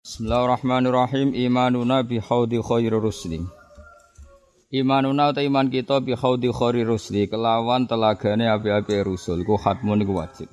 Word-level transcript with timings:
Bismillahirrahmanirrahim. 0.00 1.36
Imanuna 1.36 2.00
bi 2.00 2.16
haudi 2.16 2.56
khairi 2.56 2.88
rusli. 2.88 3.44
Imanuna 4.72 5.28
ta 5.36 5.44
iman 5.44 5.68
kita 5.68 6.00
bi 6.00 6.16
haudi 6.16 6.48
khairi 6.48 6.88
rusli 6.88 7.28
kelawan 7.28 7.84
telagane 7.84 8.48
api-api 8.48 9.04
rusul 9.04 9.44
ku 9.44 9.60
khatmun 9.60 10.00
iku 10.00 10.16
wajib. 10.16 10.48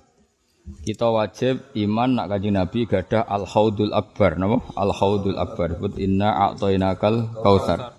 Kita 0.84 1.08
wajib 1.16 1.64
iman 1.80 2.20
nak 2.20 2.28
kanjeng 2.28 2.60
Nabi 2.60 2.92
gadah 2.92 3.24
al 3.24 3.48
haudul 3.48 3.96
akbar 3.96 4.36
napa? 4.36 4.68
Al 4.76 4.92
haudul 4.92 5.40
akbar. 5.40 5.80
But 5.80 5.96
inna 5.96 6.52
a'tainakal 6.52 7.40
kautsar. 7.40 7.96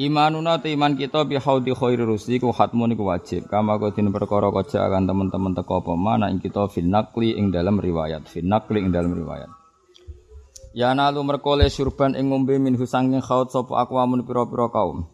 Imanuna 0.00 0.64
ta 0.64 0.72
iman 0.72 0.96
kita 0.96 1.28
bi 1.28 1.36
haudi 1.36 1.76
khairi 1.76 2.08
rusli 2.08 2.40
ku 2.40 2.56
khatmun 2.56 2.96
iku 2.96 3.04
wajib. 3.04 3.52
Kama 3.52 3.76
kutin 3.76 4.08
perkara 4.08 4.48
akan 4.48 5.04
teman-teman 5.04 5.52
teko 5.52 5.84
apa 5.84 5.92
mana 5.92 6.32
ing 6.32 6.40
kita 6.40 6.72
finakli 6.72 7.36
ing 7.36 7.52
dalam 7.52 7.76
riwayat. 7.76 8.24
Finakli 8.32 8.80
ing 8.80 8.96
dalam 8.96 9.12
riwayat. 9.12 9.59
Ya 10.70 10.94
nalu 10.94 11.26
merkole 11.26 11.66
surban 11.66 12.14
ing 12.14 12.30
ngombe 12.30 12.54
min 12.62 12.78
husanging 12.78 13.18
khaut 13.18 13.50
sapa 13.50 13.82
akwamun 13.82 14.22
pira-pira 14.22 14.70
kaum. 14.70 15.10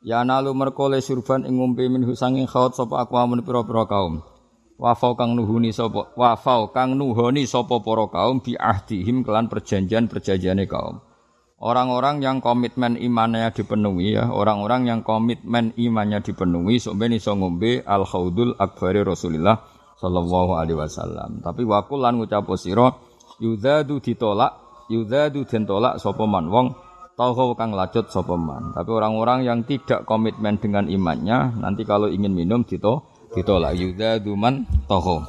Ya 0.00 0.24
nalu 0.24 0.56
merkole 0.56 1.04
surban 1.04 1.44
ing 1.44 1.60
ngombe 1.60 1.84
min 1.92 2.08
husanging 2.08 2.48
khaut 2.48 2.72
sapa 2.72 3.04
akwamun 3.04 3.44
pira-pira 3.44 3.84
kaum. 3.84 4.24
Wafau 4.80 5.12
kang 5.12 5.36
nuhuni 5.36 5.76
sapa 5.76 6.14
wafau 6.16 6.72
kang 6.72 6.96
nuhoni 6.96 7.44
sapa 7.44 7.82
para 7.84 8.08
kaum 8.08 8.40
bi 8.40 8.56
ahdihim 8.56 9.26
kelan 9.26 9.52
perjanjian-perjanjiane 9.52 10.64
kaum. 10.64 11.04
Orang-orang 11.58 12.22
yang 12.22 12.38
komitmen 12.38 12.94
imannya 12.94 13.50
dipenuhi 13.50 14.14
ya, 14.14 14.30
orang-orang 14.30 14.86
yang 14.86 15.00
komitmen 15.02 15.74
imannya 15.74 16.22
dipenuhi 16.22 16.78
ben 16.94 17.10
iso 17.10 17.34
ngombe 17.34 17.82
al 17.82 18.06
khaudul 18.06 18.54
akbari 18.54 19.02
Rasulullah 19.02 19.66
sallallahu 19.98 20.54
alaihi 20.54 20.78
wasallam. 20.78 21.42
Tapi 21.42 21.66
wakulan 21.66 22.14
ngucap 22.14 22.46
sira 22.54 22.94
yudadu 23.42 23.98
ditolak 23.98 24.67
yudadu 24.88 25.44
den 25.44 25.68
tolak 25.68 26.00
sapa 26.00 26.24
man 26.24 26.48
wong 26.48 26.72
tauhu 27.14 27.54
kang 27.54 27.76
lacut 27.76 28.08
sapa 28.08 28.34
man. 28.34 28.72
Tapi 28.72 28.90
orang-orang 28.90 29.44
yang 29.44 29.58
tidak 29.62 30.08
komitmen 30.08 30.56
dengan 30.58 30.88
imannya 30.88 31.60
nanti 31.60 31.84
kalau 31.84 32.08
ingin 32.08 32.32
minum 32.32 32.64
dito 32.64 33.06
ditolak 33.36 33.76
yudadu 33.76 34.34
man 34.34 34.64
tauhu. 34.88 35.22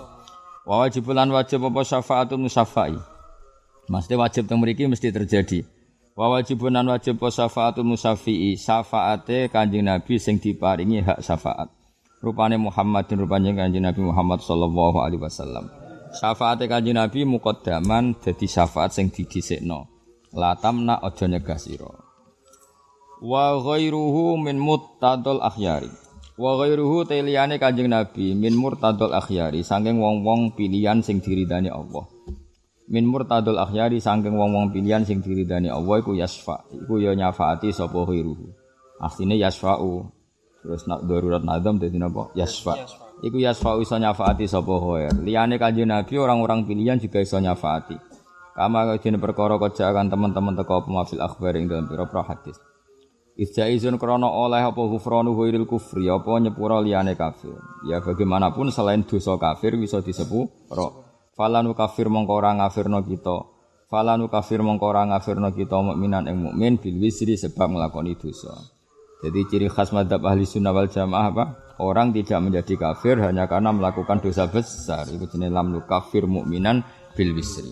Wa 0.70 0.86
wajibulan 0.86 1.30
wajib 1.34 1.66
apa 1.66 1.82
syafaatun 1.82 2.46
musyafai. 2.46 2.94
Mesti 3.90 4.14
wajib 4.14 4.46
teng 4.46 4.62
mriki 4.62 4.86
mesti 4.86 5.10
terjadi. 5.10 5.66
Wa 6.14 6.30
wajibunan 6.30 6.86
wajib 6.86 7.18
apa 7.18 7.32
syafaatun 7.32 7.96
musyafi'i, 7.96 8.60
syafaate 8.60 9.50
Kanjeng 9.50 9.88
Nabi 9.88 10.20
sing 10.20 10.38
diparingi 10.38 11.02
hak 11.02 11.24
syafaat. 11.26 11.72
Rupane 12.20 12.60
Muhammad 12.60 13.08
dan 13.08 13.24
rupane 13.24 13.56
Kanjeng 13.56 13.88
Nabi 13.88 14.04
Muhammad 14.04 14.44
sallallahu 14.44 15.00
alaihi 15.00 15.24
wasallam. 15.24 15.79
Syafaate 16.10 16.66
Kanjeng 16.66 16.98
Nabi 16.98 17.22
muqaddaman 17.22 18.18
dadi 18.18 18.50
syafaat 18.50 18.90
sing 18.98 19.14
didhisikno. 19.14 19.86
La 20.34 20.58
tamna 20.58 20.98
aja 20.98 21.30
nyegah 21.30 21.58
sira. 21.62 21.90
Wa 23.22 23.58
ghairuhu 23.62 24.42
min 24.42 24.58
muttadul 24.58 25.42
akhyari. 25.42 25.90
Wa 26.40 26.58
ghairuhu 26.58 27.06
teliyane 27.06 27.62
Kanjeng 27.62 27.94
Nabi 27.94 28.34
min 28.34 28.58
murtadul 28.58 29.14
akhyari 29.14 29.62
saking 29.62 30.02
wong-wong 30.02 30.58
pilihan 30.58 31.06
sing 31.06 31.22
diridani 31.22 31.70
Allah. 31.70 32.10
Min 32.90 33.06
murtadul 33.06 33.62
akhyari 33.62 34.02
saking 34.02 34.34
wong-wong 34.34 34.74
pilihan 34.74 35.06
sing 35.06 35.22
diridani 35.22 35.70
Allah 35.70 36.02
iku 36.02 36.18
yasfa. 36.18 36.66
Iku 36.74 37.06
ya 37.06 37.14
nyafaati 37.14 37.70
sapa 37.70 38.02
ghairuhu. 38.02 38.50
Asline 38.98 39.38
yasfa'u. 39.38 40.10
Terus 40.60 40.90
nak 40.90 41.06
darurat 41.06 41.46
nadam 41.46 41.78
dadi 41.78 42.02
napa? 42.02 42.34
Yasfa. 42.34 42.74
yasfa 42.76 43.09
iku 43.24 43.38
yasfa'u 43.40 43.84
iso 43.84 43.96
nyafaati 44.00 44.46
sapa 44.48 44.76
khair. 44.80 45.14
Liyane 45.20 45.60
kanjeng 45.60 45.88
Nabi 45.88 46.16
orang-orang 46.20 46.64
pilihan 46.68 47.00
juga 47.00 47.20
iso 47.20 47.40
nyafaati. 47.40 47.96
Kama 48.60 48.92
kajene 48.92 49.16
perkara 49.16 49.56
kajakan 49.56 50.12
teman-teman 50.12 50.52
teko 50.60 50.84
pemafil 50.84 51.24
akhbar 51.24 51.56
ing 51.56 51.72
dalam 51.72 51.88
pira-pira 51.88 52.28
hadis. 52.28 52.60
Isjaizun 53.40 53.96
krana 53.96 54.28
oleh 54.28 54.60
apa 54.60 54.84
ghufranu 54.84 55.32
ghairil 55.32 55.64
kufri 55.64 56.12
apa 56.12 56.28
nyepura 56.44 56.84
liyane 56.84 57.16
kafir. 57.16 57.56
Ya 57.88 58.04
bagaimanapun 58.04 58.68
selain 58.68 59.08
dosa 59.08 59.40
kafir 59.40 59.80
bisa 59.80 60.04
disepuro. 60.04 61.08
Falanu 61.40 61.72
kafir 61.72 62.12
mongko 62.12 62.36
ora 62.36 62.52
ngafirno 62.60 63.00
kita. 63.08 63.48
Falanu 63.88 64.28
kafir 64.28 64.60
mongko 64.60 64.92
ora 64.92 65.08
ngafirno 65.08 65.56
kita 65.56 65.80
mukminan 65.80 66.28
ing 66.28 66.52
mukmin 66.52 66.76
bil 66.84 67.00
wisri 67.00 67.40
sebab 67.40 67.80
nglakoni 67.80 68.20
dosa. 68.20 68.60
Jadi 69.24 69.40
ciri 69.48 69.68
khas 69.72 69.96
madhab 69.96 70.20
ahli 70.28 70.44
sunnah 70.44 70.76
wal 70.76 70.92
jamaah 70.92 71.32
apa? 71.32 71.46
Orang 71.80 72.12
tidak 72.12 72.44
menjadi 72.44 72.76
kafir 72.76 73.16
hanya 73.24 73.48
karena 73.48 73.72
melakukan 73.72 74.20
dosa 74.20 74.52
besar. 74.52 75.08
Itu 75.08 75.32
jenis 75.32 75.48
lam 75.48 75.80
kafir 75.88 76.28
mukminan 76.28 76.84
bil 77.16 77.32
wisri. 77.32 77.72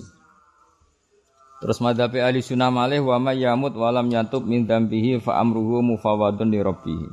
Terus 1.59 1.84
madhab 1.84 2.16
ahli 2.16 2.40
sunnah 2.40 2.72
malih 2.72 3.03
wa 3.03 3.19
may 3.19 3.44
yamut 3.44 3.75
walam 3.75 4.07
yatub 4.07 4.47
min 4.47 4.63
dambihi 4.63 5.19
fa 5.19 5.44
amruhu 5.44 5.84
mufawadun 5.84 6.53
li 6.53 6.63
rabbih. 6.63 7.03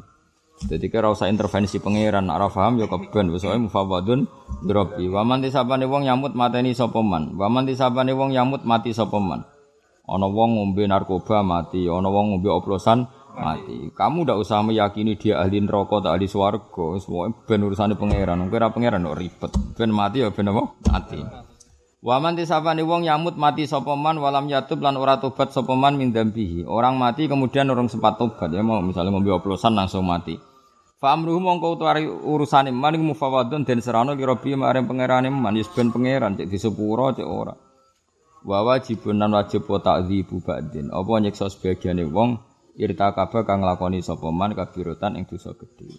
Jadi 0.70 0.86
kira 0.86 1.10
usah 1.10 1.26
intervensi 1.26 1.82
pangeran, 1.82 2.30
ora 2.30 2.46
paham 2.46 2.78
ya 2.78 2.86
keben 2.86 3.34
wis 3.34 3.42
mufawadun 3.42 4.30
li 4.62 4.70
rabbih. 4.70 5.10
Wa 5.10 5.26
wong 5.26 6.02
yamut 6.06 6.38
mateni 6.38 6.78
sapa 6.78 7.02
man. 7.02 7.34
Wa 7.34 7.50
man 7.50 7.66
wong 8.06 8.30
yamut 8.30 8.62
mati 8.62 8.94
sapa 8.94 9.18
man. 9.18 9.42
Ana 10.04 10.28
wong 10.28 10.60
ngombe 10.60 10.84
narkoba 10.84 11.40
mati, 11.40 11.88
ana 11.88 12.06
wong 12.12 12.36
ngombe 12.36 12.52
oplosan 12.52 13.08
mati. 13.34 13.90
Kamu 13.92 14.24
ndak 14.24 14.38
usah 14.40 14.62
meyakini 14.62 15.18
dia 15.18 15.42
ahli 15.42 15.60
neraka 15.60 16.00
atau 16.00 16.10
ahli 16.14 16.26
swarga. 16.30 16.86
Semua 17.02 17.30
ben 17.30 17.60
urusane 17.66 17.98
pangeran. 17.98 18.40
Wong 18.40 18.50
kira 18.50 18.70
pangeran 18.70 19.04
kok 19.04 19.18
ribet. 19.18 19.52
Ben 19.76 19.90
mati 19.90 20.22
ya 20.22 20.30
ben 20.30 20.50
apa? 20.50 20.62
Mati. 20.88 21.20
Wa 22.04 22.20
man 22.20 22.36
tisabani 22.36 22.84
wong 22.84 23.08
yamut 23.08 23.32
mati 23.40 23.64
sapa 23.64 23.96
man 23.96 24.20
walam 24.20 24.44
yatub 24.44 24.76
lan 24.84 25.00
ora 25.00 25.16
tobat 25.16 25.56
sapa 25.56 25.72
man 25.72 25.96
min 25.96 26.12
dambihi. 26.12 26.68
Orang 26.68 27.00
mati 27.00 27.24
kemudian 27.24 27.64
orang 27.72 27.88
sempat 27.88 28.20
tobat 28.20 28.52
ya 28.52 28.60
mau 28.60 28.84
misalnya 28.84 29.08
ngombe 29.08 29.32
oplosan 29.32 29.72
langsung 29.72 30.04
mati. 30.04 30.36
Fa 31.00 31.16
amruhu 31.16 31.40
mongko 31.40 31.80
utawi 31.80 32.04
urusane 32.04 32.76
man 32.76 32.96
mufawadun 33.00 33.64
den 33.64 33.80
serano 33.80 34.12
li 34.12 34.24
rabbi 34.24 34.52
maring 34.52 34.84
pangerane 34.84 35.32
man 35.32 35.56
yus 35.56 35.68
ben 35.72 35.88
pangeran 35.88 36.36
cek 36.36 36.48
disepuro 36.48 37.12
cek 37.16 37.24
ora. 37.24 37.56
Wa 38.44 38.60
wajibun 38.60 39.24
nan 39.24 39.32
wajib 39.32 39.64
wa 39.64 39.80
ta'dzibu 39.80 40.44
ba'din. 40.44 40.92
Apa 40.92 41.16
nyiksa 41.24 41.48
sebagiane 41.48 42.04
wong 42.04 42.36
irtakaba 42.74 43.46
kang 43.46 43.62
lakoni 43.62 44.02
sapa 44.02 44.30
man 44.34 44.54
kabirotan 44.54 45.18
ing 45.18 45.24
dosa 45.26 45.54
gedhe. 45.54 45.90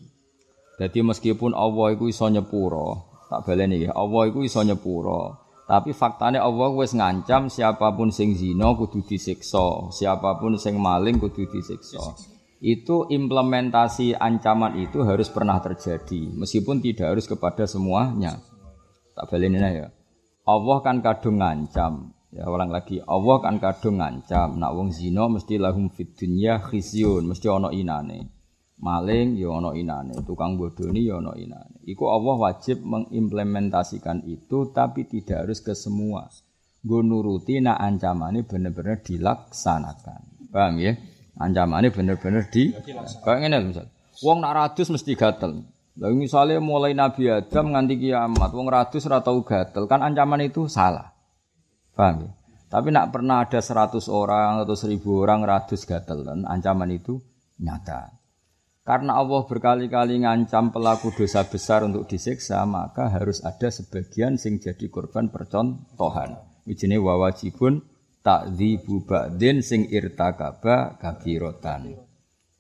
Dadi 0.76 1.00
meskipun 1.00 1.56
Allah 1.56 1.96
iku 1.96 2.12
iso 2.12 2.28
nyepuro, 2.28 3.16
tak 3.32 3.48
baleni 3.48 3.88
ya, 3.88 3.96
Allah 3.96 4.28
iku 4.28 4.44
iso 4.44 4.60
nyepuro. 4.60 5.46
Tapi 5.66 5.98
faktanya 5.98 6.46
Allah 6.46 6.70
wis 6.78 6.94
ngancam 6.94 7.50
siapa 7.50 7.90
pun 7.98 8.14
sing 8.14 8.38
zina 8.38 8.76
kudu 8.78 9.02
disiksa, 9.02 9.90
siapa 9.90 10.38
pun 10.38 10.62
sing 10.62 10.78
maling 10.78 11.18
kudu 11.18 11.50
disiksa. 11.50 12.14
Itu 12.62 13.10
implementasi 13.10 14.14
ancaman 14.14 14.78
itu 14.78 15.02
harus 15.02 15.32
pernah 15.34 15.58
terjadi, 15.64 16.38
meskipun 16.38 16.86
tidak 16.86 17.18
harus 17.18 17.26
kepada 17.26 17.66
semuanya. 17.66 18.38
Tak 19.16 19.26
baleni 19.32 19.58
ya. 19.58 19.90
Allah 20.46 20.78
kan 20.86 21.02
kadung 21.02 21.42
ngancam, 21.42 22.14
Ya 22.36 22.52
ulang 22.52 22.68
lagi, 22.68 23.00
Allah 23.00 23.40
kan 23.40 23.64
kadung 23.64 24.04
ngancam, 24.04 24.60
nak 24.60 24.76
wong 24.76 24.92
zina 24.92 25.32
mesti 25.32 25.56
lahum 25.56 25.88
fid 25.88 26.20
dunya 26.20 26.60
khizyun, 26.60 27.32
mesti 27.32 27.48
ana 27.48 27.72
inane. 27.72 28.28
Maling 28.76 29.40
ya 29.40 29.56
ana 29.56 29.72
inane, 29.72 30.20
tukang 30.28 30.60
bodoni 30.60 31.08
ya 31.08 31.24
ana 31.24 31.32
inane. 31.40 31.80
Iku 31.88 32.12
Allah 32.12 32.36
wajib 32.36 32.84
mengimplementasikan 32.84 34.28
itu 34.28 34.68
tapi 34.76 35.08
tidak 35.08 35.48
harus 35.48 35.64
ke 35.64 35.72
semua. 35.72 36.28
Nggo 36.84 37.08
nuruti 37.08 37.64
nak 37.64 37.80
ancamane 37.80 38.44
bener-bener 38.44 39.00
dilaksanakan. 39.00 40.52
Paham 40.52 40.76
ya? 40.84 40.92
Ancamane 41.40 41.88
bener-bener 41.88 42.52
di 42.52 42.76
Kayak 43.24 43.48
ngene 43.48 43.58
misal. 43.64 43.88
Wong 44.28 44.44
nak 44.44 44.60
radus 44.60 44.92
mesti 44.92 45.16
gatel. 45.16 45.64
Lah 45.96 46.12
misalnya 46.12 46.60
mulai 46.60 46.92
Nabi 46.92 47.32
Adam 47.32 47.72
nganti 47.72 47.96
kiamat, 47.96 48.52
wong 48.52 48.68
radus 48.68 49.08
ora 49.08 49.24
tau 49.24 49.40
gatel, 49.40 49.88
kan 49.88 50.04
ancaman 50.04 50.44
itu 50.44 50.68
salah. 50.68 51.15
Paham 51.96 52.28
ya? 52.28 52.32
Tapi 52.76 52.92
nak 52.92 53.16
pernah 53.16 53.48
ada 53.48 53.64
100 53.64 54.12
orang 54.12 54.68
atau 54.68 54.76
1000 54.76 55.00
orang 55.08 55.48
ratus 55.48 55.88
gatel 55.88 56.28
dan 56.28 56.44
ancaman 56.44 56.92
itu 56.92 57.24
nyata. 57.64 58.12
Karena 58.84 59.18
Allah 59.18 59.42
berkali-kali 59.48 60.22
ngancam 60.22 60.70
pelaku 60.76 61.10
dosa 61.16 61.48
besar 61.48 61.88
untuk 61.88 62.06
disiksa, 62.06 62.62
maka 62.68 63.10
harus 63.10 63.42
ada 63.42 63.72
sebagian 63.72 64.38
sing 64.38 64.62
jadi 64.62 64.92
korban 64.92 65.32
percontohan. 65.32 66.38
Wijine 66.68 67.00
wa 67.00 67.18
wajibun 67.18 67.82
takdzibu 68.22 69.08
ba'din 69.08 69.64
sing 69.64 69.90
irtakaba 69.90 71.00
kabirotan. 71.02 71.98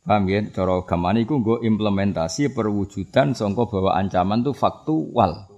Paham 0.06 0.24
ya? 0.32 0.42
Cara 0.50 0.82
gamane 0.86 1.28
iku 1.28 1.44
nggo 1.44 1.56
implementasi 1.62 2.54
perwujudan 2.56 3.36
sangka 3.36 3.68
bahwa 3.68 4.00
ancaman 4.00 4.48
itu 4.48 4.54
faktual. 4.56 5.50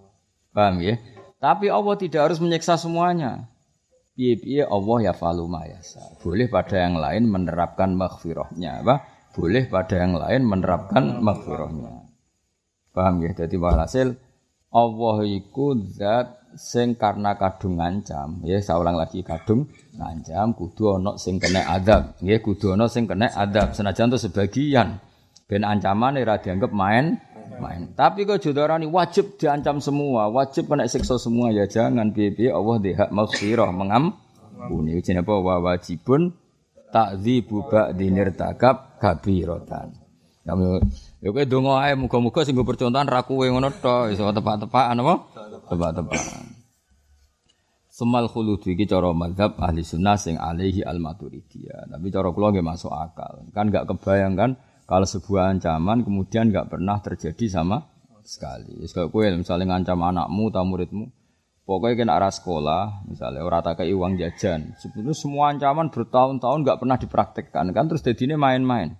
Paham 0.51 0.81
ya? 0.81 0.97
Tapi 1.37 1.69
Allah 1.69 1.95
tidak 1.99 2.31
harus 2.31 2.41
menyiksa 2.41 2.75
semuanya 2.79 3.47
piye-piye 4.17 4.65
Allah 4.65 4.97
ya 5.05 5.13
falu 5.13 5.45
mayasa. 5.45 6.17
Boleh 6.25 6.49
pada 6.49 6.81
yang 6.81 6.97
lain 6.97 7.29
menerapkan 7.29 7.93
maghfirahnya, 7.93 8.81
apa? 8.81 9.05
Boleh 9.37 9.69
pada 9.69 10.01
yang 10.01 10.17
lain 10.17 10.41
menerapkan 10.49 11.21
maghfirahnya. 11.21 12.09
Paham 12.89 13.21
ya? 13.21 13.37
Jadi 13.37 13.55
walhasil 13.61 14.17
Allah 14.73 15.17
iku 15.21 15.77
zat 15.93 16.37
sing 16.57 16.97
karena 16.97 17.37
kadung 17.37 17.77
ngancam, 17.77 18.41
ya 18.41 18.57
saya 18.57 18.81
ulang 18.81 18.97
lagi 18.97 19.21
kadung 19.21 19.69
ngancam 19.93 20.57
kudu 20.57 20.97
ana 20.97 21.13
sing 21.13 21.37
kena 21.37 21.69
adab, 21.69 22.17
nggih 22.17 22.41
kudu 22.41 22.73
ana 22.73 22.89
sing 22.89 23.05
kena 23.05 23.29
adab 23.29 23.77
senajan 23.77 24.09
to 24.09 24.17
sebagian 24.17 24.97
ben 25.45 25.61
ancaman 25.61 26.17
ora 26.17 26.41
dianggap 26.41 26.73
main 26.73 27.21
main. 27.55 27.91
Tapi 27.95 28.27
kok 28.27 28.43
jodarani 28.43 28.85
wajib 28.85 29.39
diancam 29.39 29.79
semua, 29.79 30.27
wajib 30.27 30.67
kena 30.67 30.85
siksa 30.85 31.15
semua 31.15 31.55
ya 31.55 31.65
jangan 31.65 32.11
piye-piye 32.11 32.51
Allah 32.51 32.77
di 32.83 32.91
hak 32.91 33.09
maghfirah 33.09 33.71
mengampuni. 33.71 34.99
Jenenge 34.99 35.23
apa 35.23 35.33
wa 35.39 35.55
wajibun 35.63 36.35
takdzibu 36.91 37.67
ba'di 37.67 38.07
nirtakab 38.11 38.99
kabiratan. 38.99 39.95
Kamu 40.47 40.79
ya 41.19 41.29
kowe 41.35 41.43
donga 41.43 41.83
ae 41.83 41.93
muga-muga 41.99 42.47
sing 42.47 42.55
percontohan 42.55 43.03
ra 43.03 43.27
kowe 43.27 43.43
ngono 43.43 43.67
tok 43.67 44.15
iso 44.15 44.23
tepak-tepakan 44.31 44.95
apa? 45.03 45.15
Tepak-tepakan. 45.67 46.43
Semal 47.91 48.29
khulud 48.29 48.61
iki 48.61 48.85
cara 48.85 49.09
mazhab 49.11 49.57
ahli 49.57 49.81
sunnah 49.81 50.15
sing 50.15 50.37
alaihi 50.37 50.85
al 50.85 51.01
maturidiyah. 51.01 51.91
Tapi 51.91 52.07
cara 52.13 52.29
kula 52.31 52.53
nggih 52.55 52.63
masuk 52.63 52.93
akal. 52.93 53.43
Kan 53.51 53.73
enggak 53.73 53.89
kebayang 53.89 54.37
kan 54.37 54.51
kalau 54.87 55.03
sebuah 55.03 55.51
ancaman 55.51 56.07
kemudian 56.07 56.47
enggak 56.47 56.71
pernah 56.71 57.03
terjadi 57.03 57.59
sama 57.59 57.83
sekali. 58.23 58.79
Kalau 58.87 59.11
kowe 59.11 59.27
misalnya 59.35 59.75
ngancam 59.75 59.99
anakmu 59.99 60.47
atau 60.47 60.63
muridmu, 60.63 61.05
pokoknya 61.67 61.95
kena 61.99 62.13
arah 62.15 62.31
sekolah, 62.31 63.03
misalnya 63.03 63.43
orang 63.43 63.61
tak 63.67 63.83
kayak 63.83 63.91
uang 63.91 64.15
jajan. 64.15 64.71
Sebetulnya 64.79 65.11
semua 65.11 65.51
ancaman 65.51 65.91
bertahun-tahun 65.91 66.59
enggak 66.63 66.79
pernah 66.79 66.95
dipraktekkan 66.95 67.65
kan 67.75 67.85
terus 67.91 67.99
jadinya 67.99 68.39
main-main. 68.39 68.95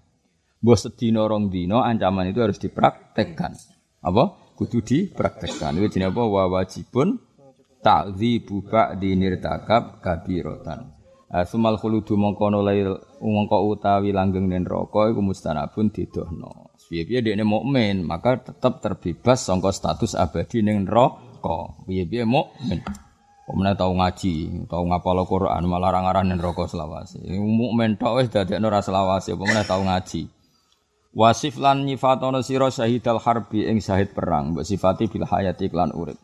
Bos 0.60 0.84
sedino 0.84 1.24
rong 1.24 1.48
dino 1.48 1.80
ancaman 1.80 2.36
itu 2.36 2.44
harus 2.44 2.60
dipraktekkan. 2.60 3.56
Apa? 4.04 4.56
Kudu 4.60 4.84
dipraktekkan. 4.84 5.80
Itu 5.80 5.88
jenis 5.88 6.12
apa? 6.12 6.24
Wa 6.28 6.52
wajibun 6.52 7.16
ta'dzibu 7.80 8.68
ba'di 8.68 9.16
nirtakab 9.16 10.04
kabirotan. 10.04 10.97
Sumal 11.28 11.76
khuludu 11.76 12.16
mongko 12.16 12.64
lail 12.64 12.96
mongko 13.20 13.58
utawi 13.68 14.16
langgeng 14.16 14.48
nen 14.48 14.64
neraka 14.64 15.12
iku 15.12 15.20
mustanabun 15.20 15.92
didohno. 15.92 16.72
Piye-piye 16.88 17.20
dekne 17.20 17.44
mukmin, 17.44 18.08
maka 18.08 18.40
tetap 18.40 18.80
terbebas 18.80 19.44
sangka 19.44 19.76
status 19.76 20.16
abadi 20.16 20.64
ning 20.64 20.88
neraka. 20.88 21.76
Piye-piye 21.84 22.24
mukmin. 22.24 22.80
Pemenang 23.44 23.76
tahu 23.80 23.96
ngaji, 24.00 24.36
tahu 24.68 24.84
ngapal 24.92 25.24
Quran, 25.28 25.68
malah 25.68 25.92
orang-orang 25.92 26.32
ning 26.32 26.40
neraka 26.40 26.64
selawase. 26.68 27.20
Mukmin 27.28 28.00
tok 28.00 28.24
wis 28.24 28.32
dadekno 28.32 28.72
ra 28.72 28.80
selawase, 28.80 29.36
pemenang 29.36 29.68
tahu 29.68 29.84
ngaji. 29.84 30.32
Wasif 31.12 31.60
lan 31.60 31.84
nyifatono 31.84 32.40
sira 32.40 32.72
syahidal 32.72 33.20
harbi 33.20 33.68
ing 33.68 33.84
syahid 33.84 34.16
perang, 34.16 34.56
mbok 34.56 34.64
sifati 34.64 35.12
bil 35.12 35.28
hayati 35.28 35.68
lan 35.76 35.92
urip. 35.92 36.20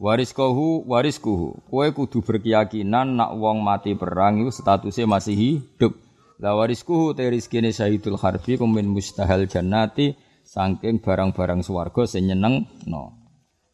Wariskohu 0.00 0.88
wariskuhu, 0.88 1.68
kowe 1.68 1.88
kudu 1.92 2.24
berkeyakinan 2.24 3.12
nak 3.12 3.36
wong 3.36 3.60
mati 3.60 3.92
perang 3.92 4.48
statusnya 4.48 5.04
masih 5.04 5.36
hidup. 5.36 5.92
La 6.40 6.56
wariskuhu 6.56 7.12
te 7.12 7.28
rizkine 7.28 7.70
syahidul 7.70 8.16
harbi 8.16 8.56
kumin 8.56 8.88
mustahil 8.88 9.44
jannati 9.46 10.16
saking 10.42 10.98
barang-barang 10.98 11.60
swarga 11.60 12.08
sing 12.08 12.26
no. 12.34 13.04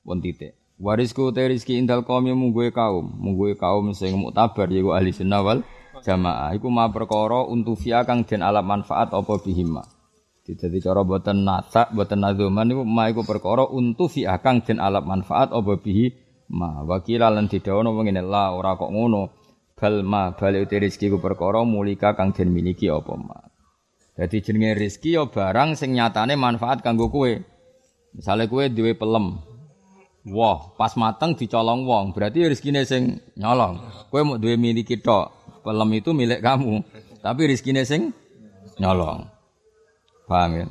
Pun 0.03 0.19
titik. 0.19 0.59
Warisku 0.79 1.35
te 1.35 1.49
rizki 1.49 1.79
indal 1.79 2.07
kaum 2.07 2.27
mungguwe 2.27 2.71
kaum, 2.71 3.09
mungguwe 3.19 3.59
kaum 3.59 3.95
sing 3.95 4.15
muktabar 4.19 4.71
yaiku 4.71 4.95
ahli 4.95 5.11
sunnah 5.11 5.43
jamaah. 6.03 6.55
Iku 6.55 6.71
ma 6.71 6.87
perkara 6.91 7.47
untuk 7.47 7.79
kang 7.83 8.23
den 8.23 8.47
alam 8.47 8.63
manfaat 8.67 9.11
apa 9.11 9.35
bihima. 9.43 9.98
Jadi 10.49 10.81
cara 10.81 11.05
buatan 11.05 11.45
nata, 11.45 11.93
buatan 11.93 12.25
nazuman 12.25 12.73
itu 12.73 12.81
ma 12.81 13.13
iku 13.13 13.21
perkara 13.21 13.69
untuk 13.69 14.09
fi 14.09 14.25
akang 14.25 14.65
den 14.65 14.81
alap 14.81 15.05
manfaat 15.05 15.53
apa 15.53 15.77
bihi 15.77 16.09
ma 16.49 16.81
wakila 16.89 17.29
lan 17.29 17.53
didawono 17.53 17.93
ngene 17.93 18.25
la 18.25 18.57
ora 18.57 18.73
kok 18.81 18.89
ngono 18.89 19.29
bal 19.77 20.01
ma 20.01 20.33
bali 20.33 20.65
uti 20.65 20.81
rezeki 20.81 21.13
ku 21.13 21.19
perkara 21.21 21.61
mulika 21.69 22.17
kang 22.17 22.33
den 22.33 22.49
miliki 22.49 22.89
apa 22.89 23.13
ma. 23.13 23.37
Jadi 24.17 24.41
jenenge 24.41 24.73
rezeki 24.81 25.21
ya 25.21 25.29
barang 25.29 25.77
sing 25.77 25.93
nyatane 25.93 26.35
manfaat 26.41 26.81
kanggo 26.81 27.13
kowe. 27.13 27.29
Misale 28.17 28.49
kowe 28.49 28.65
duwe 28.73 28.97
pelem. 28.97 29.39
Wah, 30.29 30.75
pas 30.77 30.93
mateng 30.99 31.37
dicolong 31.39 31.87
wong, 31.89 32.13
berarti 32.17 32.49
rezekine 32.49 32.89
sing 32.89 33.21
nyolong. 33.37 33.79
Kowe 34.09 34.21
mau 34.25 34.41
duwe 34.41 34.57
miliki 34.57 34.99
tok. 34.99 35.31
Pelem 35.61 35.93
itu 35.95 36.11
milik 36.17 36.41
kamu, 36.41 36.83
tapi 37.21 37.53
rezekine 37.53 37.85
sing 37.85 38.17
nyolong. 38.81 39.38
Paham 40.29 40.51
ya? 40.61 40.67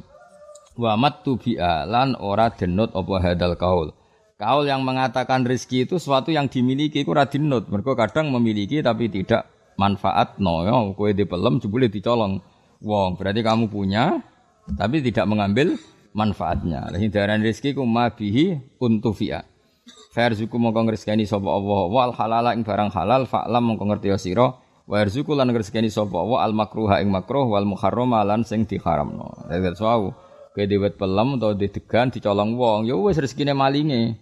Wa 0.78 0.94
matu 0.94 1.42
lan 1.58 2.14
ora 2.22 2.54
denut 2.54 2.94
apa 2.94 3.14
hadal 3.18 3.58
kaul. 3.58 3.90
Kaul 4.38 4.70
yang 4.70 4.86
mengatakan 4.86 5.42
rezeki 5.42 5.90
itu 5.90 5.98
sesuatu 5.98 6.30
yang 6.30 6.46
dimiliki 6.46 7.02
itu 7.02 7.10
radinut. 7.10 7.66
Mereka 7.74 7.98
kadang 7.98 8.30
memiliki 8.30 8.86
tapi 8.86 9.10
tidak 9.10 9.50
manfaat 9.82 10.38
no 10.38 10.62
ya 10.62 10.78
kowe 10.94 11.10
di 11.10 11.26
pelem 11.26 11.58
jebule 11.58 11.90
dicolong 11.90 12.38
wong. 12.86 13.18
Berarti 13.18 13.42
kamu 13.42 13.66
punya 13.74 14.22
tapi 14.78 15.02
tidak 15.02 15.26
mengambil 15.26 15.74
manfaatnya. 16.14 16.94
Hindaran 16.94 17.42
rezeki 17.42 17.74
ku 17.74 17.82
mabihi 17.90 18.78
untufi'a. 18.78 19.42
Farzuku 20.14 20.58
mongko 20.62 20.86
ngresgani 20.86 21.26
sapa 21.26 21.50
Allah 21.50 21.82
wal 21.90 22.14
halala 22.14 22.54
ing 22.54 22.62
barang 22.62 22.94
halal 22.94 23.26
fa'lam 23.26 23.74
mongko 23.74 23.90
ngerti 23.90 24.14
sira 24.22 24.54
Wa 24.88 25.04
yarzuqu 25.04 25.36
lan 25.36 25.52
ngresekani 25.52 25.92
sapa 25.92 26.24
wa 26.24 26.40
al 26.40 26.56
makruha 26.56 27.04
ing 27.04 27.12
makruh 27.12 27.44
wal 27.44 27.68
muharrama 27.68 28.24
lan 28.24 28.48
sing 28.48 28.64
diharamno. 28.64 29.52
Dadi 29.52 29.76
sawu 29.76 30.16
kowe 30.56 30.64
dewet 30.64 30.96
pelem 30.96 31.36
utawa 31.36 31.54
didegan 31.60 32.08
dicolong 32.08 32.56
wong 32.56 32.88
ya 32.88 32.96
wis 32.96 33.20
rezekine 33.20 33.52
malinge. 33.52 34.16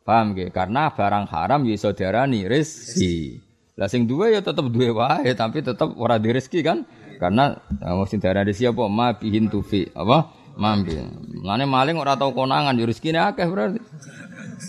Paham 0.00 0.32
ge? 0.32 0.48
Karena 0.48 0.88
barang 0.88 1.28
haram 1.28 1.68
ya 1.68 1.76
iso 1.76 1.92
diarani 1.92 2.48
rezeki. 2.48 3.44
Lah 3.76 3.92
sing 3.92 4.08
duwe 4.08 4.32
ya 4.32 4.40
tetep 4.40 4.72
duwe 4.72 4.88
wae 4.88 5.36
tapi 5.36 5.60
tetep 5.60 5.92
ora 6.00 6.16
di 6.16 6.32
rezeki 6.32 6.60
kan? 6.64 6.88
Karena 7.20 7.60
wong 7.84 8.08
sing 8.08 8.24
diarani 8.24 8.56
rezeki 8.56 8.72
apa 8.72 8.84
ma 8.88 9.12
bihin 9.12 9.52
tufi 9.52 9.84
apa? 9.92 10.32
Mambi. 10.56 10.96
Ngene 11.44 11.68
maling 11.68 12.00
ora 12.00 12.16
tau 12.16 12.32
konangan 12.32 12.72
ya 12.72 12.88
rezekine 12.88 13.20
akeh 13.20 13.44
berarti. 13.44 13.84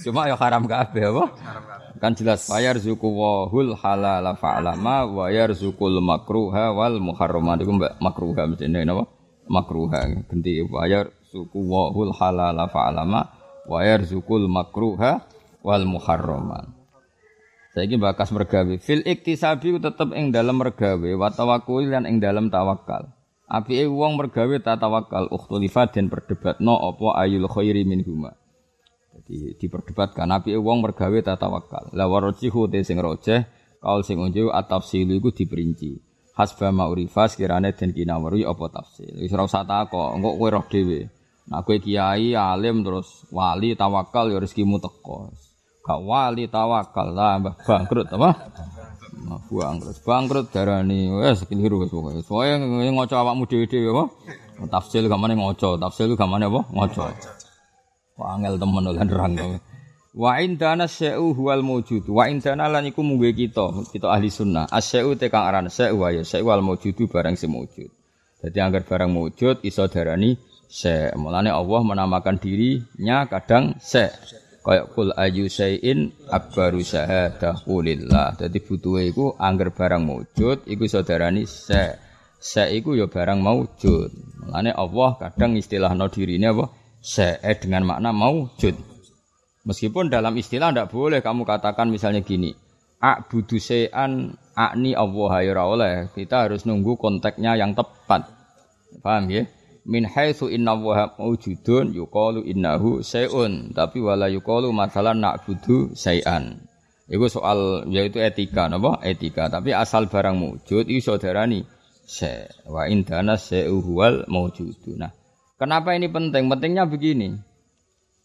Cuma 0.04 0.28
ya 0.28 0.36
haram 0.36 0.68
kabeh 0.68 1.08
apa? 1.08 1.24
Haram 1.40 1.71
Kan 2.02 2.18
jelas 2.18 2.50
fayar 2.50 2.82
zuku 2.82 3.06
wahul 3.06 3.78
halal 3.78 4.26
fa'lama 4.34 5.06
wa 5.06 5.30
yarzukul 5.30 6.02
makruha 6.02 6.74
wal 6.74 6.98
muharramat 6.98 7.62
iku 7.62 7.78
mbak 7.78 8.02
makruha 8.02 8.50
mestine 8.50 8.82
napa? 8.82 9.06
Makruha. 9.46 10.26
Ganti 10.26 10.66
fayar 10.66 11.14
suku 11.30 11.62
wahul 11.62 12.10
halal 12.18 12.58
fa'lama 12.74 13.30
wa 13.70 13.80
yarzukul 13.86 14.50
makruha 14.50 15.22
wal 15.62 15.86
muharramat. 15.86 16.74
Saiki 17.78 18.02
bakas 18.02 18.34
mergawe. 18.34 18.82
Fil 18.82 19.06
iktisabi 19.06 19.78
tetep 19.78 20.10
ing 20.18 20.34
dalam 20.34 20.58
mergawe 20.58 21.06
wa 21.14 21.30
tawakkul 21.30 21.86
lan 21.86 22.10
ing 22.10 22.18
dalam 22.18 22.50
tawakal. 22.50 23.14
Apike 23.46 23.86
wong 23.86 24.18
mergawe 24.18 24.58
ta 24.58 24.74
tawakal 24.74 25.30
ukhtulifat 25.30 25.94
den 25.94 26.10
perdebatno 26.10 26.82
apa 26.82 27.22
ayul 27.22 27.46
khairi 27.46 27.86
minhuma. 27.86 28.41
Jadi 29.32 29.56
diperdebatkan 29.56 30.28
nabi 30.28 30.60
wong 30.60 30.84
mergawe 30.84 31.16
tatawakal. 31.24 31.96
La 31.96 32.04
warajihu 32.12 32.68
te 32.68 32.84
sing 32.84 33.00
rojeh 33.00 33.48
kaul 33.80 34.04
sing 34.04 34.20
unjuk 34.20 34.52
atafsilu 34.52 35.16
iku 35.16 35.32
diperinci. 35.32 35.96
Hasba 36.36 36.76
ma'urifa 36.76 37.32
sekirane 37.32 37.72
den 37.72 37.96
kinawari 37.96 38.44
apa 38.44 38.68
tafsil. 38.68 39.24
Wis 39.24 39.32
ora 39.32 39.48
usah 39.48 39.64
takok, 39.64 40.20
engko 40.20 40.36
kowe 40.36 40.50
roh 40.52 40.66
dhewe. 40.68 41.08
Nah 41.48 41.64
kowe 41.64 41.80
kiai 41.80 42.36
alim 42.36 42.84
terus 42.84 43.24
wali 43.32 43.72
tawakal 43.80 44.28
ya 44.28 44.40
rezekimu 44.44 44.84
teko. 44.84 45.32
Gak 45.82 46.00
wali 46.04 46.52
tawakal 46.52 47.16
lah 47.16 47.40
mbah 47.40 47.56
bangkrut 47.64 48.12
apa? 48.12 48.52
Nah, 49.22 49.40
bangkrut. 49.48 49.96
Bangkrut 50.04 50.46
darani 50.52 51.08
wis 51.08 51.48
keliru 51.48 51.88
wis 51.88 51.92
pokoke. 51.92 52.20
Soale 52.28 52.60
ngoco 52.92 53.16
awakmu 53.16 53.48
dhewe-dhewe 53.48 53.96
apa? 53.96 54.04
Tafsil 54.68 55.08
gamane 55.08 55.40
ngoco, 55.40 55.80
tafsil 55.80 56.20
gamane 56.20 56.52
apa? 56.52 56.68
Ngoco. 56.68 57.08
Wangel 58.20 58.60
temen 58.60 58.86
lan 58.86 59.08
nerang. 59.08 59.34
Wa 60.12 60.44
indana 60.44 60.92
syai'u 60.92 61.32
huwal 61.32 61.64
mawjud. 61.64 62.04
Wa 62.12 62.28
indana 62.28 62.68
lan 62.68 62.84
iku 62.84 63.00
mungguhe 63.00 63.32
kita, 63.32 63.72
kita 63.96 64.12
ahli 64.12 64.28
sunnah. 64.28 64.68
Asyai'u 64.68 65.16
te 65.16 65.32
kang 65.32 65.48
aran 65.48 65.72
syai'u 65.72 66.04
ya 66.12 66.24
syai'u 66.28 66.52
wal 66.52 66.60
mawjudu 66.60 67.08
barang 67.08 67.40
sing 67.40 67.48
mawjud. 67.56 67.88
Jadi 68.44 68.58
anggar 68.60 68.84
barang 68.84 69.08
mawjud 69.08 69.64
iso 69.64 69.88
darani 69.88 70.36
syai'. 70.68 71.16
Mulane 71.16 71.48
Allah 71.48 71.82
menamakan 71.88 72.44
dirinya 72.44 73.24
kadang 73.32 73.80
syai'. 73.80 74.12
Kayak 74.62 74.94
kul 74.94 75.10
ayu 75.16 75.48
syai'in 75.48 76.12
akbaru 76.28 76.84
syahadah 76.84 77.64
kulillah. 77.64 78.36
Jadi 78.36 78.60
butuhe 78.68 79.08
iku 79.16 79.40
anggar 79.40 79.72
barang 79.72 80.04
mawjud 80.04 80.68
iku 80.68 80.82
iso 80.84 81.08
darani 81.08 81.48
syai'. 81.48 81.96
Syai' 82.36 82.84
iku 82.84 83.00
ya 83.00 83.08
barang 83.08 83.40
mawjud. 83.40 84.12
Mulane 84.44 84.76
Allah 84.76 85.16
kadang 85.24 85.56
istilahno 85.56 86.12
dirine 86.12 86.52
apa? 86.52 86.81
Se'e 87.02 87.58
dengan 87.58 87.84
makna 87.84 88.14
maujud. 88.14 88.78
Meskipun 89.66 90.14
dalam 90.14 90.38
istilah 90.38 90.70
tidak 90.70 90.94
boleh 90.94 91.22
kamu 91.26 91.46
katakan 91.46 91.90
misalnya 91.90 92.22
gini, 92.22 92.54
A'budu 93.02 93.58
se'an 93.58 94.38
akni 94.54 94.94
Allah 94.94 95.32
ya 95.42 95.66
oleh. 95.66 95.94
Kita 96.14 96.46
harus 96.46 96.70
nunggu 96.70 97.02
konteksnya 97.02 97.58
yang 97.58 97.74
tepat. 97.74 98.30
Paham 99.02 99.34
ya? 99.34 99.50
min 99.86 100.06
haitsu 100.06 100.46
inna 100.54 100.78
wa 100.78 101.10
maujudun 101.18 101.90
yuqalu 101.90 102.46
innahu 102.46 103.02
syai'un 103.02 103.74
tapi 103.74 103.98
wala 103.98 104.30
yuqalu 104.30 104.70
masalan 104.70 105.18
na'budu 105.18 105.98
syai'an 105.98 106.62
Iku 107.12 107.28
soal 107.28 107.92
yaitu 107.92 108.24
etika 108.24 108.72
napa 108.72 109.04
etika 109.04 109.52
tapi 109.52 109.76
asal 109.76 110.08
barang 110.08 110.38
wujud 110.40 110.88
iso 110.88 111.20
darani 111.20 111.60
se 112.08 112.48
wa 112.72 112.88
indana 112.88 113.36
seuhuwal 113.36 114.24
maujudu. 114.32 114.96
Nah, 114.96 115.12
kenapa 115.62 115.94
ini 115.94 116.10
penting? 116.10 116.50
Pentingnya 116.50 116.90
begini. 116.90 117.38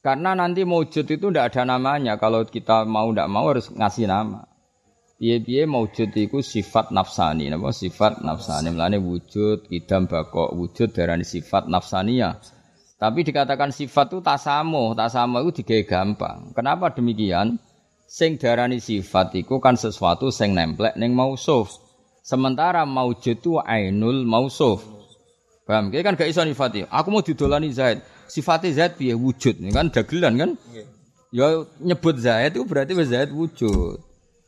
Karena 0.00 0.32
nanti 0.32 0.64
maujud 0.64 1.04
itu 1.04 1.26
tidak 1.28 1.52
ada 1.52 1.76
namanya. 1.76 2.16
Kalau 2.16 2.48
kita 2.48 2.88
mau 2.88 3.12
tidak 3.12 3.28
mau 3.28 3.44
harus 3.52 3.68
ngasih 3.68 4.08
nama. 4.08 4.48
Piye-piye 5.16 5.64
maujud 5.64 6.12
itu 6.12 6.44
sifat 6.44 6.92
nafsani, 6.92 7.48
napa 7.48 7.72
sifat 7.72 8.20
nafsani. 8.20 8.68
Mulane 8.68 9.00
wujud, 9.00 9.64
idam 9.72 10.04
bako, 10.04 10.52
wujud 10.52 10.92
darani 10.92 11.24
sifat 11.24 11.72
nafsania. 11.72 12.36
Tapi 12.96 13.24
dikatakan 13.24 13.72
sifat 13.72 14.12
itu 14.12 14.20
tasamuh, 14.20 14.92
tasamuh 14.92 15.44
itu 15.44 15.60
digawe 15.64 15.82
gampang. 15.88 16.52
Kenapa 16.52 16.92
demikian? 16.92 17.56
Sing 18.04 18.36
darani 18.36 18.78
sifat 18.78 19.34
itu 19.34 19.56
kan 19.56 19.80
sesuatu 19.80 20.28
sing 20.28 20.52
nemplek 20.52 20.94
ning 21.00 21.16
mausuf. 21.16 21.72
Sementara 22.20 22.84
maujud 22.84 23.40
itu 23.40 23.56
ainul 23.58 24.22
mausuf. 24.28 24.84
Paham? 25.66 25.90
Kayak 25.90 26.04
kan 26.06 26.14
gak 26.14 26.30
iso 26.30 26.46
nifati. 26.46 26.86
Aku 26.86 27.10
mau 27.10 27.26
didolani 27.26 27.74
Zaid. 27.74 28.00
Sifatnya 28.30 28.70
Zaid 28.70 28.92
piye 28.96 29.18
wujud. 29.18 29.58
Ini 29.58 29.74
kan 29.74 29.90
dagelan 29.90 30.38
kan? 30.38 30.50
Ya 31.34 31.66
nyebut 31.82 32.22
Zaid 32.22 32.54
itu 32.54 32.62
berarti 32.62 32.94
Zaid 33.02 33.34
wujud. 33.34 33.98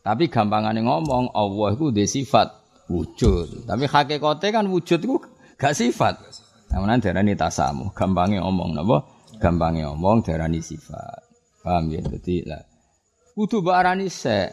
Tapi 0.06 0.30
gampangannya 0.30 0.86
ngomong 0.86 1.34
Allah 1.34 1.74
itu 1.74 1.90
dia 1.90 2.06
sifat 2.06 2.54
wujud. 2.86 3.66
Tapi 3.66 3.84
hakikatnya 3.90 4.62
kan 4.62 4.64
wujud 4.70 5.02
itu 5.02 5.18
gak 5.58 5.74
sifat. 5.74 6.22
Namun 6.70 7.00
darani 7.02 7.34
tasamu, 7.34 7.90
gampangnya 7.96 8.44
ngomong 8.44 8.78
napa? 8.78 9.02
Gampangnya 9.42 9.90
ngomong 9.90 10.22
darani 10.22 10.62
sifat. 10.62 11.26
Paham 11.66 11.90
ya? 11.90 12.00
Jadi 12.00 12.46
lah 12.46 12.62
kudu 13.38 13.62
barani 13.62 14.10
se. 14.10 14.50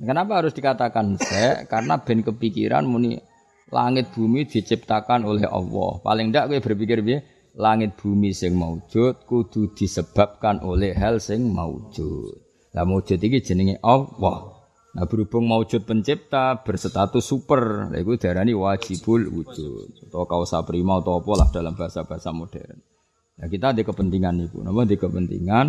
Kenapa 0.00 0.40
harus 0.40 0.56
dikatakan 0.56 1.20
se? 1.20 1.68
Karena 1.68 2.00
ben 2.00 2.24
kepikiran 2.24 2.88
muni 2.88 3.20
langit 3.68 4.12
bumi 4.12 4.48
diciptakan 4.48 5.24
oleh 5.28 5.48
Allah. 5.48 6.00
Paling 6.00 6.32
ndak 6.32 6.52
kowe 6.52 6.58
berpikir 6.60 7.04
piye? 7.04 7.18
Langit 7.58 7.98
bumi 7.98 8.30
sing 8.30 8.54
maujud 8.54 9.26
kudu 9.26 9.74
disebabkan 9.74 10.62
oleh 10.62 10.94
hal 10.94 11.18
sing 11.18 11.50
maujud. 11.50 12.38
Lah 12.72 12.86
maujud 12.86 13.18
iki 13.18 13.42
jenenge 13.42 13.82
Allah. 13.82 14.58
Nah 14.96 15.04
berhubung 15.04 15.44
maujud 15.44 15.84
pencipta 15.84 16.64
berstatus 16.64 17.22
super, 17.22 17.92
nah, 17.92 17.98
itu 18.00 18.16
darani 18.16 18.56
wajibul 18.56 19.20
wujud 19.30 20.08
atau 20.08 20.24
kausa 20.24 20.64
prima 20.64 20.98
atau 20.98 21.20
apa 21.20 21.32
lah 21.38 21.48
dalam 21.52 21.76
bahasa-bahasa 21.76 22.32
modern. 22.32 22.78
Nah 23.38 23.46
kita 23.46 23.76
ada 23.76 23.82
kepentingan 23.84 24.48
itu, 24.48 24.58
nama 24.64 24.82
di 24.88 24.96
kepentingan 24.96 25.66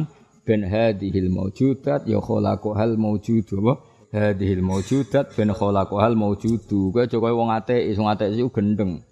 ben 0.48 0.66
hadhil 0.66 1.30
maujudat 1.30 2.08
ya 2.08 2.18
khalaqahal 2.24 2.96
maujudu 2.96 3.60
apa? 3.60 3.74
Hadhil 4.10 4.62
maujudat 4.66 5.34
ben 5.38 5.54
khalaqahal 5.54 6.14
maujudu. 6.18 6.90
Kowe 6.94 7.06
coba 7.06 7.30
wong 7.34 7.50
ateis, 7.54 7.96
wong 8.00 8.10
ateis 8.10 8.38
iku 8.38 8.50
gendeng. 8.50 9.06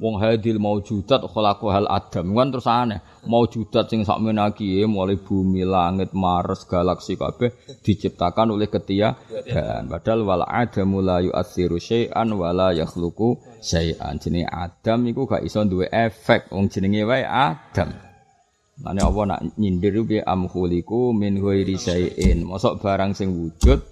Wong 0.00 0.16
hadil 0.16 0.56
maujudat 0.56 1.20
khalaqahal 1.28 1.84
adam. 1.84 2.32
Kan 2.32 2.48
terus 2.48 2.64
aneh. 2.64 3.04
Maujudat 3.28 3.92
sing 3.92 4.00
sakmene 4.08 4.40
iki 4.48 4.88
mulai 4.88 5.20
bumi, 5.20 5.60
langit, 5.68 6.16
Mars, 6.16 6.64
galaksi 6.64 7.20
kabeh 7.20 7.52
diciptakan 7.84 8.56
oleh 8.56 8.72
ketiadaan. 8.72 9.92
Padahal 9.92 10.24
wal 10.24 10.44
adamu 10.48 11.04
la 11.04 11.20
yu'atsiru 11.20 11.76
syai'an 11.76 12.32
wa 12.32 12.48
la 12.56 12.72
yakhluqu 12.72 13.60
syai'an. 13.60 14.16
Jenenge 14.16 14.48
Adam 14.48 15.04
iku 15.04 15.28
gak 15.28 15.44
iso 15.44 15.60
duwe 15.68 15.92
efek. 15.92 16.48
Wong 16.48 16.72
jenenge 16.72 17.04
wae 17.04 17.20
Adam. 17.20 17.92
Mane 18.80 19.04
apa 19.04 19.20
nak 19.28 19.40
nyindir 19.60 20.00
bi 20.08 20.16
amkhuliku 20.24 21.12
min 21.12 21.36
ghairi 21.36 21.76
syai'in. 21.76 22.48
Mosok 22.48 22.80
barang 22.80 23.12
sing 23.12 23.36
wujud 23.36 23.84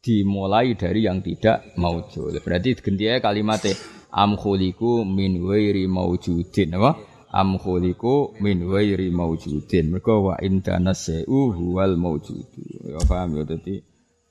dimulai 0.00 0.72
dari 0.74 1.04
yang 1.04 1.20
tidak 1.20 1.76
maujud. 1.76 2.32
Berarti 2.40 2.72
gantinya 2.80 3.20
kalimatnya 3.20 3.76
am 4.10 4.34
khuliku 4.34 5.04
min 5.04 5.44
wairi 5.44 5.84
maujudin 5.86 6.76
apa? 6.80 6.96
Am 7.30 7.60
khuliku 7.60 8.34
min 8.40 8.64
wairi 8.66 9.12
maujudin. 9.12 9.92
Mereka 9.92 10.14
wa 10.18 10.34
indana 10.40 10.96
se'u 10.96 11.54
huwal 11.54 11.94
maujudu. 12.00 12.90
Ya 12.90 13.00
paham 13.06 13.38
ya 13.38 13.44
dadi 13.46 13.84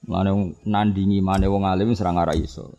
mlane 0.03 0.57
nandingi 0.65 1.21
mane 1.21 1.45
wong 1.47 1.63
alim 1.63 1.93
serang 1.93 2.17
ora 2.17 2.33
iso. 2.33 2.75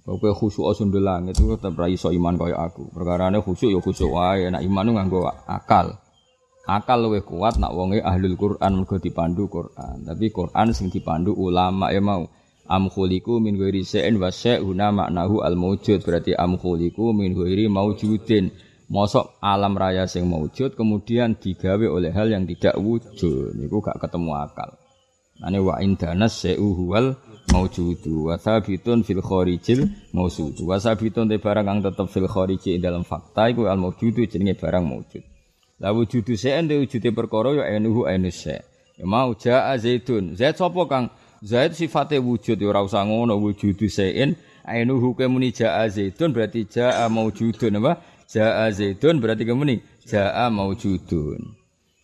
Kowe 0.00 0.32
khusyuk 0.32 0.74
sundul 0.74 1.06
langit 1.06 1.38
itu 1.38 1.54
tetep 1.54 1.76
ra 1.76 1.86
iso 1.86 2.10
iman 2.10 2.34
kaya 2.34 2.56
aku. 2.56 2.88
Perkarane 2.90 3.38
khusyuk 3.44 3.70
ya 3.70 3.78
khusyuk 3.78 4.10
wae, 4.10 4.48
nek 4.50 4.64
iman 4.64 4.96
nganggo 4.96 5.28
akal. 5.46 6.02
Akal 6.66 7.00
luwih 7.06 7.24
kuat 7.24 7.56
nak 7.56 7.72
wonge 7.72 8.00
ahlul 8.00 8.36
Quran 8.36 8.72
mergo 8.80 8.96
dipandu 9.00 9.48
Quran. 9.48 10.04
Tapi 10.04 10.28
Quran 10.32 10.72
sing 10.76 10.92
dipandu 10.92 11.32
ulama 11.32 11.92
ya 11.92 12.02
mau. 12.02 12.28
Am 12.70 12.86
khuliku 12.86 13.42
min 13.42 13.58
ghairi 13.58 13.82
syai'in 13.82 14.22
wa 14.22 14.30
syai'una 14.30 14.94
maknahu 14.94 15.42
al 15.42 15.58
maujud. 15.58 16.06
Berarti 16.06 16.38
am 16.38 16.54
khuliku 16.54 17.10
min 17.10 17.34
ghairi 17.34 17.66
maujudin. 17.66 18.54
Mosok 18.90 19.38
alam 19.38 19.78
raya 19.78 20.06
sing 20.10 20.26
maujud 20.26 20.74
kemudian 20.74 21.38
digawe 21.38 21.86
oleh 21.86 22.10
hal 22.10 22.30
yang 22.30 22.46
tidak 22.46 22.74
wujud. 22.74 23.54
Niku 23.54 23.78
gak 23.78 24.02
ketemu 24.02 24.34
akal. 24.34 24.74
Ane 25.40 25.58
wa 25.62 25.78
indanas 25.80 26.42
syai'u 26.42 26.74
huwal 26.74 27.16
maujudu 27.48 28.28
wa 28.28 28.36
sabitun 28.36 29.02
fil 29.02 29.22
kharijil 29.24 29.88
mausudu. 30.12 30.68
Wa 30.68 30.76
sabitun 30.78 31.26
te 31.30 31.40
barang 31.40 31.66
kang 31.66 31.80
tetep 31.80 32.06
fil 32.12 32.28
khariji 32.28 32.76
dalam 32.78 33.02
fakta 33.02 33.48
iku 33.50 33.66
al 33.66 33.80
maujudu 33.80 34.26
jenenge 34.28 34.58
barang 34.58 34.84
maujud. 34.84 35.29
La 35.80 35.92
wujudu 35.96 36.36
se'en 36.36 36.68
de 36.68 36.76
wujude 36.76 37.10
perkara 37.16 37.50
ya 37.56 37.64
enuhu 37.76 38.04
enus 38.04 38.36
se. 38.44 38.60
Ya 38.98 39.06
mau 39.06 39.34
jaa 39.34 39.76
zaitun. 39.76 40.36
Zait 40.36 40.56
sapa 40.56 40.84
Kang? 40.86 41.08
Zait 41.40 41.72
sifate 41.72 42.20
wujud 42.20 42.60
ya 42.60 42.68
ora 42.68 42.84
usah 42.84 43.04
ngono 43.08 43.40
wujudu 43.40 43.88
se'en 43.88 44.36
enuhu 44.68 45.16
ke 45.16 45.24
muni 45.24 45.52
jaa 45.56 45.88
zaitun 45.88 46.36
berarti 46.36 46.68
jaa 46.68 47.08
maujudun 47.08 47.80
apa? 47.80 47.92
Jaa 48.28 48.68
zaitun 48.70 49.24
berarti 49.24 49.48
kemuni 49.48 49.80
jaa 50.04 50.52
maujudun. 50.52 51.56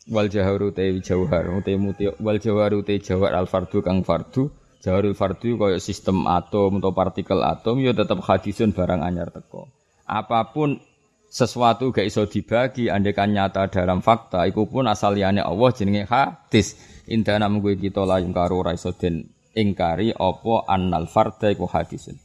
Wal 0.09 0.28
jaharu 0.33 0.73
te 0.73 0.87
jauhar 1.02 1.45
te 1.66 1.76
muti 1.76 2.09
wal 2.23 2.38
jaharu 2.38 2.80
te 2.87 2.97
jawar 3.02 3.35
al 3.35 3.47
fardu 3.50 3.83
kang 3.83 4.06
fardu 4.06 4.49
jaharul 4.78 5.18
fardu 5.18 5.59
kaya 5.59 5.83
sistem 5.83 6.30
atom 6.30 6.78
atau 6.78 6.95
partikel 6.95 7.42
atom 7.42 7.83
ya 7.83 7.90
tetap 7.90 8.23
hadisun 8.23 8.71
barang 8.71 9.02
anyar 9.02 9.35
teko. 9.35 9.66
Apa 10.06 10.54
pun 10.54 10.78
sesuatu 11.26 11.90
gak 11.92 12.06
iso 12.06 12.25
dibagi 12.25 12.88
andekan 12.88 13.35
nyata 13.35 13.68
dalam 13.68 14.00
fakta 14.00 14.47
iku 14.49 14.71
pun 14.71 14.87
asal 14.88 15.18
liyane 15.18 15.42
Allah 15.42 15.71
jenenge 15.75 16.06
hadis. 16.06 16.78
Indana 17.06 17.47
munggu 17.47 17.78
kita 17.78 18.02
la 18.02 18.18
karo 18.18 18.66
ora 18.66 18.75
iso 18.75 18.90
den 18.90 19.30
ingkari 19.54 20.11
apa 20.11 20.66
annal 20.66 21.06
farda 21.06 21.54
iku 21.54 21.71
hadisun. 21.71 22.18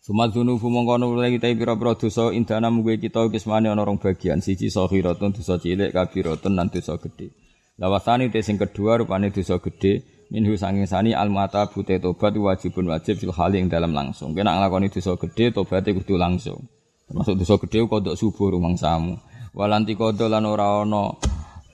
Sumat 0.00 0.32
zunubu 0.34 0.70
mongkono 0.70 1.12
mulai 1.12 1.34
kita 1.34 1.50
pira-pira 1.54 1.98
dosa 1.98 2.30
indana 2.30 2.70
munggu 2.70 2.94
kita 2.98 3.26
kismane 3.30 3.66
ana 3.66 3.82
rong 3.82 3.98
bagian. 3.98 4.38
Siji 4.38 4.70
sahiratun 4.70 5.34
dosa 5.34 5.58
cilik 5.58 5.90
kabiratun 5.90 6.54
lan 6.54 6.70
dosa 6.70 6.94
gedhe. 6.98 7.34
Lawasani 7.80 8.30
te 8.30 8.44
sing 8.44 8.54
kedua 8.54 9.02
rupane 9.02 9.34
dosa 9.34 9.58
gedhe. 9.58 10.02
Minhu 10.30 10.54
sanging 10.54 10.86
sani 10.86 11.10
al 11.10 11.26
mata 11.26 11.66
tobat 11.66 12.38
wajibun 12.38 12.86
wajib 12.86 13.18
fil 13.18 13.34
hali 13.34 13.58
ing 13.58 13.66
dalam 13.66 13.90
langsung. 13.90 14.30
Kena 14.30 14.54
nglakoni 14.62 14.86
dosa 14.94 15.18
gedhe 15.18 15.50
tobaté 15.50 15.90
kudu 15.90 16.14
langsung 16.14 16.70
Termasuk 17.10 17.42
dosa 17.42 17.58
gede 17.58 17.90
kodok 17.90 18.14
subuh 18.14 18.54
rumang 18.54 18.78
samu. 18.78 19.18
Walanti 19.50 19.98
kodok 19.98 20.30
lan 20.30 20.46
ora 20.46 20.86
ana 20.86 21.10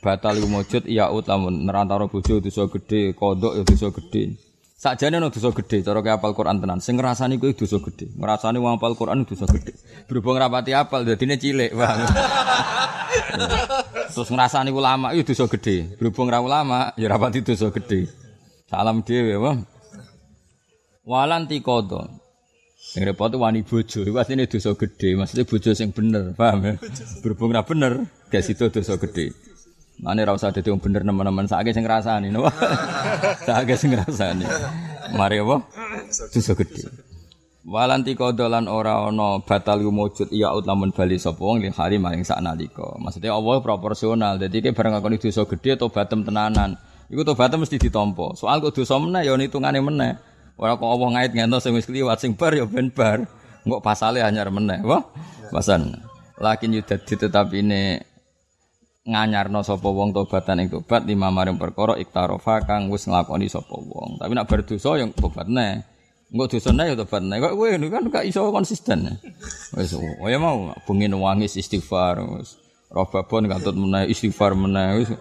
batal 0.00 0.40
mujud 0.48 0.88
ya 0.88 1.12
ut 1.12 1.28
lamun 1.28 1.68
nerantara 1.68 2.08
bojo 2.08 2.40
dosa 2.40 2.64
gede, 2.72 3.12
kodok 3.12 3.60
ya 3.60 3.62
dosa 3.68 3.92
gede. 3.92 4.40
Sakjane 4.80 5.20
ana 5.20 5.28
dosa 5.28 5.52
gede 5.52 5.84
cara 5.84 6.00
ke 6.00 6.08
apal 6.08 6.32
Quran 6.32 6.56
tenan. 6.56 6.80
Sing 6.80 6.96
ngrasani 6.96 7.36
kuwi 7.36 7.52
dosa 7.52 7.76
gede. 7.84 8.16
Ngrasani 8.16 8.56
wong 8.56 8.80
apal 8.80 8.96
Quran 8.96 9.28
dosa 9.28 9.44
gede. 9.44 9.76
Berhubung 10.08 10.40
rapati 10.40 10.72
apal 10.72 11.04
dadine 11.04 11.36
cilik, 11.36 11.76
Bang. 11.76 12.00
Terus 14.16 14.32
ngrasani 14.32 14.72
ulama 14.72 15.12
itu 15.12 15.36
dosa 15.36 15.52
gede. 15.52 16.00
Berhubung 16.00 16.32
ra 16.32 16.40
ulama 16.40 16.96
ya 16.96 17.12
rapati 17.12 17.44
dosa 17.44 17.68
gede. 17.68 18.08
Salam 18.72 19.04
dhewe, 19.04 19.36
Bang. 19.36 19.68
Walanti 21.04 21.60
kodok 21.60 22.25
Sing 22.96 23.04
repot 23.04 23.28
wani 23.36 23.60
bojo, 23.60 24.08
iku 24.08 24.16
asline 24.16 24.48
dosa 24.48 24.72
gedhe, 24.72 25.20
maksudnya 25.20 25.44
bojo 25.44 25.76
sing 25.76 25.92
bener, 25.92 26.32
paham 26.32 26.64
ya? 26.64 26.72
Berhubung 27.20 27.52
ra 27.52 27.60
bener, 27.60 28.08
gak 28.32 28.40
situ 28.40 28.72
dosa 28.72 28.96
gedhe. 28.96 29.36
Mane 30.00 30.24
ra 30.24 30.32
usah 30.32 30.48
dadi 30.48 30.72
wong 30.72 30.80
bener 30.80 31.04
nemen-nemen 31.04 31.44
sakake 31.44 31.76
sing 31.76 31.84
ngrasani, 31.84 32.32
napa? 32.32 32.56
sakake 33.44 33.76
sing 33.76 33.92
ngrasani. 33.92 34.48
Mari 35.12 35.44
apa? 35.44 35.68
Dosa 36.08 36.56
gedhe. 36.56 36.88
Walanti 37.68 38.16
kodolan 38.16 38.64
ora 38.64 39.04
ana 39.04 39.44
batal 39.44 39.84
mujud 39.92 40.32
iya 40.32 40.56
ut 40.56 40.64
lamun 40.64 40.88
bali 40.88 41.20
sapa 41.20 41.36
wong 41.36 41.60
li 41.60 41.68
hari 41.68 42.00
maring 42.00 42.24
sak 42.24 42.40
nalika. 42.40 42.96
Maksudnya 42.96 43.36
Allah 43.36 43.60
proporsional. 43.60 44.40
Dadi 44.40 44.64
ki 44.64 44.72
bareng 44.72 44.96
ngakoni 44.96 45.20
dosa 45.20 45.44
gedhe 45.44 45.76
tobatem 45.76 46.24
tenanan. 46.24 46.80
Iku 47.12 47.28
tobatem 47.28 47.60
mesti 47.60 47.76
ditampa. 47.76 48.32
Soal 48.40 48.64
kok 48.64 48.72
dosa 48.72 48.96
meneh 48.96 49.28
ya 49.28 49.36
hitungane 49.36 49.84
meneh. 49.84 50.16
Ora 50.56 50.80
kok 50.80 50.88
Allah 50.88 51.08
ngait 51.20 51.32
ngentos 51.36 51.68
sing 51.68 51.76
wis 51.76 51.84
kliwat 51.84 52.16
sing 52.16 52.32
bar 52.32 52.56
ya 52.56 52.64
ben 52.64 52.88
bar. 52.88 53.28
Engko 53.68 53.84
pasale 53.84 54.24
anyar 54.24 54.48
meneh. 54.48 54.80
Wah, 54.80 55.04
pasan. 55.52 56.00
Lakin 56.40 56.80
yudadi 56.80 57.14
tetapi 57.16 57.60
ini 57.60 58.00
nganyarno 59.06 59.62
sapa 59.62 59.86
wong 59.86 60.16
tobatan 60.16 60.64
ing 60.64 60.68
tobat 60.72 61.06
lima 61.06 61.30
maring 61.30 61.56
perkara 61.60 61.94
iktarofa 62.00 62.64
kang 62.64 62.88
wis 62.88 63.04
nglakoni 63.04 63.52
sapa 63.52 63.76
wong. 63.76 64.16
Tapi 64.16 64.32
nak 64.32 64.48
berdosa 64.48 64.96
yang 64.96 65.12
tobat 65.12 65.44
neh. 65.44 65.84
Engko 66.32 66.56
dosane 66.56 66.88
ya 66.88 66.94
tobat 66.96 67.20
neh. 67.20 67.36
Kok 67.36 67.52
kowe 67.52 67.68
kan 67.92 68.04
gak 68.08 68.24
iso 68.24 68.48
konsisten. 68.48 69.12
Wis 69.76 69.92
oh 69.92 70.28
ya 70.28 70.40
mau 70.40 70.72
bengi 70.88 71.12
wangis 71.12 71.60
istighfar 71.60 72.24
wis. 72.32 72.56
Robabon 72.88 73.44
katut 73.50 73.76
meneh 73.76 74.08
istighfar 74.08 74.56
meneh 74.56 75.04
wis 75.04 75.12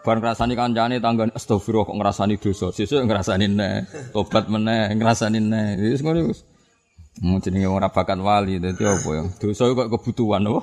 bar 0.00 0.16
ngrasani 0.16 0.54
kancane 0.56 0.96
tangga 1.00 1.28
astagfirullah 1.36 1.86
kok 1.88 1.96
ngrasani 1.96 2.34
dosa. 2.40 2.72
Sesuk 2.72 3.04
ngrasani 3.04 3.46
neh. 3.48 3.84
Tobat 4.12 4.48
meneh 4.48 4.96
ngrasani 4.96 5.38
neh. 5.40 5.76
Wis 5.76 6.00
ngono 6.00 6.32
wis. 6.32 6.40
Mau 7.20 7.36
jenenge 7.42 7.68
ora 7.68 7.92
bakat 7.92 8.16
wali 8.16 8.56
dadi 8.56 8.80
apa 8.86 9.08
ya? 9.12 9.22
Dosa 9.36 9.68
kok 9.68 9.88
kebutuhan 9.92 10.46
apa? 10.48 10.60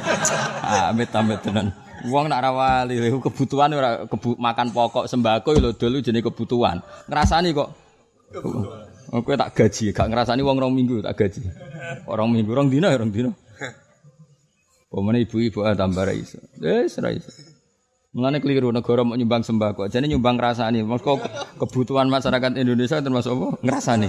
ah, 0.72 0.84
amit-amit 0.94 1.44
tenan. 1.44 1.68
Wong 2.08 2.26
nak 2.32 2.42
rawali 2.42 2.98
kebutuhan 3.20 3.76
ora 3.76 3.90
kebu 4.08 4.40
makan 4.40 4.72
pokok 4.72 5.04
sembako 5.04 5.52
lho 5.60 5.70
dulu 5.76 6.00
jenenge 6.00 6.32
kebutuhan. 6.32 6.80
Ngrasani 7.12 7.52
kok 7.52 7.68
kebutuhan. 8.32 8.88
Kowe 9.12 9.36
tak 9.36 9.52
gaji, 9.52 9.92
gak 9.92 10.08
ngrasani 10.08 10.40
wong 10.40 10.56
rong 10.56 10.72
minggu 10.72 11.04
tak 11.04 11.20
gaji. 11.20 11.44
Orang 12.08 12.32
minggu, 12.32 12.56
rong 12.56 12.72
dina 12.72 12.88
ya 12.88 12.96
rong 12.96 13.12
dina. 13.12 13.28
Pemene 14.88 15.28
ibu-ibu 15.28 15.60
tambah 15.76 16.08
ra 16.08 16.16
iso. 16.16 16.40
Wis 16.56 16.96
ra 16.96 17.12
iso. 17.12 17.51
Mulane 18.12 18.44
keliru 18.44 18.68
negara 18.68 19.08
mau 19.08 19.16
nyumbang 19.16 19.40
sembako. 19.40 19.88
Jadi 19.88 20.12
nyumbang 20.12 20.36
ngrasani. 20.36 20.84
Maksud 20.84 21.24
kebutuhan 21.56 22.12
masyarakat 22.12 22.60
Indonesia 22.60 23.00
termasuk 23.00 23.32
apa? 23.32 23.48
Ngrasani. 23.64 24.08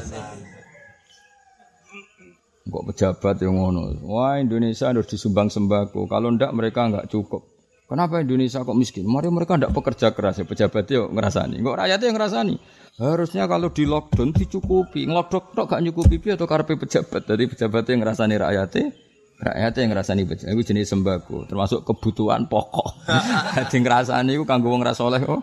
Kok 2.67 2.83
pejabat 2.91 3.39
yang 3.39 3.55
ngono. 3.55 4.03
Wah 4.03 4.43
Indonesia 4.43 4.91
harus 4.91 5.07
disumbang 5.07 5.47
sembako. 5.47 6.11
Kalau 6.11 6.35
ndak 6.35 6.51
mereka 6.51 6.91
nggak 6.91 7.07
cukup. 7.07 7.47
Kenapa 7.87 8.19
Indonesia 8.19 8.59
kok 8.59 8.75
miskin? 8.75 9.07
Mari 9.07 9.31
mereka 9.31 9.55
ndak 9.55 9.71
pekerja 9.71 10.11
keras 10.11 10.35
ya 10.35 10.43
pejabat 10.43 10.83
yo 10.91 11.07
ngerasani. 11.07 11.63
Kok 11.63 11.77
rakyatnya 11.79 12.07
yang 12.11 12.17
ngerasani? 12.19 12.55
Harusnya 12.99 13.43
kalau 13.47 13.71
di 13.71 13.87
lockdown 13.87 14.35
dicukupi. 14.35 15.07
Ngelodok 15.07 15.55
tok 15.55 15.65
gak 15.71 15.79
nyukupi 15.79 16.19
atau 16.27 16.43
karpe 16.43 16.75
pejabat. 16.75 17.23
Jadi 17.23 17.43
pejabat 17.55 17.87
yang 17.87 18.03
ngerasani 18.03 18.35
rakyatnya 18.35 19.12
rakyatnya 19.43 19.79
yang 19.83 19.91
ngerasani 19.91 20.21
pejabat. 20.23 20.51
Itu 20.55 20.61
jenis 20.63 20.87
sembako, 20.87 21.37
termasuk 21.51 21.83
kebutuhan 21.83 22.47
pokok. 22.47 23.03
Jadi 23.59 23.75
ngerasani 23.83 24.31
itu 24.39 24.43
kanggo 24.47 24.71
wong 24.71 24.81
oh. 24.81 25.41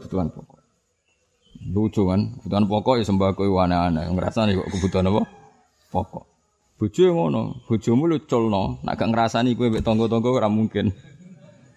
Kebutuhan 0.00 0.28
pokok. 0.32 0.58
Lucu 1.64 2.02
kan? 2.08 2.20
Kebutuhan 2.40 2.64
pokok 2.64 2.94
ya 3.00 3.04
sembako 3.04 3.40
itu 3.44 3.56
aneh-aneh. 3.60 4.08
Ngerasani 4.08 4.56
kok 4.56 4.68
kebutuhan 4.72 5.08
apa? 5.12 5.22
Pokok. 5.92 6.24
Bojo 6.74 7.06
ngono, 7.14 7.62
bojomu 7.70 8.10
lu 8.10 8.18
culno, 8.26 8.82
nak 8.82 8.98
gak 8.98 9.14
ngrasani 9.14 9.54
kowe 9.54 9.70
mbek 9.70 9.86
tangga-tangga 9.86 10.26
ora 10.26 10.50
mungkin. 10.50 10.90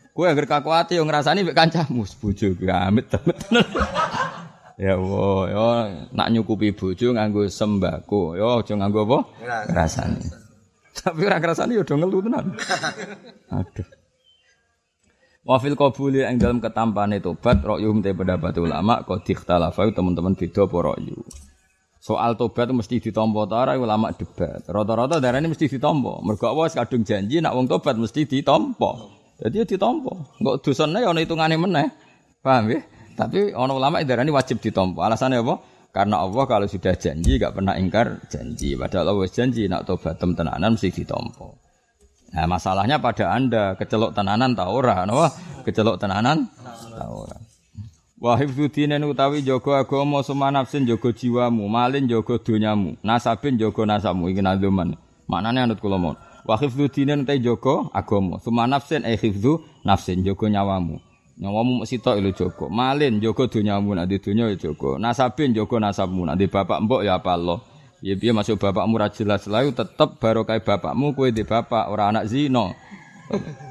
Kowe 0.10 0.26
anggere 0.26 0.50
kakuati 0.50 0.98
yo 0.98 1.06
ngrasani 1.06 1.46
mbek 1.46 1.54
kancamu, 1.54 2.02
bojo 2.18 2.58
kuwi 2.58 2.74
amit 2.74 3.06
temen. 3.06 3.38
ya 4.82 4.98
Allah, 4.98 5.40
yo 5.54 5.66
nak 6.18 6.28
nyukupi 6.34 6.74
bojo 6.74 7.14
nganggo 7.14 7.46
sembako, 7.46 8.42
yo 8.42 8.58
aja 8.58 8.74
nganggo 8.74 9.06
apa? 9.06 9.18
Ngrasani. 9.70 10.47
Tapi 10.98 11.22
ora 11.26 11.38
ngrasani 11.38 11.78
yo 11.78 11.84
do 11.86 11.94
ngelu 11.94 12.18
tenan. 12.26 12.46
Aduh. 13.54 13.88
Wafil 15.48 15.80
qabuli 15.80 16.28
ing 16.28 16.44
dalam 16.44 16.60
ketampane 16.60 17.24
tobat 17.24 17.64
ra'yum 17.64 18.04
te 18.04 18.12
pendapat 18.12 18.60
ulama 18.60 19.08
kok 19.08 19.24
dikhtalafa 19.24 19.96
teman-teman 19.96 20.36
beda 20.36 20.68
apa. 20.68 21.00
Soal 22.04 22.36
tobat 22.36 22.68
mesti 22.72 23.00
ditompo 23.00 23.48
ta 23.48 23.64
ora 23.64 23.80
ulama 23.80 24.12
debat. 24.12 24.64
Rata-rata 24.68 25.24
darane 25.24 25.48
mesti 25.48 25.72
ditompo. 25.72 26.20
Mergo 26.20 26.52
wis 26.60 26.76
kadung 26.76 27.08
janji 27.08 27.40
nak 27.40 27.56
wong 27.56 27.72
tobat 27.72 27.96
mesti 27.96 28.28
ditompo. 28.28 29.12
Jadi 29.40 29.56
ya 29.62 29.66
ditompo. 29.68 30.36
Enggak 30.42 30.56
dosane 30.68 31.00
ya 31.00 31.16
ana 31.16 31.20
hitungane 31.24 31.56
meneh. 31.56 31.88
Paham 32.44 32.74
ya? 32.74 32.80
Tapi 33.16 33.56
ana 33.56 33.72
ulama 33.72 34.04
darane 34.04 34.32
wajib 34.36 34.60
ditompo. 34.60 35.00
Alasannya 35.00 35.44
apa? 35.44 35.56
Karena 35.96 36.22
Allah 36.22 36.44
kalau 36.46 36.68
sudah 36.70 36.94
janji 36.94 37.42
gak 37.42 37.58
pernah 37.58 37.74
ingkar 37.80 38.22
janji. 38.30 38.78
Padahal 38.78 39.18
Allah 39.18 39.28
janji 39.32 39.66
nak 39.66 39.90
tobat 39.90 40.22
tenanan 40.22 40.78
mesti 40.78 40.94
ditompo. 40.94 41.58
Nah, 42.36 42.46
masalahnya 42.46 43.00
pada 43.00 43.32
Anda 43.32 43.74
kecelok 43.80 44.12
tenanan 44.12 44.52
ta 44.52 44.68
ora, 44.68 45.08
no? 45.08 45.26
Kecelok 45.64 45.96
tenanan 45.96 46.52
ta 46.94 47.08
ora. 47.08 47.40
Wa 48.18 48.34
hifdzudinen 48.34 49.06
utawi 49.06 49.46
jaga 49.46 49.86
agama 49.86 50.26
sumanafsin 50.26 50.90
jaga 50.90 51.14
jiwamu, 51.14 51.70
malin 51.70 52.10
jaga 52.10 52.42
donyamu, 52.42 52.98
nasabin 53.06 53.62
jaga 53.62 53.86
nasabmu 53.86 54.34
iki 54.34 54.42
nadoman. 54.42 54.98
Maknane 55.30 55.70
anut 55.70 55.78
kula 55.78 56.02
mon. 56.02 56.18
Wa 56.44 56.58
hifdzudinen 56.58 57.24
utawi 57.24 57.40
jaga 57.46 57.94
agama, 57.94 58.42
eh 59.06 59.18
hifdzu 59.22 59.62
nafsin 59.86 60.26
jaga 60.26 60.50
nyawamu. 60.50 60.98
Nyawamu 61.38 61.86
mesti 61.86 62.02
tok 62.02 62.18
lho 62.18 62.34
jaga. 62.34 62.66
Malin 62.66 63.22
jaga 63.22 63.46
donyamu 63.46 63.94
nek 63.94 64.10
di 64.10 64.18
donya 64.18 64.50
ya 64.50 64.58
jaga. 64.58 64.98
Nasabin 64.98 65.54
jaga 65.54 65.78
nasabmu 65.78 66.26
di 66.34 66.50
bapak 66.50 66.82
mbok 66.82 67.06
ya 67.06 67.22
apa 67.22 67.38
Allah. 67.38 67.62
Ya 68.02 68.18
piye 68.18 68.34
masuk 68.34 68.58
bapakmu 68.58 68.98
ra 68.98 69.10
jelas 69.14 69.46
layu 69.46 69.70
tetep 69.74 70.18
barokah 70.18 70.58
bapakmu 70.58 71.14
kowe 71.14 71.30
di 71.30 71.46
bapak 71.46 71.94
ora 71.94 72.10
anak 72.10 72.26
zina. 72.26 72.74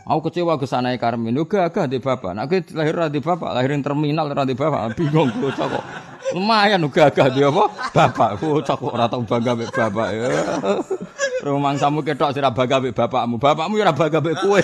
Aku 0.06 0.28
kecewa 0.28 0.60
ke 0.60 0.68
sana 0.68 0.94
Karmin. 0.94 1.34
Uga 1.34 1.66
agak 1.66 1.90
di 1.90 1.98
bapak. 1.98 2.36
Nak 2.36 2.52
lahir 2.76 3.08
di 3.08 3.18
bapak, 3.24 3.50
lahirin 3.56 3.82
terminal 3.82 4.30
di 4.30 4.54
bapak. 4.54 4.94
Bingung 4.94 5.32
bocah 5.42 5.66
kok. 5.66 5.84
Lumayan 6.36 6.84
uga 6.84 7.08
agak 7.08 7.34
di 7.34 7.40
apa? 7.42 7.64
Bapak. 7.90 8.38
Bocah 8.38 8.76
kok 8.76 8.92
ora 8.92 9.08
tau 9.08 9.24
bangga 9.24 9.56
bapak. 9.56 10.08
Ya. 10.12 10.28
Rumang 11.42 11.80
samu 11.80 12.04
ketok 12.04 12.36
sira 12.36 12.52
bangga 12.52 12.78
mek 12.78 12.94
bapakmu. 12.94 13.40
Bapakmu 13.40 13.74
ya 13.80 13.88
ora 13.88 13.94
bangga 13.96 14.20
mek 14.22 14.36
kowe. 14.38 14.60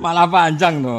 Malah 0.00 0.24
panjang 0.32 0.80
to. 0.80 0.96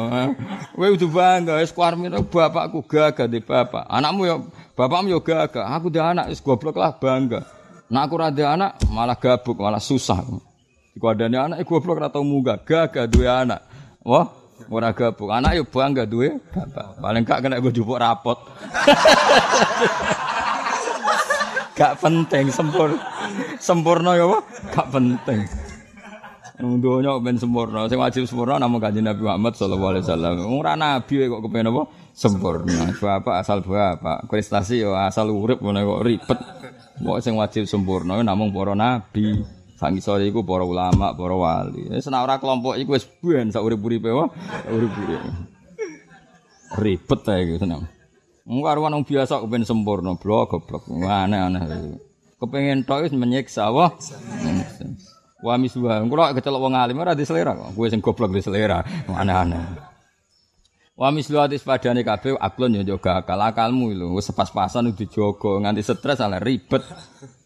Kowe 0.78 0.86
kudu 0.94 1.10
bangga 1.10 1.58
wis 1.58 1.74
Karmin 1.74 2.14
bapakku 2.30 2.86
gagah 2.86 3.26
di 3.26 3.42
bapak. 3.42 3.82
Anakmu 3.90 4.22
ya 4.22 4.38
bapakmu 4.78 5.10
ya 5.10 5.18
gagah. 5.18 5.66
Aku 5.74 5.90
di 5.90 5.98
anak 5.98 6.30
wis 6.30 6.38
goblok 6.38 6.78
lah 6.78 6.94
bangga. 6.94 7.42
Nak 7.90 8.02
aku 8.08 8.14
ra 8.16 8.30
anak 8.30 8.78
malah 8.88 9.18
gabuk, 9.18 9.58
malah 9.58 9.82
susah. 9.82 10.22
Iku 10.94 11.04
adane 11.10 11.36
anak 11.36 11.58
iku 11.60 11.82
goblok 11.82 11.98
ora 11.98 12.08
tau 12.14 12.22
munggah, 12.22 12.62
gagah 12.62 13.10
duwe 13.10 13.26
anak. 13.26 13.60
Wah, 14.06 14.30
ora 14.70 14.94
gabung. 14.94 15.34
Anak 15.34 15.58
yo 15.58 15.66
bangga 15.66 16.06
duwe 16.06 16.38
bapak. 16.54 17.02
Paling 17.02 17.26
gak 17.26 17.42
kena 17.42 17.58
gue 17.58 17.74
jupuk 17.74 17.98
rapot. 17.98 18.38
gak 21.78 21.98
penting 21.98 22.54
sempur 22.54 22.94
sempurna 23.58 24.14
ya 24.14 24.30
apa? 24.30 24.38
Gak 24.70 24.88
penting. 24.94 25.40
Donya 26.62 27.18
ben 27.18 27.34
sempurna, 27.42 27.90
sing 27.90 27.98
wajib 27.98 28.22
sempurna 28.22 28.54
namung 28.54 28.78
Kanjeng 28.78 29.02
Nabi 29.02 29.26
Muhammad 29.26 29.58
sallallahu 29.58 29.98
alaihi 29.98 30.04
wasallam. 30.06 30.32
Ora 30.46 30.78
nabi 30.78 31.26
kok 31.26 31.42
kepen 31.42 31.66
apa? 31.74 31.82
Sempurna. 32.14 32.86
Bapak 32.94 33.34
asal 33.42 33.66
bapak, 33.66 34.30
prestasi 34.30 34.78
yo 34.78 34.94
asal 34.94 35.34
urip 35.34 35.58
ngono 35.58 35.82
kok 35.82 36.02
ribet. 36.06 36.38
Kok 37.02 37.18
sing 37.18 37.34
wajib 37.34 37.66
sempurna 37.66 38.22
namung 38.22 38.54
para 38.54 38.78
nabi. 38.78 39.42
Sang 39.74 39.98
sore 39.98 40.30
iku 40.30 40.46
para 40.46 40.62
ulama, 40.62 41.10
para 41.18 41.34
wali. 41.34 41.90
Wis 41.90 42.06
nek 42.06 42.22
ora 42.22 42.38
kelompok 42.38 42.78
iku 42.78 42.94
wis 42.94 43.10
ben 43.18 43.50
sak 43.50 43.66
urip-uripe 43.66 44.14
wae, 44.14 44.30
urip-uripe. 44.70 45.30
Ribet 46.78 47.20
ae 47.26 47.38
iku 47.42 47.58
seneng. 47.58 47.90
Wong 48.46 48.62
karo 48.62 48.86
wong 48.86 49.02
biasa 49.02 49.42
kepen 49.42 49.66
sempurna, 49.66 50.14
blok 50.14 50.54
goblok. 50.54 50.86
Aneh-aneh. 50.86 51.98
Kepengen 52.38 52.86
tok 52.86 53.02
wis 53.02 53.10
menyiksa 53.10 53.74
wah. 53.74 53.90
Wa 55.42 55.58
miswa. 55.58 55.98
Kulo 56.06 56.22
kecelok 56.32 56.62
wong 56.62 56.74
alim 56.78 57.02
ora 57.02 57.18
di 57.18 57.26
selera 57.26 57.52
kok. 57.58 57.74
Kowe 57.74 57.90
sing 57.90 57.98
goblok 57.98 58.30
di 58.30 58.40
selera. 58.40 58.78
Aneh-aneh. 59.10 59.90
Wa 60.92 61.10
mislu 61.10 61.40
atis 61.42 61.66
padane 61.66 62.06
kabeh 62.06 62.38
aklon 62.38 62.78
yo 62.78 62.82
jaga 62.84 63.24
akal 63.24 63.40
akalmu 63.42 63.90
lho 63.90 64.14
wis 64.14 64.28
pas-pasan 64.30 64.94
dijogo 64.94 65.58
nganti 65.58 65.82
stres 65.82 66.22
ala 66.22 66.38
ribet. 66.38 66.84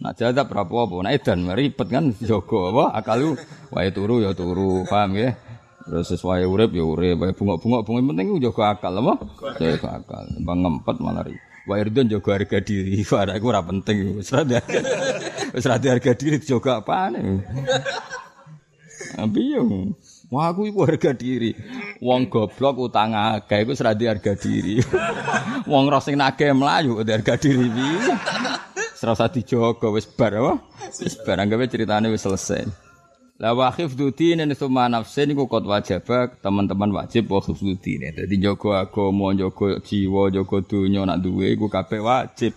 Nak 0.02 0.12
jadab 0.18 0.52
berapa 0.52 0.74
apa 0.85 0.96
nak 1.06 1.12
edan 1.16 1.48
ribet 1.56 1.88
kan 1.88 2.12
dijogo 2.12 2.74
apa 2.74 3.00
akal 3.00 3.38
wae 3.72 3.88
turu 3.96 4.20
ya 4.20 4.37
turu 4.37 4.85
paham 4.85 5.16
ya. 5.16 5.32
Terus 5.87 6.11
sesuai 6.11 6.44
urip 6.44 6.74
ya 6.74 6.85
urip 6.85 7.16
wae 7.16 7.32
bungok-bungok 7.32 7.80
bungok 7.87 8.04
penting 8.12 8.26
jaga 8.44 8.62
akal 8.76 8.92
apa? 8.92 9.14
Jaga 9.56 9.88
akal. 10.04 10.24
Bang 10.44 10.61
ngempet 10.61 10.96
malah 11.00 11.24
ribet. 11.24 11.55
Wa 11.66 11.83
irdon 11.83 12.07
jaga 12.07 12.38
harga 12.38 12.62
diri. 12.62 13.02
Ora 13.11 13.35
iku 13.35 13.50
ora 13.50 13.61
penting 13.66 14.22
wis 14.22 14.31
ra 14.31 14.46
wis 15.55 15.66
ra 15.66 15.76
harga 15.83 16.12
diri 16.14 16.38
dijogo 16.38 16.70
apane. 16.70 17.42
Piye? 19.35 19.59
Wah 20.31 20.55
aku 20.55 20.70
iku 20.70 20.87
harga 20.87 21.11
diri. 21.11 21.59
Wong 21.98 22.31
goblok 22.31 22.87
utang 22.87 23.18
akeh 23.18 23.66
iku 23.66 23.74
seradi 23.74 24.07
harga 24.07 24.38
diri. 24.38 24.79
Wong 25.70 25.90
roh 25.90 25.98
sing 25.98 26.14
nagih 26.14 26.55
mlayu 26.55 27.02
harga 27.02 27.35
diri 27.35 27.66
piye? 27.66 28.14
Serasa 28.94 29.26
dijogo 29.26 29.90
wis 29.90 30.07
bar 30.07 30.38
apa? 30.38 30.55
Wis 31.02 31.18
bar 31.26 31.42
anggape 31.42 31.66
ceritane 31.66 32.14
wis 32.14 32.22
selesai. 32.22 32.86
La 33.37 33.53
wa 33.53 33.68
khifdudin 33.68 34.40
ini 34.40 34.57
summa 34.57 34.88
nafsin 34.88 35.29
iku 35.37 35.44
kot 35.44 35.68
wajib 35.68 36.09
teman-teman 36.40 36.88
wajib 36.88 37.29
wa 37.29 37.44
khifdudin. 37.44 38.09
Dadi 38.16 38.40
jaga 38.40 38.88
agama, 38.88 39.37
jaga 39.37 39.77
jiwa, 39.85 40.33
jaga 40.33 40.57
donya 40.64 41.05
nak 41.05 41.20
duwe 41.20 41.53
iku 41.53 41.68
kabeh 41.68 42.01
wajib. 42.01 42.57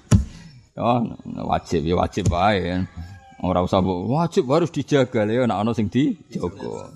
Oh, 0.79 1.03
wajib 1.51 1.83
ya 1.83 1.99
wajib 1.99 2.31
wae. 2.31 2.87
Ora 3.43 3.59
usah 3.59 3.83
wajib 3.83 4.47
harus 4.47 4.71
dijaga 4.71 5.27
ya 5.27 5.43
nek 5.43 5.59
ana 5.59 5.75
sing 5.75 5.91
dijaga. 5.91 6.95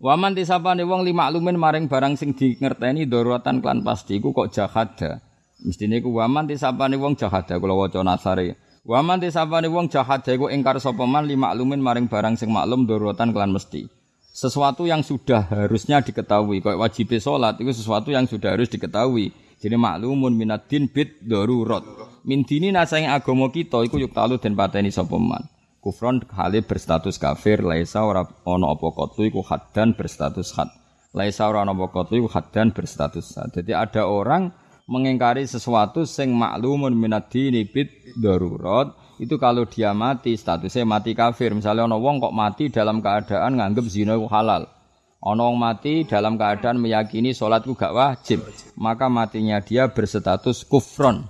Waman 0.00 0.36
tisapane 0.36 0.84
wong 0.84 1.08
lima 1.08 1.32
lumen 1.32 1.56
maring 1.56 1.88
barang 1.88 2.20
sing 2.20 2.36
di 2.36 2.52
ngerteni 2.60 3.08
daruratan 3.08 3.64
klan 3.64 3.80
pasti 3.80 4.20
iku 4.20 4.36
kok 4.36 4.52
jahada. 4.52 5.24
Mestine 5.64 6.04
iku 6.04 6.12
waman 6.12 6.44
tisapane 6.44 7.00
wong 7.00 7.16
jahada 7.16 7.56
kula 7.56 7.72
waca 7.72 8.04
nasare. 8.04 8.60
Waman 8.80 9.20
tisapane 9.20 9.68
wong 9.68 9.92
jahada 9.92 10.32
iku 10.32 10.48
ingkar 10.48 10.80
sapa 10.80 11.04
man 11.04 11.28
lima 11.28 11.52
lumen 11.52 11.84
maring 11.84 12.08
barang 12.08 12.40
sing 12.40 12.48
maklum 12.48 12.88
daruratan 12.88 13.36
klan 13.36 13.52
mesti. 13.52 13.84
Sesuatu 14.30 14.88
yang 14.88 15.04
sudah 15.04 15.44
harusnya 15.44 16.00
diketahui, 16.00 16.64
kok 16.64 16.78
wajib 16.80 17.12
salat 17.20 17.60
itu 17.60 17.76
sesuatu 17.76 18.08
yang 18.08 18.24
sudah 18.24 18.56
harus 18.56 18.72
diketahui. 18.72 19.36
Jadi 19.60 19.76
maklumun 19.76 20.32
minadin 20.32 20.88
bid 20.88 21.20
darurat. 21.20 21.84
Min 22.24 22.48
dini 22.48 22.72
nasang 22.72 23.04
agama 23.04 23.52
kita 23.52 23.84
iku 23.84 24.00
yuk 24.00 24.16
talu 24.16 24.40
den 24.40 24.56
pateni 24.56 24.88
sapa 24.88 25.20
man. 25.20 25.44
Kufron 25.84 26.24
kali 26.24 26.64
berstatus 26.64 27.20
kafir, 27.20 27.60
laisa 27.60 28.04
ora 28.04 28.24
ono 28.48 28.72
apa 28.72 28.88
kotu 28.96 29.28
iku 29.28 29.44
haddan 29.44 29.92
berstatus 29.92 30.56
had. 30.56 30.72
Laisa 31.12 31.48
ora 31.48 31.64
ono 31.64 31.76
apa 31.76 31.92
kotu 31.92 32.16
iku 32.16 32.28
haddan 32.32 32.72
berstatus 32.72 33.36
had. 33.36 33.52
Jadi 33.52 33.76
ada 33.76 34.08
orang 34.08 34.56
mengingkari 34.90 35.46
sesuatu 35.46 36.02
sing 36.02 36.34
maklumun 36.34 36.90
minadini 36.98 37.62
bid 37.62 38.18
darurat 38.18 38.90
itu 39.22 39.38
kalau 39.38 39.68
dia 39.68 39.94
mati 39.94 40.34
statusnya 40.34 40.88
mati 40.88 41.12
kafir. 41.12 41.54
Misalnya 41.54 41.86
ono 41.86 42.00
wong 42.00 42.24
kok 42.24 42.34
mati 42.34 42.72
dalam 42.72 42.98
keadaan 43.04 43.60
nganggep 43.60 43.86
zina 43.86 44.16
halal. 44.16 44.66
Ono 45.20 45.52
wong 45.52 45.60
mati 45.60 46.08
dalam 46.08 46.40
keadaan 46.40 46.80
meyakini 46.80 47.36
sholatku 47.36 47.76
gak 47.76 47.92
wajib, 47.92 48.40
maka 48.80 49.12
matinya 49.12 49.60
dia 49.60 49.92
berstatus 49.92 50.64
kufron. 50.64 51.28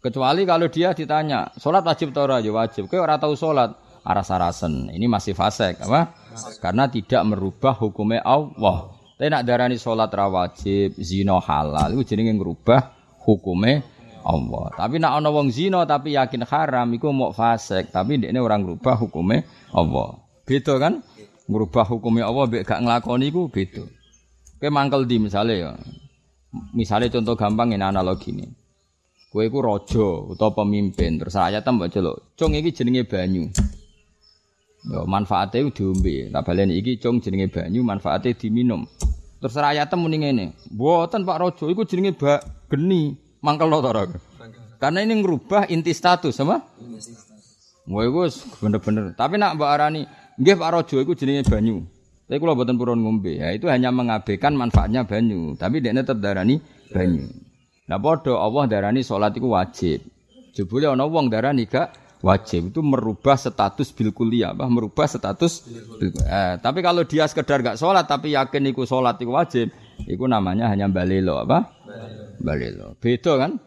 Kecuali 0.00 0.48
kalau 0.48 0.72
dia 0.72 0.96
ditanya, 0.96 1.52
sholat 1.60 1.84
wajib 1.84 2.12
atau 2.16 2.40
ya 2.40 2.52
wajib. 2.52 2.88
Kau 2.88 3.04
orang 3.04 3.20
tahu 3.20 3.36
sholat, 3.36 3.76
aras-arasen. 4.04 4.92
Ini 4.92 5.04
masih 5.08 5.32
fasek, 5.32 5.80
apa? 5.80 6.12
Karena 6.60 6.88
tidak 6.88 7.24
merubah 7.24 7.76
hukumnya 7.76 8.20
Allah. 8.24 8.93
Tapi 9.14 9.30
nak 9.30 9.46
darani 9.46 9.78
sholat 9.78 10.10
rawajib, 10.10 10.98
zino 10.98 11.38
halal, 11.38 11.94
itu 11.94 12.14
jadi 12.14 12.26
ngerubah 12.34 12.90
hukumnya 13.22 13.86
Allah. 14.26 14.74
Tapi 14.74 14.98
nak 14.98 15.22
ana 15.22 15.30
wong 15.30 15.54
zino 15.54 15.78
tapi 15.86 16.18
yakin 16.18 16.42
haram, 16.42 16.90
itu 16.90 17.06
mau 17.14 17.30
fasek. 17.30 17.94
Tapi 17.94 18.18
ini 18.18 18.38
orang 18.42 18.66
merubah 18.66 18.98
hukumnya 18.98 19.46
Allah. 19.70 20.18
Beda 20.42 20.82
kan? 20.82 20.98
Merubah 21.46 21.86
hukumnya 21.86 22.26
Allah, 22.26 22.48
gak 22.66 22.80
ngelakoni 22.82 23.30
itu 23.30 23.46
beda. 23.46 23.84
Kayak 24.58 24.74
mangkel 24.74 25.06
di 25.06 25.16
misalnya 25.20 25.54
ya. 25.54 25.70
Misalnya 26.74 27.12
contoh 27.14 27.38
gampang 27.38 27.76
ini 27.76 27.84
analogi 27.84 28.32
ini. 28.32 28.46
Kowe 29.34 29.42
iku 29.42 29.58
raja 29.66 30.06
utawa 30.30 30.62
pemimpin, 30.62 31.18
terus 31.18 31.34
rakyat 31.34 31.66
mbok 31.66 31.90
celuk. 31.90 32.16
Cung 32.38 32.54
iki 32.54 32.70
jenenge 32.70 33.02
banyu. 33.02 33.50
Yo 34.84 35.08
manfaate 35.08 35.64
diombe. 35.72 36.28
Tak 36.28 36.44
baleni 36.44 36.76
iki 36.76 37.00
cung 37.00 37.20
jenenge 37.24 37.48
banyu, 37.48 37.80
manfaate 37.80 38.36
diminum. 38.36 38.84
Terus 39.40 39.56
rakyat 39.56 39.92
muni 39.96 40.20
ngene, 40.20 40.46
"Mboten 40.72 41.24
Pak 41.24 41.36
Raja, 41.40 41.64
iku 41.68 41.84
jenenge 41.88 42.16
bak 42.16 42.68
geni." 42.68 43.16
Mangkel 43.44 43.68
to 43.68 43.92
Karena 44.80 45.04
ini 45.04 45.20
ngerubah 45.20 45.68
inti 45.68 45.92
status, 45.92 46.40
apa? 46.40 46.64
Kowe 47.84 48.04
iku 48.04 48.24
bener-bener. 48.64 49.12
Tapi 49.12 49.36
nak 49.36 49.60
mbak 49.60 49.68
arani, 49.68 50.08
nggih 50.40 50.56
Pak 50.56 50.70
Raja 50.72 50.96
iku 51.00 51.12
jenenge 51.12 51.44
banyu. 51.44 51.84
Tapi 52.24 52.40
kalau 52.40 52.56
buatan 52.56 52.80
purun 52.80 53.04
ngombe, 53.04 53.36
ya 53.36 53.52
itu 53.52 53.68
hanya 53.68 53.92
mengabaikan 53.92 54.56
manfaatnya 54.56 55.04
banyu. 55.04 55.52
Tapi 55.60 55.84
dia 55.84 55.92
tetap 55.92 56.24
darani 56.24 56.56
banyu. 56.88 57.28
Nah 57.84 58.00
podo 58.00 58.40
Allah 58.40 58.64
darani 58.64 59.04
sholat 59.04 59.36
itu 59.36 59.44
wajib. 59.44 60.00
Jebule 60.56 60.88
ana 60.88 61.04
wong 61.04 61.28
darani 61.28 61.68
gak 61.68 61.92
wajib 62.24 62.72
itu 62.72 62.80
merubah 62.80 63.36
status 63.36 63.92
bil 63.92 64.16
kuliah, 64.16 64.56
bah 64.56 64.64
merubah 64.72 65.04
status 65.04 65.68
bil 66.00 66.08
eh, 66.24 66.56
tapi 66.56 66.80
kalau 66.80 67.04
dia 67.04 67.28
sekedar 67.28 67.60
gak 67.60 67.76
sholat 67.76 68.08
tapi 68.08 68.32
yakin 68.32 68.72
iku 68.72 68.88
sholat 68.88 69.20
itu 69.20 69.28
wajib, 69.28 69.68
itu 70.08 70.24
namanya 70.24 70.72
hanya 70.72 70.88
balelo 70.88 71.44
apa? 71.44 71.68
Balelo. 72.40 72.96
Beda 72.96 73.36
kan? 73.36 73.60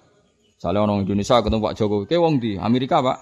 Soalnya 0.57 0.89
orang 0.89 1.05
Indonesia 1.05 1.37
ketemu 1.37 1.61
Pak 1.61 1.75
Jokowi, 1.77 2.03
kayak 2.09 2.21
wong 2.25 2.41
di 2.41 2.57
Amerika 2.57 2.97
Pak. 3.05 3.17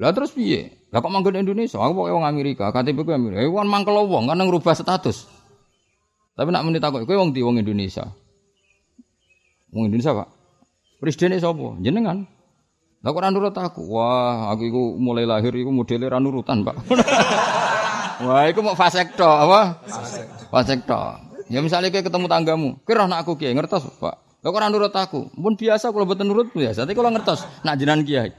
Lah 0.00 0.16
terus 0.16 0.32
piye? 0.32 0.88
Lah 0.88 1.04
kok 1.04 1.12
manggon 1.12 1.36
Indonesia? 1.36 1.76
Aku 1.76 1.92
pokoke 1.92 2.16
wong 2.16 2.24
Amerika, 2.24 2.72
KTP 2.72 3.04
ku 3.04 3.12
Amerika. 3.12 3.44
Eh 3.44 3.50
wong 3.50 3.68
mangkel 3.68 3.92
wong 4.08 4.24
kan 4.24 4.40
ngrubah 4.40 4.72
status. 4.72 5.28
Tapi 6.32 6.48
nak 6.54 6.64
takok, 6.80 7.04
kowe 7.04 7.18
wong 7.18 7.34
di 7.34 7.42
wong 7.42 7.60
Indonesia. 7.60 8.06
Wong 9.74 9.90
Indonesia, 9.90 10.14
Pak. 10.16 10.28
Presiden 11.02 11.34
sapa? 11.42 11.76
Jenengan. 11.82 12.37
Lah 12.98 13.14
kok 13.14 13.20
ora 13.22 13.30
nurut 13.30 13.54
aku? 13.54 13.82
Wah, 13.94 14.50
aku 14.50 14.62
iku 14.66 14.82
mulai 14.98 15.22
lahir 15.22 15.54
iku 15.54 15.70
modele 15.70 16.10
ra 16.10 16.18
nurutan, 16.18 16.66
Pak. 16.66 16.76
Wah, 18.26 18.50
iku 18.50 18.58
mau 18.66 18.74
fasek 18.74 19.14
tok, 19.14 19.38
apa? 19.46 19.78
Fasek 20.50 20.82
tok. 20.82 21.22
Ya 21.46 21.62
misalnya 21.62 21.94
kayak 21.94 22.10
ketemu 22.10 22.26
tanggamu, 22.26 22.68
kira 22.82 23.06
nak 23.06 23.22
aku 23.22 23.38
kiai 23.38 23.54
ngertos, 23.54 23.86
Pak. 24.02 24.42
Lah 24.42 24.48
kok 24.50 24.58
ora 24.58 24.66
nurut 24.66 24.90
aku? 24.90 25.30
Pun 25.30 25.54
biasa 25.54 25.94
kalau 25.94 26.10
boten 26.10 26.26
nurut 26.26 26.50
biasa, 26.50 26.82
tapi 26.82 26.98
kalau 26.98 27.14
ngertos 27.14 27.46
nak 27.62 27.78
jenengan 27.78 28.02
kiai. 28.02 28.30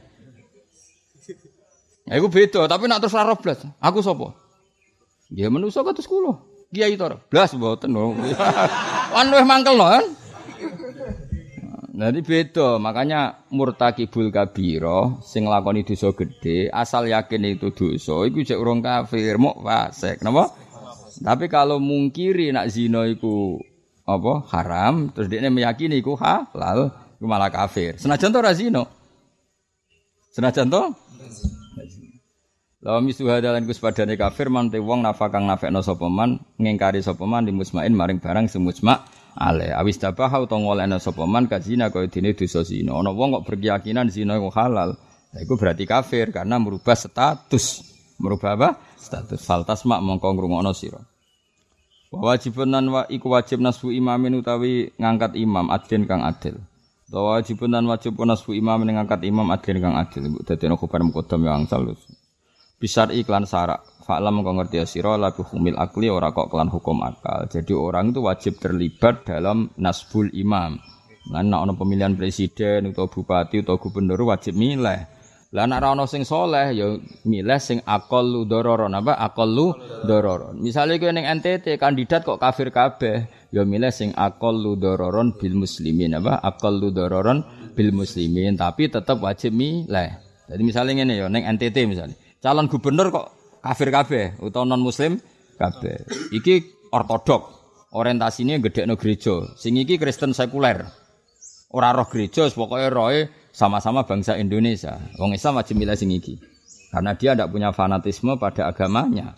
Ya 2.10 2.13
iku 2.19 2.28
beda, 2.28 2.67
tapi 2.67 2.91
nak 2.91 3.00
terus 3.00 3.15
ora 3.15 3.32
blas. 3.39 3.63
Aku 3.80 4.04
sapa? 4.04 4.36
Dia 5.32 5.48
manusa 5.48 5.86
kados 5.88 6.04
kula. 6.04 6.41
Kiai 6.69 7.00
to. 7.00 7.06
Blas 7.32 7.56
mboten. 7.56 7.95
Kan 9.15 9.28
wis 9.32 9.45
mangkel 9.48 9.78
kan? 9.78 10.06
Jadi 11.89 12.21
beda, 12.21 12.78
makanya 12.78 13.41
murtakibul 13.49 14.30
kabiro 14.30 15.17
sing 15.25 15.49
lakoni 15.49 15.82
dosa 15.82 16.13
gede, 16.13 16.69
asal 16.69 17.10
yakin 17.10 17.58
itu 17.58 17.73
dosa, 17.73 18.30
iku 18.30 18.45
cek 18.45 18.62
urung 18.62 18.86
kafir, 18.86 19.41
mok 19.41 19.65
fasik, 19.65 20.21
napa? 20.21 20.54
Tapi 21.19 21.49
kalau 21.49 21.82
mungkiri 21.82 22.54
nak 22.54 22.69
zina 22.69 23.10
iku 23.10 23.58
apa 24.06 24.45
haram, 24.54 25.10
terus 25.10 25.34
dia 25.34 25.41
meyakini 25.49 25.97
iku 25.97 26.13
halal, 26.13 26.93
iku 27.17 27.25
malah 27.25 27.49
kafir. 27.49 27.97
Senajan 27.97 28.32
to 28.32 28.38
ora 28.38 28.54
zina. 28.54 28.84
Senajan 30.30 30.69
to? 30.69 30.93
Lawa 32.80 33.04
misuha 33.04 33.43
dalan 33.43 33.67
kus 33.67 33.82
padane 33.82 34.15
kafir 34.15 34.47
man 34.47 34.71
te 34.71 34.80
wong 34.80 35.04
nafakang 35.04 35.43
nafekno 35.43 35.84
sapa 35.84 36.08
man 36.08 36.39
ngingkari 36.56 37.04
sapa 37.04 37.28
man 37.28 37.43
di 37.43 37.52
musmain 37.52 37.91
maring 37.91 38.23
barang 38.23 38.47
semusma 38.47 39.04
ale 39.38 39.74
awis 39.74 40.02
tabaha 40.02 40.42
utawa 40.42 40.62
ngolehna 40.62 40.98
sapa 40.98 41.28
man 41.28 41.46
kajina 41.46 41.94
kaya 41.94 42.10
dene 42.10 42.34
dosa 42.34 42.65
zina 42.65 42.98
ana 42.98 43.13
wong 43.13 43.39
kok 43.39 43.46
berkeyakinan 43.50 44.08
zina 44.10 44.38
iku 44.39 44.50
halal 44.54 44.98
Nah, 45.30 45.39
itu 45.46 45.54
berarti 45.54 45.86
kafir 45.86 46.34
karena 46.34 46.58
merubah 46.58 46.98
status. 46.98 47.86
Merubah 48.18 48.58
apa? 48.58 48.70
Status. 48.98 49.46
Faltas 49.46 49.86
mak 49.86 50.02
mongko 50.02 50.34
ngrungokno 50.34 50.74
sira. 50.74 51.02
Wa 52.10 52.34
wajibun 52.34 52.74
nan 52.74 52.89
wa 52.89 53.06
iku 53.06 53.30
wajib 53.30 53.62
nasbu 53.62 53.94
imamin 53.94 54.42
utawi 54.42 54.89
ngangkat 54.98 55.38
imam 55.38 55.70
adlin 55.70 56.10
kang 56.10 56.26
adil. 56.26 56.58
Wa 57.13 57.38
wajibun 57.38 57.70
nan 57.70 57.86
wajib 57.86 58.18
nasbu 58.18 58.58
imamin 58.58 58.98
ngangkat 58.98 59.22
imam 59.30 59.46
adlin 59.54 59.78
kang 59.78 59.94
adil. 59.94 60.42
Dadi 60.42 60.65
ana 60.65 60.76
kubar 60.82 61.06
mukodam 61.06 61.46
yang 61.46 61.63
angsal. 61.63 61.86
Bisar 62.82 63.13
iklan 63.13 63.46
sarak. 63.46 63.86
Fa'lam 64.10 64.41
kau 64.41 64.58
ngerti 64.58 64.82
ya 64.82 64.89
sira 64.89 65.22
labi 65.22 65.45
humil 65.45 65.78
akli 65.78 66.10
ora 66.10 66.34
kok 66.34 66.50
kelan 66.50 66.74
hukum 66.74 67.06
akal. 67.06 67.45
Jadi 67.45 67.78
orang 67.78 68.10
itu 68.10 68.26
wajib 68.26 68.58
terlibat 68.58 69.22
dalam 69.22 69.69
nasbul 69.78 70.34
imam. 70.34 70.82
Nah, 71.30 71.45
nak 71.45 71.78
pemilihan 71.78 72.17
presiden 72.17 72.89
atau 72.89 73.06
bupati 73.06 73.62
atau 73.62 73.78
gubernur 73.78 74.17
wajib 74.26 74.58
milih. 74.58 75.06
Lah 75.54 75.65
ora 75.69 75.93
ana 75.93 76.10
sing 76.10 76.26
soleh 76.26 76.74
ya 76.74 76.98
milih 77.22 77.62
sing 77.62 77.86
aqallu 77.86 78.50
dororon 78.50 78.98
apa 78.98 79.13
aqallu 79.13 79.78
dororon. 80.02 80.58
Misale 80.58 80.98
kowe 80.98 81.13
ning 81.13 81.30
NTT 81.30 81.78
kandidat 81.78 82.26
kok 82.26 82.41
kafir 82.41 82.74
kabeh, 82.74 83.30
ya 83.54 83.62
milih 83.62 83.93
sing 83.93 84.10
aqallu 84.17 84.74
dororon 84.74 85.38
bil 85.38 85.54
muslimin 85.54 86.17
apa 86.17 86.41
aqallu 86.41 86.89
dororon 86.89 87.45
bil 87.78 87.93
muslimin 87.93 88.58
tapi 88.58 88.89
tetap 88.89 89.22
wajib 89.22 89.54
milih. 89.54 90.10
Jadi 90.50 90.62
misalnya 90.65 91.06
ngene 91.06 91.13
ya 91.13 91.30
ning 91.30 91.45
NTT 91.45 91.78
misalnya. 91.86 92.17
Calon 92.41 92.65
gubernur 92.65 93.13
kok 93.13 93.38
kafir 93.60 93.89
kabeh 93.91 94.26
utawa 94.39 94.65
non 94.65 94.82
muslim 94.84 95.19
kabeh. 95.60 96.08
Iki 96.32 96.88
ortodok. 96.91 97.60
Orientasine 97.89 98.62
gedekno 98.62 98.93
gereja. 99.02 99.50
Sing 99.58 99.74
iki 99.74 99.98
Kristen 99.98 100.38
sekuler. 100.38 100.86
Ora 101.74 101.89
roh 101.93 102.06
gereja, 102.06 102.45
pokoknya 102.50 102.89
roe 102.93 103.30
sama-sama 103.50 104.06
bangsa 104.06 104.38
Indonesia. 104.38 104.98
Wong 105.17 105.34
Islam 105.34 105.58
wajib 105.58 105.78
milih 105.78 105.98
sing 105.98 106.13
iki. 106.13 106.38
Karena 106.89 107.13
dia 107.13 107.34
tidak 107.34 107.50
punya 107.54 107.69
fanatisme 107.74 108.38
pada 108.38 108.69
agamanya. 108.69 109.38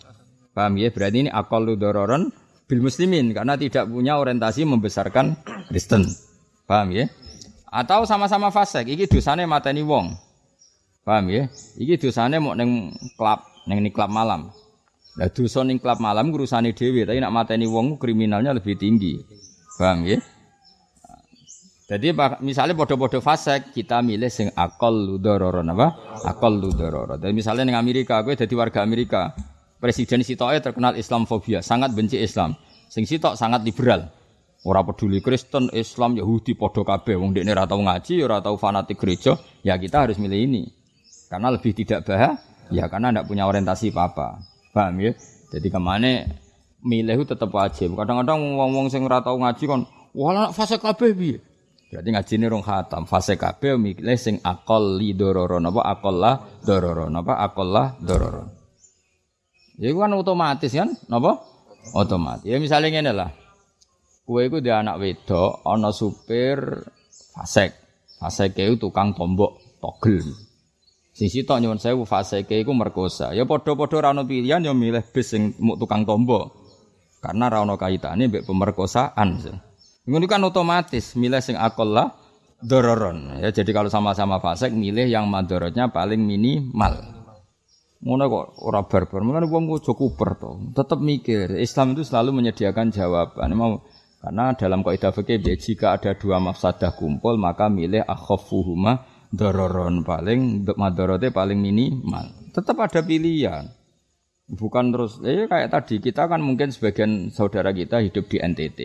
Paham 0.52 0.76
ya? 0.76 0.92
Berarti 0.92 1.28
ini 1.28 1.30
akal 1.32 1.64
dororon 1.76 2.28
bil 2.68 2.80
muslimin 2.80 3.32
karena 3.36 3.56
tidak 3.56 3.88
punya 3.88 4.16
orientasi 4.20 4.64
membesarkan 4.68 5.36
Kristen. 5.68 6.08
Paham 6.64 6.92
ya? 6.92 7.08
Atau 7.72 8.04
sama-sama 8.04 8.52
fasik, 8.52 8.84
iki 8.84 9.08
dosane 9.08 9.48
mateni 9.48 9.80
wong. 9.80 10.12
Paham 11.04 11.32
ya? 11.32 11.48
Iki 11.80 12.08
dosane 12.08 12.36
mau 12.36 12.52
neng 12.52 12.92
klub, 13.16 13.40
neng 13.66 13.82
klub 13.94 14.10
malam. 14.10 14.50
Lah 15.18 15.28
dosa 15.28 15.60
ning 15.62 15.76
klub 15.76 16.00
malam 16.00 16.32
urusane 16.32 16.72
dhewe, 16.72 17.04
tapi 17.04 17.20
nak 17.20 17.32
mateni 17.36 17.68
wong 17.68 18.00
kriminalnya 18.00 18.56
lebih 18.56 18.80
tinggi. 18.80 19.20
Paham 19.76 20.08
ya? 20.08 20.18
Jadi 21.92 22.16
misalnya 22.40 22.72
podo-podo 22.72 23.20
fasek, 23.20 23.76
kita 23.76 24.00
milih 24.00 24.32
sing 24.32 24.48
akal 24.56 24.96
ludororon 24.96 25.68
apa? 25.76 26.16
Akal 26.24 26.56
ludororon. 26.56 27.20
Dan 27.20 27.36
misalnya 27.36 27.68
di 27.68 27.76
Amerika, 27.76 28.24
gue 28.24 28.32
jadi 28.32 28.54
warga 28.56 28.80
Amerika, 28.80 29.36
presiden 29.76 30.24
sitoke 30.24 30.56
terkenal 30.64 30.96
Islamfobia, 30.96 31.60
sangat 31.60 31.92
benci 31.92 32.16
Islam. 32.16 32.56
Sing 32.88 33.04
sitok 33.04 33.36
sangat 33.36 33.60
liberal. 33.60 34.08
Ora 34.64 34.80
peduli 34.86 35.20
Kristen, 35.20 35.68
Islam, 35.74 36.16
Yahudi, 36.16 36.56
podo 36.56 36.80
kabeh. 36.80 37.18
Wong 37.18 37.36
dekne 37.36 37.52
ora 37.52 37.68
tau 37.68 37.82
ngaji, 37.82 38.14
ora 38.24 38.38
tau 38.40 38.56
fanatik 38.56 38.96
gereja, 38.96 39.36
ya 39.60 39.76
kita 39.76 40.08
harus 40.08 40.16
milih 40.16 40.38
ini. 40.38 40.62
Karena 41.28 41.52
lebih 41.52 41.76
tidak 41.76 42.08
bahaya, 42.08 42.40
ya 42.70 42.86
karena 42.86 43.10
tidak 43.10 43.26
punya 43.26 43.48
orientasi 43.48 43.90
apa-apa. 43.90 44.38
Paham 44.70 45.00
ya? 45.02 45.12
Jadi 45.52 45.68
ke 45.68 45.80
mana 45.80 46.28
milih 46.82 47.22
itu 47.22 47.26
tetap 47.26 47.50
wajib. 47.50 47.94
Kadang-kadang 47.94 48.58
wong-wong 48.58 48.90
sing 48.92 49.02
ora 49.06 49.22
tau 49.22 49.38
ngaji 49.38 49.64
kon, 49.64 49.82
wala 50.12 50.54
fase 50.54 50.78
kabeh 50.78 51.10
piye? 51.14 51.38
Berarti 51.92 52.08
ngaji 52.08 52.32
ini 52.40 52.46
rong 52.48 52.64
khatam. 52.64 53.04
Fase 53.04 53.36
kabeh 53.36 53.76
milih 53.76 54.16
sing 54.16 54.40
akol 54.40 54.96
li 54.96 55.12
dororon 55.12 55.68
apa 55.68 55.80
akol 55.92 56.16
lah 56.16 56.40
dororon 56.64 57.12
apa 57.12 57.36
akol 57.44 57.68
lah 57.68 57.92
dororon. 58.00 58.48
Ya 59.76 59.92
kan 59.92 60.12
otomatis 60.16 60.72
kan, 60.72 60.96
napa? 61.08 61.44
Otomatis. 61.92 62.48
Ya 62.48 62.56
misalnya 62.56 62.88
ngene 62.92 63.12
lah. 63.12 63.30
Kue 64.22 64.46
iku 64.46 64.62
dia 64.62 64.80
anak 64.80 65.02
wedok, 65.02 65.66
ana 65.66 65.90
supir 65.90 66.86
fasek. 67.34 67.74
Fasek 68.22 68.54
itu 68.56 68.78
tukang 68.78 69.12
tombok 69.12 69.58
togel. 69.82 70.22
Sing 71.22 71.30
sitok 71.30 71.62
nyuwun 71.62 71.78
sewu 71.78 72.02
faseke 72.02 72.58
iku 72.58 72.74
merkosa. 72.74 73.30
Ya 73.30 73.46
padha-padha 73.46 74.02
ra 74.02 74.10
ono 74.10 74.26
pilihan 74.26 74.58
ya 74.58 74.74
milih 74.74 75.06
bis 75.14 75.30
sing 75.30 75.54
tukang 75.78 76.02
tombok. 76.02 76.50
Karena 77.22 77.46
ra 77.46 77.62
ono 77.62 77.78
kaitane 77.78 78.26
mbek 78.26 78.42
pemerkosaan. 78.42 79.38
Ngono 80.02 80.26
kan 80.26 80.42
otomatis 80.42 81.14
milih 81.14 81.38
sing 81.38 81.54
akolah 81.54 82.10
dororon. 82.58 83.38
Ya 83.38 83.54
jadi 83.54 83.70
kalau 83.70 83.86
sama-sama 83.86 84.42
fasek 84.42 84.74
milih 84.74 85.06
yang 85.06 85.30
madorotnya 85.30 85.94
paling 85.94 86.18
minimal. 86.26 86.98
Ngono 88.02 88.24
kok 88.26 88.46
ora 88.66 88.82
barbar. 88.82 89.22
Mulane 89.22 89.46
wong 89.46 89.70
aja 89.78 89.94
kuper 89.94 90.42
to. 90.42 90.74
Tetep 90.74 90.98
mikir. 90.98 91.54
Islam 91.54 91.94
itu 91.94 92.02
selalu 92.02 92.34
menyediakan 92.42 92.90
jawaban. 92.90 93.54
Mau 93.54 93.86
karena 94.18 94.58
dalam 94.58 94.82
kaidah 94.82 95.14
fikih 95.14 95.38
jika 95.38 95.94
ada 95.94 96.18
dua 96.18 96.42
mafsadah 96.42 96.98
kumpul 96.98 97.38
maka 97.38 97.70
milih 97.70 98.02
akhafuhuma 98.02 99.11
dororon 99.32 100.04
paling 100.04 100.68
madorote 100.76 101.32
paling 101.32 101.58
minimal. 101.58 102.52
Tetap 102.52 102.76
ada 102.76 103.00
pilihan. 103.00 103.72
Bukan 104.52 104.92
terus 104.92 105.16
eh 105.24 105.48
kayak 105.48 105.72
tadi 105.72 105.96
kita 106.04 106.28
kan 106.28 106.44
mungkin 106.44 106.68
sebagian 106.68 107.32
saudara 107.32 107.72
kita 107.72 108.04
hidup 108.04 108.28
di 108.28 108.36
NTT. 108.36 108.80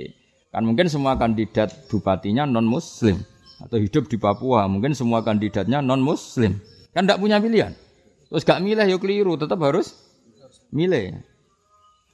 Kan 0.56 0.64
mungkin 0.64 0.88
semua 0.88 1.20
kandidat 1.20 1.92
bupatinya 1.92 2.48
non 2.48 2.64
muslim 2.64 3.20
atau 3.60 3.76
hidup 3.76 4.08
di 4.08 4.16
Papua, 4.16 4.72
mungkin 4.72 4.96
semua 4.96 5.20
kandidatnya 5.28 5.84
non 5.84 6.00
muslim. 6.00 6.56
Kan 6.96 7.04
tidak 7.04 7.20
punya 7.20 7.44
pilihan. 7.44 7.76
Terus 8.32 8.44
gak 8.48 8.64
milih 8.64 8.88
yuk 8.88 9.04
keliru, 9.04 9.36
tetap 9.36 9.60
harus 9.64 9.96
milih. 10.72 11.20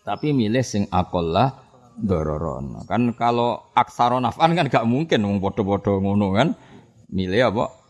Tapi 0.01 0.33
milih 0.33 0.65
sing 0.65 0.89
akolah 0.89 1.53
dororon. 1.97 2.81
Kan 2.89 3.13
kalau 3.13 3.69
aksaron 3.77 4.25
afan 4.25 4.57
kan 4.57 4.65
gak 4.69 4.85
mungkin 4.89 5.21
wong 5.25 5.37
podo-podo 5.37 6.01
ngono 6.01 6.33
kan. 6.33 6.57
Milih 7.13 7.53
apa? 7.53 7.82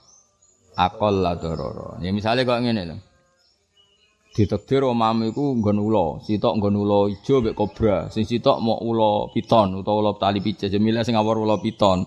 Akol 0.74 1.22
lah 1.22 1.38
dororo. 1.38 2.02
Ya 2.02 2.10
misalnya 2.10 2.46
kok 2.46 2.62
ngene 2.62 2.84
lho. 2.90 2.98
Ditakdir 4.34 4.82
omamu 4.82 5.30
iku 5.30 5.54
nggon 5.62 5.78
ula, 5.78 6.18
sitok 6.26 6.58
nggon 6.58 6.74
ula 6.74 7.00
ijo 7.14 7.46
mek 7.46 7.54
kobra, 7.54 8.10
sing 8.10 8.26
sitok 8.26 8.58
mau 8.66 8.82
ula 8.82 9.30
piton 9.30 9.78
utawa 9.78 9.98
ula 10.02 10.12
tali 10.18 10.42
pijet. 10.42 10.74
Ya 10.74 10.82
milih 10.82 11.06
sing 11.06 11.14
awor 11.14 11.38
ula 11.38 11.62
piton. 11.62 12.02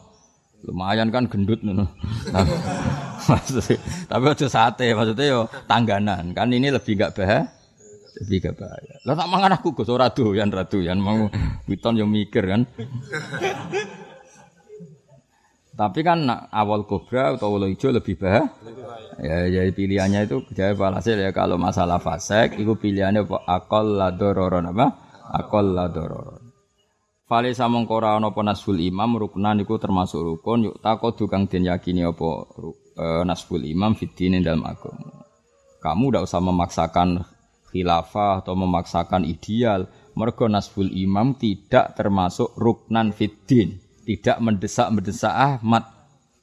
Lumayan 0.67 1.15
kan 1.15 1.31
gendut 1.31 1.63
ngono. 1.63 1.87
Tapi 4.11 4.25
aja 4.27 4.47
sate, 4.51 4.91
maksudnya 4.91 5.25
yo 5.31 5.41
tangganan. 5.71 6.35
Kan 6.35 6.51
ini 6.51 6.75
lebih 6.75 6.99
gak 6.99 7.15
bahaya 7.15 7.47
lebih 8.17 8.49
gak 8.49 8.57
bahaya. 8.57 8.95
Lah 9.05 9.15
tak 9.15 9.29
mangan 9.29 9.53
aku 9.61 9.77
Gus 9.77 9.93
ora 9.93 10.09
doyan 10.09 10.49
ra 10.49 10.65
doyan 10.65 10.97
mau 10.97 11.29
witon 11.69 12.01
yang 12.01 12.09
mikir 12.09 12.49
kan. 12.49 12.65
Tapi 15.77 16.01
kan 16.01 16.25
awal 16.49 16.89
kobra 16.89 17.37
atau 17.37 17.53
awal 17.53 17.69
hijau 17.69 17.93
lebih 17.93 18.17
bahaya. 18.17 18.49
Ya, 19.21 19.45
jadi 19.61 19.71
pilihannya 19.77 20.25
itu 20.25 20.41
jadi 20.57 20.73
walhasil 20.73 21.21
ya 21.21 21.37
kalau 21.37 21.61
masalah 21.61 22.01
fasek 22.01 22.57
itu 22.57 22.73
pilihannya 22.81 23.29
apa 23.29 23.45
akal 23.45 23.85
la 23.85 24.09
dororon 24.09 24.73
apa? 24.73 24.87
Akal 25.37 25.77
la 25.77 25.93
dororon. 25.93 26.47
Fale 27.27 27.53
samong 27.53 27.91
kora 27.91 28.17
ana 28.17 28.31
apa 28.31 28.41
nasful 28.41 28.79
imam 28.79 29.19
ruknan 29.19 29.59
iku 29.61 29.83
termasuk 29.83 30.23
rukun 30.23 30.71
yuk 30.71 30.77
takut 30.79 31.19
tukang 31.19 31.51
den 31.51 31.67
yakini 31.67 32.07
apa 32.07 32.31
e, 32.95 33.05
nasful 33.27 33.61
imam 33.61 33.99
fitine 33.99 34.41
dalam 34.41 34.63
agama. 34.63 35.27
Kamu 35.83 36.09
tidak 36.09 36.25
usah 36.25 36.41
memaksakan 36.41 37.09
khilafah 37.69 38.47
atau 38.47 38.55
memaksakan 38.55 39.27
ideal. 39.27 39.91
Mergo 40.17 40.49
nasful 40.49 40.89
imam 40.89 41.35
tidak 41.37 41.99
termasuk 41.99 42.55
ruknan 42.57 43.13
fiddin. 43.13 43.86
Tidak 44.07 44.39
mendesak-mendesak 44.39 45.35
Ahmad. 45.35 45.83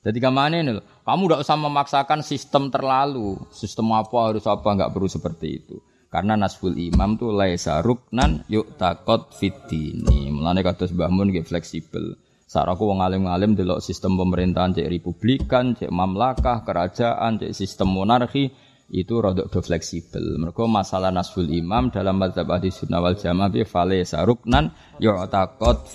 Jadi 0.04 0.20
ke 0.20 0.28
mana 0.28 0.60
ini? 0.60 0.84
Kamu 1.08 1.32
tidak 1.32 1.48
usah 1.48 1.56
memaksakan 1.56 2.20
sistem 2.20 2.68
terlalu. 2.68 3.40
Sistem 3.56 3.96
apa 3.96 4.18
harus 4.20 4.44
apa 4.44 4.68
nggak 4.68 4.92
perlu 4.92 5.08
seperti 5.08 5.64
itu. 5.64 5.80
Karena 6.12 6.36
nasful 6.36 6.76
imam 6.76 7.16
tuh 7.16 7.32
laisa 7.32 7.80
ruknan 7.80 8.44
yuk 8.52 8.76
takot 8.76 9.32
fitini. 9.32 10.28
Mulane 10.28 10.60
kata 10.60 10.92
Mbah 10.92 11.10
Mun 11.10 11.32
fleksibel. 11.42 12.20
Saraku 12.46 12.86
wong 12.86 13.02
alim-alim 13.02 13.58
delok 13.58 13.82
sistem 13.82 14.14
pemerintahan 14.14 14.78
cek 14.78 14.86
republikan, 14.86 15.74
cek 15.74 15.90
mamlakah, 15.90 16.62
kerajaan, 16.62 17.42
cek 17.42 17.50
sistem 17.50 17.90
monarki 17.90 18.54
itu 18.94 19.18
rodok 19.18 19.50
do 19.50 19.60
fleksibel. 19.66 20.38
Mereka 20.38 20.70
masalah 20.70 21.10
nasful 21.10 21.50
imam 21.50 21.90
dalam 21.90 22.22
mazhab 22.22 22.46
ahli 22.54 22.70
sunnah 22.70 23.02
wal 23.02 23.18
jamaah 23.18 23.50
bi 23.50 23.66
fale 23.66 24.06
saruknan 24.06 24.70
yu'taqad 25.02 25.90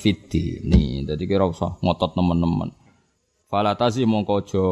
nih 0.67 1.07
Jadi 1.07 1.25
kira 1.31 1.47
usah 1.47 1.79
ngotot 1.79 2.19
teman-teman. 2.19 2.75
Fala 3.47 3.79
tazi 3.79 4.03
mongko 4.03 4.35
aja 4.43 4.65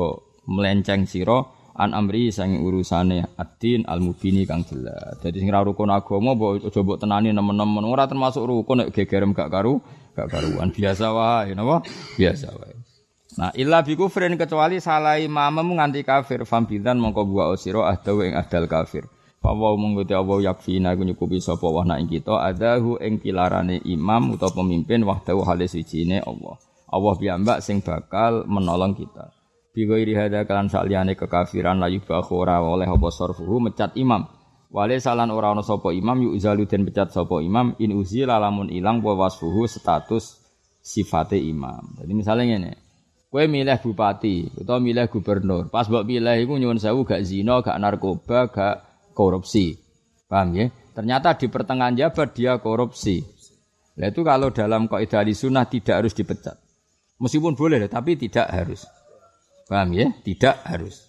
melenceng 0.50 1.06
sira 1.06 1.38
an 1.78 1.94
amri 1.94 2.34
sang 2.34 2.60
urusane 2.60 3.24
ad-din 3.38 3.86
al-mubini 3.86 4.42
kang 4.44 4.66
jelas. 4.66 5.16
Jadi 5.22 5.40
sing 5.40 5.48
rukun 5.54 5.88
agama 5.94 6.34
mbok 6.34 6.66
aja 6.66 6.80
mbok 6.82 6.98
tenani 7.00 7.30
nemen-nemen 7.30 7.84
ora 7.86 8.10
termasuk 8.10 8.42
rukun 8.44 8.84
nek 8.84 8.90
gegerem 8.92 9.32
gak 9.32 9.48
karu 9.48 9.80
gak 10.12 10.28
karuan 10.28 10.72
biasa 10.74 11.06
wae 11.14 11.52
napa? 11.56 11.84
Biasa 12.20 12.48
wae. 12.52 12.75
Nah, 13.36 13.52
illa 13.52 13.84
bi 13.84 13.92
kufrin 14.00 14.32
kecuali 14.40 14.80
salah 14.80 15.20
imammu 15.20 15.76
nganti 15.76 16.00
kafir 16.08 16.48
fambidan 16.48 16.96
mongko 16.96 17.28
buah 17.28 17.52
osiro 17.52 17.84
ahdawu 17.84 18.24
ing 18.24 18.32
ahdal 18.32 18.64
kafir. 18.64 19.04
Fawa 19.44 19.76
mengkuti 19.76 20.16
Allah 20.16 20.50
yakfina 20.50 20.96
iku 20.96 21.04
nyukupi 21.04 21.44
sapa 21.44 21.68
wa 21.68 21.84
ing 22.00 22.08
kita 22.08 22.32
adahu 22.32 22.96
ing 22.96 23.20
pilarane 23.20 23.84
imam 23.84 24.32
utawa 24.32 24.64
pemimpin 24.64 25.04
wahdahu 25.04 25.44
halis 25.44 25.76
wijine 25.76 26.24
Allah. 26.24 26.56
Allah 26.88 27.14
piyambak 27.20 27.60
sing 27.60 27.84
bakal 27.84 28.48
menolong 28.48 28.96
kita. 28.96 29.36
Bi 29.76 29.84
ghairi 29.84 30.16
hada 30.16 30.48
kalan 30.48 30.72
saliyane 30.72 31.12
kekafiran 31.12 31.76
la 31.76 31.92
yubahu 31.92 32.40
ora 32.40 32.64
oleh 32.64 32.88
apa 32.88 33.08
sarfuhu 33.12 33.60
mecat 33.68 33.92
imam. 34.00 34.24
Wale 34.72 34.96
salan 34.96 35.28
ora 35.28 35.52
ana 35.52 35.60
sapa 35.60 35.92
imam 35.92 36.24
yu 36.24 36.32
izalu 36.32 36.64
den 36.64 36.88
pecat 36.88 37.12
sapa 37.12 37.44
imam 37.44 37.76
in 37.76 37.92
uzila 37.92 38.40
lamun 38.40 38.72
ilang 38.72 39.04
wa 39.04 39.12
wasfuhu 39.12 39.68
status 39.68 40.40
sifate 40.80 41.36
imam. 41.36 42.00
Jadi 42.00 42.12
misalnya 42.16 42.56
ngene, 42.56 42.85
Kowe 43.36 43.44
milih 43.52 43.76
bupati 43.84 44.48
atau 44.64 44.80
milih 44.80 45.12
gubernur. 45.12 45.68
Pas 45.68 45.84
mbok 45.84 46.08
pilih 46.08 46.40
iku 46.40 46.56
nyuwun 46.56 46.80
sewu 46.80 47.04
gak 47.04 47.20
zina, 47.20 47.60
gak 47.60 47.76
narkoba, 47.76 48.48
gak 48.48 48.80
korupsi. 49.12 49.76
Paham 50.24 50.56
ya? 50.56 50.72
Ternyata 50.96 51.36
di 51.36 51.52
pertengahan 51.52 51.92
jabat 51.92 52.32
dia 52.32 52.56
korupsi. 52.56 53.20
Nah 54.00 54.08
itu 54.08 54.24
kalau 54.24 54.56
dalam 54.56 54.88
kaidah 54.88 55.20
sunnah 55.36 55.68
tidak 55.68 56.00
harus 56.00 56.16
dipecat. 56.16 56.56
Meskipun 57.20 57.52
boleh, 57.52 57.84
tapi 57.92 58.16
tidak 58.16 58.48
harus. 58.48 58.88
Paham 59.68 59.92
ya? 59.92 60.16
Tidak 60.16 60.56
harus. 60.64 61.04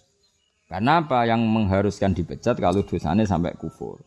Karena 0.68 1.00
apa 1.00 1.24
yang 1.24 1.40
mengharuskan 1.48 2.12
dipecat 2.12 2.60
kalau 2.60 2.84
dosanya 2.84 3.24
sampai 3.24 3.56
kufur. 3.56 4.04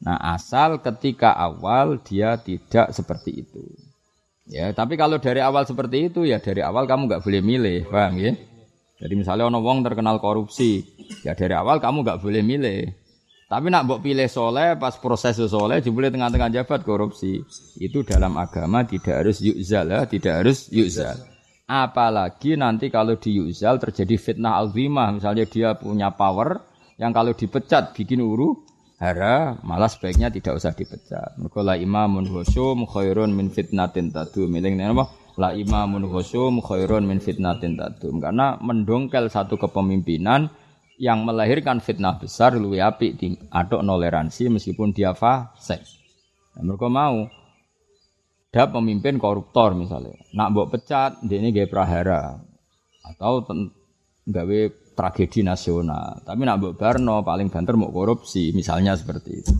Nah 0.00 0.16
asal 0.16 0.80
ketika 0.80 1.36
awal 1.36 2.00
dia 2.00 2.40
tidak 2.40 2.96
seperti 2.96 3.44
itu. 3.44 3.87
Ya, 4.48 4.72
tapi 4.72 4.96
kalau 4.96 5.20
dari 5.20 5.44
awal 5.44 5.68
seperti 5.68 6.08
itu 6.08 6.24
ya 6.24 6.40
dari 6.40 6.64
awal 6.64 6.88
kamu 6.88 7.04
nggak 7.04 7.22
boleh 7.22 7.40
milih, 7.44 7.78
paham 7.92 8.16
ya? 8.16 8.32
Jadi 8.98 9.14
misalnya 9.14 9.46
ono 9.46 9.60
wong 9.60 9.84
terkenal 9.84 10.18
korupsi, 10.18 10.82
ya 11.20 11.36
dari 11.36 11.52
awal 11.52 11.78
kamu 11.78 12.00
nggak 12.00 12.20
boleh 12.24 12.40
milih. 12.40 12.80
Tapi 13.48 13.72
nak 13.72 13.88
mbok 13.88 14.04
pilih 14.04 14.28
soleh 14.28 14.76
pas 14.76 14.92
proses 15.00 15.36
soleh 15.36 15.80
jebule 15.80 16.12
tengah-tengah 16.12 16.52
jabat 16.52 16.80
korupsi. 16.84 17.40
Itu 17.80 18.04
dalam 18.04 18.36
agama 18.36 18.84
tidak 18.84 19.24
harus 19.24 19.40
yuzal 19.40 19.88
ya, 19.88 20.04
tidak 20.04 20.44
harus 20.44 20.68
yuzal. 20.68 21.16
Apalagi 21.68 22.56
nanti 22.56 22.88
kalau 22.88 23.16
di 23.16 23.40
yuzal 23.40 23.76
terjadi 23.80 24.16
fitnah 24.20 24.60
alzimah, 24.64 25.16
misalnya 25.16 25.44
dia 25.48 25.76
punya 25.76 26.12
power 26.12 26.60
yang 27.00 27.12
kalau 27.12 27.32
dipecat 27.32 27.96
bikin 27.96 28.20
uru, 28.20 28.67
hara 28.98 29.56
malah 29.62 29.86
sebaiknya 29.86 30.28
tidak 30.28 30.58
usah 30.58 30.74
dipecat. 30.74 31.38
Mergo 31.38 31.62
la 31.62 31.78
imamun 31.78 32.26
husum 32.26 32.84
khairun 32.84 33.30
min 33.30 33.48
fitnatin 33.48 34.10
tadu. 34.10 34.50
Miling 34.50 34.78
apa? 34.82 35.08
La 35.38 35.54
imamun 35.54 36.10
khusum 36.10 36.58
khairun 36.58 37.06
min 37.06 37.22
fitnatin 37.22 37.78
tadum. 37.78 38.18
Karena 38.18 38.58
mendongkel 38.58 39.30
satu 39.30 39.54
kepemimpinan 39.54 40.50
yang 40.98 41.22
melahirkan 41.22 41.78
fitnah 41.78 42.18
besar 42.18 42.58
luwih 42.58 42.82
apik 42.82 43.14
di 43.14 43.38
aduk 43.54 43.80
toleransi 43.86 44.50
meskipun 44.50 44.90
dia 44.90 45.14
fasik. 45.14 45.78
Nah, 46.58 46.62
mereka 46.66 46.90
mau 46.90 47.30
ada 48.50 48.74
pemimpin 48.74 49.22
koruptor 49.22 49.78
misalnya. 49.78 50.18
Nak 50.34 50.48
mbok 50.50 50.74
pecat, 50.74 51.22
dia 51.22 51.38
ini 51.38 51.54
gaya 51.54 51.70
prahara 51.70 52.42
atau 53.06 53.46
gawe 54.26 54.60
tragedi 54.98 55.46
nasional. 55.46 56.26
Tapi 56.26 56.42
nak 56.42 56.58
mbok 56.58 56.74
Barno 56.74 57.22
paling 57.22 57.46
banter 57.46 57.78
mau 57.78 57.94
korupsi, 57.94 58.50
misalnya 58.50 58.98
seperti 58.98 59.30
itu. 59.30 59.54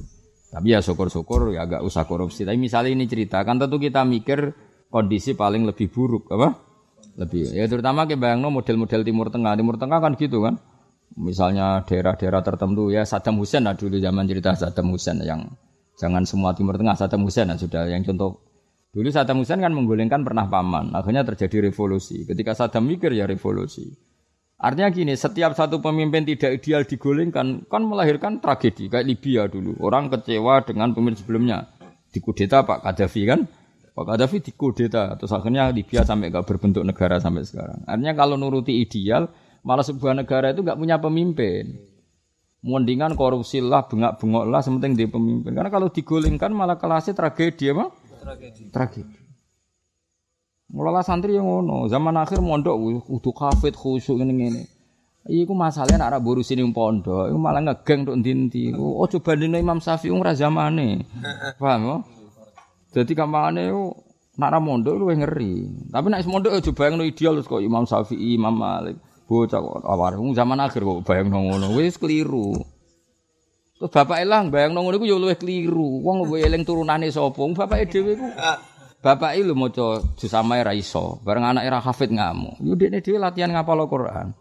Tapi 0.51 0.75
ya 0.75 0.83
syukur-syukur 0.83 1.55
ya 1.55 1.63
agak 1.63 1.87
usah 1.87 2.03
korupsi. 2.11 2.43
Tapi 2.43 2.59
misalnya 2.59 2.91
ini 2.91 3.07
cerita, 3.07 3.47
kan 3.47 3.63
tentu 3.63 3.79
kita 3.79 4.03
mikir 4.03 4.51
kondisi 4.91 5.39
paling 5.39 5.63
lebih 5.63 5.87
buruk, 5.95 6.27
apa? 6.35 6.59
Lebih. 7.15 7.55
Ya 7.55 7.71
terutama 7.71 8.11
ke 8.11 8.19
bayangno 8.19 8.51
model-model 8.51 9.07
Timur 9.07 9.31
Tengah. 9.31 9.55
Timur 9.55 9.79
Tengah 9.79 9.99
kan 10.03 10.19
gitu 10.19 10.43
kan. 10.43 10.59
Misalnya 11.15 11.87
daerah-daerah 11.87 12.43
tertentu 12.43 12.91
ya 12.91 13.07
Saddam 13.07 13.39
Hussein 13.39 13.67
lah 13.67 13.75
dulu 13.75 13.99
zaman 13.99 14.27
cerita 14.27 14.55
Saddam 14.55 14.91
Hussein 14.95 15.19
yang 15.23 15.51
jangan 15.99 16.23
semua 16.27 16.55
Timur 16.55 16.79
Tengah 16.79 16.95
Saddam 16.95 17.27
Hussein 17.27 17.51
lah 17.51 17.59
sudah 17.59 17.91
yang 17.91 18.07
contoh 18.07 18.39
Dulu 18.89 19.13
Saddam 19.13 19.45
Hussein 19.45 19.61
kan 19.61 19.69
menggulingkan 19.77 20.25
pernah 20.25 20.49
paman, 20.49 20.97
akhirnya 20.97 21.21
terjadi 21.21 21.69
revolusi. 21.69 22.25
Ketika 22.25 22.57
Saddam 22.57 22.89
mikir 22.89 23.13
ya 23.13 23.29
revolusi. 23.29 23.85
Artinya 24.59 24.91
gini, 24.91 25.15
setiap 25.15 25.55
satu 25.55 25.79
pemimpin 25.79 26.27
tidak 26.27 26.59
ideal 26.59 26.83
digulingkan 26.83 27.71
kan 27.71 27.83
melahirkan 27.87 28.43
tragedi 28.43 28.91
kayak 28.91 29.07
Libya 29.07 29.47
dulu. 29.47 29.79
Orang 29.79 30.11
kecewa 30.11 30.67
dengan 30.67 30.91
pemimpin 30.91 31.15
sebelumnya. 31.15 31.71
Dikudeta 32.11 32.67
Pak 32.67 32.83
Gaddafi 32.83 33.23
kan? 33.23 33.47
Pak 33.95 34.03
Gaddafi 34.03 34.43
dikudeta 34.43 35.15
terus 35.15 35.31
akhirnya 35.31 35.71
Libya 35.71 36.03
sampai 36.03 36.35
gak 36.35 36.43
berbentuk 36.43 36.83
negara 36.83 37.23
sampai 37.23 37.47
sekarang. 37.47 37.87
Artinya 37.87 38.19
kalau 38.19 38.35
nuruti 38.35 38.83
ideal, 38.83 39.31
malah 39.63 39.87
sebuah 39.87 40.19
negara 40.19 40.51
itu 40.51 40.67
gak 40.67 40.75
punya 40.75 40.99
pemimpin. 40.99 41.79
Mendingan 42.59 43.15
korupsi 43.15 43.63
lah, 43.63 43.87
bengak-bengok 43.87 44.43
lah, 44.51 44.59
sementing 44.59 44.99
di 44.99 45.07
pemimpin. 45.07 45.55
Karena 45.55 45.71
kalau 45.71 45.87
digulingkan 45.87 46.51
malah 46.51 46.75
kelasnya 46.75 47.15
tragedi 47.15 47.71
apa? 47.71 47.95
Tragedi. 48.19 48.75
Tragedi. 48.75 49.28
Mulai 50.69 51.01
santri 51.01 51.33
yang 51.33 51.49
ngono, 51.49 51.89
zaman 51.89 52.13
akhir 52.21 52.45
mondok 52.45 52.77
kudu 53.09 53.33
kafet 53.33 53.73
khusyuk 53.73 54.21
ngene 54.21 54.33
ngene. 54.37 54.63
Iku 55.29 55.57
masalahnya 55.57 56.13
nak 56.13 56.21
buru 56.21 56.45
sini 56.45 56.61
pondok, 56.73 57.33
iku 57.33 57.39
malah 57.41 57.65
ngegeng 57.65 58.05
untuk 58.05 58.21
dinti. 58.21 58.73
Oh 58.77 59.09
coba 59.09 59.33
dino 59.37 59.57
Imam 59.57 59.81
Syafi'i 59.81 60.13
ora 60.13 60.37
zamane. 60.37 61.09
Paham 61.61 61.81
ya? 61.85 61.97
Jadi 63.01 63.13
kampangane 63.17 63.73
yo 63.73 63.97
nak 64.37 64.53
ra 64.53 64.61
mondok 64.61 64.97
luwih 65.01 65.17
ngeri. 65.25 65.89
Tapi 65.89 66.07
nek 66.13 66.29
mondok 66.29 66.61
yo 66.61 66.73
bayangno 66.77 67.05
ideal 67.05 67.41
kok 67.41 67.65
Imam 67.65 67.89
Syafi'i, 67.89 68.37
Imam 68.37 68.53
Malik. 68.53 69.01
Bocah 69.25 69.61
kok 69.61 69.85
awar 69.89 70.21
zaman 70.37 70.61
akhir 70.61 70.85
kok 70.85 71.01
bayangno 71.05 71.49
ngono. 71.49 71.77
Wis 71.81 71.97
keliru. 71.97 72.57
Terus 73.81 73.89
bapak 73.93 74.21
elang 74.21 74.53
bayangno 74.53 74.85
ngono 74.85 75.01
iku 75.01 75.09
yo 75.09 75.17
luwih 75.17 75.37
keliru. 75.41 76.05
Wong 76.05 76.29
eling 76.29 76.65
turunane 76.65 77.09
sapa? 77.09 77.41
Bapak 77.57 77.89
dhewe 77.89 78.21
iku 78.21 78.29
Bapak 78.99 79.39
lu 79.39 79.55
mau 79.55 79.71
coba 79.71 80.03
jusamae 80.19 80.59
ra 80.59 80.75
iso, 80.75 81.23
bareng 81.23 81.47
anak 81.47 81.63
era 81.63 81.79
hafid 81.79 82.11
ngamuk. 82.11 82.59
Yo 82.59 82.75
dekne 82.75 82.99
dhewe 82.99 83.23
latihan 83.23 83.55
ngapal 83.55 83.87
Quran. 83.87 84.35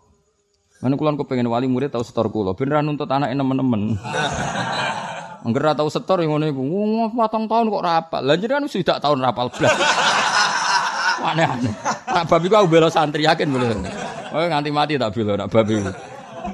Mana 0.81 0.93
kulon 0.97 1.17
pengen 1.29 1.45
wali 1.49 1.69
murid 1.69 1.93
tahu 1.93 2.01
setor 2.01 2.29
kulo, 2.33 2.57
beneran 2.57 2.85
nuntut 2.89 3.09
anak 3.09 3.33
nemen-nemen. 3.33 3.97
Enggak 5.47 5.79
tahu 5.79 5.87
setor 5.87 6.19
yang 6.19 6.35
ngono 6.35 6.45
iku. 6.49 6.59
Wong 6.59 7.13
patang 7.15 7.47
tahun 7.47 7.71
kok 7.71 7.83
rapal. 7.85 8.21
Lah 8.25 8.35
jenengan 8.35 8.67
sudah 8.67 8.99
tahun 8.99 9.23
rapal 9.23 9.47
blas. 9.47 9.71
Aneh-aneh. 11.31 11.73
Nak 12.03 12.25
babi 12.27 12.47
ku 12.51 12.67
bela 12.67 12.91
santri 12.91 13.23
yakin 13.23 13.47
boleh. 13.47 13.71
Oh 14.35 14.43
nganti 14.43 14.69
mati 14.75 14.99
tak 14.99 15.15
bela 15.15 15.39
nak 15.39 15.47
babi. 15.47 15.79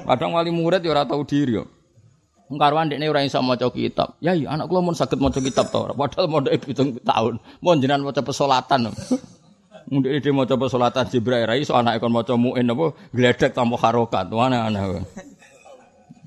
Kadang 0.06 0.38
wali 0.38 0.54
murid 0.54 0.86
ya 0.86 0.94
ora 0.94 1.02
tahu 1.02 1.26
diri 1.26 1.58
yo. 1.58 1.66
Karuan 2.44 2.92
dekne 2.92 3.08
ora 3.08 3.24
iso 3.24 3.40
maca 3.40 3.66
kitab. 3.72 4.20
Ya 4.20 4.36
iya 4.36 4.52
anak 4.52 4.68
kula 4.68 4.84
mun 4.84 4.92
saged 4.92 5.16
maca 5.16 5.40
kitab 5.40 5.72
to. 5.72 5.90
Padahal 5.96 6.28
mondhoke 6.28 6.76
7 6.76 7.00
tahun. 7.00 7.40
Mun 7.64 7.80
jenengan 7.80 8.04
maca 8.04 8.20
pesolatan. 8.20 8.92
Mun 9.88 10.00
dekne 10.04 10.30
maca 10.36 10.54
pesolatan 10.54 11.08
Jibril 11.08 11.48
ra 11.48 11.56
iso 11.56 11.72
anake 11.72 12.04
kon 12.04 12.12
maca 12.12 12.36
muin 12.36 12.68
apa 12.68 12.92
gledek 13.16 13.56
tanpa 13.56 13.80
harokat. 13.80 14.28
Aneh-aneh. 14.28 15.02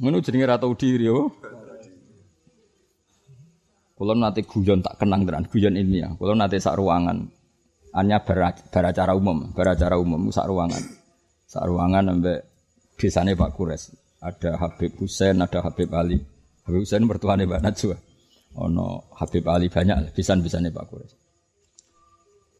Ngono 0.01 0.17
jenenge 0.21 0.45
ra 0.49 0.57
tau 0.57 0.73
diri 0.73 1.05
yo. 1.05 1.29
Kulo 3.97 4.13
nate 4.13 4.45
guyon 4.45 4.85
tak 4.85 5.01
kenang 5.01 5.25
tenan, 5.25 5.49
guyon 5.49 5.73
ya. 5.73 6.13
Kulo 6.13 6.37
nate 6.37 6.61
sak 6.61 6.77
ruangan. 6.77 7.33
Hanya 7.97 8.21
beracara 8.21 9.17
umum, 9.17 9.49
beracara 9.57 9.97
umum 9.97 10.29
sak 10.29 10.45
ruangan. 10.45 10.85
Sak 11.49 11.65
ruangan 11.65 12.13
ambek 12.13 12.45
desane 12.93 13.33
Pak 13.33 13.57
Kures. 13.57 13.96
Ada 14.17 14.57
Habib 14.57 14.97
Husain, 14.97 15.37
ada 15.37 15.61
Habib 15.61 15.89
Ali. 15.93 16.17
Habib 16.65 16.81
Husain 16.81 17.05
mertuane 17.05 17.45
Mbak 17.45 17.61
Najwa. 17.61 17.97
Ono 18.57 19.13
Habib 19.13 19.45
Ali 19.45 19.69
banyak 19.69 20.17
pisan-pisane 20.17 20.73
Pak 20.73 20.85
Kures. 20.89 21.13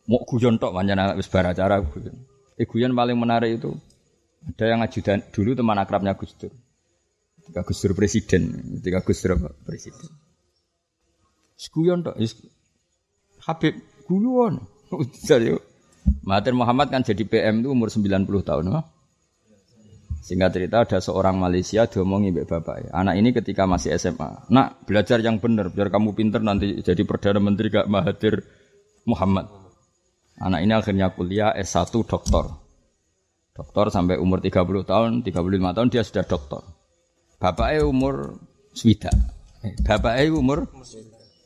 Mau 0.08 0.24
guyon 0.24 0.56
tok 0.62 0.72
pancen 0.72 1.02
wis 1.20 1.28
bar 1.28 1.52
acara 1.52 1.82
guyon. 1.84 2.16
Eh 2.56 2.64
guyon 2.70 2.96
paling 2.96 3.18
menarik 3.18 3.60
itu 3.60 3.76
ada 4.48 4.66
yang 4.70 4.80
ajudan 4.86 5.20
dulu 5.34 5.52
teman 5.58 5.82
akrabnya 5.82 6.16
Gus 6.16 6.32
Dur. 6.40 6.54
Ketika 7.42 7.62
Gus 7.68 7.80
Dur 7.84 7.92
presiden, 7.98 8.44
ketika 8.80 9.04
Gus 9.04 9.20
Dur 9.20 9.36
presiden. 9.66 10.08
Guyon 11.74 12.06
tok 12.06 12.16
Habib 13.44 13.76
guyon. 14.06 14.64
Mahathir 16.28 16.56
Muhammad 16.56 16.88
kan 16.88 17.04
jadi 17.04 17.24
PM 17.28 17.60
itu 17.64 17.72
umur 17.72 17.92
90 17.92 18.24
tahun. 18.48 18.72
Oh? 18.72 18.86
Singkat 20.28 20.50
cerita 20.52 20.84
ada 20.84 21.00
seorang 21.00 21.40
Malaysia 21.40 21.88
diomongi 21.88 22.36
mbak 22.36 22.52
bapak. 22.52 22.92
Anak 22.92 23.16
ini 23.16 23.32
ketika 23.32 23.64
masih 23.64 23.96
SMA. 23.96 24.52
Nak 24.52 24.84
belajar 24.84 25.24
yang 25.24 25.40
benar 25.40 25.72
biar 25.72 25.88
kamu 25.88 26.12
pinter 26.20 26.44
nanti 26.44 26.84
jadi 26.84 27.00
perdana 27.08 27.40
menteri 27.40 27.72
gak 27.72 27.88
Mahathir 27.88 28.44
Muhammad. 29.08 29.48
Anak 30.36 30.68
ini 30.68 30.76
akhirnya 30.76 31.16
kuliah 31.16 31.56
S1 31.56 31.96
doktor. 32.04 32.60
Doktor 33.56 33.88
sampai 33.88 34.20
umur 34.20 34.44
30 34.44 34.84
tahun, 34.84 35.24
35 35.24 35.32
tahun 35.80 35.88
dia 35.96 36.04
sudah 36.04 36.26
doktor. 36.28 36.62
Bapaknya 37.40 37.88
umur 37.88 38.36
swida. 38.76 39.10
Eh, 39.64 39.80
bapaknya 39.80 40.28
umur 40.36 40.68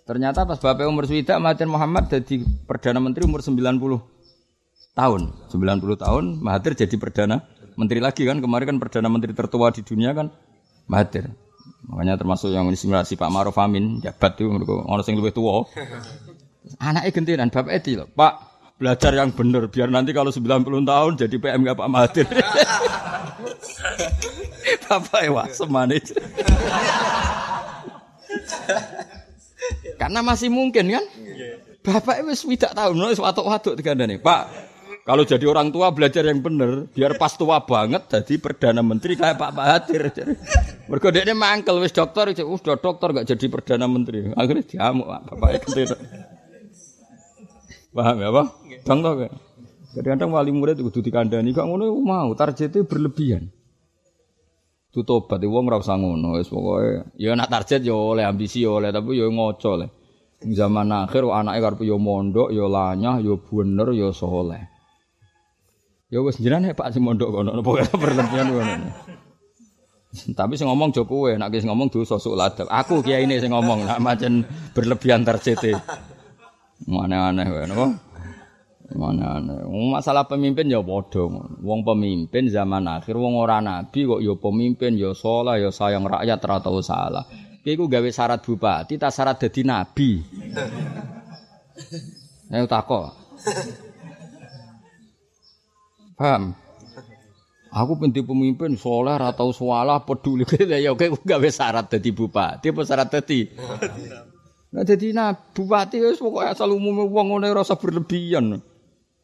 Ternyata 0.09 0.49
pas 0.49 0.57
bapaknya 0.57 0.89
umur 0.89 1.05
swida 1.05 1.37
Mahathir 1.37 1.69
Muhammad 1.69 2.09
jadi 2.09 2.41
perdana 2.65 2.97
menteri 2.97 3.29
umur 3.29 3.45
90 3.45 4.97
tahun. 4.97 5.21
90 5.53 6.01
tahun 6.01 6.23
Mahathir 6.41 6.73
jadi 6.73 6.97
perdana 6.97 7.45
menteri 7.75 7.99
lagi 8.03 8.27
kan 8.27 8.39
kemarin 8.39 8.75
kan 8.75 8.77
perdana 8.81 9.09
menteri 9.11 9.33
tertua 9.35 9.71
di 9.71 9.81
dunia 9.85 10.15
kan 10.15 10.31
Mahathir. 10.89 11.31
Makanya 11.87 12.19
termasuk 12.19 12.51
yang 12.51 12.67
simulasi 12.75 13.15
Pak 13.15 13.31
Maruf 13.31 13.57
Amin 13.57 14.03
jabat 14.03 14.37
itu 14.37 14.51
orang 14.51 15.05
yang 15.07 15.17
lebih 15.21 15.33
tua. 15.33 15.65
Anaknya 16.83 17.09
gentian 17.09 17.49
bapak 17.49 17.73
itu 17.81 18.01
loh. 18.01 18.07
Pak 18.11 18.33
belajar 18.81 19.13
yang 19.13 19.29
benar 19.29 19.69
biar 19.69 19.93
nanti 19.93 20.09
kalau 20.09 20.33
90 20.33 20.65
tahun 20.65 21.11
jadi 21.17 21.35
PM 21.37 21.61
gak 21.65 21.77
Pak 21.77 21.89
Mahathir. 21.89 22.27
Bapak 24.91 25.23
ewa 25.23 25.47
semanis. 25.47 26.11
Karena 30.01 30.19
masih 30.19 30.51
mungkin 30.51 30.91
kan? 30.91 31.05
Bapak 31.81 32.21
itu 32.21 32.53
tidak 32.59 32.75
tahu, 32.75 32.91
nulis 32.93 33.17
watuk-watuk 33.17 33.79
tiga 33.79 33.95
nih, 33.95 34.19
Pak. 34.19 34.70
Kalau 35.01 35.25
jadi 35.25 35.41
orang 35.49 35.73
tua 35.73 35.89
belajar 35.89 36.21
yang 36.21 36.45
benar, 36.45 36.85
biar 36.93 37.17
pas 37.17 37.33
tua 37.33 37.57
banget 37.65 38.05
jadi 38.05 38.37
perdana 38.37 38.85
menteri 38.85 39.17
kayak 39.17 39.33
Pak 39.33 39.51
Mahathir. 39.57 40.13
Mergo 40.85 41.09
ini 41.09 41.33
mangkel 41.33 41.81
wis 41.81 41.89
dokter, 41.89 42.29
wis 42.29 42.61
dokter 42.61 43.09
gak 43.09 43.25
jadi 43.25 43.45
perdana 43.49 43.89
menteri. 43.89 44.29
Akhirnya 44.37 44.61
diamuk 44.61 45.09
bapak 45.09 45.49
itu. 45.57 45.89
Paham 47.91 48.17
ya, 48.21 48.29
Pak? 48.29 48.47
Bang 48.85 48.99
tau 49.01 49.13
gak? 49.17 49.33
Kadang-kadang 49.91 50.29
wali 50.31 50.51
murid 50.55 50.79
itu 50.79 50.87
kudu 50.87 51.03
dikandani 51.03 51.51
kok 51.51 51.67
ngono 51.67 51.91
mau 51.99 52.31
targetnya 52.31 52.87
berlebihan. 52.87 53.51
Itu 54.87 55.03
tobat 55.03 55.43
wong 55.43 55.67
ora 55.67 55.83
usah 55.83 55.99
ngono 55.99 56.39
wis 56.39 56.47
pokoke 56.47 57.15
ya 57.19 57.35
nak 57.35 57.51
target 57.51 57.83
ya 57.83 57.95
oleh 57.95 58.23
ambisi 58.23 58.63
ya 58.63 58.71
oleh 58.71 58.95
tapi 58.95 59.19
ya 59.19 59.27
ngoco 59.27 59.71
le. 59.75 59.87
Zaman 60.41 60.93
akhir 60.95 61.27
anake 61.27 61.59
karep 61.59 61.79
ya 61.83 61.97
mondok 61.99 62.55
ya 62.55 62.65
lanyah 62.71 63.19
ya 63.19 63.35
bener 63.35 63.87
ya 63.91 64.15
soleh. 64.15 64.63
Ya 66.11 66.19
wis 66.19 66.35
jenengan 66.43 66.75
Pak 66.75 66.91
sing 66.91 67.07
mondok 67.07 67.31
kono 67.31 67.55
apa 67.55 67.87
berlebihan 67.95 68.51
kono. 68.51 68.75
Tapi 70.11 70.59
sing 70.59 70.67
ngomong 70.67 70.91
jo 70.91 71.07
kowe, 71.07 71.31
nek 71.31 71.55
sing 71.55 71.71
ngomong 71.71 71.87
dosa 71.87 72.19
sok 72.19 72.35
ladep. 72.35 72.67
Aku 72.67 72.99
kiai 72.99 73.23
ini 73.23 73.39
sing 73.39 73.55
ngomong, 73.55 73.87
nek 73.87 74.03
macen 74.03 74.43
berlebihan 74.75 75.23
tercete. 75.23 75.71
Mana-aneh 76.83 77.47
wae 77.47 77.63
napa? 77.63 77.95
Mana-aneh. 78.91 79.63
Masalah 79.71 80.27
pemimpin 80.27 80.67
ya 80.67 80.83
padha 80.83 81.31
Wong 81.63 81.87
pemimpin 81.87 82.51
zaman 82.51 82.91
akhir 82.91 83.15
wong 83.15 83.39
ora 83.39 83.63
nabi 83.63 84.03
kok 84.03 84.19
ya 84.19 84.35
pemimpin 84.35 84.99
ya 84.99 85.15
saleh 85.15 85.63
ya 85.63 85.71
sayang 85.71 86.03
rakyat 86.03 86.43
ora 86.43 86.57
tau 86.59 86.83
salah. 86.83 87.23
Ki 87.63 87.79
iku 87.79 87.87
gawe 87.87 88.09
syarat 88.11 88.43
bupati, 88.43 88.99
ta 88.99 89.07
syarat 89.07 89.47
dadi 89.47 89.63
nabi. 89.63 90.19
Ayo 92.51 92.67
takok. 92.67 93.15
Paham? 96.21 96.53
Aku 97.73 97.97
penting 97.97 98.21
pemimpin 98.27 98.77
soleh 98.77 99.17
atau 99.17 99.49
sualah 99.49 100.05
peduli 100.05 100.45
gitu 100.45 100.69
ya 100.85 100.93
oke 100.93 101.23
gawe 101.23 101.49
syarat 101.49 101.87
jadi 101.87 102.13
bupati 102.13 102.69
apa 102.69 102.81
syarat 102.83 103.09
jadi 103.09 103.47
Nah 104.71 104.83
jadi 104.87 105.11
nah 105.11 105.33
bupati 105.33 105.97
wis 105.99 106.21
pokoke 106.21 106.47
asal 106.47 106.71
umum 106.71 107.09
wong 107.09 107.27
ngono 107.33 107.47
rasa 107.51 107.75
berlebihan. 107.75 108.59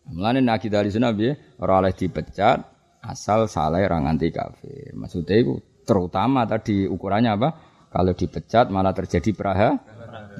Mulane 0.08 0.40
nak 0.44 0.64
kita 0.64 0.84
di 0.84 0.92
sana 0.92 1.12
piye 1.12 1.36
ora 1.60 1.84
oleh 1.84 1.96
dipecat 1.96 2.64
asal 3.04 3.48
salah 3.48 3.80
ora 3.80 4.00
nganti 4.04 4.28
kafir. 4.32 4.92
Maksudnya 4.96 5.36
itu 5.40 5.60
terutama 5.88 6.44
tadi 6.44 6.84
ukurannya 6.88 7.32
apa? 7.32 7.50
Kalau 7.92 8.12
dipecat 8.12 8.68
malah 8.68 8.92
terjadi 8.92 9.32
peraha. 9.32 9.72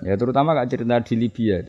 Ya 0.04 0.20
terutama 0.20 0.56
kak 0.56 0.76
cerita 0.76 1.00
di 1.04 1.14
Libya. 1.16 1.64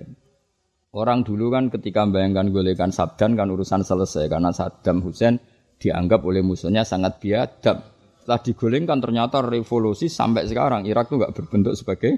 Orang 0.88 1.20
dulu 1.20 1.52
kan 1.52 1.68
ketika 1.68 2.08
membayangkan 2.08 2.48
golekan 2.48 2.88
Sabdan 2.88 3.36
kan 3.36 3.52
urusan 3.52 3.84
selesai 3.84 4.24
karena 4.32 4.48
Saddam 4.56 5.04
Hussein 5.04 5.36
dianggap 5.76 6.24
oleh 6.24 6.40
musuhnya 6.40 6.80
sangat 6.80 7.20
biadab. 7.20 7.84
Setelah 8.24 8.40
digolengkan 8.40 8.98
ternyata 9.00 9.44
revolusi 9.44 10.08
sampai 10.08 10.48
sekarang 10.48 10.88
Irak 10.88 11.12
itu 11.12 11.20
nggak 11.20 11.34
berbentuk 11.36 11.76
sebagai 11.76 12.12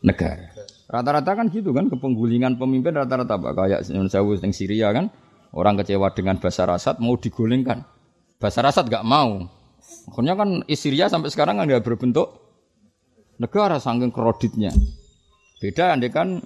negara. 0.00 0.48
Rata-rata 0.88 1.32
kan 1.36 1.46
gitu 1.52 1.76
kan 1.76 1.92
kepenggulingan 1.92 2.56
pemimpin 2.56 2.96
rata-rata 2.96 3.36
apa 3.36 3.52
kayak 3.52 3.80
Sewu 3.84 4.38
yang 4.40 4.52
Syria 4.52 4.88
kan 4.96 5.12
orang 5.52 5.76
kecewa 5.84 6.08
dengan 6.16 6.40
Basar 6.40 6.72
Asad 6.72 6.96
mau 7.04 7.20
digolengkan. 7.20 7.84
Basar 8.40 8.64
Asad 8.64 8.88
nggak 8.88 9.04
mau. 9.04 9.44
Akhirnya 10.08 10.34
kan 10.40 10.64
Syria 10.72 11.12
sampai 11.12 11.28
sekarang 11.28 11.60
nggak 11.60 11.84
berbentuk 11.84 12.32
negara 13.36 13.76
saking 13.76 14.08
kreditnya. 14.08 14.72
Beda 15.60 15.92
andai 15.92 16.08
kan 16.08 16.40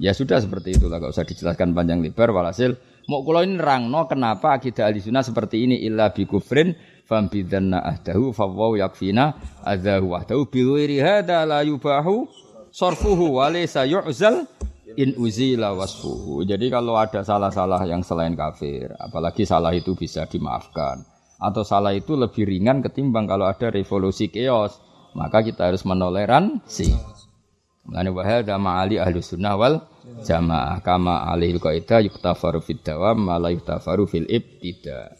ya 0.00 0.12
sudah 0.16 0.40
seperti 0.40 0.76
itulah 0.76 1.00
gak 1.00 1.12
usah 1.12 1.26
dijelaskan 1.26 1.76
panjang 1.76 2.00
lebar 2.00 2.32
walhasil 2.32 2.76
Mau 3.10 3.26
kulo 3.26 3.42
ini 3.42 3.58
no 3.58 4.06
kenapa 4.06 4.54
akidah 4.54 4.86
ahli 4.86 5.02
sunnah 5.02 5.26
seperti 5.26 5.66
ini 5.66 5.82
illa 5.82 6.14
bi 6.14 6.22
kufrin 6.22 6.78
fam 7.02 7.26
bidanna 7.26 7.82
ahdahu 7.82 8.30
fawwaw 8.30 8.78
yakfina 8.78 9.34
adahu 9.66 10.14
wahdahu 10.14 10.46
bi 10.46 10.62
ghairi 10.62 11.02
hadza 11.02 11.42
la 11.42 11.66
yubahu 11.66 12.30
sarfuhu 12.70 13.42
wa 13.42 13.50
laysa 13.50 13.90
yu'zal 13.90 14.46
in 14.94 15.18
uzila 15.18 15.74
wasfuhu. 15.74 16.46
Jadi 16.46 16.70
kalau 16.70 16.94
ada 16.94 17.26
salah-salah 17.26 17.82
yang 17.90 18.06
selain 18.06 18.38
kafir, 18.38 18.94
apalagi 19.02 19.42
salah 19.42 19.74
itu 19.74 19.98
bisa 19.98 20.22
dimaafkan 20.30 21.02
atau 21.42 21.66
salah 21.66 21.90
itu 21.90 22.14
lebih 22.14 22.46
ringan 22.46 22.86
ketimbang 22.86 23.26
kalau 23.26 23.50
ada 23.50 23.66
revolusi 23.66 24.30
keos, 24.30 24.78
maka 25.18 25.42
kita 25.42 25.74
harus 25.74 25.82
menoleransi. 25.82 26.94
Mulane 27.82 28.10
wa 28.14 28.22
hadza 28.22 28.54
ma'ali 28.62 29.02
ahli 29.02 29.18
sunnah 29.18 29.58
wal 29.58 29.82
jamaah 30.22 30.78
kama 30.86 31.26
alil 31.26 31.58
qaida 31.58 31.98
yuktafaru 31.98 32.62
fid 32.62 32.86
dawam 32.86 33.26
ma 33.26 33.42
la 33.42 33.50
yuktafaru 33.50 34.06
fil 34.06 34.26
ibtida. 34.30 35.10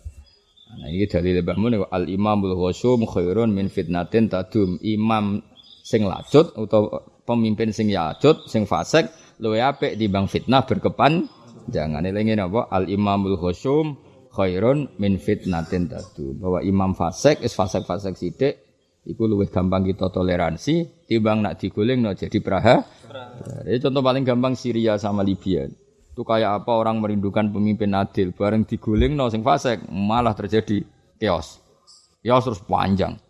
Nah 0.73 0.89
ini 0.89 1.05
dalil 1.11 1.43
Mbah 1.43 1.59
Mun 1.59 1.75
al 1.91 2.07
imamul 2.07 2.55
ghusum 2.55 3.03
khairun 3.05 3.51
min 3.51 3.67
fitnatin 3.67 4.31
tadum. 4.31 4.79
Imam 4.79 5.43
sing 5.83 6.07
lacut 6.07 6.55
atau 6.55 7.03
pemimpin 7.27 7.75
sing 7.75 7.91
lacut 7.91 8.47
sing 8.47 8.65
fasik 8.65 9.11
luwe 9.43 9.59
apik 9.59 9.99
bang 9.99 10.31
fitnah 10.31 10.63
berkepan 10.63 11.27
jangan 11.67 12.07
elingi 12.07 12.39
napa 12.39 12.71
al 12.71 12.87
imamul 12.87 13.43
ghusum 13.43 13.99
khairun 14.31 14.87
min 15.03 15.19
fitnatin 15.19 15.91
tadum. 15.91 16.39
Bahwa 16.39 16.63
imam 16.63 16.95
fasik 16.95 17.43
is 17.43 17.59
fasik-fasik 17.59 18.15
sithik 18.15 18.55
Iku 19.03 19.27
luwih 19.27 19.51
gampang 19.51 19.83
kita 19.83 20.15
toleransi 20.15 21.02
timbang 21.13 21.45
nak 21.45 21.61
diguling 21.61 22.01
no 22.01 22.17
jadi 22.17 22.39
praha. 22.41 22.81
Ini 23.69 23.77
contoh 23.85 24.01
paling 24.01 24.25
gampang 24.25 24.57
Syria 24.57 24.97
sama 24.97 25.21
Libya. 25.21 25.69
Itu 26.13 26.25
kayak 26.25 26.65
apa 26.65 26.73
orang 26.73 27.05
merindukan 27.05 27.53
pemimpin 27.53 27.93
adil 27.93 28.33
bareng 28.33 28.65
diguling 28.65 29.13
no 29.13 29.29
sing 29.29 29.45
fasik 29.45 29.85
malah 29.93 30.33
terjadi 30.33 30.81
chaos. 31.21 31.61
Chaos 32.25 32.45
terus 32.49 32.61
panjang. 32.65 33.21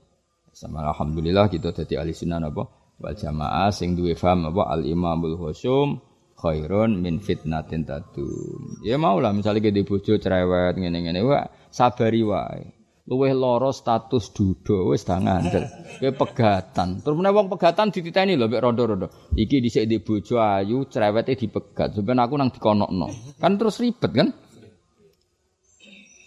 Sama 0.55 0.87
alhamdulillah 0.87 1.51
kita 1.51 1.75
jadi 1.75 2.07
ahli 2.07 2.15
sunnah 2.15 2.39
apa 2.39 2.63
wal 3.03 3.17
jamaah 3.19 3.75
sing 3.75 3.99
duwe 3.99 4.15
faham 4.15 4.55
apa 4.55 4.79
al 4.79 4.87
imamul 4.87 5.35
husum 5.35 5.99
khairun 6.39 7.03
min 7.03 7.19
fitnatin 7.19 7.83
tadum. 7.83 8.79
Ya 8.87 8.95
mau 8.99 9.19
lah 9.19 9.35
misalnya 9.35 9.63
kita 9.63 9.83
bojo 9.83 10.19
cerewet 10.19 10.79
ngene-ngene 10.79 11.23
wae 11.27 11.47
sabari 11.71 12.23
wae 12.23 12.82
luweh 13.03 13.35
loro 13.35 13.75
status 13.75 14.31
dudo 14.31 14.95
wis 14.95 15.03
dah 15.03 15.19
ngandel. 15.19 15.67
Kowe 15.99 16.13
pegatan. 16.27 17.03
Terus 17.03 17.17
meneh 17.19 17.33
wong 17.35 17.51
pegatan 17.51 17.91
dititeni 17.91 18.39
lho 18.39 18.47
mek 18.47 18.63
rondo-rondo. 18.63 19.11
Iki 19.35 19.59
dhisik 19.59 19.85
di 19.91 19.99
bojo 19.99 20.39
ayu, 20.39 20.87
cerewete 20.87 21.35
dipegat. 21.35 21.99
Sampeyan 21.99 22.23
aku 22.23 22.35
nang 22.39 22.51
dikonokno. 22.55 23.39
Kan 23.43 23.59
terus 23.59 23.83
ribet 23.83 24.13
kan? 24.15 24.29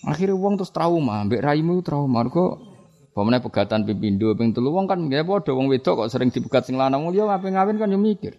Akhirnya 0.05 0.37
wong 0.37 0.59
terus 0.59 0.69
trauma, 0.69 1.25
mbek 1.25 1.41
raimu 1.41 1.81
trauma. 1.81 2.21
Kok 2.27 2.53
pemene 3.15 3.39
pegatan 3.39 3.87
pipindo 3.87 4.35
ping 4.35 4.51
telu 4.51 4.75
wong 4.75 4.85
kan 4.85 4.99
nggih 5.07 5.23
padha 5.23 5.55
wong 5.55 5.71
wedok 5.71 6.05
kok 6.05 6.09
sering 6.11 6.29
dipegat 6.29 6.67
sing 6.67 6.75
lanang 6.75 7.07
yo 7.15 7.25
ngapain 7.25 7.55
ngawin 7.55 7.79
kan 7.79 7.89
yo 7.89 7.97
mikir. 7.97 8.35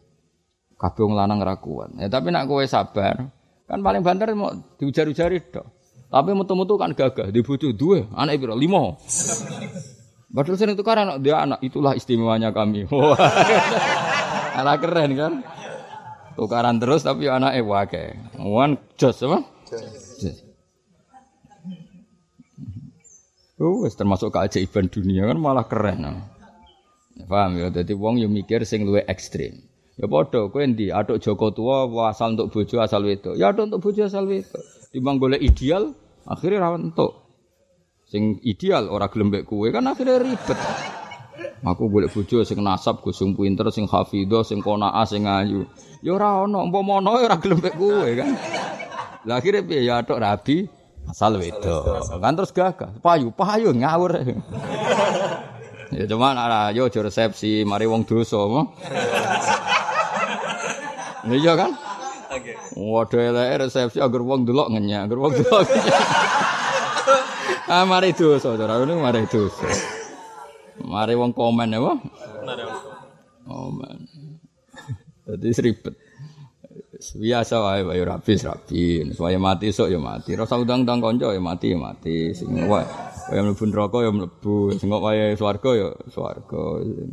Kabeh 0.76 1.03
wong 1.09 1.16
lanang 1.16 1.41
ra 1.41 1.57
kuat. 1.57 1.97
Ya 1.97 2.12
tapi 2.12 2.28
nak 2.28 2.47
kowe 2.47 2.61
sabar, 2.68 3.32
kan 3.64 3.78
paling 3.80 4.05
banter 4.05 4.28
mau 4.37 4.53
diujar-ujari 4.76 5.41
dok. 5.49 5.76
Tapi 6.16 6.32
metu-metu 6.32 6.80
kan 6.80 6.96
gagah, 6.96 7.28
di 7.28 7.44
bojo 7.44 7.76
dua, 7.76 8.08
anak 8.16 8.40
ibu 8.40 8.56
lima. 8.56 8.96
Padahal 10.32 10.56
sering 10.56 10.76
tukar 10.80 10.96
anak 10.96 11.20
dia 11.20 11.44
anak 11.44 11.60
itulah 11.60 11.92
istimewanya 11.92 12.56
kami. 12.56 12.88
anak 14.64 14.80
keren 14.80 15.12
kan? 15.12 15.32
Tukaran 16.40 16.80
terus 16.80 17.04
tapi 17.04 17.28
anak 17.28 17.60
wake. 17.60 18.16
Wan 18.40 18.80
jos 18.96 19.20
apa? 19.28 19.44
Jos. 19.68 20.40
Oh, 23.56 23.84
termasuk 23.88 24.32
keajaiban 24.32 24.88
dunia 24.88 25.28
kan 25.28 25.36
malah 25.36 25.68
keren. 25.68 26.24
Paham 27.24 27.60
ya? 27.60 27.68
Jadi 27.72 27.92
wong 27.96 28.20
yang 28.20 28.32
mikir 28.32 28.64
sing 28.68 28.84
luwe 28.84 29.04
ekstrim. 29.08 29.64
Ya 29.96 30.04
padha 30.04 30.52
kowe 30.52 30.60
endi? 30.60 30.92
Atuk 30.92 31.24
Joko 31.24 31.56
tua 31.56 31.88
asal 32.12 32.36
untuk 32.36 32.52
bojo 32.52 32.84
asal 32.84 33.00
wedok. 33.08 33.32
Ya 33.40 33.56
atuk 33.56 33.72
untuk 33.72 33.80
bojo 33.80 34.04
asal 34.04 34.28
wedok. 34.28 34.60
Timbang 34.92 35.16
golek 35.16 35.40
ideal, 35.40 35.96
akhirnya 36.27 36.62
ra 36.62 36.74
entuk. 36.74 37.12
Sing 38.07 38.39
ideal 38.47 38.87
ora 38.87 39.11
gelem 39.11 39.35
mbek 39.35 39.47
kowe 39.47 39.66
kan 39.70 39.87
akhirnya 39.87 40.22
ribet. 40.22 40.59
Aku 41.66 41.91
golek 41.91 42.12
bojo 42.14 42.47
sing 42.47 42.62
nasab, 42.62 43.03
go 43.03 43.11
sing 43.11 43.35
pinter, 43.35 43.66
sing 43.74 43.91
hafidho, 43.91 44.47
sing 44.47 44.62
qanaah, 44.62 45.07
sing 45.09 45.27
ayu. 45.27 45.66
Ya 46.05 46.14
ora 46.14 46.47
ono, 46.47 46.62
umpama 46.62 47.03
ono 47.03 47.18
ya 47.18 47.27
ora 47.33 47.39
kowe 47.41 48.11
kan. 48.14 48.31
Lah 49.27 49.43
akhirnya 49.43 49.66
piye 49.66 49.83
ya 49.91 50.07
tok 50.07 50.22
rabi 50.22 50.70
asal 51.11 51.39
wedok. 51.39 51.83
Kan 52.22 52.39
terus 52.39 52.55
gagah, 52.55 52.95
payu, 53.03 53.35
payu 53.35 53.74
ngawur. 53.74 54.22
ya 55.97 56.05
cuma 56.07 56.35
ana 56.35 56.70
yo 56.70 56.87
resepsi 56.87 57.66
mari 57.66 57.91
wong 57.91 58.07
dosa. 58.07 58.39
Iya 61.27 61.59
kan? 61.59 61.74
Waduh 62.76 63.20
elek 63.20 63.66
resepsi 63.66 63.99
agar 63.99 64.22
wong 64.22 64.45
delok 64.45 64.72
ngenyak, 64.72 65.09
agar 65.09 65.18
wong 65.18 65.32
delok 65.37 65.66
ah 67.66 67.82
mari 67.82 68.14
dosa, 68.14 68.55
cara 68.55 68.78
ini 68.82 68.95
mari 68.95 69.26
dosa. 69.26 69.66
Mari 70.87 71.18
wong 71.18 71.34
komen 71.34 71.74
ya, 71.74 71.82
Bang. 71.82 71.99
Komen. 73.47 73.97
Jadi 75.26 75.49
seribet. 75.51 75.95
Biasa 76.97 77.61
wae 77.61 77.82
wae 77.82 78.03
rapi 78.07 78.32
rapi. 78.39 78.82
Supaya 79.12 79.37
mati 79.37 79.74
sok 79.74 79.91
ya 79.91 79.99
mati. 79.99 80.32
Rasa 80.39 80.57
udang-udang 80.57 81.03
konco 81.03 81.28
ya 81.34 81.43
mati 81.43 81.74
ya 81.74 81.78
mati. 81.78 82.32
Sing 82.32 82.70
wae 82.70 82.87
wae 83.34 83.41
mlebu 83.43 83.64
neraka 83.66 83.99
ya 84.07 84.11
mlebu. 84.14 84.78
Sing 84.78 84.89
wae 84.89 85.34
swarga 85.34 85.70
ya 85.74 85.89
swarga. 86.09 86.62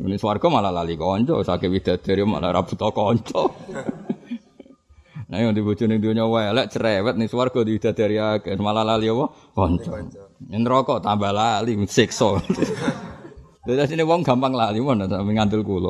Ini 0.05 0.15
swarga 0.21 0.47
malah 0.53 0.71
lali 0.71 0.95
konco, 0.95 1.41
sakit 1.41 1.67
widadari 1.67 2.21
malah 2.23 2.61
buta 2.61 2.87
konco. 2.93 3.43
Nah, 5.33 5.41
yang 5.41 5.57
dibujuk 5.57 5.89
ning 5.89 5.97
dunya 5.97 6.29
wae 6.29 6.53
lek 6.53 6.69
cerewet 6.69 7.17
ning 7.17 7.25
swarga 7.25 7.65
didadari 7.65 8.21
akeh 8.21 8.53
malah 8.61 8.85
lali 8.85 9.09
apa? 9.09 9.33
Kanca. 9.57 9.97
Ning 10.45 10.61
neraka 10.61 11.01
tambah 11.01 11.33
lali 11.33 11.73
siksa. 11.89 12.37
Dadi 13.65 13.81
sini 13.89 14.05
wong 14.05 14.21
gampang 14.21 14.53
lali 14.53 14.77
mon 14.77 15.01
ta 15.09 15.25
ngandel 15.25 15.65
kula. 15.65 15.89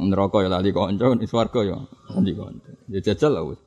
Neraka 0.00 0.40
ya 0.40 0.48
lali 0.48 0.72
kanca, 0.72 1.12
ning 1.12 1.28
swarga 1.28 1.60
ya 1.60 1.76
lali 2.08 2.32
kanca. 2.32 2.72
Ya 2.88 3.04
jajal 3.04 3.36
lah 3.36 3.44
wis. 3.52 3.60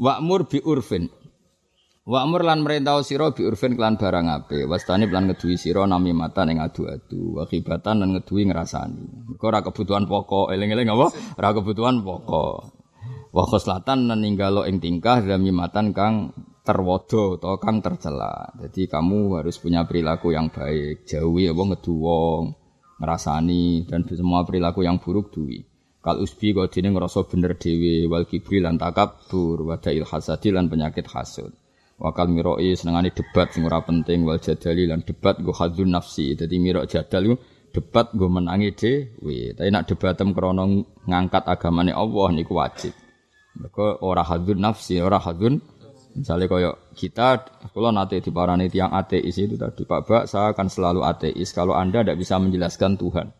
Wa'mur 0.00 0.48
bi 0.48 0.64
urfin. 0.64 1.12
Wa'mur 2.08 2.40
lan 2.48 2.64
merintah 2.64 2.96
sira 3.04 3.28
bi 3.36 3.44
urfin 3.44 3.76
kelan 3.76 4.00
barang 4.00 4.24
ape. 4.24 4.64
Wastani 4.64 5.04
lan 5.04 5.28
ngeduwi 5.28 5.60
sira 5.60 5.84
nami 5.84 6.16
mata 6.16 6.48
adu-adu. 6.48 7.44
Wakibatan 7.44 8.00
lan 8.00 8.16
ngeduwi 8.16 8.48
ngrasani. 8.48 9.36
Kok 9.36 9.44
ora 9.44 9.60
kebutuhan 9.60 10.08
pokok, 10.08 10.48
eling-eling 10.48 10.88
apa? 10.88 11.12
Ora 11.36 11.52
kebutuhan 11.52 12.00
pokok. 12.00 12.77
Wa 13.32 13.44
khoslatan 13.44 14.08
ninggalo 14.08 14.64
ing 14.64 14.80
tingkah 14.80 15.20
dalam 15.20 15.44
nyimatan 15.44 15.92
kang 15.92 16.32
terwodo 16.64 17.40
atau 17.40 17.56
kang 17.56 17.80
tercela. 17.80 18.52
Jadi 18.60 18.92
kamu 18.92 19.40
harus 19.40 19.56
punya 19.56 19.88
perilaku 19.88 20.36
yang 20.36 20.52
baik, 20.52 21.08
jauhi 21.08 21.48
apa 21.48 21.62
ngedu 21.64 21.94
wong, 21.96 22.44
ngerasani 23.00 23.88
dan 23.88 24.04
semua 24.04 24.44
perilaku 24.44 24.84
yang 24.84 25.00
buruk 25.00 25.32
duwi. 25.32 25.64
Kal 25.98 26.22
usbi 26.22 26.54
kok 26.54 26.70
dene 26.70 26.94
ngrasa 26.94 27.26
bener 27.26 27.58
dhewe 27.58 28.06
wal 28.06 28.28
kibri 28.28 28.62
lan 28.62 28.78
takabur 28.78 29.64
wa 29.66 29.76
dail 29.80 30.06
hasadi 30.06 30.54
lan 30.54 30.70
penyakit 30.70 31.08
hasud. 31.10 31.50
Wakal 31.98 32.30
miroi 32.30 32.78
senengane 32.78 33.10
debat 33.10 33.50
sing 33.50 33.66
ora 33.66 33.82
penting 33.82 34.22
wal 34.22 34.38
jadali 34.38 34.86
lan 34.86 35.02
debat 35.02 35.42
go 35.42 35.50
hadzun 35.50 35.90
nafsi. 35.90 36.38
Dadi 36.38 36.62
mirok 36.62 36.86
jadal 36.86 37.34
debat 37.74 38.14
go 38.14 38.30
menangi 38.30 38.70
dhewe. 38.78 39.58
Tapi 39.58 39.68
nak 39.74 39.90
debatem 39.90 40.30
krana 40.30 40.64
ngangkat 41.02 41.42
agamane 41.50 41.90
Allah 41.90 42.28
niku 42.30 42.54
wajib. 42.54 42.94
Mergo 43.56 43.96
ora 44.04 44.26
hadzun 44.26 44.60
nafsi, 44.60 45.00
ora 45.00 45.16
hadzun 45.16 45.62
Misalnya 46.18 46.50
koyok 46.50 46.76
kita, 46.98 47.28
kalau 47.70 47.94
nanti 47.94 48.18
di 48.18 48.34
parani 48.34 48.66
tiang 48.66 48.90
ateis 48.90 49.38
itu 49.38 49.54
tadi 49.54 49.86
Pak 49.86 50.02
Bak, 50.02 50.24
saya 50.26 50.50
akan 50.50 50.66
selalu 50.66 51.06
ateis 51.06 51.54
kalau 51.54 51.78
Anda 51.78 52.02
tidak 52.02 52.18
bisa 52.18 52.42
menjelaskan 52.42 52.98
Tuhan. 52.98 53.30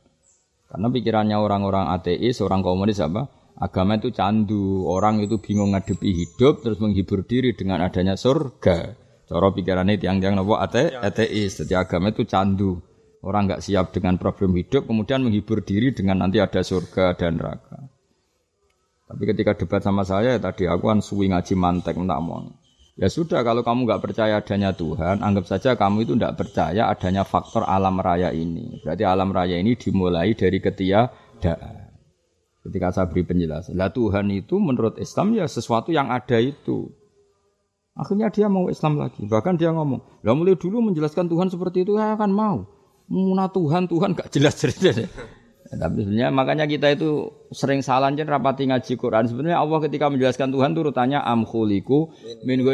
Karena 0.71 0.87
pikirannya 0.87 1.37
orang-orang 1.43 1.91
ateis, 1.91 2.39
orang 2.39 2.63
komunis 2.63 3.03
apa? 3.03 3.27
Agama 3.59 3.99
itu 3.99 4.15
candu, 4.15 4.87
orang 4.87 5.19
itu 5.19 5.43
bingung 5.43 5.75
ngadepi 5.75 6.07
hidup, 6.07 6.63
terus 6.63 6.79
menghibur 6.79 7.27
diri 7.27 7.57
dengan 7.59 7.83
adanya 7.83 8.15
surga. 8.15 8.95
Cara 9.27 9.49
pikirannya 9.51 9.99
tiang-tiang 9.99 10.39
nopo 10.39 10.55
ate, 10.55 10.95
ateis, 10.95 11.59
jadi 11.59 11.83
agama 11.83 12.15
itu 12.15 12.23
candu. 12.23 12.79
Orang 13.19 13.51
nggak 13.51 13.65
siap 13.67 13.91
dengan 13.91 14.15
problem 14.23 14.55
hidup, 14.55 14.87
kemudian 14.87 15.27
menghibur 15.27 15.67
diri 15.67 15.91
dengan 15.91 16.23
nanti 16.23 16.39
ada 16.39 16.63
surga 16.63 17.19
dan 17.19 17.43
neraka. 17.43 17.98
Tapi 19.09 19.23
ketika 19.25 19.57
debat 19.57 19.81
sama 19.81 20.05
saya 20.05 20.37
tadi 20.37 20.69
aku 20.69 20.85
kan 20.93 21.01
suwi 21.01 21.33
ngaji 21.33 21.57
mantek 21.57 21.97
mau. 21.97 22.45
Ya 22.99 23.07
sudah 23.07 23.47
kalau 23.47 23.63
kamu 23.63 23.87
nggak 23.87 24.03
percaya 24.03 24.43
adanya 24.43 24.75
Tuhan, 24.75 25.23
anggap 25.23 25.47
saja 25.47 25.79
kamu 25.79 26.03
itu 26.03 26.13
tidak 26.19 26.35
percaya 26.35 26.91
adanya 26.91 27.23
faktor 27.23 27.63
alam 27.63 27.97
raya 28.03 28.35
ini. 28.35 28.83
Berarti 28.83 29.07
alam 29.07 29.31
raya 29.31 29.55
ini 29.55 29.79
dimulai 29.79 30.35
dari 30.35 30.59
ketiadaan. 30.59 31.89
Ketika 32.67 32.91
saya 32.91 33.07
beri 33.07 33.23
penjelasan, 33.23 33.79
lah 33.79 33.95
Tuhan 33.95 34.29
itu 34.35 34.59
menurut 34.59 34.99
Islam 34.99 35.31
ya 35.39 35.47
sesuatu 35.47 35.95
yang 35.95 36.11
ada 36.11 36.43
itu. 36.43 36.91
Akhirnya 37.95 38.35
dia 38.35 38.51
mau 38.51 38.67
Islam 38.67 38.99
lagi. 38.99 39.25
Bahkan 39.25 39.57
dia 39.63 39.71
ngomong, 39.71 40.27
lah 40.27 40.35
mulai 40.35 40.59
dulu 40.59 40.91
menjelaskan 40.91 41.31
Tuhan 41.31 41.49
seperti 41.55 41.87
itu 41.87 41.97
ya 41.97 42.19
akan 42.19 42.31
mau. 42.35 42.67
Muna 43.09 43.47
Tuhan, 43.49 43.89
Tuhan 43.89 44.13
gak 44.13 44.29
jelas 44.35 44.59
cerita. 44.59 45.07
Ya, 45.69 45.77
tapi 45.85 46.01
sebenarnya 46.01 46.33
makanya 46.33 46.65
kita 46.65 46.97
itu 46.97 47.29
sering 47.53 47.85
salah 47.85 48.09
jen 48.17 48.25
rapati 48.25 48.65
ngaji 48.65 48.97
Quran. 48.97 49.29
Sebenarnya 49.29 49.61
Allah 49.61 49.85
ketika 49.85 50.09
menjelaskan 50.09 50.49
Tuhan 50.49 50.73
itu 50.73 50.81
rutanya 50.81 51.21
am 51.21 51.45
khuliku 51.45 52.09
min 52.49 52.65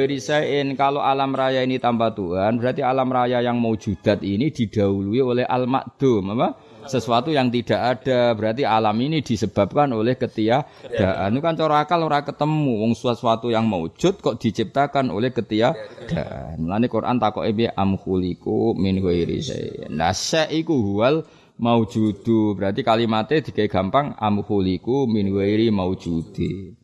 Kalau 0.79 1.03
alam 1.03 1.35
raya 1.35 1.67
ini 1.67 1.83
tanpa 1.83 2.15
Tuhan, 2.15 2.63
berarti 2.63 2.87
alam 2.87 3.11
raya 3.11 3.43
yang 3.43 3.59
mau 3.59 3.75
judat 3.75 4.23
ini 4.23 4.55
didahului 4.55 5.19
oleh 5.19 5.43
al 5.43 5.67
makdum 5.67 6.39
apa? 6.39 6.55
Sesuatu 6.85 7.33
yang 7.35 7.51
tidak 7.51 7.81
ada. 7.99 8.37
Berarti 8.37 8.63
alam 8.63 8.95
ini 9.01 9.25
disebabkan 9.25 9.91
oleh 9.91 10.15
ketiadaan. 10.15 11.35
Itu 11.35 11.41
kan 11.43 11.57
cara 11.59 11.83
akal 11.83 11.99
ora 12.05 12.23
ketemu 12.23 12.79
wong 12.79 12.93
sesuatu 12.95 13.51
yang 13.51 13.67
maujud 13.67 14.23
kok 14.23 14.39
diciptakan 14.39 15.11
oleh 15.11 15.35
ketiadaan. 15.35 16.63
Mulane 16.63 16.87
Quran 16.87 17.19
takoke 17.19 17.51
am 17.75 17.99
khuliku 17.99 18.77
min 18.79 19.03
ghairi. 19.03 19.43
Nah, 19.91 20.13
syai'iku 20.13 20.77
huwal 20.77 21.25
maujudu. 21.59 22.59
Berarti 22.59 22.83
kalimatnya 22.83 23.45
dikai 23.45 23.71
gampang 23.71 24.15
amhuliku 24.19 25.07
min 25.07 25.31
wairi 25.35 25.71
maujudi. 25.71 26.75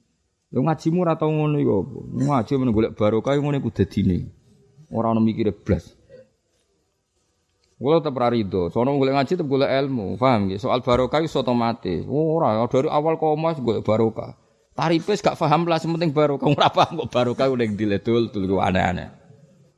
Lu 0.51 0.67
ngajimu 0.67 1.07
ora 1.07 1.15
tau 1.15 1.31
ngono 1.31 1.63
iku 1.63 1.73
apa? 1.79 1.99
Ngaji 2.27 2.53
men 2.59 2.71
golek 2.75 2.93
barokah 2.99 3.39
ngono 3.39 3.57
iku 3.63 3.71
dadine. 3.71 4.19
Ora 4.91 5.15
ono 5.15 5.23
mikire 5.23 5.55
blas. 5.55 5.95
Kula 7.81 8.05
tetep 8.05 8.21
rido, 8.29 8.69
sono 8.69 8.93
golek 9.01 9.17
ngaji 9.17 9.33
tetep 9.41 9.49
golek 9.49 9.73
ilmu, 9.73 10.21
paham 10.21 10.53
nggih? 10.53 10.61
Soal 10.61 10.85
barokah 10.85 11.25
iso 11.25 11.41
otomatis. 11.41 12.05
Ora, 12.05 12.61
dari 12.69 12.93
awal 12.93 13.17
koma 13.17 13.57
golek 13.57 13.81
barokah. 13.81 14.37
Tarifes 14.77 15.25
gak 15.25 15.41
paham 15.41 15.65
lah, 15.65 15.81
penting 15.81 16.13
barokah. 16.13 16.45
Ora 16.45 16.69
paham 16.69 17.07
kok 17.07 17.09
barokah 17.09 17.49
ning 17.57 17.81
diledul 17.81 18.29
tul 18.29 18.61
aneh-aneh. 18.61 19.09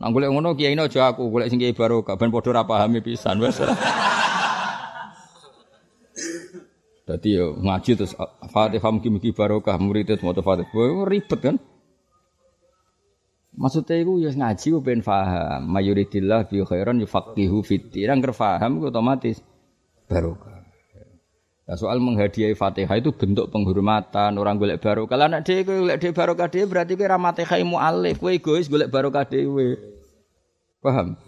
Nang 0.03 0.11
golek 0.11 0.35
ngono 0.35 0.59
kiai 0.59 0.75
aja 0.75 1.15
aku, 1.15 1.31
golek 1.31 1.47
sing 1.47 1.63
kiai 1.63 1.79
barokah 1.79 2.19
ben 2.19 2.35
padha 2.35 2.51
ora 2.51 2.67
pahami 2.67 3.07
pisan 3.07 3.39
wis. 3.39 3.63
Jadi 7.03 7.35
yo 7.35 7.59
ngaji 7.59 7.99
terus 7.99 8.15
Fatihah 8.55 8.91
mugi-mugi 8.95 9.35
barokah 9.35 9.75
murid 9.75 10.07
itu 10.07 10.23
mau 10.23 10.35
Fatihah. 10.35 11.03
Ribet 11.03 11.41
kan? 11.43 11.57
Maksudnya 13.53 14.01
itu 14.01 14.23
ya 14.23 14.31
ngaji 14.31 14.67
ku 14.71 14.81
ben 14.81 15.03
faham. 15.03 15.67
Mayuridillah 15.67 16.47
bi 16.47 16.63
khairan 16.63 17.03
yufaqihu 17.03 17.67
fit 17.67 17.91
din. 17.91 18.07
Nang 18.07 18.23
paham 18.23 18.79
ku 18.79 18.87
otomatis 18.87 19.43
barokah. 20.07 20.63
Nah, 21.63 21.79
soal 21.79 21.99
menghadiahi 21.99 22.55
Fatihah 22.55 22.99
itu 22.99 23.11
bentuk 23.15 23.51
penghormatan 23.51 24.39
orang 24.39 24.59
golek 24.63 24.79
barokah. 24.79 25.19
Lah 25.19 25.27
nek 25.27 25.43
dhewe 25.43 25.63
golek 25.67 25.99
dhewe 25.99 26.15
barokah 26.15 26.47
dhewe 26.51 26.71
berarti 26.71 26.95
kowe 26.95 27.07
ra 27.11 27.19
Fatihah 27.19 27.59
mualif. 27.67 28.23
Kowe 28.23 28.31
egois 28.31 28.71
golek 28.71 28.95
barokah 28.95 29.27
dhewe. 29.27 29.75
Paham? 30.79 31.19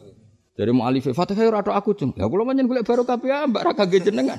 Dari 0.54 0.70
mualif 0.70 1.10
Fatihah 1.10 1.50
ora 1.50 1.66
aku 1.66 1.98
cung. 1.98 2.14
Ya 2.14 2.30
kula 2.30 2.46
pancen 2.46 2.70
golek 2.70 2.86
barokah 2.86 3.18
piye 3.18 3.42
mbak 3.50 3.62
ra 3.66 3.72
kangge 3.74 3.98
jenengan. 4.06 4.38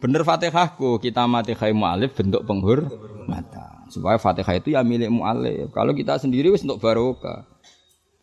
Bener 0.00 0.24
Fatihahku, 0.24 0.96
kita 0.96 1.28
mati 1.28 1.52
khai 1.52 1.76
mu'alif 1.76 2.16
bentuk 2.16 2.48
penghur 2.48 2.88
mata. 3.28 3.84
Supaya 3.92 4.16
Fatihah 4.16 4.56
itu 4.56 4.72
ya 4.72 4.80
milik 4.80 5.12
mu'alif. 5.12 5.68
Kalau 5.76 5.92
kita 5.92 6.16
sendiri 6.16 6.48
wis 6.48 6.64
untuk 6.64 6.80
barokah. 6.80 7.44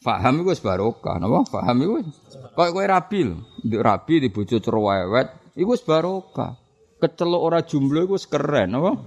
Faham 0.02 0.42
itu 0.42 0.50
wis 0.50 0.62
barokah, 0.62 1.22
napa? 1.22 1.46
Faham 1.46 1.78
itu 1.86 2.02
Kok 2.58 2.70
kowe 2.74 2.86
rabi. 2.86 3.30
Nduk 3.62 3.82
rabi 3.86 4.26
di 4.26 4.34
bojo 4.34 4.58
cerewet, 4.58 5.54
iku 5.54 5.78
wis 5.78 5.86
barokah. 5.86 6.58
Kecelok 6.98 7.42
ora 7.46 7.62
jumlah 7.62 8.10
wis 8.10 8.26
keren, 8.26 8.74
napa? 8.74 8.98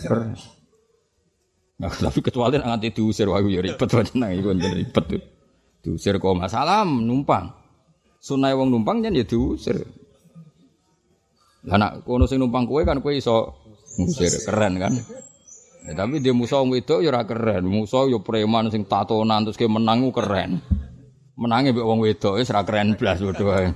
Keren. 0.00 0.40
Nah, 1.74 1.90
tapi 1.90 2.22
kecuali 2.24 2.56
nanti 2.56 2.94
diusir 2.94 3.26
wah 3.26 3.42
ya 3.42 3.60
ribet 3.60 3.90
wae 3.92 4.08
nang 4.16 4.32
iku 4.32 4.56
ribet. 4.56 5.04
Diusir 5.84 6.16
kok 6.16 6.32
masalah 6.32 6.86
numpang. 6.88 7.52
Sunai 8.24 8.56
wong 8.56 8.72
numpang 8.72 9.04
jan 9.04 9.12
ya 9.12 9.26
diusir. 9.26 9.84
Lah 11.64 11.76
nak 11.80 12.04
kono 12.04 12.28
sing 12.28 12.40
numpang 12.40 12.68
kowe 12.68 12.84
kan 12.84 13.00
kowe 13.00 13.12
iso 13.12 13.56
ngusir 13.96 14.44
keren 14.44 14.76
kan. 14.76 14.92
Ya, 15.84 15.92
tapi 15.92 16.20
dia 16.24 16.32
musuh 16.32 16.64
wong 16.64 16.76
wedok 16.76 17.04
ya 17.04 17.12
ora 17.12 17.24
keren. 17.28 17.68
Musuh 17.68 18.08
ya 18.08 18.20
preman 18.20 18.72
sing 18.72 18.88
tatonan 18.88 19.48
terus 19.48 19.56
ke 19.56 19.68
menang 19.68 20.08
keren. 20.12 20.60
Menange 21.36 21.72
mbek 21.72 21.84
wong 21.84 22.04
wedok 22.04 22.40
wis 22.40 22.52
keren 22.52 22.96
blas 22.96 23.20
padha. 23.20 23.72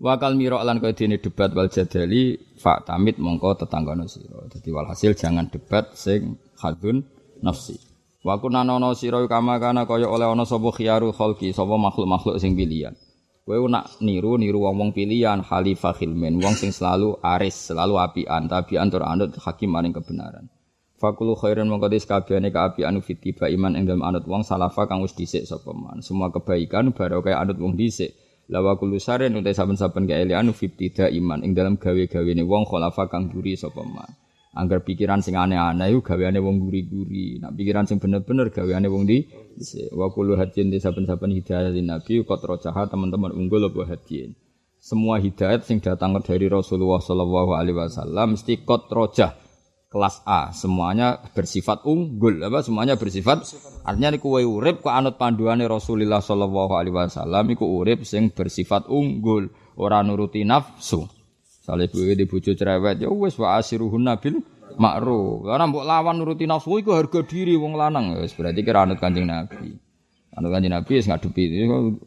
Wakal 0.00 0.32
miro 0.32 0.56
lan 0.64 0.80
kaya 0.80 0.96
dene 0.96 1.20
debat 1.20 1.52
wal 1.52 1.68
jadali 1.68 2.32
fa 2.56 2.80
tamit 2.80 3.20
mongko 3.20 3.52
tetanggane 3.60 4.08
sira. 4.08 4.48
Dadi 4.48 4.72
walhasil 4.72 5.12
jangan 5.12 5.52
debat 5.52 5.92
sing 5.92 6.40
hadun 6.56 7.04
nafsi. 7.44 7.76
Wa 8.24 8.40
kunanono 8.40 8.96
sira 8.96 9.20
kama 9.28 9.60
kana 9.60 9.84
kaya 9.84 10.08
oleh 10.08 10.24
ana 10.24 10.48
sapa 10.48 10.72
khiyaru 10.72 11.12
khalqi, 11.12 11.52
sapa 11.52 11.76
makhluk-makhluk 11.76 12.40
sing 12.40 12.56
pilihan. 12.56 12.96
Kowe 13.48 13.56
nak 13.66 13.98
niru 14.04 14.36
niru 14.36 14.62
wong-wong 14.62 14.94
pilihan 14.94 15.40
khalifah 15.42 15.96
khilmin, 15.96 16.38
wong 16.38 16.54
sing 16.54 16.70
selalu 16.70 17.18
aris, 17.24 17.72
selalu 17.72 17.98
apian, 17.98 18.46
tabian 18.46 18.86
tur 18.92 19.02
anut 19.02 19.34
hakim 19.40 19.74
maring 19.74 19.96
kebenaran. 19.96 20.46
Fakulu 21.00 21.32
khairan 21.32 21.64
mongko 21.72 21.88
dis 21.88 22.04
kabehane 22.04 22.52
kaapian 22.52 23.00
fitiba 23.00 23.48
iman 23.48 23.72
ing 23.72 23.88
dalem 23.88 24.04
anut 24.04 24.28
wong 24.28 24.44
salafa 24.44 24.84
kang 24.84 25.00
wis 25.00 25.16
dhisik 25.16 25.48
sapa 25.48 25.72
man. 25.72 26.04
Semua 26.04 26.28
kebaikan 26.28 26.92
baru 26.92 27.24
kaya 27.24 27.40
anut 27.40 27.56
wong 27.56 27.72
dhisik. 27.72 28.12
Lawa 28.52 28.76
kulu 28.76 29.00
saren 29.00 29.32
utai 29.32 29.56
saben-saben 29.56 30.04
kaelian 30.04 30.52
fitida 30.52 31.08
iman 31.08 31.40
ing 31.40 31.56
dalam 31.56 31.80
gawe-gawene 31.80 32.44
wong 32.44 32.68
khalafa 32.68 33.08
kang 33.08 33.32
duri 33.32 33.56
sapa 33.56 33.80
man. 33.80 34.12
Angger 34.50 34.82
pikiran 34.82 35.22
sing 35.22 35.38
aneh-aneh 35.38 35.94
iku 35.94 36.02
gaweane 36.02 36.42
wong 36.42 36.58
guri-guri. 36.58 37.38
Nah 37.38 37.54
pikiran 37.54 37.86
sing 37.86 38.02
bener-bener 38.02 38.50
gaweane 38.50 38.90
wong 38.90 39.06
di 39.06 39.22
wa 39.94 40.10
kullu 40.10 40.34
hadin 40.34 40.74
di 40.74 40.82
saben-saben 40.82 41.30
hidayah 41.30 41.70
nabi 41.78 42.26
qad 42.26 42.42
rojaha 42.42 42.90
teman-teman 42.90 43.30
unggul 43.30 43.62
apa 43.70 43.94
hadin. 43.94 44.34
Semua 44.82 45.22
hidayat 45.22 45.62
sing 45.68 45.78
datang 45.78 46.18
dari 46.18 46.50
Rasulullah 46.50 46.98
sallallahu 46.98 47.54
alaihi 47.54 47.78
wasallam 47.78 48.34
mesti 48.34 48.66
qad 48.66 48.90
rojah 48.90 49.38
kelas 49.90 50.22
A, 50.22 50.54
semuanya 50.54 51.18
bersifat 51.34 51.82
unggul. 51.82 52.38
Apa? 52.46 52.62
Semuanya 52.62 52.94
bersifat? 52.94 53.42
Artinya 53.82 54.14
niku 54.14 54.38
kowe 54.38 54.42
urip 54.42 54.86
kok 54.86 54.94
anut 54.94 55.18
panduane 55.18 55.66
Rasulullah 55.66 56.22
sallallahu 56.22 56.78
alaihi 56.78 56.94
wasallam 56.94 57.44
iku 57.50 57.66
urip 57.66 58.06
sing 58.06 58.30
bersifat 58.30 58.86
unggul, 58.86 59.50
ora 59.74 60.06
nuruti 60.06 60.46
nafsu. 60.46 61.10
Sale 61.70 61.86
kowe 61.86 62.02
di 62.02 62.26
bojo 62.26 62.50
cerewet 62.50 62.98
ya 62.98 63.06
wis 63.14 63.38
wa 63.38 63.54
asiruhun 63.54 64.02
nabil 64.02 64.42
makruh. 64.74 65.46
Karena 65.46 65.70
mbok 65.70 65.86
lawan 65.86 66.18
nuruti 66.18 66.42
nafsu 66.42 66.82
iku 66.82 66.98
harga 66.98 67.22
diri 67.22 67.54
wong 67.54 67.78
lanang 67.78 68.18
wis 68.18 68.34
berarti 68.34 68.66
kira 68.66 68.82
anut 68.82 68.98
Kanjeng 68.98 69.30
Nabi. 69.30 69.78
Anut 70.34 70.50
Kanjeng 70.50 70.74
Nabi 70.74 70.98
wis 70.98 71.06
ngadepi 71.06 71.42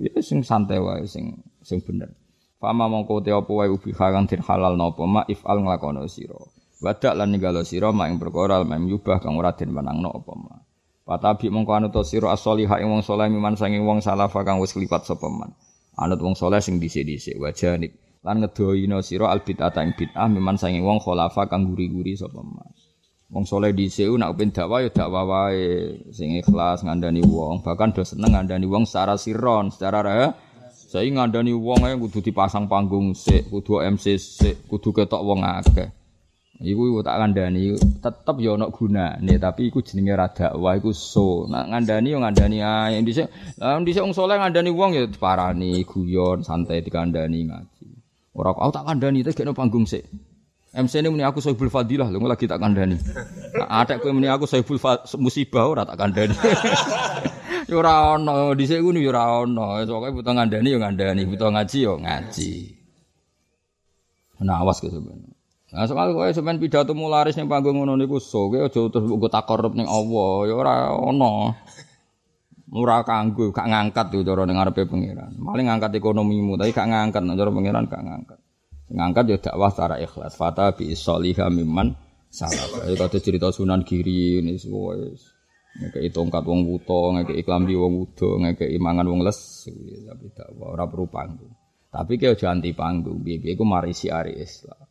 ya 0.03 0.19
sing 0.19 0.43
santai 0.43 0.83
wae 0.83 1.07
sing 1.07 1.39
sing 1.63 1.79
bener. 1.79 2.11
Fama 2.59 2.91
mongko 2.91 3.23
te 3.23 3.31
apa 3.31 3.47
wae 3.47 3.71
ubi 3.71 3.95
kang 3.95 4.27
halal 4.27 4.75
napa 4.75 5.07
ma 5.07 5.23
ifal 5.31 5.63
nglakono 5.63 6.11
sira. 6.11 6.35
Wadak 6.83 7.15
lan 7.15 7.31
ninggalo 7.31 7.63
sira 7.63 7.95
mak 7.95 8.11
ing 8.11 8.19
perkara 8.19 8.67
mem 8.67 8.83
yubah 8.91 9.23
kang 9.23 9.39
ora 9.39 9.55
den 9.55 9.71
menangno 9.71 10.11
apa 10.11 10.33
ma. 10.35 10.59
Patabi 11.07 11.47
mongko 11.47 11.71
anut 11.71 11.95
sira 12.03 12.35
as-solihah 12.35 12.83
ing 12.83 12.91
wong 12.91 12.99
saleh 12.99 13.31
miman 13.31 13.55
sanging 13.55 13.87
wong 13.87 14.03
salafa 14.03 14.43
kang 14.43 14.59
wis 14.59 14.75
lipat 14.75 15.07
sapa 15.07 15.31
man. 15.31 15.55
Anut 15.95 16.19
wong 16.19 16.35
saleh 16.35 16.59
sing 16.59 16.83
dhisik-dhisik 16.83 17.39
wajanib 17.39 18.02
lan 18.23 18.39
ngedoino 18.39 19.03
sira 19.03 19.27
al 19.27 19.43
bid'ah 19.43 19.75
ing 19.83 19.93
bid'ah 19.99 20.31
miman 20.31 20.55
sange 20.55 20.79
wong 20.79 21.03
khulafa 21.03 21.51
kang 21.51 21.67
guri-guri 21.67 22.15
sapa 22.15 22.39
man. 22.39 22.71
Wong 23.33 23.49
soleh 23.49 23.73
di 23.73 23.89
SEU 23.89 24.13
nak 24.13 24.37
ben 24.37 24.53
dakwah 24.53 24.85
ya 24.85 24.93
dakwah 24.93 25.25
wae 25.25 25.97
sing 26.13 26.37
ikhlas 26.37 26.85
ngandani 26.85 27.25
wong, 27.25 27.65
bahkan 27.65 27.89
do 27.89 28.05
seneng 28.05 28.29
ngandani 28.29 28.69
wong 28.69 28.85
secara 28.85 29.17
siron, 29.17 29.73
secara 29.73 30.05
rah. 30.05 30.31
Saya 30.69 31.09
ngandani 31.09 31.49
wong 31.49 31.81
ae 31.81 31.97
kudu 31.97 32.21
dipasang 32.21 32.69
panggung 32.69 33.17
sik, 33.17 33.49
kudu 33.49 33.81
MC 33.81 34.21
sik, 34.21 34.69
kudu 34.69 34.93
ketok 34.93 35.25
wong 35.25 35.41
akeh. 35.41 35.89
Iku 36.61 37.01
tak 37.01 37.17
kandhani 37.17 37.73
tetep 37.97 38.37
ya 38.37 38.53
ana 38.53 38.69
gunane, 38.69 39.33
tapi 39.41 39.73
iku 39.73 39.81
jenenge 39.81 40.13
ra 40.13 40.29
dakwah 40.29 40.77
iku 40.77 40.93
so. 40.93 41.49
Nak 41.49 41.73
ngandani 41.73 42.13
yo 42.13 42.21
ngandani 42.21 42.61
ae. 42.61 43.01
Dhisik, 43.01 43.25
dhisik 43.57 44.05
wong 44.05 44.13
saleh 44.13 44.37
ngandani 44.37 44.69
wong 44.69 44.93
ya 44.93 45.09
diparani, 45.09 45.81
guyon, 45.81 46.45
santai 46.45 46.85
dikandani 46.85 47.49
ngaji. 47.49 47.72
Ora 48.33 48.49
aku 48.49 48.73
tak 48.73 48.85
kandhani 48.89 49.21
tak 49.21 49.37
gekno 49.37 49.53
panggung 49.53 49.85
sik. 49.85 50.05
MC 50.73 51.05
ini 51.05 51.13
muni 51.13 51.21
aku 51.21 51.37
sohibul 51.37 51.69
fadilah, 51.69 52.09
lho 52.09 52.17
lagi 52.25 52.49
tak 52.49 52.57
kandani. 52.57 52.97
Ada 53.69 54.01
kowe 54.01 54.09
muni 54.09 54.25
aku 54.25 54.49
sohibul 54.49 54.81
musibah 55.21 55.69
ora 55.69 55.85
tak 55.85 56.01
kandani. 56.01 56.33
yo 57.69 57.77
ora 57.77 58.17
ono, 58.17 58.57
dhisik 58.57 58.81
ngono 58.81 58.97
yo 58.97 59.13
ora 59.13 59.45
ono. 59.45 59.85
Pokoke 59.85 60.17
butuh 60.17 60.33
ngandani 60.33 61.29
butuh 61.29 61.53
ngaji 61.53 61.77
yo 61.77 61.93
ngaji. 62.01 62.51
Nah, 64.43 64.65
awas 64.65 64.81
ke 64.81 64.89
sampeyan. 64.89 65.29
Nah, 65.69 65.85
soal 65.85 66.09
kowe 66.17 66.25
sampeyan 66.33 66.57
pidato 66.57 66.97
mularis 66.97 67.37
ning 67.37 67.45
panggung 67.45 67.77
ngono 67.77 67.93
niku 67.93 68.17
so, 68.17 68.49
kowe 68.49 68.65
aja 68.65 68.81
terus 68.89 69.05
mbok 69.05 69.29
takorup 69.29 69.77
ning 69.77 69.85
Allah, 69.85 70.33
ya 70.49 70.53
ora 70.57 70.75
ono. 70.89 71.53
Ora 72.73 73.05
kanggo, 73.05 73.53
gak 73.53 73.69
ngangkat 73.69 74.17
yo 74.17 74.25
cara 74.25 74.49
ning 74.49 74.57
ngarepe 74.57 74.89
pangeran. 74.89 75.37
Paling 75.37 75.65
ngangkat 75.69 75.93
ekonomimu, 75.93 76.57
tapi 76.57 76.73
gak 76.73 76.89
ngangkat. 76.89 77.21
Cara 77.21 77.51
pangeran 77.53 77.85
gak 77.85 78.01
ngangkat. 78.01 78.39
ngangkat 78.93 79.25
ya 79.29 79.37
dakwah 79.41 79.71
secara 79.73 79.95
ikhlas. 80.01 80.33
Fata 80.37 80.73
bi 80.73 80.93
solihah 80.93 81.49
mimman 81.53 81.93
salah. 82.33 82.89
Ya 82.89 82.97
kata 82.97 83.21
cerita 83.21 83.49
sunan 83.49 83.85
giri 83.85 84.41
ini 84.41 84.57
semua 84.57 84.97
ngekei 85.73 86.13
tongkat 86.13 86.45
wong 86.45 86.69
wuto 86.69 87.17
ngekei 87.17 87.41
klambi 87.41 87.73
wong 87.73 87.93
wudo 87.97 88.37
ngekei 88.37 88.77
mangan 88.77 89.09
wong 89.09 89.25
les 89.25 89.65
tapi 90.05 90.29
dakwah 90.33 90.77
ora 90.77 90.85
perlu 90.85 91.09
panggung. 91.09 91.53
Tapi 91.93 92.17
kaya 92.17 92.33
aja 92.33 92.53
anti 92.53 92.73
panggung. 92.73 93.21
Biye-biye 93.21 93.53
ku 93.53 93.65
mari 93.65 93.93
siari 93.93 94.37
Islam 94.37 94.82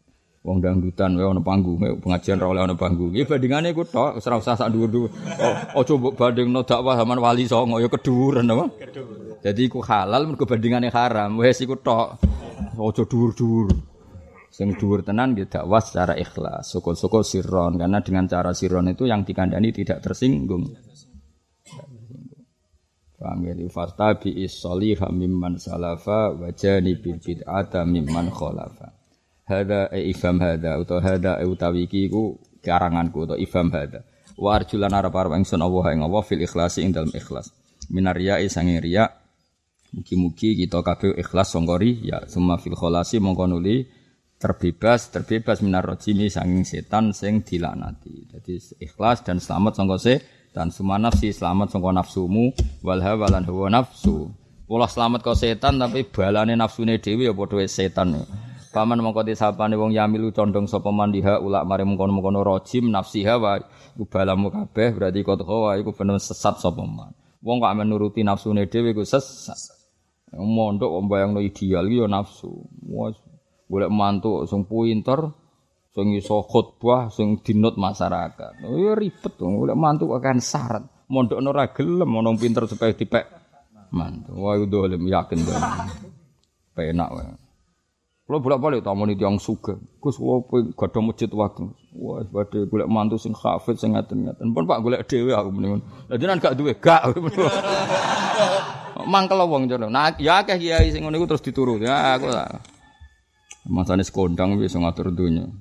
wong 0.43 0.59
dangdutan 0.59 1.15
wae 1.15 1.27
ana 1.27 1.43
panggung 1.43 1.79
pengajian 2.03 2.43
ra 2.43 2.51
oleh 2.51 2.63
ana 2.67 2.75
panggung 2.75 3.15
ya 3.15 3.23
bandingane 3.23 3.71
iku 3.71 3.87
tok 3.87 4.19
ora 4.19 4.37
usah 4.43 4.59
sak 4.59 4.75
dhuwur-dhuwur 4.75 5.11
oh, 5.15 5.81
aja 5.81 5.93
mbok 5.95 6.15
bandingno 6.19 6.61
dakwah 6.67 6.99
zaman 6.99 7.19
wali 7.23 7.47
songo 7.47 7.79
ya 7.79 7.87
keduren 7.87 8.51
apa 8.51 8.67
jadi 9.39 9.61
iku 9.71 9.79
halal 9.87 10.27
mergo 10.27 10.43
bandingane 10.43 10.91
haram 10.91 11.39
wis 11.39 11.63
iku 11.63 11.79
tok 11.79 12.19
Ojo 12.79 13.05
dhuwur-dhuwur. 13.05 13.69
Sing 14.53 14.77
dhuwur 14.77 15.05
tenan 15.05 15.33
nggih 15.33 15.49
dakwah 15.49 15.81
secara 15.81 16.17
ikhlas, 16.17 16.73
syukur-syukur 16.73 17.25
sirron 17.25 17.81
karena 17.81 18.05
dengan 18.05 18.29
cara 18.29 18.53
sirron 18.53 18.89
itu 18.93 19.09
yang 19.09 19.25
dikandani 19.25 19.73
tidak 19.73 20.05
tersinggung. 20.05 20.73
Paham 23.17 23.41
ya? 23.47 23.55
Fasta 23.71 24.19
bi 24.19 24.35
isoliha 24.45 25.09
mimman 25.09 25.57
salafa 25.57 26.35
wa 26.37 26.49
janibil 26.53 27.23
bid'ata 27.23 27.87
mimman 27.87 28.29
khalafa. 28.29 29.02
Hada 29.53 29.93
e 29.93 30.09
ifam 30.09 30.41
hada 30.41 30.81
utawa 30.81 31.05
hada 31.05 31.33
e 31.37 31.45
utawi 31.45 31.85
iki 31.85 32.09
iku 32.09 32.41
karanganku 32.65 33.29
utawa 33.29 33.37
ifam 33.37 33.69
hada. 33.69 34.01
Wa 34.41 34.57
arjulan 34.57 34.97
arep 34.97 35.13
arep 35.13 35.37
ingsun 35.45 35.61
Allah 35.61 35.85
ing 35.93 36.01
Allah 36.01 36.23
fil 36.25 36.41
ikhlasi 36.41 36.81
ing 36.81 36.97
dalem 36.97 37.13
ikhlas. 37.13 37.53
Minarya 37.93 38.41
sange 38.49 38.81
riya 38.81 39.13
Mugi-mugi 39.93 40.57
kita 40.57 40.81
kabeh 40.81 41.21
ikhlas 41.21 41.53
songkori 41.53 42.09
ya 42.09 42.25
semua 42.25 42.57
fil 42.57 42.73
kholasi 42.73 43.21
mongko 43.21 43.45
nuli 43.45 43.85
terbebas 44.41 45.13
terbebas 45.13 45.61
minar 45.61 45.85
rojimi 45.85 46.33
sanging 46.33 46.65
setan 46.65 47.13
sing 47.13 47.45
dilanati. 47.45 48.25
Jadi 48.33 48.57
ikhlas 48.81 49.21
dan 49.21 49.37
selamat 49.37 49.77
songko 49.77 49.97
se 50.01 50.25
dan 50.57 50.73
semua 50.73 50.97
nafsi 50.97 51.29
selamat 51.37 51.77
songko 51.77 51.93
nafsumu 51.93 52.57
wal 52.81 53.05
hawa 53.05 53.29
lan 53.37 53.45
hawa 53.45 53.69
nafsu. 53.69 54.33
Pola 54.65 54.89
selamat 54.89 55.21
kau 55.21 55.37
setan 55.37 55.77
tapi 55.77 56.09
balane 56.09 56.57
nafsune 56.57 56.97
dhewe 56.97 57.29
ya 57.29 57.37
padha 57.37 57.61
setan. 57.69 58.17
Paman 58.73 59.05
mongko 59.05 59.29
disapane 59.29 59.77
wong 59.77 59.93
yamilu 59.93 60.33
condong 60.33 60.65
sapa 60.65 60.89
mandiha 60.89 61.45
ulak 61.45 61.69
mari 61.69 61.85
mengkono-mengkono 61.85 62.41
rojim 62.41 62.89
nafsi 62.89 63.21
hawa 63.21 63.61
iku 63.93 64.09
balamu 64.09 64.49
kabeh 64.49 64.97
berarti 64.97 65.21
kau 65.21 65.37
iku 65.77 65.93
bener 65.93 66.17
sesat 66.17 66.57
sapa 66.57 66.81
man. 66.81 67.13
Wong 67.45 67.61
kok 67.61 67.69
amen 67.69 67.93
nuruti 67.93 68.25
nafsune 68.25 68.65
dhewe 68.73 68.97
iku 68.97 69.05
sesat. 69.05 69.61
Mondok 70.33 70.89
om 70.89 71.05
bayangno 71.05 71.45
ideal 71.45 71.85
iki 71.85 72.01
ya 72.01 72.09
nafsu. 72.09 72.49
Wes 72.89 73.21
golek 73.69 73.93
mantu 73.93 74.49
sing 74.49 74.65
pinter, 74.65 75.21
sing 75.93 76.17
iso 76.17 76.41
khotbah, 76.41 77.13
sing 77.13 77.45
dinut 77.45 77.77
masyarakat. 77.77 78.65
Oh 78.65 78.81
ya 78.81 78.97
ribet 78.97 79.37
dong, 79.37 79.61
golek 79.61 79.77
mantu 79.77 80.17
akan 80.17 80.41
syarat. 80.41 80.85
Mondok 81.13 81.45
ora 81.45 81.69
gelem 81.77 82.09
ono 82.09 82.33
pinter 82.41 82.65
supaya 82.65 82.97
dipek 82.97 83.29
mantu. 83.93 84.33
Wah 84.33 84.57
itu 84.57 84.65
dolim 84.65 85.05
yakin 85.05 85.39
dong. 85.45 85.61
Penak 86.73 87.11
wae. 87.13 87.42
Kalau 88.33 88.41
bolak-balik 88.41 88.81
tamu 88.81 89.05
tiang 89.13 89.37
suga, 89.37 89.77
Gus 90.01 90.17
kula 90.17 90.41
gada 90.73 91.05
masjid 91.05 91.29
waktu. 91.29 91.69
Wah, 91.93 92.25
badhe 92.25 92.65
golek 92.65 92.89
mantu 92.89 93.21
sing 93.21 93.37
hafid 93.37 93.77
sing 93.77 93.93
ngaten-ngaten. 93.93 94.57
Pun 94.57 94.65
Pak 94.65 94.81
golek 94.81 95.05
dhewe 95.05 95.37
aku 95.37 95.53
mendingan. 95.53 95.85
Lah 96.09 96.17
jenengan 96.17 96.41
gak 96.41 96.57
duwe, 96.57 96.73
gak. 96.81 97.13
mangkel 99.13 99.37
wong 99.37 99.69
jono. 99.69 99.93
Nah, 99.93 100.17
ya 100.17 100.41
akeh 100.41 100.57
kiai 100.57 100.89
sing 100.89 101.05
ngono 101.05 101.21
iku 101.21 101.29
terus 101.29 101.45
dituruti. 101.45 101.85
Ya 101.85 102.17
aku. 102.17 102.33
Masane 103.69 104.01
sekondang 104.01 104.57
wis 104.57 104.73
ngatur 104.81 105.13
dunya. 105.13 105.53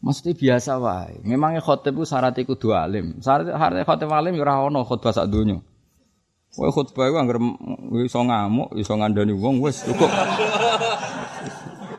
Mesti 0.00 0.32
biasa 0.32 0.80
wae. 0.80 1.20
Memangnya 1.20 1.60
khotib 1.60 2.00
itu 2.00 2.08
syarat 2.08 2.32
iku 2.40 2.56
dua 2.56 2.88
alim. 2.88 3.20
Syarat 3.20 3.52
khotib 3.84 4.08
alim 4.08 4.40
ya 4.40 4.42
ora 4.48 4.64
ono 4.64 4.88
khotbah 4.88 5.12
sak 5.12 5.28
donya. 5.28 5.60
Wae 6.56 6.72
khotbah 6.72 7.12
iku 7.12 7.16
anggere 7.20 7.44
iso 8.08 8.24
ngamuk, 8.24 8.72
iso 8.80 8.96
ngandani 8.96 9.36
wong 9.36 9.60
wis 9.60 9.84
cukup. 9.84 10.08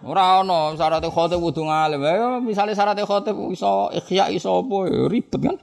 Ora 0.08 0.40
ono 0.40 0.72
syarat 0.80 1.04
khotib 1.04 1.44
kudu 1.44 1.68
ngalim. 1.68 2.00
Ya 2.00 2.40
misale 2.40 2.72
syarat 2.72 2.96
khotib 3.04 3.36
iso 3.52 3.92
ikhya 3.92 4.32
iso 4.32 4.64
apa 4.64 4.88
ya 4.88 5.12
ribet 5.12 5.42
kan. 5.44 5.58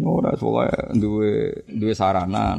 Ora 0.00 0.36
pokoke 0.36 0.96
duwe 1.00 1.32
duwe 1.66 1.92
sarana 1.96 2.54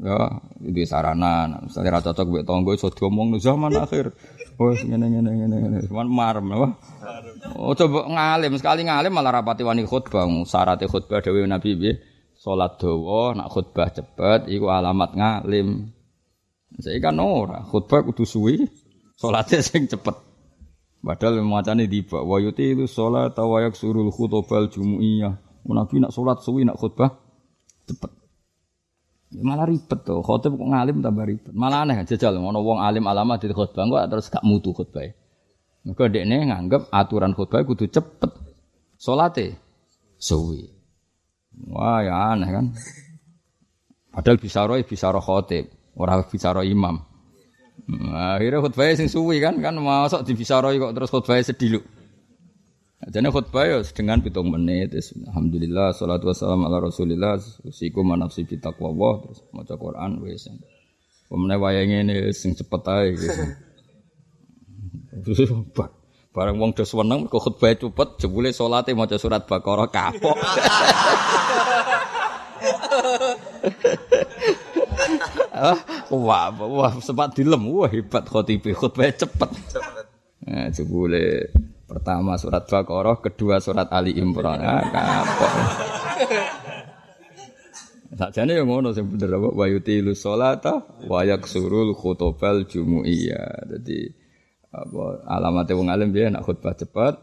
ya 0.00 0.40
duwe 0.56 0.84
sarana 0.88 1.62
misalnya 1.62 1.94
ra 1.94 2.00
cocok 2.00 2.26
mbek 2.32 2.44
tangga 2.48 2.72
iso 2.72 2.88
diomongno 2.88 3.36
zaman 3.36 3.76
akhir. 3.76 4.16
Wes 4.56 4.80
ngene 4.88 5.06
ngene 5.12 5.30
ngene 5.36 5.56
ngene. 5.60 5.78
Cuman 5.92 6.08
marem 6.08 6.48
apa? 6.56 6.68
Oh 7.60 7.76
coba 7.76 8.08
ngalim 8.08 8.56
sekali 8.56 8.88
ngalim 8.88 9.12
malah 9.12 9.36
rapati 9.36 9.62
wani 9.68 9.84
khutbah. 9.84 10.24
Syarat 10.48 10.80
khutbah 10.88 11.20
dawuh 11.20 11.44
Nabi 11.44 11.76
piye? 11.76 11.92
Salat 12.40 12.80
dawa 12.80 13.38
nak 13.38 13.52
khutbah 13.52 13.92
cepet 13.92 14.48
iku 14.48 14.72
alamat 14.72 15.12
ngalim. 15.12 15.92
Saya 16.80 16.98
kan 17.04 17.20
ora 17.20 17.60
khutbah 17.68 18.00
kudu 18.00 18.24
suwi, 18.24 18.64
salate 19.22 19.62
sing 19.62 19.86
cepet. 19.86 20.16
Padahal 21.02 21.42
macane 21.46 21.86
tiba 21.86 22.22
wa 22.22 22.42
yuti 22.42 22.74
itu 22.74 22.90
salat 22.90 23.38
wa 23.38 23.58
surul 23.70 24.10
khutbal 24.10 24.66
jumuiyah. 24.66 25.38
Nabi 25.62 26.02
nak 26.02 26.10
sholat 26.10 26.42
suwi 26.42 26.66
nak 26.66 26.74
khutbah 26.74 27.14
cepet. 27.86 28.10
Ya 29.32 29.42
malah 29.46 29.66
ribet 29.70 30.02
tuh. 30.02 30.22
Khotib 30.26 30.58
kok 30.58 30.68
ngalim 30.68 30.98
tambah 30.98 31.22
ribet. 31.22 31.54
Malah 31.54 31.86
aneh 31.86 32.02
jajal 32.02 32.34
ngono 32.34 32.66
wong 32.66 32.82
alim 32.82 33.06
alamat 33.06 33.46
di 33.46 33.54
khutbah 33.54 33.86
kok 33.86 34.02
terus 34.10 34.26
gak 34.26 34.42
mutu 34.42 34.74
khutbah. 34.74 35.06
Mergo 35.86 36.06
dekne 36.10 36.50
nganggep 36.50 36.90
aturan 36.90 37.34
khutbah 37.34 37.62
kudu 37.62 37.86
cepet. 37.90 38.30
Salate 38.98 39.58
suwi. 40.18 40.66
Wah 41.70 42.02
ya 42.02 42.34
aneh 42.34 42.50
kan. 42.50 42.66
Padahal 44.12 44.38
bisa 44.38 44.66
roh 44.68 44.76
bisa 44.82 45.08
roh 45.08 45.24
khotib, 45.24 45.72
orang 45.96 46.26
bisa 46.28 46.52
roh 46.52 46.66
imam. 46.66 47.11
Nah, 47.90 48.38
akhirnya 48.38 48.62
khutbah 48.62 48.94
sing 48.94 49.10
suwi 49.10 49.42
kan 49.42 49.58
kan 49.58 49.74
masuk 49.74 50.22
di 50.22 50.38
bisa 50.38 50.62
roh 50.62 50.70
kok 50.70 50.94
terus 50.94 51.10
khutbah 51.10 51.42
sedih 51.42 51.78
lu. 51.78 51.80
Jadi 53.02 53.26
khutbah 53.34 53.66
ya 53.66 53.82
dengan 53.90 54.22
pitung 54.22 54.54
menit. 54.54 54.94
Alhamdulillah, 54.94 55.90
salatu 55.90 56.30
wassalam 56.30 56.62
ala 56.62 56.78
rasulillah. 56.78 57.42
Usiku 57.66 58.06
manafsi 58.06 58.46
kita 58.46 58.70
Allah. 58.70 59.26
Terus 59.26 59.42
maca 59.50 59.74
Quran. 59.74 60.22
Wes. 60.22 60.46
Pemenang 61.26 61.58
wayang 61.58 62.06
ini 62.06 62.30
sing 62.30 62.54
cepet 62.54 62.82
aja. 62.86 63.30
Gitu. 65.18 65.42
Barang 66.32 66.56
wong 66.62 66.78
dos 66.78 66.94
weneng 66.94 67.26
kok 67.26 67.42
khutbah 67.42 67.74
cepet 67.74 68.08
jebule 68.22 68.54
salate 68.54 68.94
maca 68.94 69.18
surat 69.18 69.50
Baqarah 69.50 69.90
kapok. 69.90 70.38
Ah, 75.62 75.78
wah, 76.10 76.50
wah 76.50 76.92
sempat 76.98 77.38
dilem, 77.38 77.70
wah 77.70 77.86
hebat 77.86 78.26
khotibi 78.26 78.74
khutbah 78.74 79.14
cepet. 79.14 79.50
Nah, 80.42 80.66
jebule 80.74 81.54
Pertama 81.92 82.40
surat 82.40 82.64
Baqarah, 82.64 83.20
kedua 83.20 83.60
surat 83.60 83.84
Ali 83.92 84.16
Imran. 84.16 84.64
Ah, 84.64 84.80
kapok. 84.80 85.52
Sakjane 88.16 88.56
yang 88.56 88.68
ngono 88.68 88.96
sing 88.96 89.12
bener 89.12 89.36
apa 89.36 89.48
wa 89.52 89.66
yutilu 89.68 90.16
sholata 90.16 91.04
wa 91.04 91.20
yaksurul 91.20 91.92
khutbal 91.92 92.64
jumuiyah. 92.64 93.68
Dadi 93.68 94.08
apa 94.72 95.20
alamate 95.28 95.76
wong 95.76 95.92
alim 95.92 96.16
piye 96.16 96.32
nak 96.32 96.48
khutbah 96.48 96.72
cepet. 96.72 97.20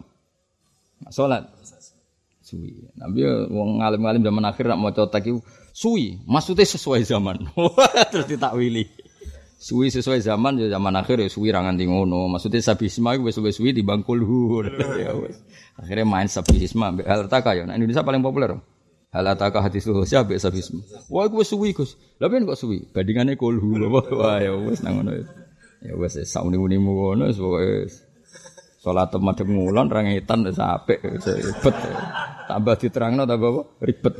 Nak 1.01 1.11
salat 1.17 1.49
Suwi. 2.45 2.93
Nabi 2.93 3.25
wong 3.49 3.81
ngalim-ngalim 3.81 4.21
zaman 4.21 4.45
akhir 4.49 4.65
nak 4.69 4.81
maca 4.81 5.05
tak 5.09 5.29
suwi, 5.79 6.19
maksudnya 6.27 6.67
sesuai 6.67 7.07
zaman. 7.07 7.47
Terus 8.11 8.27
ditakwili. 8.27 8.91
Suwi 9.59 9.91
sesuai 9.91 10.23
zaman 10.23 10.55
ya 10.55 10.71
zaman 10.71 10.95
akhir 10.95 11.19
ya 11.19 11.27
suwi 11.27 11.51
ra 11.51 11.63
nganti 11.63 11.87
ngono. 11.87 12.31
Maksudnya 12.31 12.63
sabisma 12.63 13.15
iku 13.15 13.27
wis 13.27 13.39
suwi 13.39 13.75
di 13.75 13.83
bangkul 13.83 14.23
ya. 15.03 15.15
Akhirnya 15.79 16.07
main 16.07 16.27
sabisma 16.31 16.95
halataka 16.95 17.55
ya. 17.55 17.63
Nah, 17.67 17.75
Indonesia 17.75 18.03
paling 18.03 18.23
populer. 18.23 18.55
Halataka 19.11 19.59
hadis 19.59 19.83
husya 19.87 20.23
mbek 20.23 20.39
sabisma. 20.39 20.79
Wah 21.11 21.27
wis 21.27 21.51
suwi 21.51 21.75
Gus. 21.75 21.99
Lah 22.23 22.31
kok 22.31 22.55
suwi? 22.59 22.87
Bandingane 22.91 23.35
kulhu. 23.35 23.83
Wah 24.19 24.39
ya 24.39 24.55
wis 24.55 24.79
nang 24.79 25.03
ngono. 25.03 25.27
Ya 25.83 25.95
wis 25.95 26.15
sauni-unimu 26.23 26.91
ngono 26.91 27.27
wis 27.27 27.39
pokoke 27.39 27.87
Salat 28.79 29.11
madhep 29.19 29.43
ngulon 29.43 29.91
ra 29.91 30.07
ngetan 30.07 30.47
wis 30.47 30.55
apik 30.55 31.03
ribet. 31.03 31.75
Tambah 32.47 32.75
diterangno 32.79 33.27
tambah 33.27 33.49
apa? 33.51 33.61
Ribet. 33.83 34.15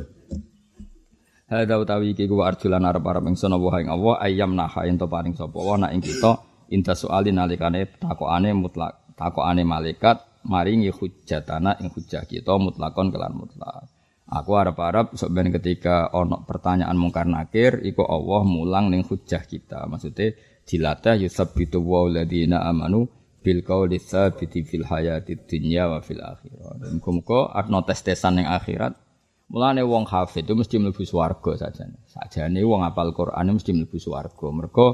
Hadza 1.50 1.82
utawi 1.82 2.14
iki 2.14 2.30
ku 2.30 2.46
arjulan 2.46 2.86
arep-arep 2.86 3.26
ingsun 3.26 3.58
apa 3.58 3.82
ing 3.82 3.90
Allah 3.90 4.22
ayam 4.22 4.54
naha 4.54 4.86
ento 4.86 5.10
paring 5.10 5.34
sapa 5.34 5.58
wa 5.58 5.82
nak 5.82 5.98
ing 5.98 6.06
kita 6.06 6.46
inta 6.70 6.94
soalin 6.94 7.42
nalikane 7.42 7.90
takokane 7.98 8.54
mutlak 8.54 9.02
takokane 9.18 9.66
malaikat 9.66 10.22
maringi 10.46 10.94
hujjatana 10.94 11.82
ing 11.82 11.90
hujjah 11.90 12.30
kita 12.30 12.54
mutlakon 12.62 13.10
kelan 13.10 13.34
mutlak. 13.34 13.90
Aku 14.30 14.62
arep-arep 14.62 15.18
sebenarnya 15.18 15.58
ketika 15.58 16.14
ono 16.14 16.46
pertanyaan 16.46 16.94
mungkar 16.94 17.26
nakir 17.26 17.82
iku 17.82 18.06
Allah 18.06 18.46
mulang 18.46 18.94
ning 18.94 19.02
hujjah 19.02 19.42
kita. 19.42 19.90
Maksudnya 19.90 20.38
dilatih 20.70 21.26
yusabbitu 21.26 21.82
wa 21.82 22.06
ladina 22.06 22.62
amanu 22.62 23.10
bil 23.42 23.66
qauli 23.66 23.98
tsabiti 23.98 24.62
fil 24.62 24.86
hayati 24.86 25.34
dunya 25.50 25.90
wa 25.90 25.98
fil 26.06 26.22
akhirah. 26.22 26.78
Dan 26.78 27.02
muga 27.02 27.50
arno 27.58 27.82
tes-tesan 27.82 28.38
ning 28.38 28.46
akhirat 28.46 29.09
Mulane 29.50 29.82
wong 29.82 30.06
hafid 30.06 30.46
itu 30.46 30.54
mesti 30.54 30.78
mlebu 30.78 31.02
swarga 31.02 31.58
saja. 31.58 31.90
Sajane 32.06 32.62
wong 32.62 32.86
apal 32.86 33.18
Quran 33.18 33.58
mesti 33.58 33.74
mlebu 33.74 33.98
swarga. 33.98 34.46
Mergo 34.54 34.88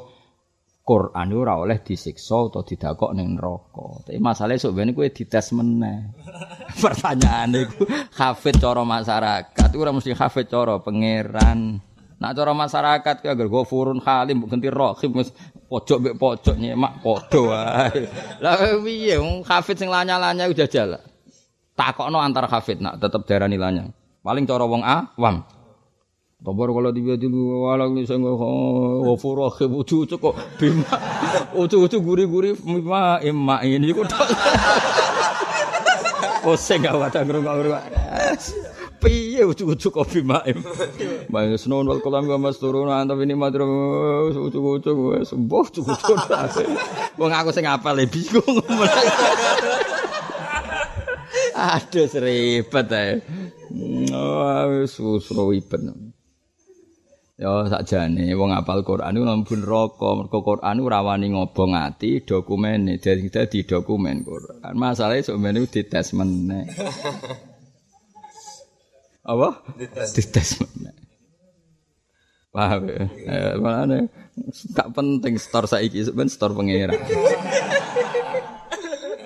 Quran 0.85 1.33
ora 1.33 1.57
oleh 1.57 1.81
disiksa 1.81 2.45
atau 2.45 2.63
didakok 2.63 3.11
ning 3.17 3.35
neraka. 3.35 4.05
Tapi 4.05 4.21
masalahnya 4.21 4.63
sok 4.63 4.73
ben 4.77 4.93
kowe 4.93 5.09
dites 5.09 5.49
meneh. 5.51 6.13
Pertanyaane 6.83 7.67
iku 7.67 7.83
hafid 8.15 8.61
cara 8.61 8.85
masyarakat 8.85 9.69
ora 9.75 9.91
mesti 9.91 10.13
hafid 10.15 10.45
cara 10.47 10.79
pangeran. 10.79 11.81
Nak 12.15 12.31
cara 12.31 12.53
masyarakat 12.55 13.15
ku 13.19 13.27
agar 13.27 13.47
gofurun 13.51 13.99
halim 14.05 14.39
mbok 14.39 14.55
ganti 14.55 14.69
rahim 14.71 15.11
wis 15.19 15.35
pojok 15.67 15.97
mbek 15.99 16.15
pojok 16.21 16.55
nyemak 16.55 17.03
padha 17.03 17.39
wae. 17.43 18.07
Lah 18.45 18.55
piye 18.79 19.19
wong 19.19 19.43
hafid 19.43 19.81
sing 19.81 19.91
lanya-lanya 19.91 20.47
udah 20.47 20.69
jalan. 20.69 21.03
Takokno 21.75 22.23
antar 22.23 22.47
hafid 22.47 22.79
nak 22.79 23.03
tetep 23.03 23.27
darani 23.27 23.59
lanya. 23.59 23.91
Paling 24.25 24.49
cara 24.49 24.65
wong 24.65 24.81
awam. 24.81 25.45
Kabar 26.41 26.69
kalau 26.73 26.93
tiba 26.93 27.13
dulu 27.17 27.69
walau 27.69 27.93
nih 27.93 28.05
saya 28.05 28.21
nggak 28.21 28.37
wafurah 29.05 29.49
ke 29.53 29.65
ucu 29.65 30.05
ucu 30.05 30.13
kok 30.17 30.37
bima 30.61 30.93
ucu 31.57 31.81
ucu 31.81 31.97
gurih 32.05 32.29
gurih 32.29 32.53
bima 32.53 33.17
emak 33.17 33.65
ini 33.65 33.89
kok 33.89 34.05
Pusing 36.45 36.85
gak 36.85 36.93
wadah 37.01 37.21
ngerungok 37.25 37.53
ngerungok. 37.57 37.83
Piye 39.01 39.41
ucu 39.41 39.73
ucu 39.73 39.89
kok 39.89 40.05
bima 40.09 40.45
em. 40.45 40.61
Bang 41.33 41.57
senon 41.57 41.89
wal 41.89 42.01
kolam 42.01 42.29
gak 42.29 42.37
mas 42.37 42.61
turun 42.61 42.93
antap 42.93 43.17
ini 43.25 43.33
matro 43.33 43.65
ucu 44.29 44.57
ucu 44.61 44.89
gue 44.89 45.17
sembuh 45.25 45.65
ucu 45.65 45.81
ucu. 45.81 46.13
Wong 47.17 47.31
aku 47.33 47.49
sing 47.49 47.65
apa 47.65 47.89
lebih 47.89 48.21
bingung. 48.21 48.61
Aduh 51.57 52.05
seribet 52.05 52.89
ae. 52.93 53.25
Oh, 54.15 54.71
wis 54.71 54.95
susro 54.95 55.51
ibet. 55.51 55.83
Ya 57.35 57.51
sakjane 57.67 58.31
wong 58.31 58.55
apal 58.55 58.87
Quran 58.87 59.19
iku 59.19 59.27
mlebu 59.27 59.53
neraka, 59.59 60.09
mergo 60.15 60.39
Quran 60.39 60.79
ora 60.79 61.03
wani 61.03 61.35
ngobong 61.35 61.75
ati 61.75 62.23
dokumene, 62.23 62.95
dadi 62.95 63.27
dadi 63.27 63.67
dokumen 63.67 64.23
Quran. 64.23 64.71
Masalahe 64.79 65.19
sok 65.19 65.35
men 65.35 65.59
dites 65.67 66.15
meneh. 66.15 66.63
Apa? 69.31 69.67
Dites. 69.75 70.15
Dites 70.15 70.63
meneh. 70.63 70.95
Paham 72.55 72.87
ya? 72.87 73.03
Eh, 73.03 73.53
mana 73.59 74.07
gak 74.71 74.95
penting 74.95 75.35
store 75.35 75.67
saiki 75.67 76.07
sebenarnya 76.07 76.31
store 76.31 76.55
pengira. 76.55 76.95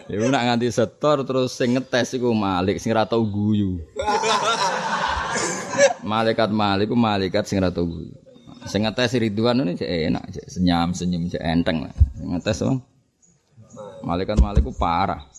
Ya 0.10 0.26
nak 0.26 0.41
nganti 0.41 0.74
setor 0.74 1.22
terus 1.22 1.53
sing 1.53 1.78
ngetes 1.78 2.18
iku 2.18 2.34
Malik 2.34 2.82
sing 2.82 2.97
ora 2.97 3.05
tau 3.05 3.22
guyu. 3.22 3.78
malaikat 6.01 6.49
Malik 6.49 6.89
iku 6.89 6.97
malaikat 6.97 7.45
sing 7.45 7.62
ora 7.62 7.70
tau 7.70 7.86
guyu. 7.86 8.10
Sing 8.66 8.89
ngetes 8.89 9.14
Ridwan 9.22 9.62
ini 9.62 9.78
cek 9.78 9.86
enak, 9.86 10.34
cek 10.34 10.49
senyum 10.49 10.97
senyum 10.97 11.30
cek 11.30 11.45
enteng 11.45 11.86
lah. 11.86 11.93
Sing 12.18 12.26
ngetes 12.26 12.57
wong. 12.66 12.82
Malaikat 14.01 14.41
Malik 14.41 14.66
ku 14.66 14.74
parah. 14.74 15.30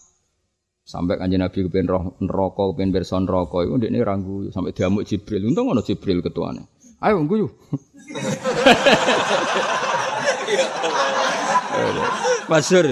Sampai 0.87 1.19
kanjeng 1.19 1.43
Nabi 1.43 1.67
kepen 1.67 1.91
roh 1.91 2.15
neraka, 2.23 2.71
kepen 2.71 2.95
pirsa 2.95 3.19
neraka 3.19 3.67
iku 3.67 3.75
ndekne 3.75 3.99
ra 4.07 4.15
guyu 4.23 4.55
sampai 4.55 4.71
diamuk 4.71 5.03
Jibril. 5.03 5.51
Untung 5.51 5.75
ono 5.75 5.83
Jibril 5.83 6.23
ketuane. 6.23 6.63
Ayo 7.03 7.19
guyu. 7.27 7.51
Masyur. 12.51 12.87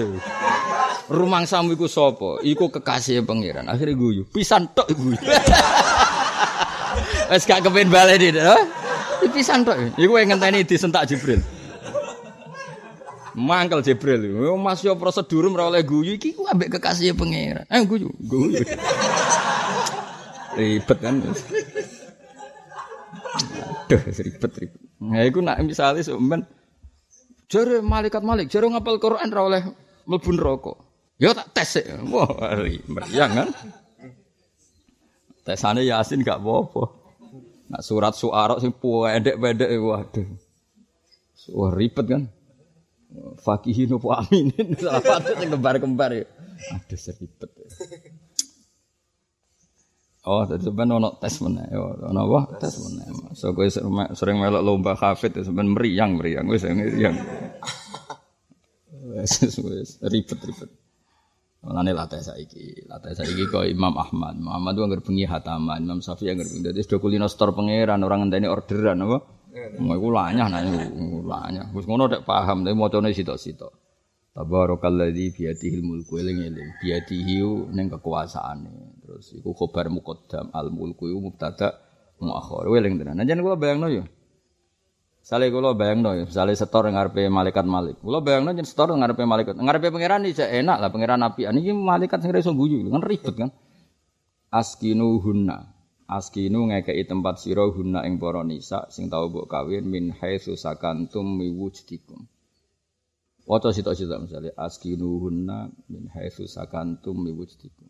Rumang 1.09 1.49
samu 1.49 1.73
iku 1.73 1.89
sapa? 1.89 2.37
Iku 2.45 2.69
kekasih 2.69 3.25
pangeran. 3.25 3.65
Akhirnya 3.65 3.97
guyu. 3.97 4.29
Pisan 4.29 4.69
tok 4.77 4.93
guyu. 4.93 5.17
Wes 7.33 7.49
gak 7.49 7.65
kepen 7.65 7.89
baleni 7.89 8.29
to. 8.29 8.53
Pisan 9.33 9.65
tok. 9.65 9.97
Iku 9.97 10.13
ngenteni 10.13 10.61
disentak 10.61 11.09
Jibril. 11.09 11.41
Mangkel 13.33 13.81
Jibril. 13.81 14.21
Mas 14.61 14.85
yo 14.85 14.93
prosedur 15.01 15.49
ora 15.49 15.73
oleh 15.73 15.81
guyu 15.81 16.13
iki 16.13 16.37
ku 16.37 16.45
ambek 16.45 16.77
kekasih 16.77 17.17
pangeran. 17.17 17.65
Eh 17.65 17.81
guyu, 17.89 18.13
guyu. 18.21 18.61
ribet 20.59 20.99
kan. 21.01 21.25
Aduh, 21.25 21.33
ribet 24.13 24.51
ribet. 24.61 24.81
Nah, 24.99 25.23
iku 25.25 25.39
nak 25.41 25.57
misalnya 25.65 26.05
sebenarnya 26.05 26.45
jare 27.49 27.81
malaikat 27.81 28.21
malik, 28.21 28.45
jare 28.51 28.67
ngapal 28.69 29.01
Quran 29.01 29.33
ora 29.33 29.41
oleh 29.47 29.63
mlebu. 30.05 30.88
Ya 31.19 31.35
tak 31.35 31.51
tes 31.51 31.83
ya. 31.83 31.99
Wah, 32.07 32.55
meriang 32.87 33.31
kan. 33.35 33.49
Tesane 35.43 35.83
Yasin 35.83 36.23
gak 36.23 36.39
apa-apa. 36.39 36.95
Nak 37.69 37.83
surat 37.83 38.15
suara 38.15 38.55
sing 38.63 38.71
pendek-pendek 38.71 39.69
waduh. 39.83 40.27
Wah 41.51 41.71
ribet 41.75 42.07
kan. 42.07 42.23
Fakihin 43.43 43.97
apa 43.97 44.07
aminin 44.21 44.67
salah 44.79 45.01
satu 45.01 45.35
sing 45.35 45.49
kembar-kembar 45.51 46.15
ya. 46.15 46.25
Aduh 46.77 46.99
seribet. 46.99 47.51
Oh, 50.29 50.45
tadi 50.45 50.61
sebenarnya 50.61 50.99
ono 50.99 51.09
tes 51.17 51.41
mana? 51.41 51.65
Yo, 51.73 51.95
ono 52.05 52.21
apa? 52.27 52.61
Tes 52.61 52.75
mana? 52.83 53.33
So, 53.33 53.55
gue 53.55 53.65
sering 54.13 54.37
melok 54.37 54.61
lomba 54.61 54.93
hafid, 54.93 55.33
sebenarnya 55.33 55.73
meriang, 55.73 56.11
meriang, 56.19 56.45
gue 56.45 56.59
sering 56.59 56.85
meriang. 56.85 57.17
ribet, 60.05 60.37
ribet. 60.43 60.69
Mulane 61.59 61.91
latih 61.91 62.23
saiki, 62.23 62.87
latih 62.87 63.11
saiki 63.19 63.43
kok 63.51 63.67
Imam 63.67 63.91
Ahmad. 63.99 64.39
Muhammad 64.39 64.79
itu 64.79 64.81
anggere 64.87 65.03
bengi 65.03 65.25
hataman, 65.27 65.83
Imam 65.83 65.99
Syafi'i 65.99 66.31
anggere 66.31 66.47
bengi. 66.47 66.63
Dadi 66.71 66.79
sudah 66.87 66.99
kulino 67.03 67.27
store 67.27 67.51
pangeran, 67.51 67.99
orang 67.99 68.27
ngenteni 68.27 68.47
orderan 68.47 69.03
apa? 69.03 69.17
Mau 69.81 69.97
iku 69.97 70.07
lanyah 70.13 70.47
nah 70.47 70.63
lanyah. 70.63 71.67
Wis 71.75 71.83
ngono 71.83 72.07
nek 72.07 72.23
paham, 72.23 72.63
tapi 72.63 72.75
macane 72.77 73.11
sitok-sitok. 73.11 73.73
Tabarakalladzi 74.29 75.35
biyadihil 75.35 75.83
mulku 75.83 76.21
eling-eling. 76.21 76.79
Biyadihi 76.79 77.43
ning 77.75 77.91
kekuasaane. 77.91 79.03
Terus 79.03 79.35
iku 79.35 79.51
khobar 79.51 79.91
muqaddam 79.91 80.53
al 80.55 80.71
mulku 80.71 81.11
iku 81.11 81.19
mubtada 81.19 81.75
muakhir. 82.23 82.71
Eling 82.71 83.03
tenan. 83.03 83.19
Nah 83.19 83.25
jan 83.27 83.43
kula 83.43 83.59
bayangno 83.59 83.91
yo. 83.91 84.07
Sale 85.29 85.53
kula 85.53 85.77
bayangno 85.77 86.17
ya, 86.17 86.25
misale 86.25 86.57
setor 86.57 86.89
ngarepe 86.89 87.29
malaikat 87.29 87.61
Malik. 87.61 88.01
Kula 88.01 88.17
bayangno 88.17 88.49
yen 88.49 88.65
setor 88.65 88.89
ngarepe 88.97 89.29
malaikat. 89.29 89.61
Ngarepe 89.61 89.93
pangeran 89.93 90.25
iki 90.25 90.41
enak 90.41 90.81
lah 90.81 90.89
pangeran 90.89 91.21
api. 91.21 91.45
Iki 91.45 91.69
malaikat 91.69 92.25
sing 92.25 92.33
iso 92.33 92.49
guyu, 92.57 92.81
kan 92.89 93.05
ribet 93.05 93.37
kan. 93.37 93.53
Askinu 94.49 95.21
hunna. 95.21 95.69
Askinu 96.09 96.73
ngekei 96.73 97.05
tempat 97.05 97.45
sira 97.45 97.61
hunna 97.69 98.09
ing 98.09 98.17
para 98.17 98.41
nisa 98.41 98.89
sing 98.89 99.13
tau 99.13 99.29
mbok 99.29 99.45
kawin 99.45 99.85
min 99.85 100.09
haitsu 100.17 100.57
sakantum 100.57 101.37
miwujdikum. 101.37 102.25
Waca 103.45 103.69
sitok-sitok 103.69 104.25
misale 104.25 104.49
askinu 104.57 105.29
hunna 105.29 105.69
min 105.93 106.09
haitsu 106.09 106.49
sakantum 106.49 107.21
miwujdikum. 107.21 107.85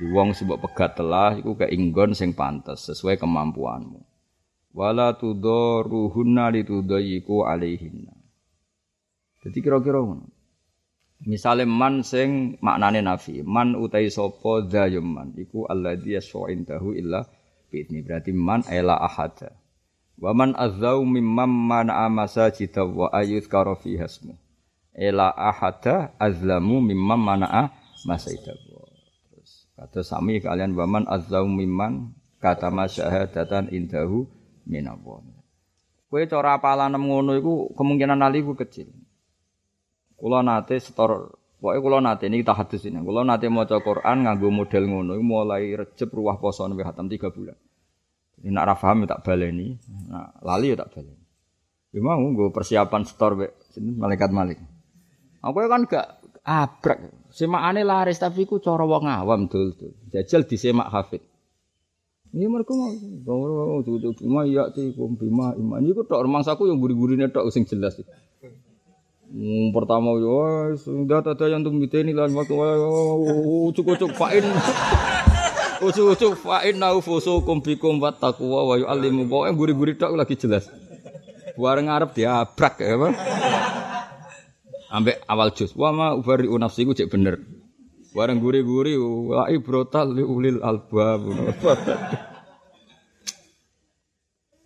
Di 0.00 0.08
wong 0.16 0.32
mbok 0.32 0.64
pegat 0.64 0.96
telah 0.96 1.36
iku 1.36 1.60
keinggon 1.60 2.16
sing 2.16 2.32
pantes 2.32 2.88
sesuai 2.88 3.20
kemampuanmu 3.20 4.07
wala 4.74 5.16
tudaruhunna 5.16 6.52
litudayiku 6.52 7.48
alaihinna. 7.48 8.12
Jadi 9.44 9.58
kira-kira 9.62 10.02
ngono. 10.02 10.28
Misale 11.26 11.66
man 11.66 12.06
sing 12.06 12.62
maknane 12.62 13.02
nafi, 13.02 13.42
man 13.42 13.74
utai 13.74 14.06
sapa 14.06 14.62
man 15.02 15.34
iku 15.34 15.66
alladzi 15.66 16.14
yasfa 16.14 16.46
indahu 16.46 16.94
illa 16.94 17.26
bi'idni. 17.74 18.06
Berarti 18.06 18.30
man 18.30 18.62
ela 18.70 18.94
ahada. 19.02 19.50
Wa 20.18 20.30
man 20.30 20.54
azzau 20.54 21.02
mimman 21.02 21.50
mana 21.50 22.06
masajida 22.06 22.86
wa 22.86 23.10
ayyuzkara 23.10 23.74
fi 23.82 23.98
hasmu. 23.98 24.38
Ela 24.94 25.30
ahada 25.34 26.14
azlamu 26.22 26.78
mimman 26.82 27.18
mana 27.18 27.74
masajida. 28.06 28.54
Terus 29.30 29.66
kata 29.74 30.06
sami 30.06 30.38
kalian 30.38 30.78
wa 30.78 30.86
man 30.86 31.02
azzau 31.10 31.50
mimman 31.50 32.14
kata 32.38 32.70
masyahadatan 32.70 33.74
indahu 33.74 34.30
minallah. 34.68 35.24
Kowe 36.08 36.24
cara 36.28 36.60
apalan 36.60 36.96
ngono 36.96 37.36
iku 37.36 37.72
kemungkinan 37.72 38.20
ali 38.20 38.44
ku 38.44 38.52
kecil. 38.52 38.92
Kula 40.14 40.44
nate 40.44 40.76
setor 40.80 41.38
Pokoknya 41.58 41.82
kalau 41.82 41.98
nate 41.98 42.24
ini 42.30 42.38
kita 42.38 42.54
hadis 42.54 42.86
ini, 42.86 43.02
kalau 43.02 43.26
nate 43.26 43.50
mau 43.50 43.66
Quran 43.66 44.22
nganggo 44.22 44.46
model 44.46 44.84
ngono, 44.86 45.18
mulai 45.18 45.74
recep 45.74 46.06
ruah 46.06 46.38
poso 46.38 46.62
nabi 46.70 46.86
hatam 46.86 47.10
tiga 47.10 47.34
bulan. 47.34 47.58
Ini 48.38 48.54
nak 48.54 48.78
rafaham 48.78 49.02
ya 49.02 49.18
tak 49.18 49.26
baleni, 49.26 49.74
nah, 50.06 50.30
lali 50.46 50.70
ya 50.70 50.78
tak 50.78 50.94
baleni. 50.94 51.26
Ya 51.90 51.98
mau 51.98 52.22
gue 52.22 52.54
persiapan 52.54 53.02
setor 53.02 53.34
be, 53.34 53.46
sini 53.74 53.90
malaikat 53.90 54.30
malik. 54.30 54.62
Aku 55.42 55.58
kan 55.66 55.82
gak 55.90 56.22
abrak, 56.46 57.10
semakane 57.34 57.82
laris 57.82 58.22
tapi 58.22 58.46
ku 58.46 58.62
cara 58.62 58.86
wong 58.86 59.10
awam 59.10 59.50
dul 59.50 59.74
dul. 59.74 59.98
Jajal 60.14 60.46
semak 60.46 60.94
hafid. 60.94 61.26
Ini 62.28 62.44
mereka 62.44 62.76
mau, 62.76 62.92
mau 63.24 63.80
tuh 63.80 64.12
bima 64.20 64.44
iya 64.44 64.68
sih, 64.76 64.92
bima 64.92 65.56
iman. 65.56 65.80
Kok 65.80 66.04
tok 66.04 66.22
rumangsaku 66.28 66.68
yang 66.68 66.76
guri-gurine 66.76 67.32
tok 67.32 67.48
sing 67.48 67.64
jelas. 67.64 67.96
Hmm, 69.28 69.72
pertama 69.76 70.16
yo 70.16 70.72
sudah 70.76 71.20
ada 71.20 71.44
yang 71.48 71.60
tuh 71.60 71.72
ini 71.72 72.12
lan 72.12 72.32
waktu 72.36 72.52
ucuk-ucuk 73.72 74.12
fa'in. 74.12 74.44
Ucuk-ucuk 75.84 76.36
fa'in 76.36 76.76
nau 76.76 77.00
fusukum 77.00 77.64
bikum 77.64 77.96
wa 77.96 78.12
taqwa 78.12 78.64
wa 78.64 78.74
yu'allimu. 78.76 79.24
Pokoke 79.28 79.52
guri-guri 79.56 79.92
tok 79.96 80.12
lagi 80.16 80.36
jelas. 80.36 80.68
Bareng 81.56 81.88
ngarep 81.88 82.12
diabrak 82.12 82.80
ya? 82.80 82.96
Ambek 84.88 85.20
awal 85.28 85.52
jus. 85.56 85.72
Wa 85.76 85.92
ma 85.96 86.12
ubari 86.12 86.48
nafsiku 86.48 86.92
cek 86.92 87.08
bener. 87.08 87.57
Bareng 88.16 88.40
guri-guri 88.40 88.96
wa 88.96 89.46
ibrotal 89.52 90.16
li 90.16 90.24
ulil. 90.24 90.58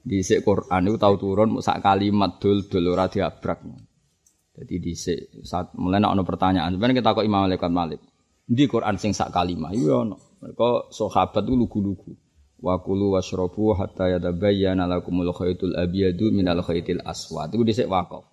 Di 0.02 0.18
Quran 0.22 0.82
itu 0.90 0.98
tahu 0.98 1.14
turun 1.14 1.62
sak 1.62 1.78
kalimat 1.82 2.42
dul 2.42 2.66
dul 2.66 2.90
ora 2.90 3.06
diabrak. 3.06 3.62
Jadi 4.52 4.74
di 4.82 4.92
saat 5.42 5.72
mulai 5.78 6.02
nak 6.02 6.18
pertanyaan, 6.26 6.76
sebenarnya 6.76 7.00
kita 7.00 7.16
kok 7.16 7.24
Imam 7.24 7.46
Malik 7.46 7.62
Malik. 7.72 8.00
Di 8.42 8.66
Quran 8.66 8.98
sing 8.98 9.14
sak 9.14 9.30
kalimah, 9.32 9.72
iya 9.72 10.02
ono. 10.02 10.18
Mereka 10.42 10.90
sahabat 10.90 11.46
itu 11.46 11.54
lugu-lugu. 11.54 12.12
Wa 12.62 12.82
kulu 12.82 13.14
washrabu 13.14 13.74
hatta 13.78 14.10
yatabayyana 14.10 14.90
lakumul 14.90 15.30
khaytul 15.34 15.78
abyadu 15.78 16.34
minal 16.34 16.62
khaytil 16.62 17.02
aswad. 17.06 17.54
Itu 17.54 17.62
dhisik 17.62 17.86
wakaf. 17.86 18.26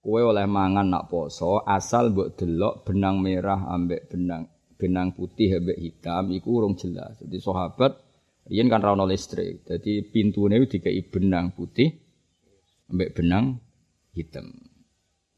Kowe 0.00 0.20
oleh 0.24 0.48
mangan 0.48 0.88
nak 0.88 1.12
poso 1.12 1.60
asal 1.60 2.16
mbok 2.16 2.32
delok 2.40 2.88
benang 2.88 3.20
merah 3.20 3.68
ambek 3.68 4.08
benang 4.08 4.48
benang 4.80 5.12
putih 5.12 5.60
ambek 5.60 5.76
hitam 5.76 6.32
iku 6.32 6.64
urung 6.64 6.72
jelas. 6.72 7.20
Jadi 7.20 7.36
sahabat 7.36 8.00
riyen 8.48 8.72
kan 8.72 8.80
ra 8.80 8.96
ono 8.96 9.04
listrik. 9.04 9.68
Jadi 9.68 10.08
pintune 10.08 10.56
dikai 10.64 11.04
benang 11.04 11.52
putih 11.52 11.92
ambek 12.88 13.12
benang 13.12 13.60
hitam. 14.16 14.48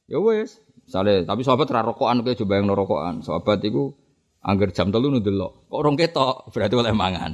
Ya 0.06 0.22
wes, 0.22 0.62
misalnya, 0.86 1.26
tapi 1.26 1.42
sahabat 1.42 1.66
ra 1.66 1.82
rokokan 1.82 2.22
coba 2.22 2.52
yang 2.54 2.70
rokokan. 2.70 3.26
Sahabat 3.26 3.66
itu 3.66 3.90
angger 4.46 4.70
jam 4.70 4.94
telu 4.94 5.10
ndelok. 5.10 5.74
Kok 5.74 5.78
orang 5.78 5.98
ketok 5.98 6.34
berarti 6.54 6.74
oleh 6.78 6.94
mangan. 6.94 7.32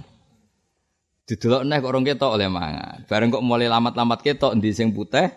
Didelok 1.28 1.60
kok 1.60 1.90
orang 1.92 2.04
ketok 2.08 2.30
oleh 2.40 2.48
mangan. 2.48 3.04
Bareng 3.04 3.28
kok 3.28 3.44
mulai 3.44 3.68
lamat-lamat 3.68 4.24
ketok 4.24 4.56
ndi 4.56 4.72
sing 4.72 4.96
putih, 4.96 5.28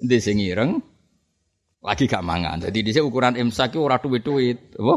ndi 0.00 0.16
sing 0.24 0.40
ireng, 0.40 0.80
lagi 1.78 2.04
gak 2.10 2.26
mangan. 2.26 2.58
Jadi 2.58 2.78
di 2.82 2.90
ukuran 2.98 3.38
imsak 3.38 3.74
itu 3.74 3.78
ora 3.82 4.02
duit-duit, 4.02 4.74
apa? 4.78 4.94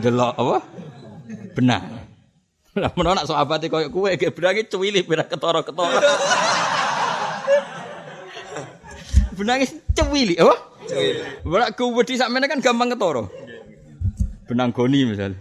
Delok 0.00 0.34
apa? 0.36 0.56
Benar. 1.56 1.82
Lah 2.72 2.88
menawa 2.96 3.20
nak 3.20 3.28
sahabat 3.28 3.68
koyo 3.68 3.92
kowe 3.92 4.08
ge 4.16 4.32
benange 4.32 4.64
cuwili 4.64 5.04
berak 5.04 5.28
ketara-ketara. 5.28 6.00
benange 9.36 9.68
cewili 9.92 10.40
apa? 10.40 10.56
Cewili. 10.88 11.20
Berak 11.44 11.76
wedi 11.76 12.16
sakmene 12.16 12.48
kan 12.48 12.64
gampang 12.64 12.96
ketara. 12.96 13.28
Benang 14.48 14.72
goni 14.72 15.04
misal. 15.04 15.36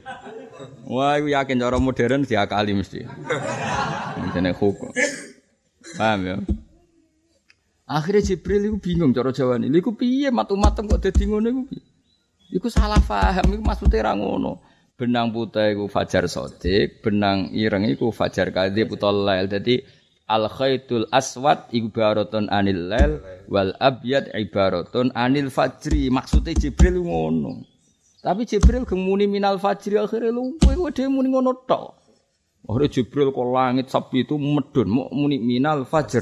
Wah, 0.92 1.16
aku 1.16 1.32
yakin 1.32 1.64
cara 1.64 1.80
modern 1.80 2.28
diakali 2.28 2.76
mesti. 2.76 3.08
Jenenge 4.36 4.60
hukum. 4.60 4.92
Paham 5.96 6.20
ya? 6.28 6.36
Akhirnya 7.92 8.24
Jibril 8.24 8.72
itu 8.72 8.78
bingung 8.80 9.12
cara 9.12 9.36
Jawa 9.36 9.60
ini. 9.60 9.68
Iku 9.84 9.92
piye? 10.00 10.32
Matu-matem 10.32 10.88
kok 10.88 11.04
dadi 11.04 11.28
ngono 11.28 11.48
iku 11.52 11.62
Iku 12.52 12.68
salah 12.68 13.00
paham, 13.00 13.48
iku 13.56 13.64
maksudnya 13.64 14.12
ra 14.12 14.14
ngono. 14.16 14.60
Benang 14.96 15.32
putih 15.32 15.76
iku 15.76 15.88
fajar 15.88 16.28
sodik, 16.28 17.00
benang 17.04 17.52
ireng 17.56 17.88
iku 17.88 18.12
fajar 18.12 18.52
kadhib 18.52 18.92
utawa 18.92 19.36
lail. 19.36 19.48
Dadi 19.52 19.80
al 20.28 20.48
khaitul 20.48 21.08
aswad 21.12 21.68
ibaratun 21.72 22.52
anil 22.52 22.92
lail 22.92 23.24
wal 23.48 23.72
abyad 23.80 24.32
ibaratun 24.36 25.12
anil 25.16 25.52
fajri. 25.52 26.12
Maksudnya 26.12 26.56
Jibril 26.56 27.04
ngono. 27.04 27.64
Tapi 28.20 28.44
Jibril 28.48 28.88
gemuni 28.88 29.32
minal 29.32 29.60
fajri 29.60 30.00
akhirnya 30.00 30.32
lu 30.32 30.60
kowe 30.60 30.92
dhewe 30.92 31.10
muni 31.10 31.32
ngono 31.32 31.56
tok 31.66 32.01
Akhirnya 32.62 32.94
Jibril 32.94 33.34
kok 33.34 33.48
langit 33.50 33.90
sapi 33.90 34.22
itu 34.22 34.38
medun 34.38 34.86
mau 34.86 35.10
muni 35.10 35.42
minal 35.42 35.82
fajr. 35.82 36.22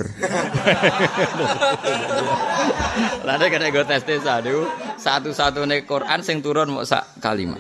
Lalu 3.28 3.46
kena 3.52 3.68
gue 3.68 3.84
tes 3.84 4.04
tes 4.08 4.24
aduh 4.24 4.64
satu 4.96 5.68
nih 5.68 5.84
Quran 5.84 6.24
sing 6.24 6.40
turun 6.40 6.72
mau 6.72 6.88
sak 6.88 7.20
kalimat. 7.20 7.60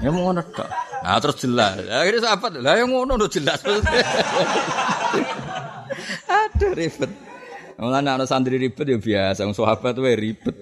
Ya 0.00 0.08
mau 0.08 0.32
ngono 0.32 0.40
tok. 0.40 0.66
Nah 1.04 1.20
terus 1.20 1.36
jelas. 1.36 1.84
Akhirnya 1.84 2.24
sahabat 2.24 2.64
lah 2.64 2.80
yang 2.80 2.88
ngono 2.88 3.20
udah 3.20 3.28
jelas. 3.28 3.60
Aduh 6.32 6.72
ribet. 6.72 7.12
Mulane 7.76 8.08
ana 8.08 8.24
santri 8.24 8.56
ribet 8.56 8.88
ya 8.88 8.96
biasa, 8.96 9.44
wong 9.44 9.52
sahabat 9.52 10.00
wae 10.00 10.16
ribet. 10.16 10.56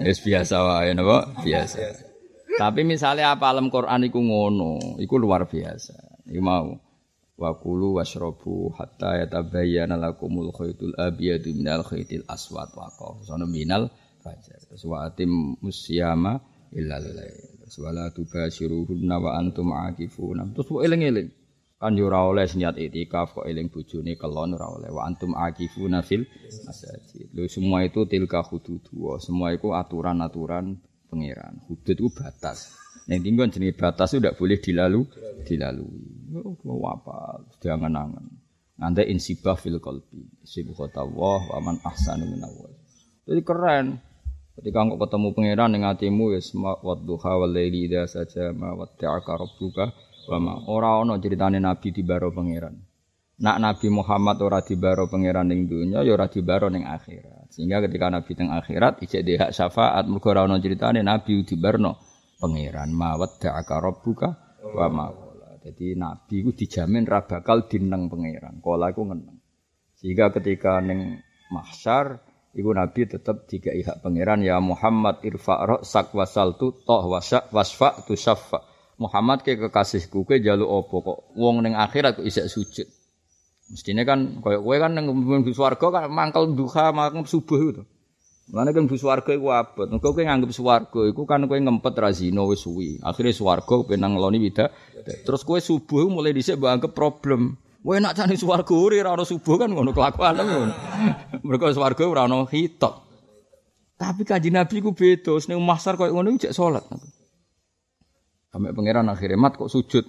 Ya 0.00 0.12
biasa 0.16 0.54
wae 0.64 0.96
napa? 0.96 1.28
Biasa. 1.44 2.07
Tapi 2.58 2.82
misalnya 2.82 3.38
apa 3.38 3.54
alam 3.54 3.70
Quran 3.70 4.10
iku 4.10 4.18
ngono, 4.18 4.98
iku 4.98 5.14
luar 5.14 5.46
biasa. 5.46 6.26
Iku 6.26 6.42
mau 6.42 6.74
wa 7.38 7.50
kulu 7.54 8.02
washrabu 8.02 8.74
hatta 8.74 9.22
yatabayyana 9.22 9.94
lakumul 9.94 10.50
khaytul 10.50 10.90
abyadu 10.98 11.54
minal 11.54 11.86
khaytil 11.86 12.26
aswad 12.26 12.74
wa 12.74 12.90
sono 13.22 13.46
minal 13.46 13.86
fajar. 14.18 14.58
Terus 14.66 14.82
wa 14.90 15.06
atim 15.06 15.54
musyama 15.62 16.42
illal 16.74 17.06
lail 17.06 17.58
wala 17.78 18.10
tubasyiruhunna 18.10 19.16
wa 19.22 19.38
antum 19.38 19.70
aakifuna. 19.70 20.50
Terus 20.56 20.66
kok 20.66 20.82
eling-eling. 20.82 21.30
Kan 21.78 21.94
yo 21.94 22.10
ora 22.10 22.26
oleh 22.26 22.42
niat 22.42 22.74
itikaf 22.74 23.38
kok 23.38 23.46
eling 23.46 23.70
bojone 23.70 24.18
kelon 24.18 24.58
ora 24.58 24.66
oleh 24.66 24.90
wa 24.90 25.06
antum 25.06 25.36
aakifuna 25.38 26.02
fil 26.02 26.26
masajid. 26.66 27.30
Lho 27.30 27.46
semua 27.46 27.86
itu 27.86 28.02
tilka 28.10 28.42
hududullah. 28.42 29.22
Semua 29.22 29.54
itu 29.54 29.70
aturan-aturan 29.70 30.74
pangeran. 31.08 31.64
Hudud 31.66 31.96
itu 31.96 32.08
batas. 32.12 32.72
Yang 33.08 33.20
tinggal 33.24 33.48
jenis 33.48 33.74
batas 33.74 34.12
itu 34.12 34.20
tidak 34.20 34.36
boleh 34.36 34.58
dilalu, 34.60 35.00
dilalui. 35.48 36.04
Oh, 36.36 36.84
apa? 36.84 37.40
Jangan 37.64 37.92
angan. 37.96 38.24
Nanti 38.78 39.02
insibah 39.10 39.58
fil 39.58 39.82
qalbi. 39.82 40.22
Sibukata 40.46 41.02
Allah 41.02 41.40
wa 41.50 41.58
man 41.64 41.76
ahsanu 41.82 42.28
minallah. 42.28 42.70
Jadi 43.26 43.40
keren. 43.42 43.86
Ketika 44.58 44.82
engkau 44.82 44.98
ketemu 44.98 45.28
pangeran 45.38 45.70
dengan 45.70 45.94
hatimu 45.94 46.34
ya 46.34 46.42
semua 46.42 46.82
wadduha 46.82 47.38
wal 47.38 47.46
laili 47.54 47.86
idza 47.86 48.10
saja 48.10 48.50
ma 48.50 48.74
watta'aka 48.74 49.38
rabbuka 49.38 49.94
wa 50.34 50.38
ma 50.42 50.54
ora 50.66 50.98
ana 50.98 51.14
critane 51.22 51.62
nabi 51.62 51.94
dibaro 51.94 52.34
pangeran. 52.34 52.74
Nak 53.38 53.56
Nabi 53.62 53.86
Muhammad 53.86 54.42
ora 54.42 54.58
dibaro 54.58 55.06
pangeran 55.06 55.46
ning 55.46 55.70
dunya 55.70 56.02
ya 56.02 56.10
ora 56.10 56.26
dibaro 56.26 56.66
ning 56.74 56.82
akhirat. 56.82 57.37
Sehingga 57.48 57.80
ketika 57.84 58.12
nabi 58.12 58.32
teng 58.36 58.52
akhirat 58.52 59.00
ijek 59.02 59.20
dhe 59.24 59.34
hak 59.40 59.52
syafaat 59.56 60.04
mergo 60.06 60.30
ora 60.30 60.44
ana 60.44 60.60
critane 60.60 61.00
nabi 61.00 61.42
dibarno 61.42 61.96
pangeran 62.38 62.92
ma 62.92 63.16
watta'aka 63.16 63.74
rabbuka 63.80 64.28
wa 64.76 64.86
ma 64.92 65.06
Jadi 65.58 65.98
nabi 66.00 66.46
ku 66.46 66.56
dijamin 66.56 67.04
ra 67.04 67.28
bakal 67.28 67.68
dineng 67.68 68.08
pangeran. 68.08 68.62
Kala 68.64 68.88
iku 68.88 69.04
ngeneng. 69.04 69.36
Sehingga 70.00 70.32
ketika 70.32 70.80
ning 70.80 71.20
mahsyar 71.52 72.24
Iku 72.56 72.74
Nabi 72.74 73.04
tetap 73.04 73.44
tiga 73.44 73.70
hak 73.70 74.00
pangeran 74.00 74.42
ya 74.42 74.56
Muhammad 74.58 75.22
irfa 75.22 75.78
sak 75.84 76.16
wasal 76.16 76.56
tu 76.56 76.72
toh 76.72 77.06
wasak 77.06 77.52
wasfa 77.54 78.02
tu 78.02 78.16
syafa. 78.16 78.64
Muhammad 78.98 79.46
ke 79.46 79.54
kekasihku 79.54 80.26
ke 80.26 80.42
jalu 80.42 80.66
opo 80.66 81.04
kok 81.04 81.18
wong 81.38 81.62
neng 81.62 81.78
akhirat 81.78 82.18
kok 82.18 82.26
isek 82.26 82.50
sujud. 82.50 82.88
Mestinya 83.68 84.02
kan 84.08 84.40
koyo 84.40 84.64
kowe 84.64 84.76
kan 84.80 84.96
neng 84.96 85.12
swarga 85.52 85.86
kan 85.92 86.08
mangkel 86.08 86.56
duha 86.56 86.88
mangkel 86.92 87.28
subuh 87.28 87.60
itu. 87.68 87.82
Mulane 88.48 88.72
kan 88.72 88.88
bus 88.88 89.04
warga 89.04 89.36
iku 89.36 89.52
abot. 89.52 89.88
Engko 89.92 90.16
kowe 90.16 90.24
nganggep 90.24 90.56
swarga 90.56 91.00
iku 91.04 91.28
kan 91.28 91.44
kowe 91.44 91.58
ngempet 91.60 91.92
ra 92.00 92.08
zina 92.16 92.48
wis 92.48 92.64
suwi. 92.64 92.96
Akhire 93.04 93.36
swarga 93.36 93.84
penang 93.84 94.16
ngeloni 94.16 94.40
wida. 94.40 94.72
Terus 95.04 95.44
kowe 95.44 95.60
subuh 95.60 96.08
mulai 96.08 96.32
dhisik 96.32 96.56
mbok 96.56 96.96
problem. 96.96 97.60
Kowe 97.84 98.00
enak 98.00 98.16
jane 98.16 98.40
swarga 98.40 98.72
ora 98.72 99.12
ora 99.12 99.24
subuh 99.28 99.60
kan 99.60 99.68
ngono 99.68 99.92
kelakuan 99.92 100.40
ngono. 100.40 100.72
Mergo 101.46 101.68
swarga 101.76 102.08
ora 102.08 102.24
hitok. 102.24 103.04
Tapi 103.98 104.22
kaji 104.24 104.48
Nabi 104.54 104.78
ku 104.80 104.96
beda, 104.96 105.36
sing 105.42 105.60
mahsar 105.60 106.00
koyo 106.00 106.16
ngono 106.16 106.32
jek 106.40 106.56
salat. 106.56 106.88
Sampai 108.48 108.72
pangeran 108.72 109.12
akhirnya 109.12 109.36
mat 109.36 109.60
kok 109.60 109.68
sujud. 109.68 110.08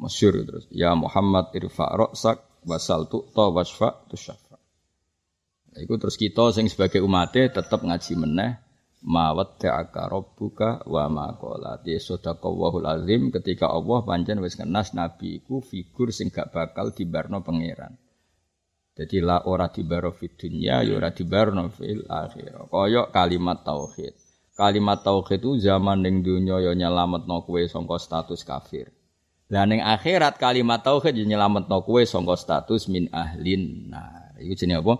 Masyur 0.00 0.40
terus. 0.40 0.64
Ya 0.72 0.96
Muhammad 0.96 1.52
irfa 1.52 1.84
ra'sak 1.92 2.47
wasal 2.66 3.06
tu'ta 3.06 3.52
wasfa 3.52 4.08
tusyafa. 4.10 4.56
Iku 5.78 5.94
terus 6.00 6.18
kita 6.18 6.50
sing 6.50 6.66
sebagai 6.66 6.98
umatnya 7.04 7.54
tetap 7.54 7.86
ngaji 7.86 8.12
meneh 8.18 8.52
mawat 9.06 9.62
ta'aka 9.62 10.10
rabbuka 10.10 10.82
wa 10.90 11.06
ma 11.06 11.26
qala. 11.38 11.78
Di 11.78 11.94
sadaqallahul 12.02 12.88
azim 12.88 13.30
ketika 13.30 13.70
Allah 13.70 14.02
pancen 14.02 14.42
wis 14.42 14.58
ngenas 14.58 14.96
nabi 14.98 15.38
iku 15.38 15.62
figur 15.62 16.10
sing 16.10 16.34
gak 16.34 16.50
bakal 16.50 16.90
dibarno 16.90 17.46
pangeran. 17.46 17.94
Jadi 18.98 19.22
la 19.22 19.46
ora 19.46 19.70
dibaro 19.70 20.10
fid 20.10 20.34
dunya 20.34 20.82
ya 20.82 20.98
ora 20.98 21.14
dibarno 21.14 21.70
fil 21.70 22.02
akhirah. 22.10 22.66
Kaya 22.66 23.06
kalimat 23.14 23.62
tauhid. 23.62 24.14
Kalimat 24.58 25.06
tauhid 25.06 25.38
itu 25.38 25.62
zaman 25.62 26.02
ning 26.02 26.26
dunya 26.26 26.58
ya 26.58 26.74
nyelametno 26.74 27.46
kowe 27.46 27.62
sangka 27.62 28.02
status 28.02 28.42
kafir. 28.42 28.90
Lah 29.48 29.64
ning 29.64 29.80
akhirat 29.80 30.36
kalimat 30.36 30.84
tauhid 30.84 31.16
nyelametno 31.16 31.80
kowe 31.80 32.04
sangka 32.04 32.36
status 32.36 32.84
min 32.92 33.08
ahlin. 33.08 33.88
Nah, 33.88 34.36
iku 34.36 34.52
jenenge 34.52 34.84
apa? 34.84 34.94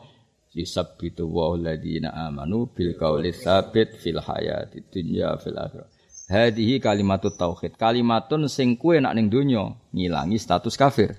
yusabbitu 0.59 1.29
wa 1.29 1.55
alladziina 1.55 2.11
amanu 2.11 2.67
bil 2.73 2.97
qawli 2.97 3.31
tsabit 3.31 4.01
fil 4.01 4.19
hayati 4.19 4.83
dunya 4.89 5.37
fil 5.39 5.55
akhirah. 5.55 5.89
Hadhihi 6.29 6.81
kalimatut 6.83 7.41
tauhid. 7.41 7.81
Kalimatun 7.81 8.53
sing 8.53 8.77
kuwe 8.77 9.01
nak 9.01 9.17
ning 9.17 9.33
donya 9.33 9.73
ngilangi 9.95 10.37
status 10.37 10.77
kafir. 10.77 11.17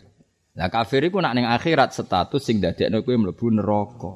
Lah 0.53 0.69
kafir 0.69 1.01
iku 1.07 1.17
nak 1.17 1.33
ning 1.33 1.49
akhirat 1.49 1.95
status 1.95 2.41
sing 2.45 2.61
dadekno 2.61 3.01
kowe 3.01 3.15
mlebu 3.17 3.47
neraka. 3.49 4.13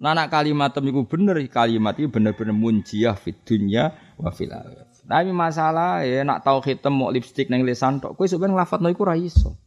Nah 0.00 0.12
nak 0.12 0.28
kalimat 0.28 0.76
iku 0.76 1.08
bener 1.08 1.40
kalimat 1.48 1.96
iki 1.96 2.08
bener-bener 2.08 2.56
munjiah 2.56 3.16
fid 3.16 3.40
dunya 3.44 3.96
wa 4.20 4.28
fil 4.32 4.52
akhirah. 4.52 4.89
Tapi 5.10 5.34
masalah 5.34 6.06
ya 6.06 6.22
nak 6.22 6.46
tauhid 6.46 6.86
temu 6.86 7.10
lipstick 7.10 7.50
ning 7.50 7.66
lisan 7.66 7.98
tok 7.98 8.14
kowe 8.14 8.30
sebenarnya 8.30 8.62
nglafadzno 8.62 8.86
iku 8.94 9.02
ora 9.10 9.18
iso. 9.18 9.58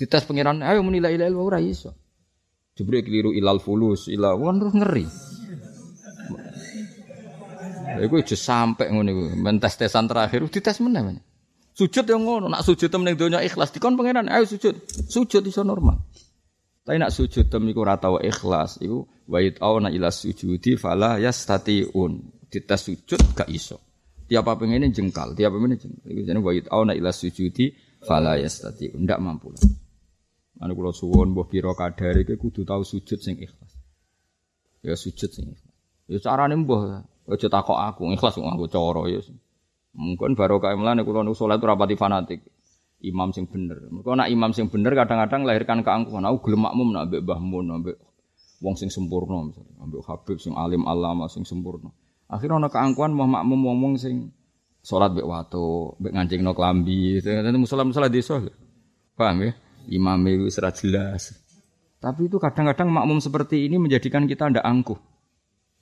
Dites 0.00 0.24
pangeran 0.24 0.64
ayo 0.64 0.80
muni 0.80 0.96
la 0.96 1.12
ilaha 1.12 1.28
illallah 1.28 1.44
ora 1.44 1.60
keliru 3.04 3.36
ilal 3.36 3.60
fulus, 3.60 4.08
ilal 4.08 4.40
wan 4.40 4.56
terus 4.56 4.72
ngeri. 4.72 5.04
Iku 7.98 8.14
aja 8.16 8.36
sampe 8.38 8.88
ngono 8.88 9.08
iku, 9.12 9.22
mentes 9.36 9.76
tesan 9.76 10.08
terakhir 10.08 10.48
dites 10.48 10.80
meneh 10.80 11.02
men. 11.04 11.16
Sujud 11.76 12.08
yang 12.08 12.24
ngono, 12.24 12.48
nak 12.48 12.64
sujud 12.64 12.88
temen 12.88 13.12
donya 13.14 13.44
ikhlas 13.44 13.70
dikon 13.70 13.94
pangeran, 13.94 14.26
ayo 14.32 14.48
sujud. 14.48 14.72
Sujud 14.88 15.44
iso 15.46 15.62
normal. 15.62 16.00
Tapi 16.82 16.96
nak 16.96 17.12
sujud 17.12 17.46
tem 17.46 17.62
iku 17.68 17.84
ora 17.84 18.00
tau 18.00 18.18
ikhlas, 18.18 18.80
iku 18.80 19.04
wa 19.28 19.38
auna 19.62 19.92
ila 19.92 20.08
sujudi 20.08 20.80
fala 20.80 21.20
yastatiun. 21.20 22.12
Dites 22.48 22.80
sujud 22.80 23.20
gak 23.36 23.52
iso. 23.52 23.87
Tiap 24.28 24.44
apa 24.44 24.60
pengen 24.60 24.92
jengkal, 24.92 25.32
tiap 25.32 25.56
apa 25.56 25.58
pengen 25.58 25.80
jengkal. 25.80 26.04
Iku 26.04 26.20
jenenge 26.20 26.44
wa 26.44 26.52
auna 26.76 26.92
ila 26.92 27.10
sujudi 27.16 27.72
fala 28.04 28.36
yastatiun. 28.36 29.08
Ndak 29.08 29.18
mampu 29.24 29.56
lah. 29.56 29.64
Anu 30.60 30.76
kula 30.76 30.92
suwon 30.92 31.32
mbah 31.32 31.48
pira 31.48 31.72
kadare 31.72 32.28
iki 32.28 32.36
kudu 32.36 32.68
tau 32.68 32.84
sujud 32.84 33.16
sing 33.24 33.40
ikhlas. 33.40 33.72
Ya 34.84 34.92
sujud 34.98 35.30
sing 35.32 35.48
ikhlas. 35.56 35.74
Ya 36.12 36.18
carane 36.20 36.60
mbah 36.60 37.08
aja 37.24 37.48
takok 37.48 37.78
aku 37.78 38.12
ikhlas 38.12 38.36
kok 38.36 38.44
aku 38.44 38.68
cara 38.68 39.02
ya. 39.08 39.24
Mungkin 39.96 40.36
barokah 40.36 40.76
mlane 40.76 41.08
kula 41.08 41.24
nu 41.24 41.32
salat 41.32 41.62
ora 41.64 41.78
pati 41.78 41.96
fanatik. 41.96 42.44
Imam 42.98 43.30
sing 43.30 43.46
bener. 43.46 43.78
Mergo 43.94 44.12
nak 44.12 44.28
imam 44.28 44.50
sing 44.50 44.68
bener 44.68 44.92
kadang-kadang 44.92 45.46
lahirkan 45.46 45.86
keangkuhan. 45.86 46.26
Aku 46.26 46.50
gelem 46.50 46.66
makmum 46.66 46.90
nak 46.90 47.08
mbek 47.08 47.22
Mbah 47.22 47.40
Mun, 47.40 47.66
mbek 47.80 47.96
wong 48.58 48.74
sing 48.74 48.90
sempurna 48.90 49.38
misalnya, 49.46 49.86
mbek 49.86 50.02
Habib 50.02 50.42
sing 50.42 50.58
alim 50.58 50.82
alama 50.84 51.30
sing 51.30 51.46
sempurna. 51.46 51.94
Akhirnya 52.28 52.60
ono 52.60 52.68
keangkuhan 52.68 53.16
mau 53.16 53.24
makmum 53.24 53.72
ngomong 53.72 53.92
sing 53.96 54.28
sholat 54.84 55.16
bek 55.16 55.24
watu, 55.24 55.96
mbek 55.96 56.12
ngancingno 56.12 56.52
kelambi, 56.52 57.24
kan. 57.24 57.56
musola-musola 57.56 58.12
di 58.12 58.20
desa. 58.20 58.36
Paham 59.16 59.48
ya? 59.48 59.52
Imam 59.88 60.20
itu 60.28 60.52
serat 60.52 60.76
jelas. 60.76 61.32
Tapi 61.98 62.28
itu 62.28 62.36
kadang-kadang 62.36 62.92
makmum 62.92 63.18
seperti 63.18 63.64
ini 63.64 63.80
menjadikan 63.80 64.28
kita 64.28 64.52
ndak 64.52 64.62
angkuh. 64.62 65.00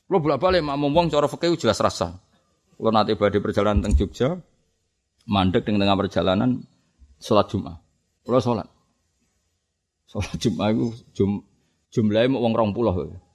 Lo 0.07 0.22
bolak-balik 0.22 0.62
makmum 0.62 0.94
wong 0.94 1.07
cara 1.11 1.26
fakih 1.26 1.59
jelas 1.59 1.82
rasa. 1.82 2.14
Lo 2.78 2.94
nanti 2.94 3.18
badhe 3.18 3.42
perjalanan 3.42 3.82
teng 3.82 3.99
Jogja, 3.99 4.38
mandek 5.26 5.66
di 5.66 5.74
tengah 5.74 5.99
perjalanan 5.99 6.62
sholat 7.18 7.51
Jumat. 7.51 7.76
Lo 8.30 8.38
sholat, 8.38 8.70
sholat 10.07 10.38
Jumat 10.38 10.70
itu 10.72 10.94
jum, 11.11 11.42
jumlahnya 11.90 12.30
mau 12.30 12.47
wong 12.47 12.55
20. 12.55 13.26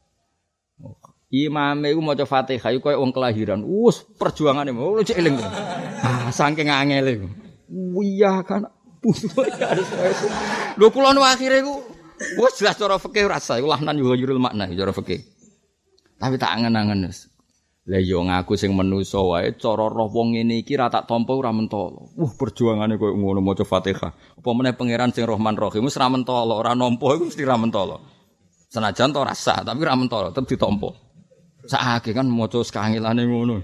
Iya, 1.32 1.47
Imam, 1.47 1.79
iku 1.88 1.99
mau 2.03 2.11
Fatihah 2.11 2.75
iku 2.75 2.91
koyo 2.91 2.99
wong 2.99 3.15
kelahiran. 3.15 3.63
Wus 3.63 4.03
perjuangane 4.19 4.75
mau 4.75 4.91
lu 4.91 4.99
eling. 4.99 5.39
Ah 6.03 6.27
saking 6.27 6.67
angele. 6.67 7.23
Iya 8.03 8.43
kan 8.43 8.67
lu 10.77 10.88
kula 10.93 11.15
nu 11.15 11.25
akhirnya 11.25 11.65
iku 11.65 11.73
wis 12.38 12.53
jelas 12.61 12.77
cara 12.77 13.01
fikih 13.01 13.25
rasa 13.25 13.57
nan 13.57 13.97
juga 13.97 14.13
jurul 14.13 14.38
makna 14.38 14.69
cara 14.69 14.93
fikih. 14.93 15.23
Tapi 16.21 16.36
tak 16.38 16.53
angen-angen 16.53 17.09
wis. 17.09 17.32
leyo 17.82 18.21
ngaku 18.21 18.53
sing 18.61 18.77
menusa 18.77 19.17
wae 19.25 19.57
cara 19.57 19.89
roh 19.89 20.05
wong 20.13 20.38
ini 20.38 20.61
kira 20.61 20.86
tak 20.93 21.09
tak 21.09 21.17
tampa 21.17 21.34
ora 21.34 21.49
mentolo. 21.49 22.13
Wah 22.13 22.29
perjuangane 22.38 23.01
koyo 23.01 23.17
ngono 23.17 23.41
maca 23.41 23.65
Fatihah. 23.65 24.13
Apa 24.38 24.49
meneh 24.53 24.77
pangeran 24.77 25.09
sing 25.09 25.25
rohman 25.25 25.57
rohim. 25.57 25.88
wis 25.88 25.97
ra 25.97 26.05
Orang 26.05 26.77
ora 26.84 27.15
gue 27.17 27.25
mesti 27.25 27.41
ra. 27.41 27.57
Senajan 28.69 29.09
to 29.09 29.19
rasa 29.25 29.65
tapi 29.65 29.82
ra 29.82 29.97
tetap 29.97 30.45
ditompo. 30.45 31.11
Sakake 31.68 32.16
kan 32.18 32.26
maca 32.26 32.62
sekangilane 32.66 33.26
ngono. 33.26 33.57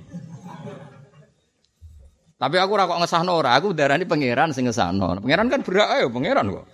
Tapi 2.38 2.56
aku 2.62 2.72
ora 2.78 2.86
kok 2.86 3.02
ngesahno 3.02 3.34
ora, 3.34 3.58
aku 3.58 3.74
darani 3.74 4.06
pangeran 4.06 4.54
sing 4.54 4.70
ngesahno. 4.70 5.18
Pangeran 5.26 5.50
kan 5.50 5.66
berak 5.66 5.90
ayo 5.98 6.14
pangeran 6.14 6.54
kok. 6.54 6.66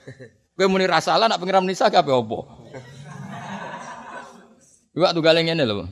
Kowe 0.59 0.67
muni 0.67 0.85
rasalah 0.85 1.31
nak 1.31 1.39
pangeran 1.39 1.63
nisa 1.63 1.87
apa? 1.87 2.11
Iwak 4.93 5.11
tunggal 5.15 5.39
ngene 5.39 5.63
lho. 5.63 5.87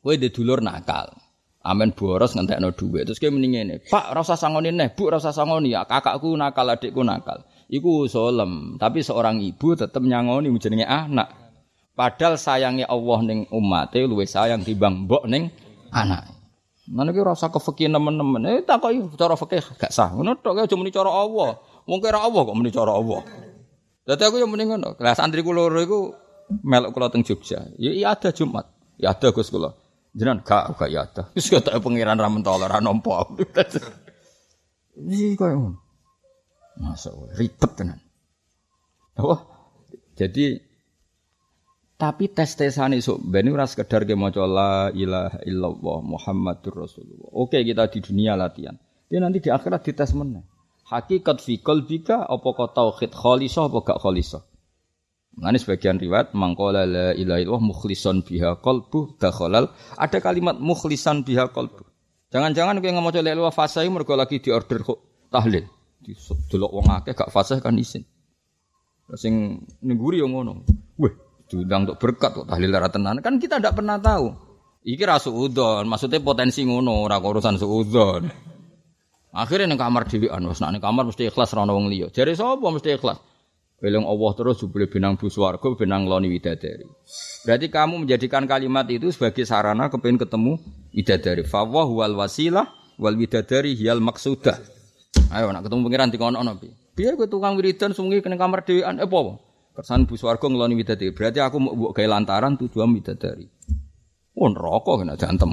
Kowe 0.00 0.14
di 0.14 0.30
dulur 0.30 0.62
nakal. 0.62 1.10
Amen 1.66 1.90
boros 1.90 2.38
ngentekno 2.38 2.70
dhuwit. 2.78 3.10
Terus 3.10 3.18
kowe 3.18 3.34
muni 3.34 3.58
ngene, 3.58 3.82
"Pak, 3.90 4.14
ora 4.14 4.22
usah 4.22 4.38
sangoni 4.38 4.70
neh, 4.70 4.94
Bu, 4.94 5.10
ora 5.10 5.18
usah 5.18 5.34
sangoni 5.34 5.74
ya. 5.74 5.82
Kakakku 5.82 6.30
nakal, 6.38 6.70
adikku 6.70 7.02
nakal." 7.02 7.42
Iku 7.66 8.06
solem, 8.06 8.78
tapi 8.78 9.02
seorang 9.02 9.42
ibu 9.42 9.74
tetep 9.74 9.98
nyangoni 9.98 10.54
jenenge 10.62 10.86
anak. 10.86 11.45
Padahal 11.96 12.36
sayangnya 12.36 12.84
Allah 12.92 13.18
ning 13.24 13.48
umate 13.48 14.04
luwih 14.04 14.28
sayang 14.28 14.60
timbang 14.60 15.08
mbok 15.08 15.24
ning 15.24 15.48
anak. 15.88 16.28
Mana 16.92 17.10
ki 17.10 17.24
rasa 17.24 17.48
kefekih 17.48 17.88
nemen-nemen. 17.88 18.44
Eh 18.46 18.60
tak 18.62 18.84
kok 18.84 19.16
cara 19.16 19.34
fikih 19.34 19.64
gak 19.80 19.90
sah. 19.90 20.12
Ngono 20.12 20.36
tok 20.38 20.60
aja 20.60 20.76
muni 20.76 20.92
cara 20.92 21.08
Allah. 21.08 21.56
Wong 21.88 21.98
kira 22.04 22.20
Allah 22.20 22.44
kok 22.44 22.52
muni 22.52 22.68
cara 22.68 22.92
Allah. 22.92 23.24
Dadi 24.06 24.22
aku 24.22 24.38
yang 24.38 24.52
mending 24.52 24.76
ngono. 24.76 24.94
Lah 25.02 25.16
santri 25.16 25.40
kula 25.40 25.66
loro 25.66 25.80
iku 25.82 25.98
melok 26.62 26.94
teng 27.10 27.24
Jogja. 27.24 27.64
Ya 27.80 27.90
iya 27.90 28.12
ada 28.14 28.30
Jumat. 28.30 28.70
Ya 29.00 29.16
ada 29.16 29.32
Gus 29.32 29.48
kula. 29.48 29.74
Jenengan 30.12 30.44
gak 30.44 30.76
gak 30.76 30.88
ya 30.92 31.08
ada. 31.08 31.22
Wis 31.34 31.48
kok 31.48 31.64
pangeran 31.64 32.20
ra 32.20 32.28
mentol 32.28 32.60
ora 32.60 32.78
nampa. 32.78 33.24
Iki 35.00 35.34
koyo 35.34 35.56
ngono. 35.58 35.80
Ribet 37.34 37.72
tenan. 37.72 37.98
Oh, 39.16 39.40
jadi 40.12 40.60
tapi 41.96 42.28
tes-tesan 42.28 42.92
itu 42.92 43.16
ben 43.24 43.48
ora 43.48 43.64
sekedar 43.64 44.04
ke 44.04 44.12
maca 44.12 44.44
la 44.44 44.92
ilaha 44.92 45.40
illallah 45.48 45.98
Muhammadur 46.04 46.84
Rasulullah. 46.84 47.32
Oke, 47.32 47.64
kita 47.64 47.88
di 47.88 48.04
dunia 48.04 48.36
latihan. 48.36 48.76
Dia 49.08 49.24
nanti 49.24 49.40
di 49.40 49.48
akhirat 49.48 49.80
dites 49.80 50.12
meneh. 50.12 50.44
Hakikat 50.86 51.40
fi 51.40 51.56
qalbika 51.58 52.28
apa 52.28 52.48
kau 52.52 52.68
tauhid 52.68 53.16
khalisah 53.16 53.72
apa 53.72 53.78
gak 53.80 53.98
khalisah. 54.04 54.44
Mengenai 55.40 55.60
sebagian 55.60 55.96
riwayat 55.96 56.36
mangkola 56.36 56.84
la 56.84 57.16
ilaha 57.16 57.40
illallah 57.40 57.64
mukhlison 57.64 58.20
biha 58.20 58.60
qalbu 58.60 59.16
dakhalal. 59.16 59.72
Ada 59.96 60.20
kalimat 60.20 60.60
mukhlisan 60.60 61.24
biha 61.24 61.48
qalbu. 61.48 61.80
Jangan-jangan 62.28 62.76
kowe 62.84 62.92
ngomong 62.92 63.24
la 63.24 63.32
ilaha 63.32 63.52
fasih 63.56 63.88
mergo 63.88 64.12
lagi 64.20 64.36
di 64.44 64.52
order 64.52 64.84
kok 64.84 65.00
tahlil. 65.32 65.64
Delok 66.52 66.72
wong 66.76 66.86
akeh 66.92 67.16
gak 67.16 67.32
fasih 67.32 67.64
kan 67.64 67.72
isin. 67.80 68.04
Sing 69.16 69.64
nengguri 69.80 70.20
yang 70.20 70.36
ngono. 70.36 70.60
Weh, 71.00 71.14
diundang 71.46 71.86
untuk 71.86 71.98
berkat 72.02 72.30
kok 72.34 72.46
tahlil 72.50 72.70
darah 72.70 72.90
tenan 72.90 73.22
kan 73.22 73.38
kita 73.38 73.62
tidak 73.62 73.78
pernah 73.78 73.98
tahu 74.02 74.34
iki 74.82 75.02
ra 75.06 75.18
suudon 75.18 75.86
maksudnya 75.86 76.18
potensi 76.22 76.66
ngono 76.66 77.06
ora 77.06 77.22
urusan 77.22 77.58
suudon 77.58 78.26
akhirnya 79.30 79.70
ning 79.70 79.78
kamar 79.78 80.10
dhewean 80.10 80.42
wis 80.46 80.58
nek 80.58 80.82
kamar 80.82 81.06
mesti 81.06 81.30
ikhlas 81.30 81.54
ra 81.54 81.62
wong 81.66 81.86
liya 81.86 82.10
jare 82.10 82.34
sapa 82.34 82.66
mesti 82.66 82.98
ikhlas 82.98 83.18
Eling 83.76 84.08
Allah 84.08 84.32
terus 84.32 84.56
jebule 84.56 84.88
benang 84.88 85.20
bu 85.20 85.28
swarga, 85.28 85.68
benang 85.76 86.08
loni 86.08 86.32
widadari. 86.32 86.88
Berarti 87.44 87.68
kamu 87.68 88.08
menjadikan 88.08 88.48
kalimat 88.48 88.88
itu 88.88 89.12
sebagai 89.12 89.44
sarana 89.44 89.92
kepengen 89.92 90.16
ketemu 90.24 90.56
widadari. 90.96 91.44
Fawwah 91.44 91.84
wal 91.84 92.16
wasilah 92.16 92.72
wal 92.96 93.12
widadari 93.20 93.76
hiyal 93.76 94.00
maksudah. 94.00 94.56
Ayo 95.28 95.52
nak 95.52 95.68
ketemu 95.68 95.92
pangeran 95.92 96.08
dikono-ono 96.08 96.56
piye? 96.56 96.72
Biar 96.96 97.20
gue 97.20 97.28
tukang 97.28 97.60
wiridan 97.60 97.92
sungi 97.92 98.24
kena 98.24 98.40
kamar 98.40 98.64
dhewean 98.64 98.96
eh 98.96 99.04
apa? 99.04 99.36
Kersan 99.76 100.08
bu 100.08 100.16
swarga 100.16 100.48
ngeloni 100.48 100.72
widadari. 100.72 101.12
Berarti 101.12 101.36
aku 101.44 101.60
mau 101.60 101.92
gawe 101.92 102.08
lantaran 102.08 102.56
tujuan 102.56 102.96
widadari. 102.96 103.44
Oh 104.32 104.48
neraka 104.48 105.04
kena 105.04 105.20
jantem. 105.20 105.52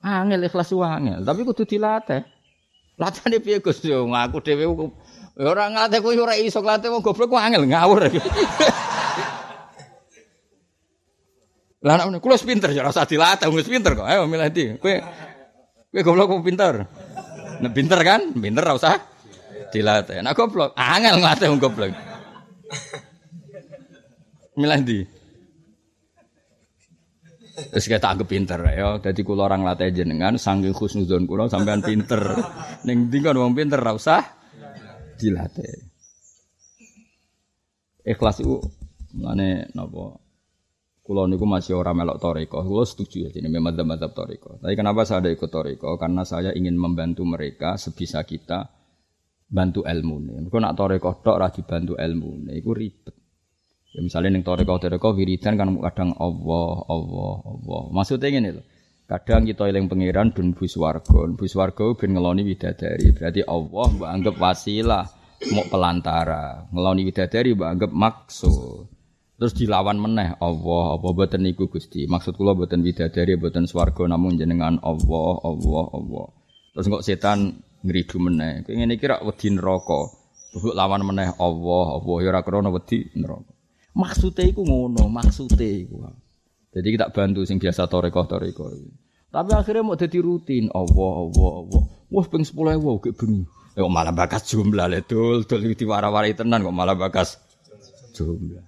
Angel 0.00 0.40
ikhlas 0.48 0.72
angel, 0.72 1.20
tapi 1.20 1.44
kudu 1.44 1.68
dilatih. 1.68 2.24
Latihane 2.96 3.38
piye 3.44 3.60
Gus 3.60 3.84
yo 3.84 4.08
ngaku 4.08 4.40
dhewe 4.42 4.64
Ya 5.38 5.54
ora 5.54 5.70
nglatih 5.70 6.02
kuwi 6.02 6.18
ora 6.18 6.34
iso 6.34 6.58
nglatih 6.58 6.90
wong 6.90 7.04
goblok 7.04 7.30
ku 7.30 7.36
angel 7.38 7.62
ngawur. 7.68 8.10
Lah 11.86 11.94
nek 11.94 12.18
kula 12.18 12.34
pinter 12.42 12.74
ya 12.74 12.82
ora 12.82 12.90
usah 12.90 13.06
dilatih 13.06 13.46
wong 13.46 13.62
pinter 13.62 13.94
kok. 13.94 14.08
Ayo 14.08 14.26
milih 14.26 14.48
ndi. 14.50 14.64
Kowe 14.80 14.98
kowe 15.92 16.00
goblok 16.02 16.26
kok 16.26 16.42
pinter. 16.42 16.74
Pinter 17.70 18.00
kan, 18.02 18.34
pinter 18.34 18.64
ora 18.66 18.74
usah 18.74 18.98
dilatih. 19.72 20.24
Nek 20.24 20.34
goblok 20.36 20.72
angel 20.76 21.20
nglatih 21.20 21.46
wong 21.52 21.60
goblok. 21.60 21.92
Milih 24.58 24.78
ndi. 24.82 25.00
Terus 27.58 27.86
kita 27.90 28.14
anggap 28.14 28.28
pinter 28.30 28.60
ya. 28.70 29.02
Jadi 29.02 29.20
kula 29.26 29.50
orang 29.50 29.66
latih 29.66 29.90
jenengan 29.90 30.38
saking 30.38 30.74
khusnuzon 30.74 31.26
kula 31.26 31.50
sampean 31.50 31.82
pinter. 31.82 32.22
Ning 32.86 33.10
ndi 33.10 33.18
kan 33.22 33.34
wong 33.34 33.54
pinter 33.54 33.82
ora 33.82 33.94
usah 33.98 34.22
dilatih. 35.18 35.90
Ikhlas 38.08 38.40
itu 38.40 38.56
ngene 39.12 39.68
napa 39.76 40.28
Kulo 41.08 41.24
niku 41.24 41.48
masih 41.48 41.72
orang 41.72 42.04
melok 42.04 42.20
toriko, 42.20 42.60
kulo 42.60 42.84
setuju 42.84 43.16
ya 43.24 43.28
jadi 43.32 43.48
memang 43.48 43.72
madzhab 43.80 44.12
toriko. 44.12 44.60
Tapi 44.60 44.76
kenapa 44.76 45.08
saya 45.08 45.24
ada 45.24 45.32
ikut 45.32 45.48
toriko? 45.48 45.96
Karena 45.96 46.20
saya 46.20 46.52
ingin 46.52 46.76
membantu 46.76 47.24
mereka 47.24 47.80
sebisa 47.80 48.20
kita 48.28 48.77
bantu 49.48 49.88
ilmu 49.88 50.16
nih. 50.22 50.34
Mereka 50.44 50.58
nak 50.60 50.76
toriko 50.76 51.24
tok 51.24 51.40
bantu 51.64 51.96
ilmu 51.96 52.30
nih, 52.48 52.60
itu 52.60 52.70
ribet. 52.76 53.16
Ya 53.96 54.04
misalnya 54.04 54.36
neng 54.36 54.44
toriko 54.44 54.76
toriko 54.76 55.16
wiridan 55.16 55.56
kan 55.56 55.72
kadang 55.80 56.12
Allah 56.20 56.84
Allah 56.92 57.34
Allah. 57.48 57.82
Maksudnya 57.90 58.28
ini 58.28 58.52
loh. 58.52 58.64
Kadang 59.08 59.48
kita 59.48 59.64
eling 59.64 59.88
pangeran 59.88 60.36
dun 60.36 60.52
buswarga, 60.52 61.32
buswarga 61.32 61.96
ben 61.96 62.12
ngeloni 62.12 62.44
widadari. 62.44 63.16
Berarti 63.16 63.40
Allah 63.40 63.86
mbok 63.96 64.04
anggap 64.12 64.34
wasilah, 64.36 65.04
mau 65.56 65.64
pelantara. 65.64 66.68
Ngeloni 66.68 67.08
widadari 67.08 67.56
mbok 67.56 67.68
anggap 67.72 67.88
maksud. 67.88 68.84
Terus 69.40 69.54
dilawan 69.56 69.96
meneh 69.96 70.36
Allah, 70.36 70.84
apa 71.00 71.08
boten 71.14 71.40
niku 71.40 71.72
Gusti. 71.72 72.04
Maksud 72.04 72.36
kula 72.36 72.52
boten 72.52 72.84
widadari, 72.84 73.40
boten 73.40 73.64
swarga 73.64 74.04
namun 74.04 74.36
jenengan 74.36 74.76
Allah, 74.84 75.40
Allah, 75.40 75.86
Allah. 75.88 76.26
Terus 76.76 76.84
kok 76.92 77.04
setan 77.06 77.64
ngridu 77.82 78.16
meneh. 78.18 78.66
Kowe 78.66 78.74
ngene 78.74 78.98
iki 78.98 79.06
rak 79.06 79.22
wedi 79.22 79.54
neraka. 79.54 80.14
Terus 80.48 80.72
lawan 80.72 81.04
meneh 81.04 81.28
Allah, 81.36 81.86
Allah 82.00 82.16
ya 82.24 82.28
ora 82.32 82.40
krana 82.42 82.72
wedi 82.72 83.10
neraka. 83.14 83.52
Maksude 83.98 84.42
iku 84.48 84.62
ngono, 84.62 85.10
maksude 85.10 85.86
iku. 85.86 86.06
Jadi 86.70 86.88
kita 86.94 87.10
bantu 87.10 87.42
sing 87.42 87.58
biasa 87.58 87.90
toreko 87.90 88.24
toreko. 88.28 88.70
Tapi 89.28 89.50
akhirnya 89.52 89.84
mau 89.84 89.98
jadi 89.98 90.18
rutin. 90.24 90.72
Allah, 90.72 91.12
Allah, 91.26 91.52
Allah. 91.64 91.82
Wah, 92.08 92.26
peng 92.30 92.44
sepuluh 92.46 92.72
ewu 92.72 92.96
kayak 92.96 93.20
bengi. 93.20 93.44
Ya, 93.76 93.84
kok 93.84 93.94
malah 93.94 94.10
bakas 94.10 94.42
jumlah 94.50 94.90
le 94.90 95.06
dul, 95.06 95.46
dul 95.46 95.62
diwara-warai 95.62 96.34
tenan 96.34 96.64
kok 96.64 96.74
malah 96.74 96.96
bakas 96.98 97.38
jumlah. 98.16 98.64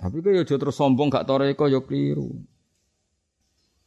Tapi 0.00 0.16
kok 0.24 0.32
ya 0.32 0.42
terus 0.42 0.74
sombong 0.74 1.12
gak 1.12 1.28
toreko 1.28 1.68
ya 1.68 1.84
keliru. 1.84 2.40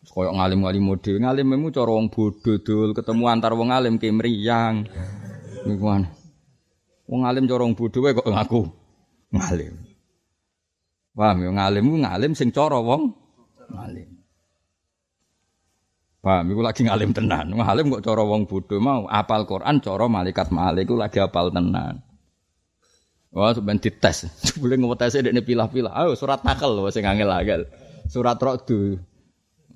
Koyok 0.04 0.36
ngalim-ngalim 0.36 0.84
mode, 0.84 1.14
ngalim 1.16 1.47
memu 1.47 1.72
cara 1.72 1.91
wong 1.95 2.12
dul, 2.12 2.91
ketemu 2.91 3.24
antar 3.32 3.56
wong 3.56 3.72
alim 3.72 3.95
ke 3.95 4.12
mriyang. 4.12 4.84
Niku 5.64 5.88
Wong 7.08 7.22
alim 7.24 7.47
cara 7.47 7.64
wong 7.64 7.76
bodho 7.76 8.04
kok 8.04 8.28
ngaku 8.28 8.62
ngalim. 9.32 9.76
Paham 11.14 11.38
ya 11.39 11.49
ngalim 11.56 11.86
ngalim 12.04 12.32
sing 12.36 12.51
cara 12.51 12.80
wong 12.80 13.16
ngalim. 13.72 14.10
Paham 16.24 16.45
iku 16.51 16.62
lagi 16.64 16.82
ngalim 16.84 17.12
tenan. 17.16 17.56
Ngalim 17.56 17.91
kok 17.99 18.04
cara 18.04 18.24
wong 18.28 18.43
bodho 18.47 18.80
mau 18.84 19.08
apal 19.08 19.47
Quran 19.47 19.80
cara 19.84 20.06
malaikat 20.12 20.51
malik 20.51 20.88
iku 20.88 20.99
lagi 20.99 21.20
apal 21.24 21.51
tenan. 21.51 22.04
Wah, 23.34 23.49
sampeyan 23.49 23.82
dites. 23.82 24.30
Boleh 24.62 24.78
ngewetese 24.78 25.26
dekne 25.26 25.41
pilah-pilah. 25.41 25.89
Ayo 25.89 26.14
surat 26.14 26.45
nakal 26.45 26.78
sing 26.93 27.01
angel-angel. 27.01 27.66
Surat 28.06 28.38
Ra'd. 28.38 28.70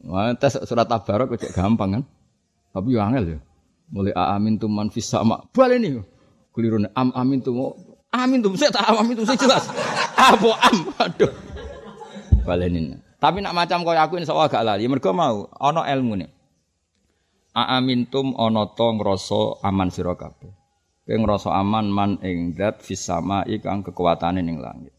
Wah, 0.05 0.35
tes 0.37 0.59
surat 0.67 0.85
Tabarok 0.85 1.39
kok 1.39 1.53
gampang 1.55 1.89
kan. 1.99 2.03
Tapi 2.75 2.93
yo 2.93 3.01
angel 3.01 3.25
ya. 3.37 3.39
Mulai 3.89 4.13
amin 4.13 4.59
tu 4.59 4.67
man 4.69 4.93
fis 4.93 5.09
sama. 5.09 5.41
Baleni. 5.55 5.97
Kelirune 6.53 6.91
am 6.93 7.09
amin 7.15 7.41
tu 7.41 7.53
Amin 8.07 8.39
tuh, 8.39 8.55
saya 8.55 8.71
tak 8.71 8.87
amin 8.87 9.19
tuh, 9.19 9.27
saya 9.27 9.35
jelas. 9.35 9.67
Apa 10.15 10.49
am, 10.71 10.77
aduh. 10.95 11.31
Balenin. 12.47 13.03
Tapi 13.19 13.43
nak 13.43 13.51
macam 13.51 13.83
kau 13.83 13.91
aku 13.91 14.15
insya 14.21 14.31
Allah 14.31 14.47
gak 14.47 14.63
lali. 14.63 14.87
Mereka 14.87 15.11
mau, 15.11 15.51
ono 15.51 15.81
ilmu 15.83 16.13
nih. 16.23 16.31
Aamintum 17.57 18.37
ono 18.37 18.69
to 18.77 18.87
ngrasa 18.95 19.65
aman 19.65 19.89
sira 19.89 20.13
kabeh. 20.13 20.53
Ngrasa 21.09 21.49
aman 21.57 21.89
man 21.89 22.11
ing 22.21 22.53
zat 22.53 22.85
fis 22.85 23.09
ikang 23.49 23.81
kekuatane 23.81 24.45
ning 24.45 24.61
langit. 24.61 24.93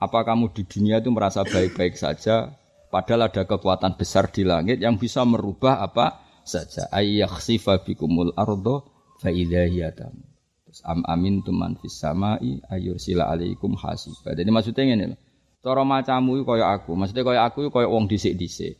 Apa 0.00 0.24
kamu 0.24 0.56
di 0.56 0.64
dunia 0.64 1.04
itu 1.04 1.12
merasa 1.12 1.44
baik-baik 1.44 2.00
saja 2.00 2.56
padahal 2.88 3.28
ada 3.30 3.42
kekuatan 3.44 3.98
besar 3.98 4.30
di 4.30 4.46
langit 4.46 4.78
yang 4.82 4.96
bisa 4.96 5.22
merubah 5.26 5.82
apa 5.82 6.22
saja. 6.46 6.86
Ayyakhsifa 6.94 7.82
bikumul 7.82 8.32
ardo 8.38 8.86
fa 9.18 9.30
idza 9.32 9.66
hiya 9.66 9.90
am 10.84 11.00
amin 11.08 11.40
tuman 11.40 11.78
fis 11.80 11.96
samai 11.96 12.60
ayursila 12.68 13.30
alaikum 13.32 13.72
hasiba. 13.78 14.36
Jadi 14.36 14.50
maksudnya 14.52 14.82
ngene 14.84 15.04
lho. 15.14 15.16
Cara 15.64 15.82
macamu 15.82 16.46
kaya 16.46 16.78
aku, 16.78 16.94
maksudnya 16.94 17.26
kaya 17.26 17.40
aku 17.48 17.72
kaya 17.74 17.90
wong 17.90 18.06
dhisik-dhisik. 18.06 18.78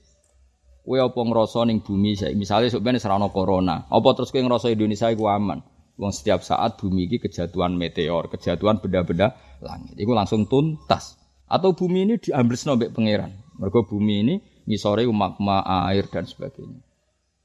Kowe 0.86 1.02
apa 1.02 1.18
ngrasa 1.18 1.66
ning 1.66 1.82
bumi 1.82 2.14
misalnya 2.38 2.70
sok 2.70 2.78
ben 2.78 2.94
serana 3.02 3.26
corona, 3.26 3.90
apa 3.90 4.08
terus 4.14 4.30
kowe 4.30 4.38
ngrasa 4.38 4.70
Indonesia 4.70 5.10
iku 5.10 5.26
aman? 5.26 5.66
Wong 5.98 6.12
setiap 6.14 6.46
saat 6.46 6.78
bumi 6.78 7.10
ini 7.10 7.16
kejatuhan 7.18 7.74
meteor, 7.74 8.28
kejatuhan 8.30 8.78
benda-benda 8.78 9.34
langit. 9.64 9.96
Itu 9.96 10.12
langsung 10.12 10.44
tuntas. 10.46 11.16
Atau 11.48 11.72
bumi 11.72 12.06
ini 12.06 12.14
diambil 12.20 12.54
mbek 12.54 12.92
pangeran. 12.92 13.32
Mergo 13.56 13.84
bumi 13.88 14.14
ini 14.22 14.34
ngisore 14.66 15.06
magma, 15.08 15.64
air 15.64 16.06
dan 16.08 16.28
sebagainya. 16.28 16.82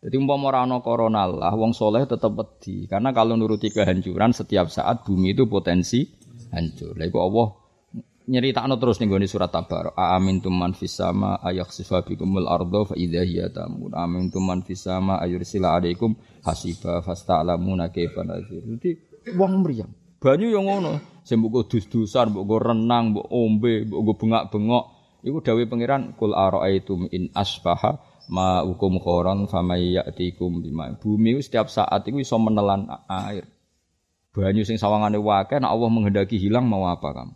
Jadi 0.01 0.17
umpama 0.17 0.49
ora 0.49 0.65
corona 0.81 1.29
lah 1.29 1.53
wong 1.53 1.77
soleh 1.77 2.09
tetap 2.09 2.33
wedi 2.33 2.89
karena 2.89 3.13
kalau 3.13 3.37
nuruti 3.37 3.69
kehancuran 3.69 4.33
setiap 4.33 4.73
saat 4.73 5.05
bumi 5.05 5.37
itu 5.37 5.45
potensi 5.45 6.09
hancur. 6.49 6.97
Lha 6.97 7.05
iku 7.05 7.21
Allah 7.21 7.47
nyeritakno 8.25 8.81
terus 8.81 8.97
gone 8.97 9.29
surat 9.29 9.53
Tabar. 9.53 9.93
Amin 9.93 10.41
tuman 10.41 10.73
fis 10.73 10.97
sama 10.97 11.37
ayakhsifa 11.37 12.01
bikumul 12.01 12.49
ardo 12.49 12.89
fa 12.89 12.97
idza 12.97 13.21
hiya 13.21 13.53
tamun. 13.53 13.93
Amin 13.93 14.33
tuman 14.33 14.65
fis 14.65 14.89
sama 14.89 15.21
ayursila 15.21 15.77
alaikum 15.77 16.17
hasiba 16.41 17.05
fasta'lamuna 17.05 17.93
kaifa 17.93 18.25
nazir. 18.25 18.65
Jadi 18.65 18.97
wong 19.37 19.61
mriyang. 19.61 19.91
Banyu 20.21 20.53
yang 20.53 20.65
ngono. 20.69 20.97
Sing 21.21 21.41
mbok 21.41 21.69
dus-dusan, 21.69 22.33
mbok 22.33 22.61
renang, 22.61 23.13
mbok 23.13 23.29
ombe, 23.29 23.85
mbok 23.85 24.17
bengak-bengok. 24.17 24.85
Iku 25.21 25.45
dawuh 25.45 25.69
pangeran 25.69 26.17
kul 26.17 26.33
araaitum 26.33 27.05
in 27.13 27.29
asbaha 27.37 28.01
ma 28.33 28.65
hukum 28.65 28.97
khoron 28.97 29.45
famai 29.45 29.97
ya'tikum 29.97 30.65
bima. 30.65 30.89
Bumi 30.97 31.37
setiap 31.41 31.69
saat 31.69 32.09
itu 32.09 32.25
bisa 32.25 32.37
menelan 32.41 32.89
air. 33.05 33.45
Banyu 34.31 34.63
sing 34.63 34.81
sawangane 34.81 35.19
wae 35.19 35.43
nek 35.59 35.69
Allah 35.69 35.89
menghendaki 35.91 36.39
hilang 36.39 36.65
mau 36.65 36.87
apa 36.87 37.11
kamu? 37.11 37.35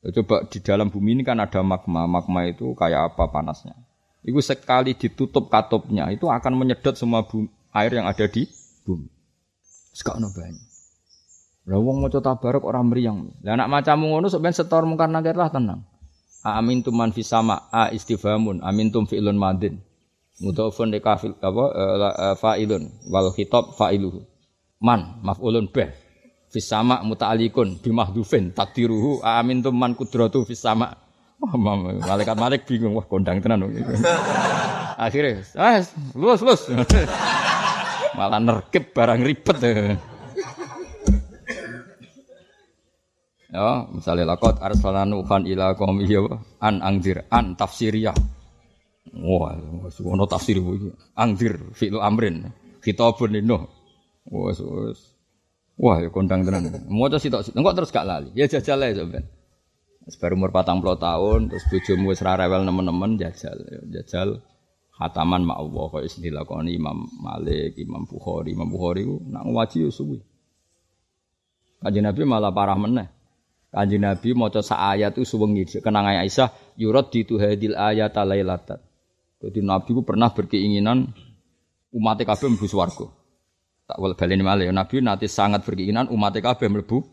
Ya, 0.00 0.08
coba 0.16 0.48
di 0.48 0.58
dalam 0.64 0.88
bumi 0.88 1.20
ini 1.20 1.22
kan 1.22 1.36
ada 1.38 1.60
magma. 1.60 2.08
Magma 2.08 2.48
itu 2.48 2.72
kayak 2.72 3.14
apa 3.14 3.28
panasnya? 3.28 3.76
Itu 4.24 4.40
sekali 4.40 4.96
ditutup 4.96 5.52
katupnya 5.52 6.08
itu 6.08 6.26
akan 6.26 6.56
menyedot 6.56 6.96
semua 6.96 7.28
bumi, 7.28 7.52
air 7.76 7.92
yang 7.92 8.08
ada 8.08 8.24
di 8.24 8.48
bumi. 8.88 9.12
Sekarang 9.92 10.32
banyak. 10.32 10.68
Lah 11.68 11.76
wong 11.76 12.00
maca 12.00 12.18
tabarok 12.24 12.64
ora 12.64 12.80
mriyang. 12.80 13.44
Lah 13.44 13.60
anak 13.60 13.68
macamu 13.68 14.16
ngono 14.16 14.32
sok 14.32 14.40
ben 14.40 14.56
setor 14.56 14.88
mungkar 14.88 15.12
nakir 15.12 15.36
lah 15.36 15.52
tenang. 15.52 15.84
Amin 16.40 16.80
tum 16.80 16.96
man 16.96 17.12
fis 17.12 17.28
sama 17.28 17.68
a 17.68 17.92
istifhamun 17.92 18.64
amin 18.64 18.88
tum 18.88 19.04
fi'lun 19.04 19.36
madin. 19.36 19.76
Mudhafun 20.40 20.88
li 20.88 21.04
kafil 21.04 21.36
apa 21.36 21.64
uh, 21.76 22.34
fa'ilun 22.40 22.88
wal 23.12 23.28
khitab 23.36 23.76
fa'iluhu. 23.76 24.24
Man 24.80 25.20
maf'ulun 25.20 25.68
bih. 25.68 25.92
Fis 26.48 26.64
sama 26.64 27.04
muta'alikun 27.04 27.84
bimahdufin 27.84 28.56
takdiruhu 28.56 29.20
tum 29.60 29.74
man 29.76 29.92
kudratu 29.92 30.48
fis 30.48 30.64
sama. 30.64 30.96
Malaikat 31.40 32.36
malik 32.36 32.64
bingung 32.64 32.96
wah 32.96 33.04
kondang 33.04 33.40
tenan. 33.40 33.68
Akhirnya, 35.00 35.40
ah, 35.56 35.80
lulus 36.12 36.44
lulus. 36.44 36.62
Malah 38.20 38.40
nerkep 38.44 38.92
barang 38.92 39.20
ribet. 39.24 39.56
Ya, 43.50 43.82
misalnya 43.90 44.30
lakot 44.30 44.62
arsalna 44.62 45.02
nuhan 45.02 45.42
ila 45.42 45.74
qaumi 45.74 46.06
ya 46.06 46.22
an 46.62 46.78
angdir 46.86 47.26
an 47.34 47.58
tafsiriyah. 47.58 48.14
Wah, 49.10 49.58
ono 49.90 50.24
tafsir 50.30 50.62
iki. 50.62 50.94
Angdir 51.18 51.58
fi'il 51.74 51.98
amrin. 51.98 52.46
Khitabun 52.78 53.34
lino. 53.34 53.66
Wes. 54.30 54.62
Wah, 55.74 55.98
ya 55.98 56.14
kondang 56.14 56.46
tenan. 56.46 56.86
Maca 56.86 57.18
sitok 57.18 57.50
engko 57.50 57.74
terus 57.74 57.90
gak 57.90 58.06
lali. 58.06 58.30
Ya 58.38 58.46
jajal 58.46 58.86
ae 58.86 58.94
sampean. 58.94 59.26
Baru 60.22 60.34
umur 60.38 60.50
patang 60.54 60.78
puluh 60.82 60.98
tahun, 60.98 61.50
terus 61.50 61.66
bojomu 61.70 62.10
wis 62.14 62.22
ra 62.22 62.38
rewel 62.38 62.62
nemen-nemen 62.62 63.18
jajal. 63.18 63.58
Ya, 63.66 64.00
jajal 64.00 64.42
khataman 64.94 65.42
mak 65.42 65.58
Allah 65.58 65.86
kaya 65.90 66.06
sing 66.06 66.22
dilakoni 66.22 66.78
Imam 66.78 67.10
Malik, 67.18 67.74
Imam 67.82 68.06
Bukhari, 68.06 68.54
Imam 68.54 68.70
Bukhari 68.70 69.02
ku 69.06 69.18
nak 69.26 69.42
ngaji 69.42 69.86
yo 69.86 69.90
suwi. 69.90 70.18
Kanjeng 71.82 72.06
Nabi 72.06 72.22
malah 72.22 72.54
parah 72.54 72.78
meneh. 72.78 73.19
Kanjeng 73.70 74.02
Nabi 74.02 74.34
maca 74.34 74.66
sak 74.66 74.82
ayat 74.82 75.14
itu 75.14 75.22
suwengi 75.22 75.62
kenang 75.78 76.02
Aisyah 76.02 76.74
yurad 76.74 77.06
ditu 77.14 77.38
hadil 77.38 77.78
ayat 77.78 78.18
lailatan. 78.18 78.82
Jadi 79.38 79.62
Nabi 79.62 79.90
ku 79.94 80.02
pernah 80.02 80.34
berkeinginan 80.34 81.14
umat 81.94 82.18
kabeh 82.18 82.50
mlebu 82.50 82.66
swarga. 82.66 83.06
Tak 83.86 83.98
wal 84.02 84.18
baleni 84.18 84.42
malih 84.42 84.74
Nabi 84.74 84.98
nanti 85.06 85.30
sangat 85.30 85.62
berkeinginan 85.62 86.10
umat 86.10 86.34
kabeh 86.34 86.66
mlebu 86.66 87.06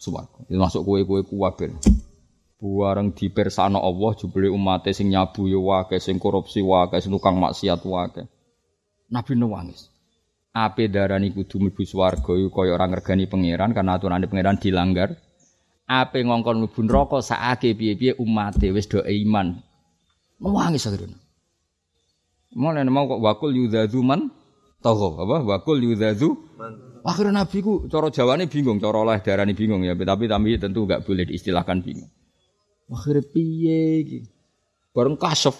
swarga. 0.00 0.48
Itu 0.48 0.56
masuk 0.56 0.80
kue-kue 0.80 1.28
kuwabe. 1.28 1.76
Buareng 2.56 3.12
dipersano 3.12 3.76
Allah 3.82 4.16
jebule 4.16 4.48
umat 4.48 4.88
sing 4.96 5.12
nyabu 5.12 5.50
ya 5.50 5.60
wae, 5.60 5.98
sing 6.00 6.16
korupsi 6.16 6.64
wae, 6.64 6.94
sing 7.04 7.12
tukang 7.12 7.36
maksiat 7.36 7.84
wae. 7.84 8.24
Nabi 9.12 9.32
nangis. 9.36 9.92
Ape 10.56 10.88
darani 10.88 11.36
kudu 11.36 11.68
mlebu 11.68 11.84
swarga 11.84 12.32
iku 12.32 12.48
kaya 12.48 12.80
ora 12.80 12.88
ngergani 12.88 13.28
pangeran 13.28 13.76
karena 13.76 14.00
aturane 14.00 14.24
pangeran 14.24 14.56
dilanggar. 14.56 15.20
Ape 15.88 16.22
ngongkon 16.24 16.62
mlebu 16.62 16.80
neraka 16.86 17.18
sakake 17.20 17.74
piye-piye 17.74 18.16
umate 18.16 18.70
wis 18.70 18.88
do 18.88 19.02
iman. 19.02 19.60
Nangis 20.42 20.86
akhirnya. 20.88 21.18
Mulane 22.52 22.90
mau 22.92 23.08
kok 23.08 23.22
wakul 23.22 23.56
yudzazu 23.56 24.04
man 24.04 24.28
taghaw 24.84 25.24
apa 25.24 25.36
wakul 25.46 25.80
yudzazu 25.80 26.36
Akhirnya 27.02 27.42
Nabi 27.42 27.66
ku 27.66 27.90
cara 27.90 28.14
Jawane 28.14 28.46
bingung, 28.46 28.78
cara 28.78 29.02
oleh 29.02 29.18
darani 29.18 29.58
bingung 29.58 29.82
ya, 29.82 29.98
tapi 29.98 30.30
tapi 30.30 30.54
tentu 30.54 30.86
enggak 30.86 31.02
boleh 31.02 31.26
diistilahkan 31.26 31.82
bingung. 31.82 32.06
Akhirnya 32.86 33.26
piye 33.26 34.06
iki? 34.06 34.18
Bareng 34.94 35.18
kasef. 35.18 35.58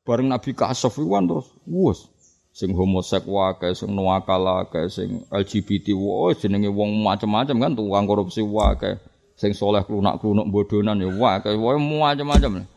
Bareng 0.00 0.32
Nabi 0.32 0.56
kasef 0.56 0.96
iku 0.96 1.12
kan 1.12 1.28
terus 1.28 1.44
wus 1.68 2.08
sing 2.56 2.72
homosek 2.72 3.28
wae, 3.28 3.76
sing 3.76 3.92
nuakal 3.92 4.40
wae, 4.40 4.88
sing 4.88 5.28
LGBT 5.28 5.92
wae 5.92 6.32
jenenge 6.34 6.72
wong 6.72 7.04
macam-macam 7.04 7.56
kan 7.60 7.72
tukang 7.76 8.04
korupsi 8.08 8.40
wae, 8.40 8.96
sing 9.40 9.56
soleh 9.56 9.80
klunak-klunuk 9.88 10.52
bodonan 10.52 11.00
ya 11.00 11.08
wae, 11.08 11.56
wae 11.56 11.78
macam-macam. 11.80 12.68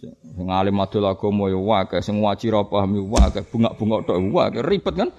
Sing 0.00 0.48
alim 0.48 0.80
adol 0.80 1.04
agama 1.12 1.52
ya 1.52 1.60
wae, 1.60 2.00
sing 2.00 2.24
wajib 2.24 2.56
paham 2.72 2.96
ya 2.96 3.02
wae, 3.04 3.40
bunga-bunga 3.52 3.96
tok 4.08 4.18
wae, 4.32 4.64
ribet 4.64 4.96
kan. 4.96 5.10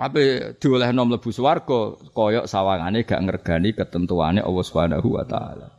Ape 0.00 0.56
diolehno 0.56 1.04
mlebu 1.04 1.28
swarga 1.28 1.92
kaya 2.16 2.48
sawangane 2.48 3.04
gak 3.04 3.20
ngergani 3.20 3.76
ketentuane 3.76 4.40
Allah 4.40 4.64
Subhanahu 4.64 5.12
wa 5.12 5.28
taala. 5.28 5.76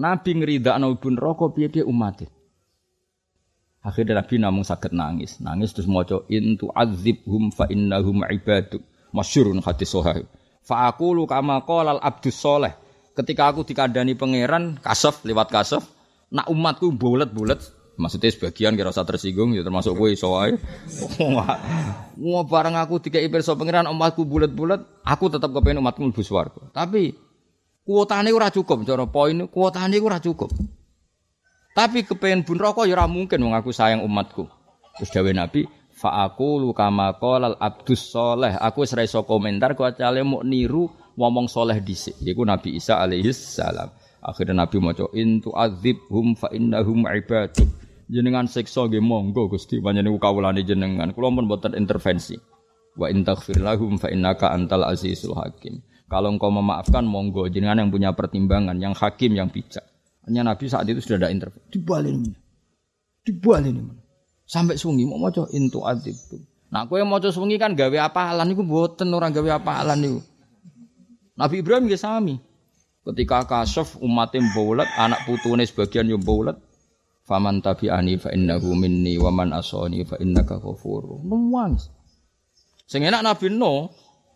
Nabi 0.00 0.40
ngridakno 0.40 0.96
ibu 0.96 1.12
neraka 1.12 1.52
piye 1.52 1.68
piye 1.68 1.84
umate. 1.84 2.32
Akhirnya 3.84 4.24
Nabi 4.24 4.40
namung 4.40 4.64
sakit 4.64 4.96
nangis, 4.96 5.42
nangis 5.44 5.76
terus 5.76 5.84
maca 5.84 6.24
intu 6.32 6.72
azibhum 6.72 7.52
fa 7.52 7.68
innahum 7.68 8.24
ibaduk. 8.24 8.80
Masyurun 9.12 9.60
hadis 9.60 9.92
sahih. 9.92 10.24
Fa 10.64 10.88
aqulu 10.88 11.28
kama 11.28 11.60
qala 11.68 11.98
al 11.98 12.00
abdus 12.00 12.40
soleh. 12.40 12.72
Ketika 13.12 13.52
aku 13.52 13.68
dikandani 13.68 14.16
pangeran 14.16 14.80
kasaf 14.80 15.20
lewat 15.28 15.52
kasaf, 15.52 15.84
nak 16.32 16.48
umatku 16.48 16.92
bulet-bulet 16.96 17.60
Maksudnya 17.92 18.32
sebagian 18.32 18.72
kira 18.72 18.88
usah 18.88 19.04
tersinggung 19.04 19.52
ya 19.52 19.60
termasuk 19.60 19.92
gue 19.92 20.16
iso 20.16 20.32
wae. 20.32 20.56
Wah 22.24 22.44
bareng 22.48 22.74
aku 22.80 23.04
tiga 23.04 23.20
pirsa 23.20 23.52
pangeran 23.52 23.84
umatku 23.84 24.24
bulat-bulat, 24.24 24.80
aku 25.04 25.28
tetap 25.28 25.52
kepengen 25.52 25.84
umatku 25.84 26.00
mlebu 26.00 26.24
swarga. 26.24 26.72
Tapi 26.72 27.12
kuotane 27.84 28.32
ora 28.32 28.48
cukup, 28.48 28.88
cara 28.88 29.04
poin 29.04 29.44
kuotane 29.44 30.00
ora 30.00 30.16
cukup. 30.24 30.48
Tapi 31.76 32.08
kepengen 32.08 32.48
bun 32.48 32.56
rokok 32.56 32.88
ya 32.88 33.04
mungkin 33.04 33.44
wong 33.44 33.52
aku 33.52 33.76
sayang 33.76 34.00
umatku. 34.00 34.48
Terus 34.96 35.12
dawuh 35.12 35.36
Nabi, 35.36 35.68
fa 35.92 36.24
aku 36.24 36.64
lu 36.64 36.72
kama 36.72 37.20
qolal 37.20 37.60
abdus 37.60 38.08
soleh. 38.08 38.56
Aku 38.56 38.88
wis 38.88 38.96
iso 38.96 39.24
komentar 39.28 39.76
kecuali 39.76 40.24
mau 40.24 40.40
niru 40.40 40.88
ngomong 41.16 41.46
soleh 41.48 41.78
dhisik. 41.80 42.16
Iku 42.22 42.44
Nabi 42.46 42.76
Isa 42.76 43.00
alaihi 43.00 43.32
salam. 43.32 43.92
Akhirnya 44.22 44.64
Nabi 44.64 44.78
maca 44.78 45.10
intu 45.18 45.50
azibhum 45.50 46.38
fa 46.38 46.48
innahum 46.54 47.04
ibaduk. 47.08 47.66
Jenengan 48.06 48.46
siksa 48.46 48.86
nggih 48.86 49.02
monggo 49.02 49.48
Gusti 49.48 49.80
panjenengan 49.80 50.20
kawulane 50.20 50.62
jenengan. 50.62 51.10
Kula 51.10 51.32
pun 51.32 51.48
mboten 51.48 51.74
intervensi. 51.74 52.36
Wa 52.94 53.08
in 53.08 53.24
taghfir 53.24 53.58
lahum 53.58 53.96
fa 53.96 54.12
innaka 54.12 54.52
antal 54.52 54.84
azizul 54.86 55.34
hakim. 55.34 55.80
Kalau 56.12 56.28
engkau 56.28 56.52
memaafkan 56.52 57.08
monggo 57.08 57.48
jenengan 57.48 57.80
yang 57.80 57.88
punya 57.88 58.12
pertimbangan, 58.12 58.76
yang 58.76 58.92
hakim, 58.92 59.32
yang 59.32 59.48
bijak. 59.48 59.82
Hanya 60.28 60.44
Nabi 60.44 60.68
saat 60.68 60.84
itu 60.86 61.00
sudah 61.00 61.26
ada 61.26 61.28
intervensi. 61.32 61.72
Dibalin. 61.72 62.20
Dibalin. 63.24 63.96
Sampai 64.44 64.76
sungi 64.76 65.08
mau 65.08 65.16
maca 65.16 65.48
intu 65.56 65.80
azib. 65.88 66.14
Nah, 66.68 66.84
kowe 66.84 67.00
maca 67.04 67.32
sungi 67.32 67.56
kan 67.56 67.72
gawe 67.72 67.96
apalan 68.12 68.44
niku 68.44 68.60
mboten 68.60 69.08
orang 69.12 69.32
gawe 69.32 69.56
apalan 69.56 69.98
niku. 69.98 70.20
Nabi 71.42 71.58
Ibrahim 71.58 71.90
nggih 71.90 71.98
sami. 71.98 72.38
Ketika 73.02 73.42
kasaf 73.50 73.98
umatnya 73.98 74.46
mbaulat, 74.46 74.86
anak 74.94 75.26
putune 75.26 75.66
sebagian 75.66 76.06
yo 76.06 76.22
mbaulat, 76.22 76.54
Faman 77.22 77.62
tabi'ani 77.62 78.18
fa 78.18 78.34
innahu 78.34 78.74
minni 78.74 79.14
wa 79.14 79.30
man 79.30 79.54
asani 79.54 80.02
fa 80.02 80.18
innaka 80.18 80.58
ghafur. 80.58 81.22
Nuwang. 81.22 81.78
Sing 82.86 83.02
enak 83.06 83.22
Nabi 83.22 83.46
No, 83.50 83.90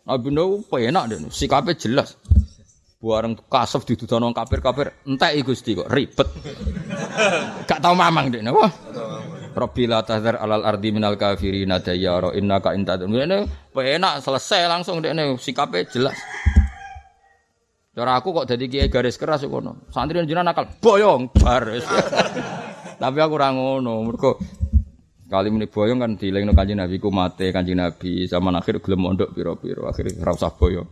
Nabi 0.06 0.30
No 0.30 0.62
penak 0.62 1.10
deh, 1.10 1.18
sikape 1.30 1.74
jelas. 1.74 2.14
Buareng 3.02 3.38
kasef 3.50 3.86
didudono 3.86 4.30
kafir-kafir, 4.30 5.06
entek 5.06 5.34
Gusti 5.46 5.78
kok 5.78 5.90
ribet. 5.90 6.26
Gak 7.68 7.82
tau 7.82 7.94
mamang 7.94 8.34
deh, 8.34 8.42
napa? 8.42 8.70
Rabbi 9.56 9.82
la 9.86 10.02
alal 10.02 10.62
ardi 10.64 10.88
minal 10.94 11.18
kafirin 11.18 11.74
dayyara 11.82 12.34
innaka 12.38 12.70
intadun. 12.74 13.14
Ini 13.14 13.70
penak 13.74 14.22
selesai 14.22 14.70
langsung 14.70 15.02
deh, 15.02 15.12
sikape 15.38 15.86
jelas. 15.90 16.16
Cara 17.96 18.20
aku 18.20 18.28
kok 18.36 18.44
jadi 18.44 18.64
kiai 18.68 18.92
garis 18.92 19.16
keras 19.16 19.40
kok 19.40 19.62
no. 19.64 19.88
Santri 19.88 20.20
jenengan 20.20 20.52
nakal 20.52 20.68
boyong 20.84 21.32
bar. 21.32 21.64
Tapi 23.00 23.18
aku 23.24 23.32
ora 23.40 23.56
ngono. 23.56 24.04
Mergo 24.04 24.36
kali 25.32 25.48
muni 25.48 25.64
boyong 25.64 26.04
kan 26.04 26.12
dilingno 26.20 26.52
Kanjeng 26.52 26.76
Nabi 26.76 27.00
ku 27.00 27.08
mate 27.08 27.48
Kanjeng 27.56 27.80
Nabi 27.80 28.28
zaman 28.28 28.52
akhir 28.60 28.84
gelem 28.84 29.00
mondok 29.00 29.32
pira-pira 29.32 29.88
akhir 29.88 30.12
ora 30.20 30.36
usah 30.36 30.52
boyong. 30.52 30.88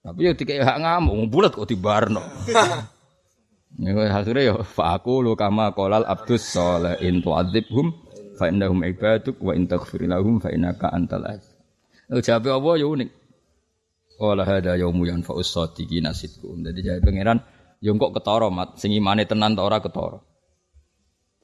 Tapi 0.00 0.24
yo 0.24 0.32
dikek 0.32 0.64
hak 0.64 0.80
ngamuk 0.80 1.28
bulat 1.28 1.52
kok 1.52 1.68
dibarno. 1.68 2.24
Ya 3.74 3.90
akhirnya 3.90 4.54
yo 4.54 4.62
fa 4.62 4.94
aku 4.94 5.18
lu 5.18 5.34
kama 5.34 5.74
qolal 5.74 6.06
abdus 6.06 6.46
salih 6.46 6.94
in 7.02 7.18
tu'adzibhum 7.18 7.90
fa 8.38 8.46
innahum 8.46 8.86
ibaduk 8.86 9.34
wa 9.42 9.50
in 9.50 9.66
taghfir 9.66 10.06
fa 10.38 10.54
innaka 10.54 10.94
yo 12.78 12.94
unik. 12.94 13.23
Wala 14.20 14.46
hada 14.46 14.78
yaumu 14.78 15.06
yanfa'us 15.10 15.50
shadiqina 15.50 16.14
sidqum. 16.14 16.62
Dadi 16.62 16.80
jae 16.86 17.00
pangeran 17.02 17.42
yo 17.82 17.92
kok 17.98 18.14
ketara 18.16 18.48
mat 18.48 18.78
sing 18.78 18.94
imane 18.94 19.26
tenan 19.26 19.58
ta 19.58 19.62
ora. 19.66 19.78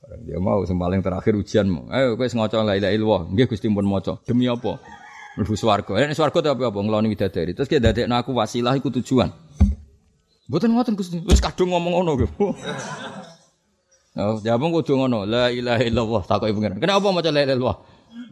Barang 0.01 0.22
dia 0.24 0.40
mau 0.40 0.64
sing 0.64 0.80
paling 0.80 1.05
terakhir 1.05 1.36
ujianmu. 1.36 1.92
Ayo 1.92 2.16
kowe 2.16 2.24
ngaca 2.24 2.64
la 2.64 2.74
ilaha 2.78 2.92
illallah. 2.97 3.22
Nggih 3.30 3.47
Gusti 3.52 3.68
pun 3.68 3.84
maca. 3.84 4.16
Demi 4.24 4.48
apa? 4.48 4.80
Mlebu 5.36 5.55
swarga. 5.55 5.92
Nek 5.92 6.16
swarga 6.16 6.38
tapi 6.51 6.64
apa? 6.64 6.78
Ngloni 6.80 7.12
widadari. 7.12 7.52
Terus 7.52 7.68
ki 7.68 7.78
dadekno 7.78 8.16
aku 8.16 8.32
wasilah 8.32 8.72
iku 8.80 8.88
tujuan. 8.88 9.28
Mboten 10.48 10.72
ngoten 10.72 10.97
Gusti. 10.97 11.20
Wis 11.28 11.38
kadung 11.44 11.76
ngomong 11.76 11.92
ngono 12.01 12.10
nggih. 12.18 12.30
Oh, 14.18 14.42
jawab 14.42 14.82
kudu 14.82 14.98
ngono. 14.98 15.22
La 15.22 15.55
ilaha 15.55 15.86
illallah 15.86 16.22
takoki 16.26 16.51
pangeran. 16.51 16.82
Kenapa 16.82 17.14
maca 17.14 17.30
la 17.30 17.47
ilaha 17.47 17.55
illallah? 17.55 17.78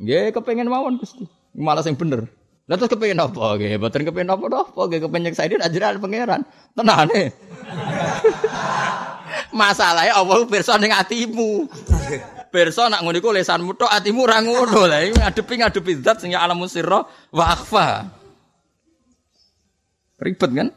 Nggih 0.02 0.34
kepengin 0.34 0.66
mawon 0.66 0.98
Gusti. 0.98 1.22
Malah 1.54 1.86
sing 1.86 1.94
bener. 1.94 2.26
Lah 2.68 2.76
terus 2.76 2.92
kepengen 2.92 3.16
apa? 3.24 3.56
Nggih, 3.56 3.80
mboten 3.80 4.04
kepengen 4.04 4.28
apa-apa, 4.28 4.80
nggih 4.92 5.00
kepengen 5.08 5.32
saidin 5.32 5.64
ajaran 5.64 5.96
pangeran. 6.04 6.44
Tenane. 6.76 7.32
Masalahnya 9.58 10.20
Allah 10.20 10.44
pirsa 10.44 10.76
ning 10.76 10.92
atimu. 10.92 11.64
Pirsa 12.52 12.92
nak 12.92 13.00
ngono 13.00 13.16
iku 13.16 13.32
lesanmu 13.32 13.72
tok 13.72 13.88
atimu 13.88 14.20
ora 14.20 14.44
ngono. 14.44 14.84
Lah 14.84 15.00
iki 15.00 15.16
ngadepi 15.16 15.54
ngadepi 15.64 15.92
zat 16.04 16.20
sing 16.20 16.36
ya 16.36 16.44
alamun 16.44 16.68
sirra 16.68 17.08
wa 17.32 17.44
akhfa. 17.48 18.04
Ribet 20.20 20.50
kan? 20.52 20.68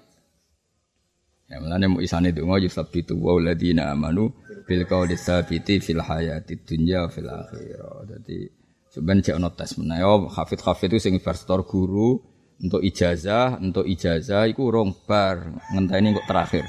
Ya 1.52 1.60
mulane 1.60 1.92
mu 1.92 2.00
isane 2.00 2.32
donga 2.32 2.56
yusabbitu 2.64 3.20
wa 3.20 3.36
alladziina 3.36 3.92
amanu 3.92 4.32
bil 4.64 4.88
qawli 4.88 5.20
tsabiti 5.20 5.84
fil 5.84 6.00
hayati 6.00 6.64
dunya 6.64 7.12
fil 7.12 7.28
akhirah. 7.28 8.08
Dadi 8.08 8.61
Sebenarnya 8.92 9.32
cek 9.32 9.38
ono 9.40 9.50
tes 9.56 9.72
menawa 9.80 10.28
hafid 10.36 10.60
hafid 10.68 10.92
itu 10.92 11.00
sing 11.00 11.16
versetor 11.24 11.64
guru 11.64 12.20
Untuk 12.62 12.86
ijazah, 12.86 13.58
untuk 13.58 13.90
ijazah 13.90 14.46
iku 14.46 14.70
rong 14.70 14.94
bar 15.10 15.50
ngenteni 15.74 16.14
kok 16.14 16.30
terakhir. 16.30 16.66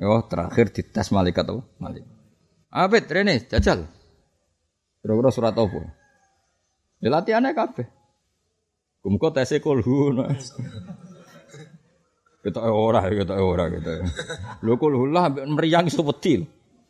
Yo 0.00 0.24
terakhir 0.24 0.72
dites 0.72 1.12
malaikat 1.12 1.44
apa? 1.44 1.60
Malaikat. 1.76 2.08
Abet 2.72 3.04
rene 3.12 3.44
jajal. 3.44 3.84
Kira-kira 5.04 5.28
surat 5.28 5.52
apa? 5.52 5.84
Ya 7.04 7.12
latihannya 7.12 7.52
kabeh. 7.52 7.84
Kumko 9.04 9.36
tesnya 9.36 9.60
kulhu. 9.60 10.16
Kita 12.40 12.60
ora, 12.64 13.04
kita 13.12 13.36
ora 13.36 13.68
kita. 13.68 14.00
Lho 14.64 14.80
kulhu 14.80 15.12
lah 15.12 15.28
meriang 15.28 15.92
iso 15.92 16.00
wedi. 16.08 16.40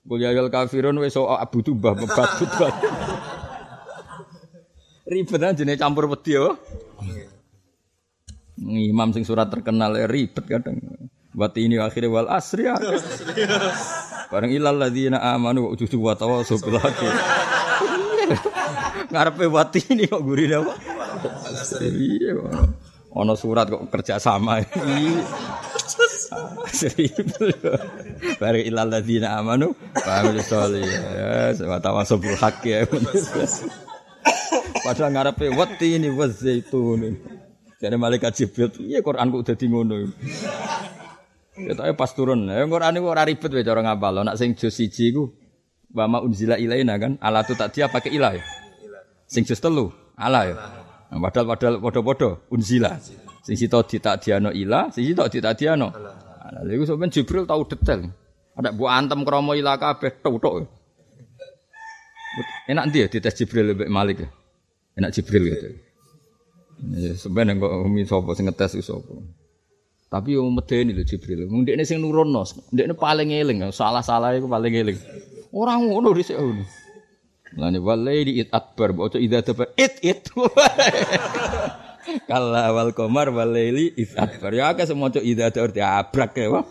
Kul 0.06 0.22
ya 0.22 0.30
kafirun 0.46 1.02
wis 1.02 1.18
abu 1.18 1.58
tubah 1.66 1.98
bebat 1.98 2.38
Ribet 5.04 5.42
aja 5.44 5.62
nih 5.64 5.76
campur 5.76 6.08
wedi 6.08 6.32
yo. 6.32 6.56
Imam 8.64 9.12
sing 9.12 9.28
surat 9.28 9.52
terkenal 9.52 9.92
ya 10.00 10.08
ribet 10.08 10.48
kadang. 10.48 10.80
Wati 11.34 11.66
ini 11.66 11.76
akhirnya 11.76 12.08
wal 12.08 12.30
asri 12.32 12.64
ya. 12.64 12.78
Bareng 14.32 14.54
ilal 14.54 14.80
ladzina 14.80 15.20
amanu 15.20 15.68
wa 15.68 15.70
ujudu 15.76 15.98
wa 16.00 16.16
tawassaw 16.16 16.56
bil. 16.62 16.80
Ngarepe 19.12 19.44
wati 19.50 19.80
ini 19.92 20.08
kok 20.08 20.24
gurine 20.24 20.62
apa? 20.62 20.72
Iya. 21.84 22.40
Ono 23.12 23.34
surat 23.36 23.68
kok 23.68 23.84
kerja 23.92 24.16
sama. 24.16 24.64
Bareng 28.40 28.64
ilal 28.64 28.88
ladzina 28.88 29.36
amanu 29.36 29.76
wa 29.76 30.12
amilus 30.22 30.48
solihat. 30.48 31.60
Ya, 31.60 31.66
wa 31.68 31.76
tawassaw 31.82 32.16
bil 32.16 32.38
haqqi. 32.40 32.88
Ya. 34.24 34.80
Padahal 34.84 35.10
ngarepe 35.12 35.52
wati 35.52 35.96
ini 35.96 36.08
wa 36.12 36.26
zaitun. 36.28 37.20
Jadi 37.80 37.96
malaikat 38.00 38.32
Jibril, 38.32 38.72
iya 38.88 39.04
Quran 39.04 39.28
kok 39.28 39.44
dadi 39.52 39.68
ngono. 39.68 40.08
Ya 41.54 41.72
tapi 41.76 41.92
pas 41.94 42.10
turun, 42.16 42.48
ya 42.48 42.64
Quran 42.64 42.96
itu 42.96 43.06
ora 43.06 43.28
ribet 43.28 43.52
wae 43.52 43.62
cara 43.62 43.84
ngapal. 43.84 44.24
Nak 44.24 44.36
sing 44.40 44.56
juz 44.56 44.72
siji 44.72 45.12
iku 45.12 45.28
wa 45.92 46.18
unzila 46.24 46.56
ilaina 46.56 46.96
kan, 46.96 47.20
ala 47.20 47.44
tu 47.44 47.52
tak 47.54 47.76
dia 47.76 47.86
pakai 47.92 48.16
ilah 48.16 48.32
ya. 48.34 48.44
Sing 49.28 49.44
juz 49.44 49.60
telu, 49.60 49.92
ala 50.16 50.48
ya. 50.48 50.56
Nah, 51.12 51.18
padahal 51.20 51.46
padahal 51.54 51.74
padha-padha 51.78 52.30
unzila. 52.50 52.98
Sing 53.44 53.54
sito 53.60 53.84
diano 53.86 54.50
ilah, 54.50 54.88
sing 54.90 55.04
sito 55.04 55.22
ditak 55.28 55.54
diano. 55.54 55.92
Nah, 55.92 56.60
lha 56.64 56.70
iku 56.74 56.88
sampean 56.88 57.12
Jibril 57.12 57.44
tahu 57.44 57.68
detail. 57.68 58.08
Ada 58.58 58.70
bu 58.74 58.88
antem 58.88 59.22
kromo 59.22 59.52
ilah 59.54 59.76
kabeh 59.78 60.18
tok-tok. 60.24 60.66
Enak 62.66 62.84
dia 62.90 63.06
dites 63.06 63.34
Jibril 63.36 63.74
lebih 63.74 63.88
Malik 63.88 64.24
ya. 64.24 64.28
Enak 64.98 65.10
Jibril 65.14 65.44
gitu. 65.50 65.68
Ya, 66.94 67.12
sebenarnya 67.14 67.62
kok 67.62 67.72
umi 67.86 68.02
sopo 68.04 68.34
sing 68.34 68.50
ngetes 68.50 68.78
sopo. 68.82 69.22
Tapi 70.10 70.38
yo 70.38 70.46
medeni 70.50 70.94
lho 70.94 71.02
Jibril. 71.02 71.46
Mung 71.50 71.66
ndekne 71.66 71.86
sing 71.86 71.98
nurono, 71.98 72.46
ndekne 72.70 72.94
paling 72.94 73.34
eling, 73.34 73.58
salah-salah 73.74 74.34
iku 74.38 74.46
paling 74.46 74.74
eling. 74.74 74.98
Ora 75.54 75.78
ngono 75.78 76.14
dhisik 76.14 76.38
ngono. 76.38 76.64
Lane 77.54 77.78
walaili 77.78 78.42
it 78.42 78.50
akbar, 78.50 78.90
bocah 78.90 79.22
idza 79.22 79.46
tabar 79.46 79.70
it 79.78 79.94
it. 80.02 80.26
Kala 82.28 82.70
awal 82.70 82.90
komar 82.90 83.30
walaili 83.30 83.94
it 83.94 84.10
akbar. 84.18 84.50
Ya 84.50 84.74
akeh 84.74 84.90
semoco 84.90 85.22
idza 85.22 85.54
tabar 85.54 85.70
diabrak 85.70 86.34
ya. 86.34 86.62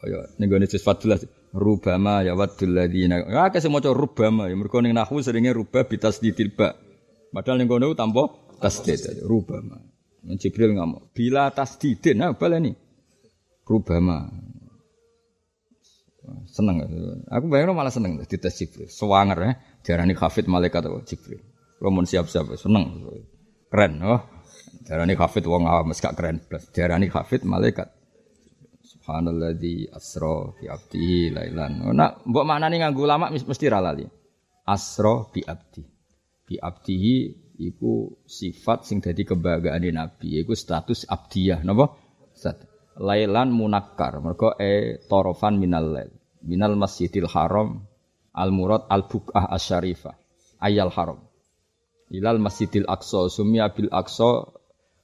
Kaya 0.00 0.18
ning 0.40 0.48
gone 0.48 0.64
juz 0.64 0.80
14 0.80 1.37
rubama 1.54 2.24
ya 2.24 2.32
wadul 2.36 2.76
ladina. 2.76 3.24
Ya 3.24 3.48
akeh 3.48 3.60
semoco 3.60 3.92
rubama 3.92 4.48
ya 4.48 4.54
mergo 4.56 4.80
ning 4.80 4.96
nahwu 4.96 5.20
seringe 5.20 5.52
rubah 5.52 5.88
bitasdidil 5.88 6.52
ba. 6.54 6.76
Padahal 7.32 7.60
ning 7.60 7.68
kono 7.68 7.92
tanpa 7.92 8.28
tasdid 8.60 9.22
rubama. 9.24 9.88
Jibril 10.36 10.76
ngomong, 10.76 11.14
bila 11.16 11.48
tasdidin, 11.54 12.20
nah 12.20 12.34
ini 12.36 12.76
Rubama. 13.68 14.28
Seneng. 16.48 16.84
Aku 17.28 17.48
bayangin 17.48 17.76
malah 17.76 17.92
seneng 17.92 18.20
di 18.20 18.36
tes 18.36 18.56
Jibril. 18.56 18.88
Sewanger 18.88 19.38
ya. 19.40 19.52
Diarani 19.84 20.12
khafid 20.16 20.48
malaikat 20.48 20.84
atau 20.84 21.00
Jibril. 21.04 21.40
Lo 21.80 21.92
mau 21.92 22.04
siap-siap, 22.04 22.56
seneng. 22.56 23.04
Keren. 23.68 23.92
Oh. 24.04 24.20
Diarani 24.84 25.14
khafid 25.16 25.44
wong 25.44 25.68
awam, 25.68 25.92
gak 25.92 26.16
keren. 26.16 26.40
Diarani 26.72 27.12
khafid 27.12 27.44
malaikat. 27.44 27.92
Subhanalladzi 29.08 29.88
asro 29.88 30.52
bi 30.60 30.68
abdihi 30.68 31.32
lailan. 31.32 31.80
Oh, 31.80 31.96
nak 31.96 32.28
mbok 32.28 32.44
maknane 32.44 32.76
nganggo 32.76 33.08
ulama 33.08 33.32
mesti 33.32 33.64
ra 33.72 33.80
lali. 33.80 34.04
Asra 34.68 35.24
bi 35.32 35.40
abdi. 35.48 35.80
Bi 36.44 36.60
abdihi 36.60 37.16
iku 37.56 38.20
sifat 38.28 38.84
sing 38.84 39.00
dadi 39.00 39.24
kebanggaane 39.24 39.88
Nabi, 39.96 40.44
iku 40.44 40.52
status 40.52 41.08
abdiyah, 41.08 41.64
napa? 41.64 41.96
Lailan 43.00 43.48
munakkar, 43.48 44.20
mergo 44.20 44.52
e 44.60 45.00
torofan 45.08 45.56
minal 45.56 45.88
lail. 45.88 46.12
Minal 46.44 46.76
Masjidil 46.76 47.32
Haram 47.32 47.80
al 48.36 48.52
murad 48.52 48.92
al 48.92 49.08
bukah 49.08 49.48
asyarifah. 49.48 50.20
Ayal 50.60 50.92
haram. 50.92 51.24
Ilal 52.12 52.44
Masjidil 52.44 52.84
Aqsa 52.84 53.32
sumya 53.32 53.72
bil 53.72 53.88
Aqsa 53.88 54.52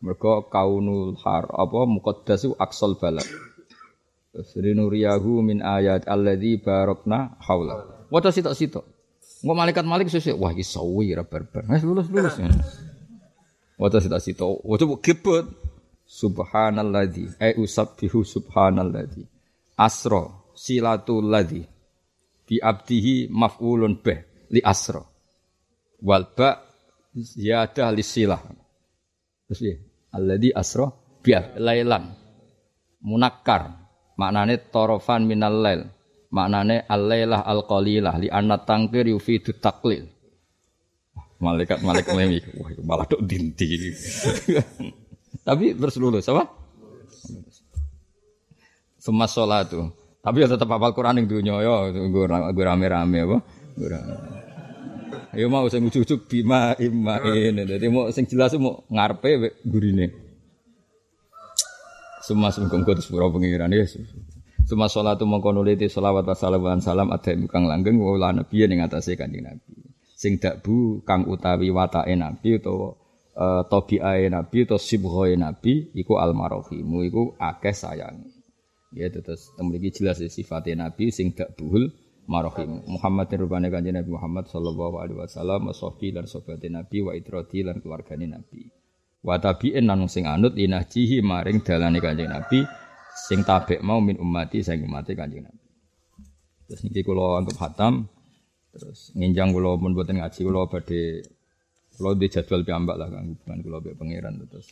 mergo 0.04 0.44
kaunul 0.52 1.16
har 1.24 1.48
apa 1.48 1.88
muqaddasu 1.88 2.52
aqsal 2.60 3.00
balad. 3.00 3.53
Srinuriyahu 4.34 5.46
min 5.46 5.62
ayat 5.62 6.10
alladzi 6.10 6.58
barakna 6.58 7.38
haula. 7.38 8.06
Waca 8.10 8.34
sitok-sitok. 8.34 8.94
Nggak 9.44 9.56
malaikat 9.60 9.84
malik 9.84 10.08
sesuai. 10.08 10.40
Wah, 10.40 10.50
ini 10.56 10.64
sawi 10.64 11.12
ra 11.12 11.22
barbar. 11.22 11.68
Wis 11.68 11.84
lulus 11.84 12.08
lulus. 12.08 12.40
Wata 13.76 14.00
sita. 14.00 14.46
Wata 14.46 14.84
bu 14.88 14.96
kebet. 15.04 15.46
Subhanalladzi. 16.04 17.36
Eh 17.36 17.56
usabbihu 17.60 18.24
subhanalladzi. 18.24 19.24
Asro 19.76 20.52
silatul 20.56 21.28
ladzi. 21.28 21.60
Bi 22.48 22.56
abdihi 22.60 23.28
maf'ulun 23.28 24.00
bih 24.00 24.48
li 24.52 24.60
asro. 24.64 25.04
Wal 26.00 26.24
ba 26.32 26.60
ziyadah 27.12 27.88
li 27.92 28.04
silah. 28.04 28.40
Terus 29.48 29.60
ya. 29.60 29.76
Alladzi 30.16 30.50
asro 30.56 31.18
bi 31.20 31.36
lailan. 31.36 32.04
Munakkar. 33.04 33.83
Maknane 34.14 34.70
torofan 34.70 35.26
minal 35.26 35.58
lail 35.58 35.82
maknane 36.34 36.82
al-lailah 36.90 37.46
al-qalilah 37.46 38.14
li 38.18 38.28
anna 38.28 38.58
tangkir 38.58 39.06
yufidu 39.06 39.54
taklil. 39.62 40.10
Malaikat 41.38 41.78
malaikat 41.86 42.12
memi, 42.18 42.42
wah 42.58 42.70
malah 42.82 43.06
dok 43.06 43.22
dinti. 43.22 43.94
Tapi 45.46 45.76
terus 45.78 45.94
lulus 46.00 46.26
apa? 46.26 46.50
Semua 48.98 49.28
sholat 49.28 49.68
tuh. 49.70 49.92
Tapi 50.24 50.40
ya 50.40 50.48
tetap 50.48 50.72
hafal 50.72 50.96
Quran 50.96 51.20
yang 51.20 51.28
dunia 51.28 51.54
ya, 51.60 51.92
gue 51.92 52.64
rame-rame 52.64 53.18
apa? 53.28 53.38
Gue. 53.76 54.00
Ya 55.36 55.46
mau 55.50 55.68
sing 55.68 55.84
ujuk-ujuk 55.84 56.30
bima 56.30 56.72
imain. 56.80 57.52
Jadi 57.60 57.86
mau 57.92 58.08
sing 58.08 58.24
jelas 58.24 58.56
mau 58.56 58.80
ngarepe 58.88 59.60
gurine. 59.68 60.23
Semua 62.24 62.48
sungkem 62.48 62.88
terus 62.88 63.04
pura 63.12 63.28
pengiran 63.28 63.68
ya. 63.68 63.84
Suma 64.64 64.88
sholatu 64.88 65.28
mongko 65.28 65.52
nuliti 65.52 65.92
sholawat 65.92 66.24
wa 66.24 66.32
salam 66.32 66.80
salam 66.80 67.12
ada 67.12 67.36
kang 67.52 67.68
langgeng 67.68 68.00
wa 68.00 68.16
la 68.16 68.32
nabi 68.32 68.64
ning 68.64 68.80
atase 68.80 69.12
kanjeng 69.12 69.44
Nabi. 69.44 69.76
Sing 70.16 70.40
dakbu 70.40 71.04
kang 71.04 71.28
utawi 71.28 71.68
watake 71.68 72.16
Nabi 72.16 72.56
utawa 72.56 72.96
uh, 73.36 73.68
tabiae 73.68 74.32
Nabi 74.32 74.64
utawa 74.64 74.80
sibghae 74.80 75.36
Nabi 75.36 75.92
iku 75.92 76.16
almarhimu 76.16 77.04
iku 77.04 77.22
akeh 77.36 77.76
sayang. 77.76 78.24
Ya 78.96 79.12
terus 79.12 79.52
temriki 79.60 79.92
jelas 79.92 80.16
ya, 80.24 80.32
sifatnya 80.32 80.88
Nabi 80.88 81.12
sing 81.12 81.36
dakbuhul 81.36 81.92
marahim. 82.24 82.88
Muhammad 82.88 83.28
rubane 83.36 83.68
kanjeng 83.68 84.00
Nabi 84.00 84.16
Muhammad 84.16 84.48
sallallahu 84.48 84.96
alaihi 84.96 85.20
wasallam 85.20 85.68
washabi 85.68 86.16
lan 86.16 86.24
sohbate 86.24 86.72
Nabi 86.72 87.04
wa 87.04 87.12
itrati 87.12 87.60
lan 87.60 87.84
keluargane 87.84 88.32
Nabi. 88.32 88.83
Wa 89.24 89.40
tabi'in 89.40 89.88
lan 89.88 90.04
sing 90.04 90.28
anut 90.28 90.52
inahjihi 90.52 91.24
maring 91.24 91.64
dalane 91.64 91.98
kanjeng 91.98 92.28
Nabi 92.28 92.60
sing 93.14 93.46
tabek 93.46 93.80
mau 93.80 94.02
min 94.02 94.18
ummati 94.18 94.60
sing 94.60 94.82
umati 94.82 95.14
Kanjeng 95.14 95.46
Nabi. 95.46 95.64
Terus 96.66 96.80
niki 96.84 97.00
kula 97.06 97.40
anggap 97.40 97.56
hatam 97.62 98.10
terus 98.74 99.14
nginjang 99.14 99.54
kula 99.54 99.78
pun 99.78 99.94
boten 99.94 100.18
ngaji 100.18 100.40
kula 100.42 100.66
badhe 100.66 101.22
kula 101.94 102.10
di 102.18 102.26
jadwal 102.26 102.66
piyambak 102.66 102.96
lah 102.98 103.06
kang 103.06 103.32
hubungan 103.32 103.58
kula 103.62 103.76
mbek 103.80 103.94
pangeran 103.94 104.34
terus. 104.50 104.66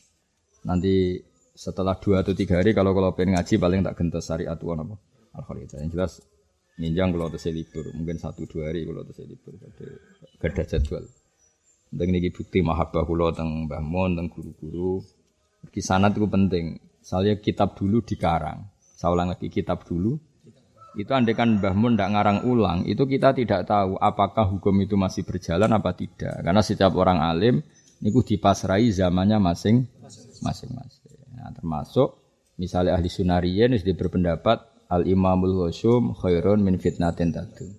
Nanti 0.66 1.22
setelah 1.54 1.94
dua 2.02 2.26
atau 2.26 2.34
tiga 2.34 2.58
hari 2.58 2.74
kalau 2.74 2.92
kalau 2.92 3.14
pengen 3.14 3.38
ngaji 3.38 3.54
paling 3.62 3.80
tak 3.86 3.94
gentos 3.94 4.26
syariat 4.26 4.58
wa 4.58 4.74
apa 4.74 4.96
al 5.38 5.56
Yang 5.64 5.90
jelas 5.94 6.12
nginjang 6.76 7.08
kalau 7.14 7.30
terus 7.30 7.46
libur 7.54 7.84
mungkin 7.94 8.16
satu 8.18 8.42
dua 8.50 8.72
hari 8.72 8.82
kalau 8.88 9.06
terus 9.06 9.22
libur 9.22 9.54
gada 10.42 10.64
jadwal. 10.66 11.04
Dan 11.92 12.08
ini 12.08 12.32
bukti 12.32 12.64
mahabbah 12.64 13.04
kula 13.04 13.36
teng 13.36 13.68
Mbah 13.68 13.84
Mon 13.84 14.16
teng 14.16 14.32
guru-guru. 14.32 15.04
Kisanat 15.68 16.16
itu 16.16 16.24
penting. 16.24 16.80
Saya 17.04 17.36
kitab 17.36 17.76
dulu 17.76 18.00
dikarang. 18.00 18.64
Saya 18.96 19.12
ulang 19.12 19.28
lagi 19.36 19.52
kitab 19.52 19.84
dulu. 19.84 20.16
Itu 20.96 21.12
andekan 21.12 21.60
Mbah 21.60 21.76
Mun 21.76 21.96
tidak 21.96 22.10
ngarang 22.12 22.38
ulang, 22.44 22.84
itu 22.84 23.08
kita 23.08 23.32
tidak 23.32 23.64
tahu 23.64 23.96
apakah 23.96 24.44
hukum 24.44 24.76
itu 24.84 24.92
masih 25.00 25.24
berjalan 25.24 25.72
apa 25.72 25.96
tidak. 25.96 26.44
Karena 26.44 26.60
setiap 26.60 26.92
orang 27.00 27.16
alim 27.24 27.64
niku 28.04 28.20
dipasrai 28.20 28.92
zamannya 28.92 29.40
masing 29.40 29.88
masing-masing. 30.44 31.16
Nah, 31.32 31.48
termasuk 31.56 32.20
misalnya 32.60 33.00
ahli 33.00 33.08
sunariyin 33.08 33.72
wis 33.72 33.88
berpendapat 33.88 34.68
al 34.92 35.08
imamul 35.08 35.64
husum 35.64 36.12
khairun 36.12 36.60
min 36.60 36.76
fitnatin 36.76 37.32
tadu. 37.32 37.72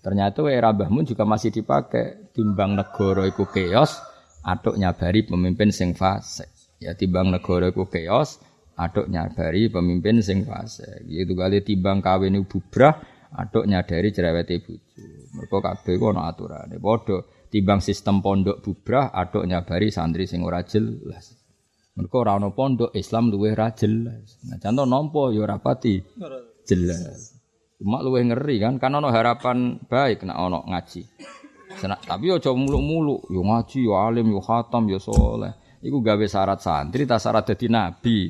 Ternyata 0.00 0.46
era 0.46 0.70
Mbah 0.70 0.88
juga 1.02 1.26
masih 1.26 1.50
dipakai 1.50 2.19
timbang 2.32 2.78
negara 2.78 3.26
iku 3.26 3.46
keos 3.50 3.98
atuk 4.46 4.78
nyabari 4.80 5.26
pemimpin 5.26 5.70
sing 5.74 5.92
fasik. 5.92 6.48
Ya 6.80 6.96
timbang 6.96 7.28
negara 7.28 7.68
iku 7.70 7.86
keos 7.86 8.40
atuk 8.78 9.10
nyabari 9.12 9.68
pemimpin 9.68 10.24
sing 10.24 10.48
fasik. 10.48 11.04
Gitu 11.04 11.32
kali 11.36 11.60
timbang 11.60 12.00
kawin 12.00 12.40
bubrah 12.46 12.96
atuk 13.36 13.68
nyadari 13.68 14.10
cerewete 14.10 14.62
bojo. 14.62 15.04
Mergo 15.36 15.58
kabeh 15.62 15.94
ku 15.94 16.04
ana 16.10 16.30
aturane. 16.30 16.76
Padha 16.80 17.22
timbang 17.52 17.80
sistem 17.82 18.24
pondok 18.24 18.62
bubrah 18.64 19.12
atuk 19.12 19.46
nyabari 19.46 19.92
santri 19.92 20.26
sing 20.26 20.42
ora 20.42 20.64
jelas. 20.64 21.36
Mergo 21.98 22.22
ora 22.22 22.38
ana 22.38 22.50
pondok 22.54 22.94
Islam 22.96 23.28
luwih 23.28 23.52
ra 23.52 23.74
jelas. 23.74 24.40
Nah, 24.46 24.56
contoh 24.62 24.86
nampa 24.86 25.34
ya 25.34 25.44
ora 25.44 25.58
jelas. 26.64 27.36
Cuma 27.80 28.04
luwih 28.04 28.28
ngeri 28.28 28.60
kan, 28.60 28.76
kan 28.76 28.92
ana 28.92 29.08
harapan 29.08 29.80
baik 29.88 30.28
nek 30.28 30.36
ana 30.36 30.60
ngaji. 30.68 31.08
Tapi 31.78 32.26
aja 32.34 32.50
muluk-muluk, 32.50 33.30
yo 33.30 33.46
ngaji, 33.46 33.78
yo 33.86 33.94
alim, 33.94 34.26
yo 34.34 34.42
khatam, 34.42 34.90
yo 34.90 34.98
soleh. 34.98 35.54
Iku 35.80 36.04
gawe 36.04 36.26
syarat 36.28 36.60
santri, 36.60 37.08
tak 37.08 37.22
syarat 37.22 37.46
dadi 37.46 37.66
nabi. 37.70 38.28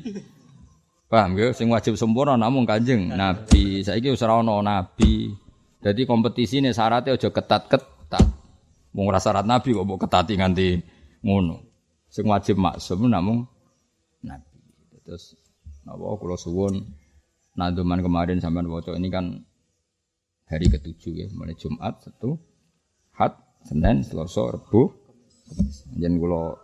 Paham 1.11 1.35
ya? 1.35 1.51
Sing 1.51 1.67
wajib 1.67 1.99
sempurna 1.99 2.39
namung 2.39 2.63
kanjeng 2.63 3.11
nabi. 3.11 3.83
Saiki 3.83 4.15
wis 4.15 4.23
ora 4.23 4.39
ana 4.39 4.63
nabi. 4.63 5.35
Jadi 5.83 6.07
kompetisi 6.07 6.63
ini 6.63 6.71
syaratnya 6.71 7.19
aja 7.19 7.27
ketat-ketat. 7.27 8.25
Mau 8.95 9.03
ngerasa 9.03 9.35
syarat 9.35 9.45
nabi 9.49 9.75
kok 9.75 9.83
mau 9.83 9.99
ketati 9.99 10.39
nganti 10.39 10.67
ngono. 11.27 11.67
Sing 12.07 12.23
wajib 12.23 12.55
maksum 12.55 13.11
namung 13.11 13.43
nabi. 14.23 14.55
Terus 15.03 15.35
napa 15.83 16.15
kula 16.15 16.39
suwun 16.39 16.79
naduman 17.59 17.99
kemarin 17.99 18.39
sampean 18.39 18.71
waca 18.71 18.95
ini 18.95 19.11
kan 19.11 19.43
hari 20.47 20.71
ketujuh 20.71 21.13
ya, 21.15 21.27
mulai 21.35 21.55
Jumat, 21.55 21.99
satu, 22.03 22.39
Had, 23.15 23.33
Senin, 23.67 24.03
Selasa, 24.05 24.55
Rebu. 24.55 24.91
Jen 25.99 26.15
kula 26.15 26.55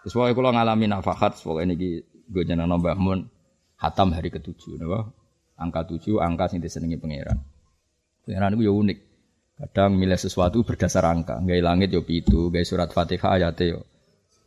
Terus 0.00 0.16
pokoknya 0.16 0.32
kula 0.32 0.50
ngalami 0.56 0.86
nafahat, 0.88 1.36
ini 1.60 2.00
gue 2.08 2.44
jeneng 2.48 2.72
Mbah 2.72 2.96
Mun 2.96 3.28
hatam 3.76 4.16
hari 4.16 4.32
ketujuh, 4.32 4.80
napa? 4.80 5.12
Angka 5.60 5.84
tujuh, 5.92 6.24
angka 6.24 6.48
sing 6.48 6.64
disenengi 6.64 6.96
pangeran. 6.96 7.36
Pangeran 8.24 8.56
itu 8.56 8.64
ya 8.64 8.72
unik. 8.72 8.98
Kadang 9.60 10.00
milih 10.00 10.16
sesuatu 10.16 10.64
berdasar 10.64 11.04
angka. 11.04 11.36
Gaya 11.44 11.60
langit 11.60 11.92
yo 11.92 12.00
pitu, 12.00 12.48
gaya 12.48 12.64
surat 12.64 12.88
Fatihah 12.88 13.36
ayatnya 13.36 13.76
yo 13.76 13.80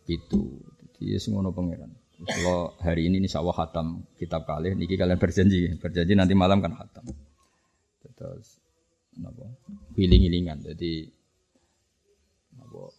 pitu. 0.09 0.57
Jadi 0.81 1.13
ya 1.13 1.19
semua 1.21 1.45
pangeran. 1.53 1.93
Kalau 2.23 2.73
hari 2.81 3.13
ini 3.13 3.21
insya 3.21 3.45
Allah 3.45 3.53
hatam 3.53 4.09
kitab 4.17 4.49
kali, 4.49 4.73
niki 4.73 4.97
kalian 4.97 5.21
berjanji, 5.21 5.77
berjanji 5.77 6.13
nanti 6.17 6.33
malam 6.33 6.65
kan 6.65 6.73
hatam. 6.73 7.05
Terus 8.17 8.57
napa? 9.21 9.45
Wiling-wilingan. 9.93 10.65
Jadi 10.65 11.07
napa? 12.57 12.89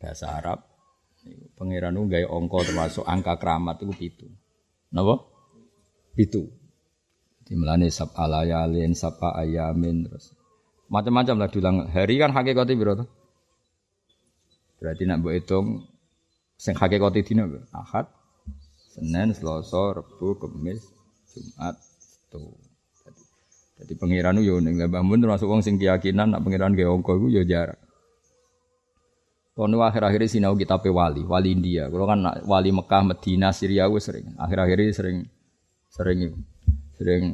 Bahasa 0.00 0.26
Arab 0.32 0.58
pangeran 1.60 2.00
itu 2.00 2.08
gaya 2.08 2.26
ongko 2.26 2.64
termasuk 2.64 3.04
angka 3.04 3.36
keramat 3.36 3.82
itu 3.84 3.92
pitu. 3.92 4.26
Napa? 4.94 5.20
Pitu. 6.16 6.48
Di 7.44 7.58
melane 7.58 7.90
sab 7.90 8.14
alayalin, 8.14 8.94
sapa 8.94 9.34
ayamin 9.42 10.06
terus 10.06 10.30
macam-macam 10.90 11.36
lah 11.38 11.48
dulang 11.48 11.76
hari 11.86 12.18
kan 12.18 12.34
hakikatnya 12.34 12.74
berapa? 12.74 13.04
Berarti 14.82 15.02
nak 15.06 15.22
buat 15.22 15.38
hitung 15.38 15.86
sing 16.58 16.74
hakikate 16.74 17.22
dina 17.22 17.46
Ahad, 17.70 18.10
Senin, 18.90 19.30
Selasa, 19.30 20.02
Rabu, 20.02 20.34
Kamis, 20.34 20.82
Jumat, 21.30 21.78
tuh. 22.34 22.58
Jadi, 23.80 23.92
pangeran 23.96 24.36
yo 24.44 24.60
ning 24.60 24.76
Mbah 24.76 25.00
Mun 25.00 25.24
termasuk 25.24 25.48
wong 25.48 25.64
sing 25.64 25.80
keyakinan 25.80 26.36
nak 26.36 26.44
pangeran 26.44 26.76
ge 26.76 26.84
angka 26.84 27.16
iku 27.16 27.26
yo 27.32 27.42
jarak. 27.48 27.80
Kono 29.56 29.82
akhir-akhir 29.82 30.30
sinau 30.30 30.56
kitab 30.56 30.84
wali, 30.88 31.24
wali 31.24 31.48
India. 31.52 31.88
Kalau 31.88 32.06
kan 32.08 32.22
wali 32.48 32.70
Mekah, 32.72 33.02
Medina, 33.04 33.52
Syria 33.52 33.88
gue 33.88 34.00
sering. 34.00 34.32
Akhir-akhir 34.40 34.76
ini 34.78 34.92
sering 34.92 35.16
sering 35.90 36.18
sering 36.96 37.24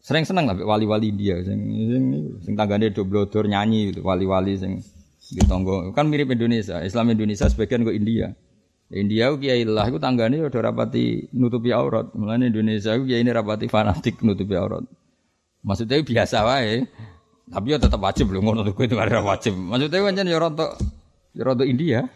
sering 0.00 0.24
seneng 0.24 0.48
lah 0.48 0.56
wali-wali 0.56 1.12
India 1.12 1.36
sing 1.44 1.60
sing 1.86 2.04
sing 2.40 2.54
tanggane 2.56 2.88
do 2.90 3.04
blodor 3.04 3.44
nyanyi 3.44 3.92
gitu, 3.92 4.00
wali-wali 4.00 4.56
sing 4.56 4.80
di 5.30 5.42
tonggo 5.44 5.92
kan 5.92 6.08
mirip 6.08 6.32
Indonesia 6.32 6.80
Islam 6.82 7.12
Indonesia 7.12 7.46
sebagian 7.46 7.84
kok 7.84 7.94
India 7.94 8.32
India 8.90 9.30
ku 9.30 9.38
kiai 9.38 9.62
lah 9.62 9.86
iku 9.86 10.00
tanggane 10.00 10.40
udah 10.42 10.60
rapati 10.72 11.30
nutupi 11.36 11.70
aurat 11.70 12.10
mulane 12.16 12.48
Indonesia 12.50 12.96
ku 12.96 13.06
kiai 13.06 13.22
ini 13.22 13.30
rapati 13.30 13.68
fanatik 13.68 14.24
nutupi 14.24 14.56
aurat 14.56 14.82
maksudnya 15.64 16.00
biasa 16.00 16.44
wae. 16.46 16.86
Tapi 17.50 17.66
ya 17.74 17.82
tetap 17.82 17.98
wajib 17.98 18.30
loh 18.30 18.46
ngono 18.46 18.62
itu 18.62 18.94
ada 18.94 19.18
wajib. 19.26 19.58
Maksudnya 19.58 20.06
kan 20.06 20.22
ya 20.22 20.38
rontok 20.38 20.70
ya 21.34 21.42
rontok 21.42 21.66
India. 21.66 22.06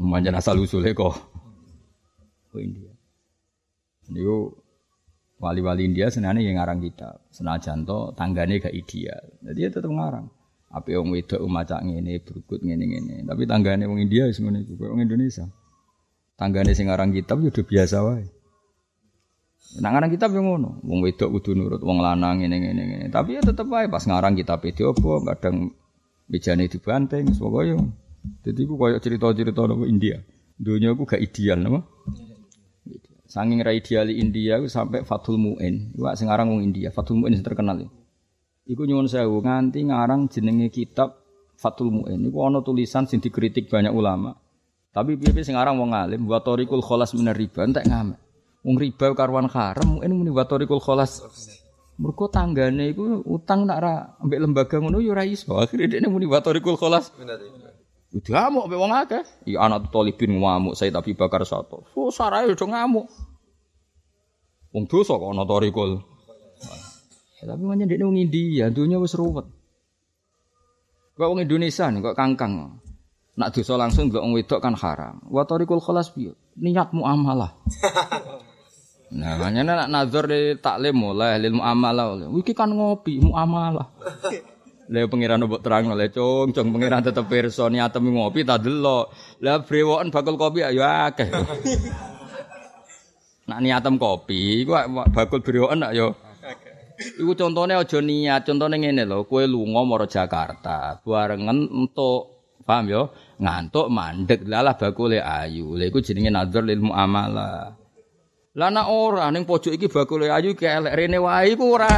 Manjan 0.00 0.34
asal 0.34 0.58
usulnya 0.58 0.90
kok 0.96 1.14
oh 2.50 2.60
India. 2.60 2.90
Ini 4.10 4.26
wali-wali 5.38 5.86
India 5.86 6.10
senane 6.10 6.42
yang 6.42 6.58
ngarang 6.58 6.82
kita 6.82 7.22
senajan 7.30 7.86
to 7.86 8.10
tanggane 8.18 8.58
gak 8.58 8.74
ideal. 8.74 9.22
Jadi 9.46 9.58
ya 9.62 9.68
tetap 9.70 9.90
ngarang. 9.92 10.26
Apa 10.70 10.94
yang 10.94 11.10
wedok 11.10 11.42
maca 11.50 11.82
ngene, 11.82 12.22
berikut 12.22 12.62
ngene-ngene. 12.62 13.26
Tapi 13.26 13.42
tanggane 13.42 13.90
wong 13.90 14.06
India 14.06 14.30
wis 14.30 14.38
ngene 14.38 14.62
iku, 14.62 14.86
wong 14.86 15.02
Indonesia. 15.02 15.50
Tanggane 16.38 16.78
sing 16.78 16.86
aran 16.86 17.10
kitab 17.10 17.42
ya 17.42 17.50
udah 17.50 17.66
biasa 17.66 17.96
wae. 18.06 18.26
Nah 19.78 19.94
ngarang 19.94 20.10
kitab 20.10 20.34
yo 20.34 20.42
ngono, 20.42 20.82
wong 20.82 20.98
wedok 21.06 21.30
kudu 21.38 21.54
nurut 21.54 21.78
wong 21.78 22.02
lanang 22.02 22.42
ngene-ngene 22.42 22.82
ngene. 22.90 23.06
Tapi 23.14 23.38
ya 23.38 23.40
tetep 23.46 23.70
wae 23.70 23.86
pas 23.86 24.02
ngarang 24.02 24.34
kitab 24.34 24.66
itu 24.66 24.90
apa 24.90 25.30
kadang 25.30 25.70
mejane 26.26 26.66
dibanteng 26.66 27.30
pokoke 27.38 27.70
yo. 27.70 27.78
Jadi 28.42 28.60
ku 28.66 28.74
koyo 28.74 28.98
cerita-cerita 28.98 29.70
nopo 29.70 29.86
India. 29.86 30.18
Dunia 30.58 30.92
ku 30.98 31.06
gak 31.06 31.22
ideal 31.22 31.62
napa? 31.62 31.86
Sanging 33.30 33.62
ra 33.62 33.70
ideal 33.70 34.10
India 34.10 34.58
ku 34.58 34.66
sampai 34.66 35.06
Fathul 35.06 35.38
Muin. 35.38 35.94
Iku 35.94 36.02
sing 36.18 36.26
aran 36.26 36.50
wong 36.50 36.66
India, 36.66 36.90
Fathul 36.90 37.22
Muin 37.22 37.38
terkenal. 37.38 37.86
Ya. 37.86 37.88
Iku 38.66 38.86
nyuwun 38.86 39.06
sewu 39.06 39.38
nganti 39.42 39.86
ngarang 39.86 40.26
jenenge 40.30 40.70
kitab 40.74 41.14
Fathul 41.58 41.94
Mu'in. 41.94 42.26
Iku 42.26 42.38
ana 42.42 42.62
tulisan 42.62 43.06
sing 43.06 43.22
dikritik 43.22 43.70
banyak 43.70 43.94
ulama. 43.94 44.34
Tapi 44.90 45.14
piye 45.14 45.46
sing 45.46 45.54
wong 45.54 45.94
alim 45.94 46.26
wa 46.26 46.42
tariqul 46.42 46.82
kholas 46.82 47.14
minar 47.14 47.38
riba 47.38 47.62
entek 47.62 47.86
ngamek. 47.86 48.29
Wong 48.60 48.76
riba 48.76 49.16
karuan 49.16 49.48
haram 49.48 49.98
mu'in 49.98 50.12
muni 50.12 50.28
wa 50.28 50.44
tariqul 50.44 50.84
kholas. 50.84 51.24
Mergo 51.96 52.28
tanggane 52.28 52.92
iku 52.92 53.24
utang 53.24 53.64
nak 53.64 53.78
ra 53.80 53.94
ambek 54.20 54.40
lembaga 54.40 54.76
ngono 54.80 55.00
ya 55.00 55.16
ora 55.16 55.24
iso. 55.24 55.56
Akhire 55.56 55.88
dekne 55.88 56.12
muni 56.12 56.28
wa 56.28 56.44
tariqul 56.44 56.76
kholas. 56.76 57.08
Udah 58.10 58.30
ngamuk 58.36 58.64
mbek 58.68 58.80
wong 58.80 58.92
akeh. 58.92 59.22
Iya 59.48 59.64
anak 59.64 59.88
talibin 59.88 60.36
ngamuk 60.36 60.76
saya 60.76 60.92
tapi 60.92 61.16
bakar 61.16 61.46
satu. 61.48 61.88
So 61.96 62.12
sarae 62.12 62.52
udah 62.52 62.68
ngamuk. 62.68 63.06
Wong 64.76 64.84
dosa 64.84 65.16
kok 65.16 65.30
ana 65.32 65.48
tariqul 65.48 66.04
Ya, 67.40 67.48
tapi 67.48 67.64
mana 67.64 67.88
dia 67.88 68.04
wong 68.04 68.20
India, 68.20 68.68
dunia 68.68 69.00
wis 69.00 69.16
ruwet. 69.16 69.48
Kok 71.16 71.24
wong 71.24 71.40
Indonesia 71.40 71.88
nih, 71.88 72.04
kok 72.04 72.12
kangkang. 72.12 72.84
Nak 73.40 73.56
dosa 73.56 73.80
langsung 73.80 74.12
ndelok 74.12 74.24
wong 74.28 74.34
wedok 74.36 74.60
kan 74.60 74.76
haram. 74.76 75.24
Wa 75.24 75.48
tariqul 75.48 75.80
khalas 75.80 76.12
piye? 76.12 76.36
Niat 76.60 76.92
muamalah. 76.92 77.56
Nah, 79.10 79.34
makanya 79.34 79.86
nak 79.86 79.90
nazar 79.90 80.30
di 80.30 80.54
taklim 80.62 80.94
mulai 80.94 81.42
lil 81.42 81.58
muamalah. 81.58 82.30
Wiki 82.30 82.54
kan 82.54 82.70
ngopi 82.70 83.18
muamalah. 83.18 83.90
Lah 84.90 85.06
pangeran 85.06 85.46
mbok 85.46 85.62
terang 85.62 85.90
oleh 85.94 86.10
cung, 86.10 86.50
cung 86.50 86.74
pangeran 86.74 87.02
tetep 87.02 87.26
pirsa 87.30 87.70
niatem 87.70 88.10
ngopi 88.10 88.42
tak 88.46 88.66
delok. 88.66 89.10
Lah 89.42 89.62
brewoken 89.62 90.10
bakul 90.10 90.34
kopi 90.34 90.66
ayo 90.66 90.82
akeh. 90.82 91.30
Nak 93.50 93.58
niatem 93.62 93.98
kopi, 93.98 94.66
iku 94.66 94.74
bakul 95.10 95.42
brewoken 95.42 95.82
nak 95.82 95.94
yo 95.94 96.14
Iku 97.00 97.32
contohnya 97.32 97.80
aja 97.80 97.96
niat, 98.04 98.44
contohnya 98.44 98.76
ngene 98.76 99.08
lho, 99.08 99.24
kowe 99.24 99.40
lunga 99.48 99.88
mara 99.88 100.04
Jakarta, 100.04 101.00
barengan 101.00 101.64
entuk 101.64 102.52
paham 102.68 102.92
yo, 102.92 103.02
ngantuk 103.40 103.88
mandek 103.88 104.44
lalah 104.44 104.76
bakule 104.76 105.16
ayu. 105.16 105.80
Lha 105.80 105.88
iku 105.88 106.04
jenenge 106.04 106.28
nazar 106.28 106.60
lil 106.60 106.84
muamalah. 106.84 107.79
Lah 108.58 108.66
nek 108.66 108.86
ora 108.90 109.30
ning 109.30 109.46
pojok 109.46 109.78
iki 109.78 109.86
bakule 109.86 110.26
ayu 110.26 110.58
ki 110.58 110.66
elek 110.66 110.96
rene 110.98 111.18
wae 111.22 111.54
iku 111.54 111.78
ora 111.78 111.90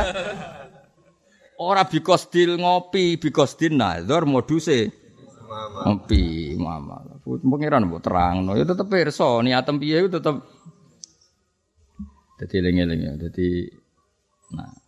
ora 1.57 1.83
bikos 1.89 2.29
dil 2.29 2.61
ngopi, 2.61 3.16
bikos 3.16 3.57
din 3.57 3.81
nazar 3.81 4.29
moduse 4.29 4.93
ngopi 5.89 6.53
muamalah. 6.61 7.24
Pengiran 7.24 7.89
mbok 7.89 8.05
terangno 8.05 8.53
ya 8.53 8.69
tetep 8.69 8.85
pirsa 8.85 9.41
niatem 9.41 9.81
piye 9.81 10.05
iku 10.05 10.20
tetep 10.20 10.37
dadi 12.37 12.55
eling-eling 12.61 13.01
ya. 13.01 13.12
Dadi 13.16 13.49
nah 14.53 14.83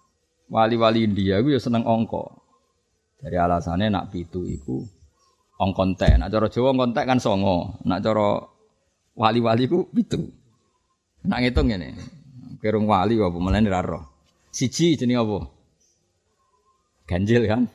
Wali-wali 0.45 1.09
India 1.09 1.41
itu 1.41 1.57
ya 1.57 1.61
seneng 1.61 1.89
ongko. 1.89 2.45
Dari 3.17 3.41
alasannya 3.41 3.89
nak 3.89 4.13
pitu 4.13 4.45
iku 4.45 4.85
ongkon 5.57 5.97
teh. 5.97 6.21
Nak 6.21 6.29
cara 6.29 6.53
Jawa 6.53 6.77
ongkon 6.77 6.93
teh 6.93 7.05
kan 7.09 7.17
songo. 7.17 7.81
Nak 7.89 8.05
cara 8.05 8.45
Wali-wali 9.17 9.65
ku 9.65 9.89
pitu. 9.89 10.44
Nak 11.25 11.39
ngitung 11.41 11.73
ngene. 11.73 11.97
Kerung 12.61 12.89
wali 12.89 13.17
apa 13.17 13.39
mulane 13.41 13.69
ra 13.69 13.81
roh. 13.81 14.05
Siji 14.53 14.97
apa? 14.97 15.39
Ganjil 17.05 17.45
kan? 17.49 17.69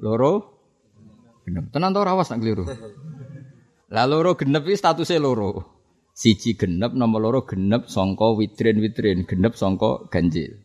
Loro 0.00 0.32
genep. 1.44 1.72
Tenan 1.72 1.92
to 1.92 2.00
ora 2.00 2.16
awas 2.16 2.32
nak 2.32 2.40
keliru. 2.40 2.64
Lah 3.92 4.04
loro 4.08 4.36
genep 4.36 4.64
iki 4.64 4.76
statuse 4.76 5.16
loro. 5.20 5.80
Siji 6.12 6.56
genep 6.56 6.92
nomor 6.92 7.20
loro 7.20 7.40
genep 7.44 7.88
sangka 7.88 8.36
witrin-witrin, 8.36 9.24
genep 9.28 9.56
sangka 9.56 10.08
ganjil. 10.12 10.60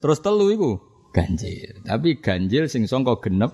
Terus 0.00 0.20
telu 0.20 0.48
iku 0.52 0.72
ganjil. 1.12 1.84
Tapi 1.84 2.20
ganjil 2.20 2.68
sing 2.68 2.88
sangka 2.88 3.20
genep 3.20 3.52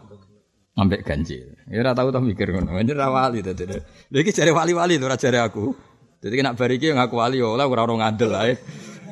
ambek 0.79 1.03
ganjil. 1.07 1.59
Ya 1.67 1.83
ora 1.83 1.95
tau 1.95 2.11
to 2.15 2.23
mikir 2.23 2.55
ngono. 2.55 2.79
Ini 2.79 2.93
ra 2.95 3.11
wali 3.11 3.43
to. 3.43 3.55
Lha 3.55 4.19
iki 4.19 4.31
jare 4.35 4.55
wali-wali 4.55 4.99
to 4.99 5.07
ora 5.07 5.19
jare 5.19 5.43
aku. 5.43 5.90
Jadi 6.21 6.35
kena 6.37 6.53
bar 6.53 6.69
iki 6.69 6.93
ngaku 6.93 7.17
wali 7.17 7.41
ora 7.41 7.65
ora 7.65 7.89
ono 7.89 7.97
ngandel 7.97 8.33
ae. 8.37 8.53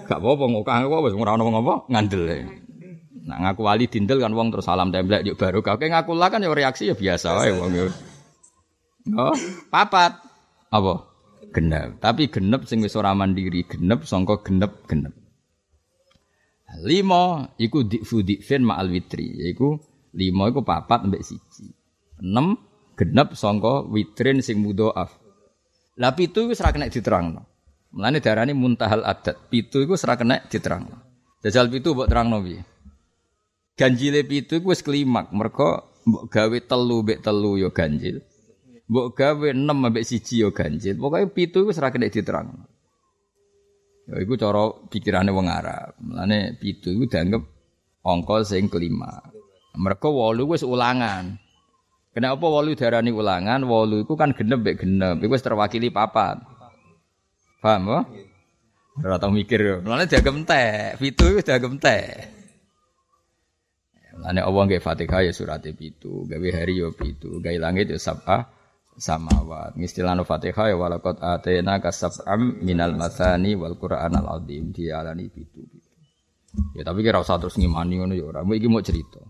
Gak 0.05 0.21
apa-apa 0.21 0.45
ngokah 0.45 0.77
kok 0.89 1.03
wis 1.09 1.15
ora 1.17 1.33
ngapa 1.37 1.75
ngandel 1.89 2.23
ae. 2.29 2.41
Nah 3.29 3.37
ngaku 3.45 3.61
wali 3.65 3.85
dindel 3.89 4.21
kan 4.21 4.33
wong 4.37 4.53
terus 4.53 4.69
salam 4.69 4.93
templek 4.93 5.25
yuk 5.25 5.37
baru 5.41 5.65
kau 5.65 5.77
ngaku 5.77 6.13
lah 6.17 6.29
kan 6.29 6.45
ya 6.45 6.53
reaksi 6.53 6.93
ya 6.93 6.97
biasa 6.97 7.33
wae 7.37 7.53
wong. 7.57 7.73
Oh, 9.17 9.37
papat. 9.73 10.21
Apa? 10.69 11.09
Genep. 11.49 11.97
Tapi 12.05 12.29
genep 12.29 12.69
sing 12.69 12.85
wis 12.85 12.93
ora 12.93 13.17
mandiri, 13.17 13.65
genep 13.65 14.05
sangka 14.05 14.45
genep 14.45 14.85
genep. 14.85 15.17
Lima 16.85 17.49
iku 17.57 17.89
dikfu 17.89 18.21
dikfin 18.21 18.69
ma'al 18.69 18.93
witri, 18.93 19.33
yaiku 19.33 19.81
lima 20.13 20.53
iku 20.53 20.61
papat 20.61 21.09
mbek 21.09 21.25
siji. 21.25 21.73
Enam 22.21 22.61
genep 23.01 23.33
sangka 23.33 23.89
witrin 23.89 24.45
sing 24.45 24.61
mudhoaf. 24.61 25.28
Lah 25.99 26.15
pitu 26.15 26.47
iku 26.47 26.55
ora 26.55 26.71
kena 26.71 26.87
diterangno. 26.87 27.43
Mulane 27.91 28.23
darani 28.23 28.55
muntahal 28.55 29.03
adat. 29.03 29.51
Pitu 29.51 29.83
iku 29.83 29.99
ora 29.99 30.15
kena 30.15 30.39
diterangno. 30.47 30.95
Jajal 31.43 31.67
pitu 31.67 31.95
mbok 31.95 32.07
terangno 32.07 32.39
piye? 32.39 32.63
Ganjile 33.75 34.23
pitu 34.23 34.63
iku 34.63 34.71
wis 34.71 34.83
klimak, 34.87 35.35
mergo 35.35 35.99
mbok 36.07 36.31
gawe 36.31 36.59
telu 36.63 37.03
mbek 37.03 37.19
telu 37.19 37.59
ya 37.59 37.69
ganjil. 37.75 38.23
Mbok 38.87 39.07
gawe 39.19 39.49
6 39.51 39.59
ambek 39.59 40.07
siji 40.07 40.47
ya 40.47 40.55
ganjil. 40.55 40.95
Pokoke 40.95 41.35
pitu 41.35 41.67
iku 41.67 41.75
ora 41.75 41.91
kena 41.91 42.07
diterangno. 42.07 42.63
Ya 44.07 44.23
iku 44.23 44.39
cara 44.39 44.71
pikirane 44.87 45.35
wong 45.35 45.51
Arab. 45.51 45.99
Mulane 45.99 46.55
pitu 46.63 46.95
iku 46.95 47.11
dianggap 47.11 47.43
angka 48.07 48.47
sing 48.47 48.71
kelima. 48.71 49.19
Mereka 49.75 50.07
wolu 50.07 50.55
wis 50.55 50.63
ulangan. 50.63 51.43
Kenapa 52.13 52.45
wolu 52.45 52.75
darani 52.75 53.13
ulangan? 53.15 53.63
Wolu 53.63 54.03
iku 54.03 54.19
kan 54.19 54.35
genep 54.35 54.65
mbek 54.65 54.83
genep. 54.83 55.23
Iku 55.23 55.35
terwakili 55.39 55.93
papat. 55.93 56.41
Paham 57.59 57.91
ya? 57.91 58.01
Ora 58.99 59.17
tau 59.23 59.31
mikir. 59.31 59.83
Mulane 59.87 60.11
dianggap 60.11 60.35
entek. 60.35 60.99
Pitu 60.99 61.25
iku 61.31 61.41
dianggap 61.43 61.71
entek. 61.79 62.39
Mulane 64.19 64.41
Allah 64.43 64.63
nggih 64.67 64.83
Fatihah 64.83 65.21
ya 65.23 65.31
surat 65.31 65.63
pitu, 65.63 66.27
gawe 66.27 66.49
hari 66.51 66.83
ya 66.83 66.91
pitu, 66.91 67.39
gawe 67.39 67.55
langit 67.55 67.87
ya 67.87 68.03
sabah 68.03 68.51
samawat. 68.99 69.79
Istilahno 69.79 70.27
Fatihah 70.27 70.75
ya 70.75 70.77
walaqad 70.77 71.23
atena 71.23 71.79
kasab'am 71.79 72.59
minal 72.59 72.99
mathani 72.99 73.55
wal 73.55 73.79
Qur'anal 73.79 74.27
azim 74.43 74.75
dialani 74.75 75.31
pitu. 75.31 75.63
Ya 76.75 76.83
tapi 76.83 77.07
kira 77.07 77.23
usah 77.23 77.39
terus 77.39 77.55
ngimani 77.55 78.03
ngono 78.03 78.15
ya 78.19 78.27
ora. 78.27 78.43
Iki 78.43 78.67
mau 78.67 78.83
cerita. 78.83 79.23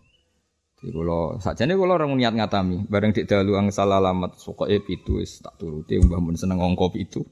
Jadi 0.78 0.94
kalau 0.94 1.34
sajane 1.42 1.74
kalau 1.74 1.94
orang 1.98 2.14
niat 2.14 2.34
ngatami, 2.38 2.86
bareng 2.86 3.10
di 3.10 3.26
dalu 3.26 3.58
angsal 3.58 3.90
alamat 3.90 4.38
sokoe 4.38 4.78
pitu 4.78 5.18
wis 5.18 5.42
tak 5.42 5.58
turuti 5.58 5.98
mbah 5.98 6.22
mun 6.22 6.38
seneng 6.38 6.62
angka 6.62 6.86
pitu. 6.94 7.26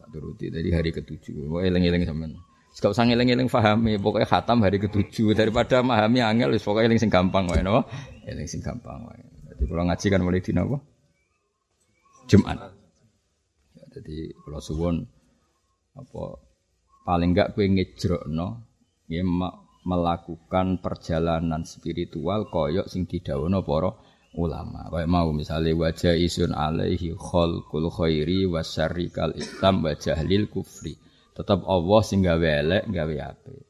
Tak 0.00 0.08
turuti 0.08 0.48
dari 0.48 0.72
hari 0.72 0.96
ketujuh. 0.96 1.52
Wae 1.52 1.68
eling-eling 1.68 2.08
sampean. 2.08 2.40
Gak 2.76 2.92
usah 2.92 3.08
ngeling-eling 3.08 3.48
pahami, 3.48 3.96
pokoknya 3.96 4.28
khatam 4.28 4.60
hari 4.60 4.76
ketujuh 4.76 5.32
daripada 5.32 5.80
memahami 5.80 6.20
angel 6.20 6.56
pokoknya 6.60 6.92
eling 6.92 7.00
sing 7.00 7.12
gampang 7.12 7.48
wae 7.48 7.64
napa? 7.64 7.88
Eling 8.28 8.48
sing 8.48 8.60
gampang 8.60 9.00
wae. 9.08 9.20
Jadi 9.48 9.64
kalau 9.64 9.84
ngaji 9.88 10.06
kan 10.12 10.20
mulai 10.20 10.40
dina 10.44 10.60
apa? 10.64 10.78
Jumat. 12.28 12.58
Ya, 13.76 13.84
jadi 13.96 14.16
kalau 14.44 14.60
suwon 14.60 14.96
apa 15.96 16.22
paling 17.08 17.32
enggak 17.32 17.56
kowe 17.56 17.64
ngejrokno 17.64 18.48
ya 19.08 19.24
melakukan 19.86 20.82
perjalanan 20.82 21.62
spiritual 21.62 22.50
koyok 22.50 22.90
sing 22.90 23.06
didhawuhna 23.06 23.62
para 23.62 23.94
ulama. 24.34 24.90
Kayak 24.90 25.08
mau 25.08 25.30
misalnya 25.30 25.72
wajah 25.78 26.18
isun 26.18 26.50
alaihi 26.50 27.14
khalqul 27.14 27.88
khairi 27.94 28.50
wasyarri 28.50 29.14
kal 29.14 29.30
islam 29.38 29.86
wa 29.86 29.94
jahlil 29.94 30.50
kufri. 30.50 30.98
Tetap 31.32 31.62
Allah 31.64 32.00
sing 32.02 32.26
gawe 32.26 32.48
elek, 32.66 32.84
gawe 32.90 33.14
apik. 33.30 33.62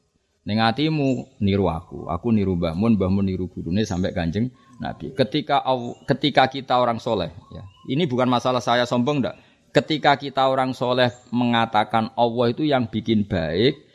Ning 0.47 0.63
atimu 0.63 1.37
niru 1.43 1.67
aku, 1.67 2.07
aku 2.07 2.31
niru 2.31 2.55
Mbah 2.55 2.71
Mun, 2.71 2.95
Mbah 2.95 3.11
Mun 3.11 3.27
niru 3.27 3.51
gurune 3.51 3.83
sampai 3.83 4.15
Kanjeng 4.15 4.47
Nabi. 4.79 5.11
Ketika 5.11 5.59
ketika 6.07 6.47
kita 6.47 6.79
orang 6.79 7.03
soleh, 7.03 7.27
ya. 7.51 7.67
Ini 7.91 8.07
bukan 8.07 8.31
masalah 8.31 8.63
saya 8.63 8.87
sombong 8.87 9.19
ndak. 9.19 9.35
Ketika 9.75 10.15
kita 10.15 10.47
orang 10.47 10.71
soleh 10.71 11.11
mengatakan 11.35 12.15
Allah 12.15 12.47
itu 12.47 12.63
yang 12.63 12.87
bikin 12.87 13.27
baik, 13.27 13.86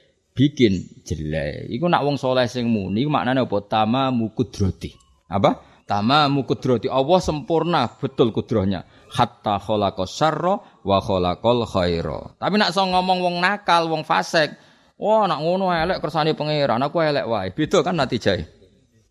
bikin 0.43 1.07
jelek. 1.07 1.71
Iku 1.71 1.87
nak 1.87 2.03
wong 2.03 2.19
soleh 2.19 2.51
sing 2.51 2.67
muni 2.67 3.07
maknanya 3.07 3.47
apa? 3.47 3.63
Tama 3.63 4.11
mukudroti. 4.11 4.91
Apa? 5.31 5.63
Tama 5.87 6.27
mukudroti. 6.27 6.91
Allah 6.91 7.23
sempurna 7.23 7.87
betul 7.87 8.35
kudrohnya. 8.35 8.83
Hatta 9.15 9.63
khalaqa 9.63 10.03
syarra 10.03 10.59
wa 10.83 10.99
khalaqal 10.99 11.63
khaira. 11.63 12.35
Tapi 12.43 12.59
nak 12.59 12.75
so 12.75 12.83
ngomong 12.83 13.23
wong 13.23 13.37
nakal, 13.39 13.87
wong 13.87 14.03
fasik, 14.03 14.51
wah 14.99 15.31
nak 15.31 15.47
ngono 15.47 15.71
elek 15.71 16.03
kersane 16.03 16.35
pangeran, 16.35 16.83
aku 16.83 16.99
elek 16.99 17.29
wae. 17.31 17.55
Beda 17.55 17.87
kan 17.87 17.95
natijae. 17.95 18.43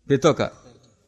Beda 0.04 0.36
gak? 0.36 0.52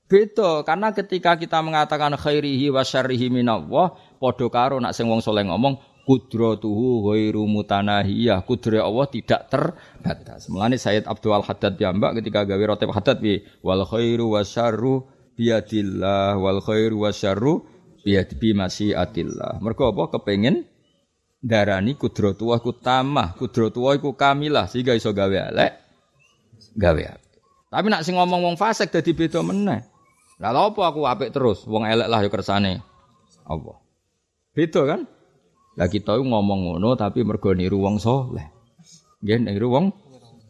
Beda 0.09 0.63
karena 0.65 0.95
ketika 0.95 1.37
kita 1.37 1.61
mengatakan 1.61 2.17
khairihi 2.17 2.73
wa 2.73 2.81
syarrihi 2.81 3.29
minallah, 3.29 3.93
padha 4.17 4.47
karo 4.49 4.81
nak 4.81 4.97
sing 4.97 5.05
wong 5.05 5.21
soleh 5.21 5.45
ngomong 5.45 5.94
kudratuhu 6.05 7.09
ghairu 7.11 7.49
mutanahiyah. 7.49 8.45
Kudrat 8.45 8.85
Allah 8.85 9.07
tidak 9.09 9.49
terbatas. 9.49 10.47
Mulane 10.53 10.77
Sayyid 10.77 11.09
Abdul 11.09 11.35
Haddad 11.41 11.81
piyambak 11.81 12.21
ketika 12.21 12.45
gawe 12.45 12.65
rotib 12.65 12.93
haddad 12.93 13.19
bi 13.19 13.41
wal 13.65 13.83
khairu 13.89 14.37
wa 14.37 14.45
syarru 14.45 15.09
biadillah 15.35 16.39
wal 16.39 16.61
khairu 16.61 17.09
wa 17.09 17.11
syarru 17.11 17.65
biadbi 18.05 18.53
masyiatillah. 18.53 19.65
Mergo 19.65 19.91
apa 19.91 20.21
kepengin 20.21 20.69
darani 21.41 21.97
kudratuwa 21.97 22.61
ku 22.61 22.77
tamah, 22.77 23.37
kudratuwa 23.37 23.97
iku 23.97 24.13
kamilah 24.13 24.69
sehingga 24.69 24.93
iso 24.97 25.13
gawe 25.13 25.53
elek 25.53 25.73
gawe. 26.77 27.03
Tapi 27.75 27.87
nak 27.91 28.07
sing 28.07 28.15
ngomong 28.15 28.41
wong 28.45 28.57
fasik 28.61 28.95
dadi 28.95 29.17
beda 29.17 29.43
meneh. 29.43 29.83
Lah 30.39 30.51
apa 30.51 30.81
aku 30.91 31.07
apik 31.07 31.31
terus, 31.31 31.63
wong 31.65 31.87
elek 31.89 32.11
lah 32.11 32.21
ya 32.23 32.31
kersane 32.31 32.83
Allah. 33.47 33.79
Beda 34.55 34.83
kan? 34.87 35.01
Lah 35.75 35.91
kita 35.91 36.15
ngomong 36.15 36.71
ngono 36.71 36.95
tapi 36.95 37.27
mergo 37.27 37.51
niru 37.51 37.83
wong 37.83 37.99
saleh. 37.99 38.47
Nggih 39.23 39.39
niru 39.43 39.69
wong 39.75 39.87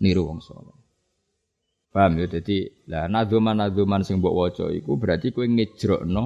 niru 0.04 0.28
wong 0.28 0.44
saleh. 0.44 0.76
Paham 1.94 2.18
ya 2.18 2.26
dadi 2.26 2.66
lah 2.90 3.06
nadzuman-nadzuman 3.06 4.02
sing 4.02 4.18
mbok 4.18 4.34
waca 4.34 4.66
iku 4.74 4.98
berarti 4.98 5.30
kowe 5.30 5.46
ngejrokno 5.46 6.24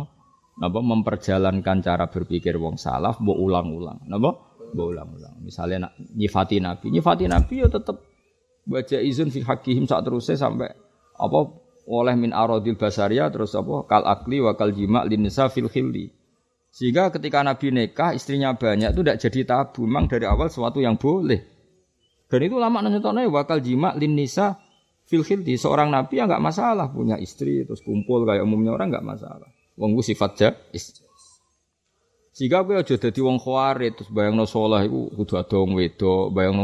napa 0.58 0.80
memperjalankan 0.82 1.84
cara 1.84 2.08
berpikir 2.10 2.58
wong 2.58 2.80
salaf 2.80 3.22
mbok 3.22 3.38
ulang-ulang. 3.38 4.02
Napa? 4.10 4.34
Mbok 4.74 4.86
ulang-ulang. 4.90 5.34
Misalnya 5.44 5.88
nak 5.88 5.92
nyifati 6.16 6.58
nabi, 6.58 6.86
nyifati 6.90 7.24
nabi 7.30 7.54
ya 7.62 7.68
tetep 7.70 8.02
baca 8.68 8.98
izin 8.98 9.30
fi 9.30 9.40
hakihim 9.46 9.86
saat 9.86 10.04
terusnya 10.04 10.36
sampai 10.36 10.74
apa 11.16 11.38
oleh 11.88 12.14
min 12.20 12.36
aradil 12.36 12.76
basaria 12.76 13.32
terus 13.32 13.56
apa 13.56 13.88
kal 13.88 14.04
akli 14.04 14.44
wa 14.44 14.52
kal 14.58 14.74
jima 14.74 15.06
linisa 15.06 15.46
fil 15.48 15.70
khilli. 15.70 16.17
Sehingga 16.68 17.10
ketika 17.10 17.42
Nabi 17.42 17.72
nikah 17.72 18.12
istrinya 18.14 18.54
banyak 18.54 18.92
itu 18.94 19.00
tidak 19.02 19.18
jadi 19.18 19.40
tabu, 19.48 19.88
memang 19.88 20.06
dari 20.06 20.28
awal 20.28 20.52
sesuatu 20.52 20.78
yang 20.78 21.00
boleh. 21.00 21.40
Dan 22.28 22.44
itu 22.44 22.60
lama 22.60 22.84
nanya 22.84 23.00
wakal 23.32 23.58
jima 23.64 23.96
lin 23.96 24.12
nisa 24.12 24.60
fil. 25.08 25.24
Seorang 25.24 25.88
Nabi 25.88 26.20
ya 26.20 26.28
nggak 26.28 26.44
masalah 26.44 26.92
punya 26.92 27.16
istri 27.16 27.64
terus 27.64 27.80
kumpul 27.80 28.28
kayak 28.28 28.44
umumnya 28.44 28.76
orang 28.76 28.92
nggak 28.92 29.06
masalah. 29.06 29.48
Wong 29.80 29.96
sifat 30.04 30.30
jais. 30.36 31.08
Sehingga 32.36 32.62
kowe 32.62 32.78
aja 32.78 32.94
dadi 32.94 33.18
wong 33.18 33.42
khawarit 33.42 33.98
terus 33.98 34.14
bayangno 34.14 34.46
saleh 34.46 34.86
iku 34.86 35.10
kudu 35.10 35.34
ada 35.34 35.56
wong 35.58 35.74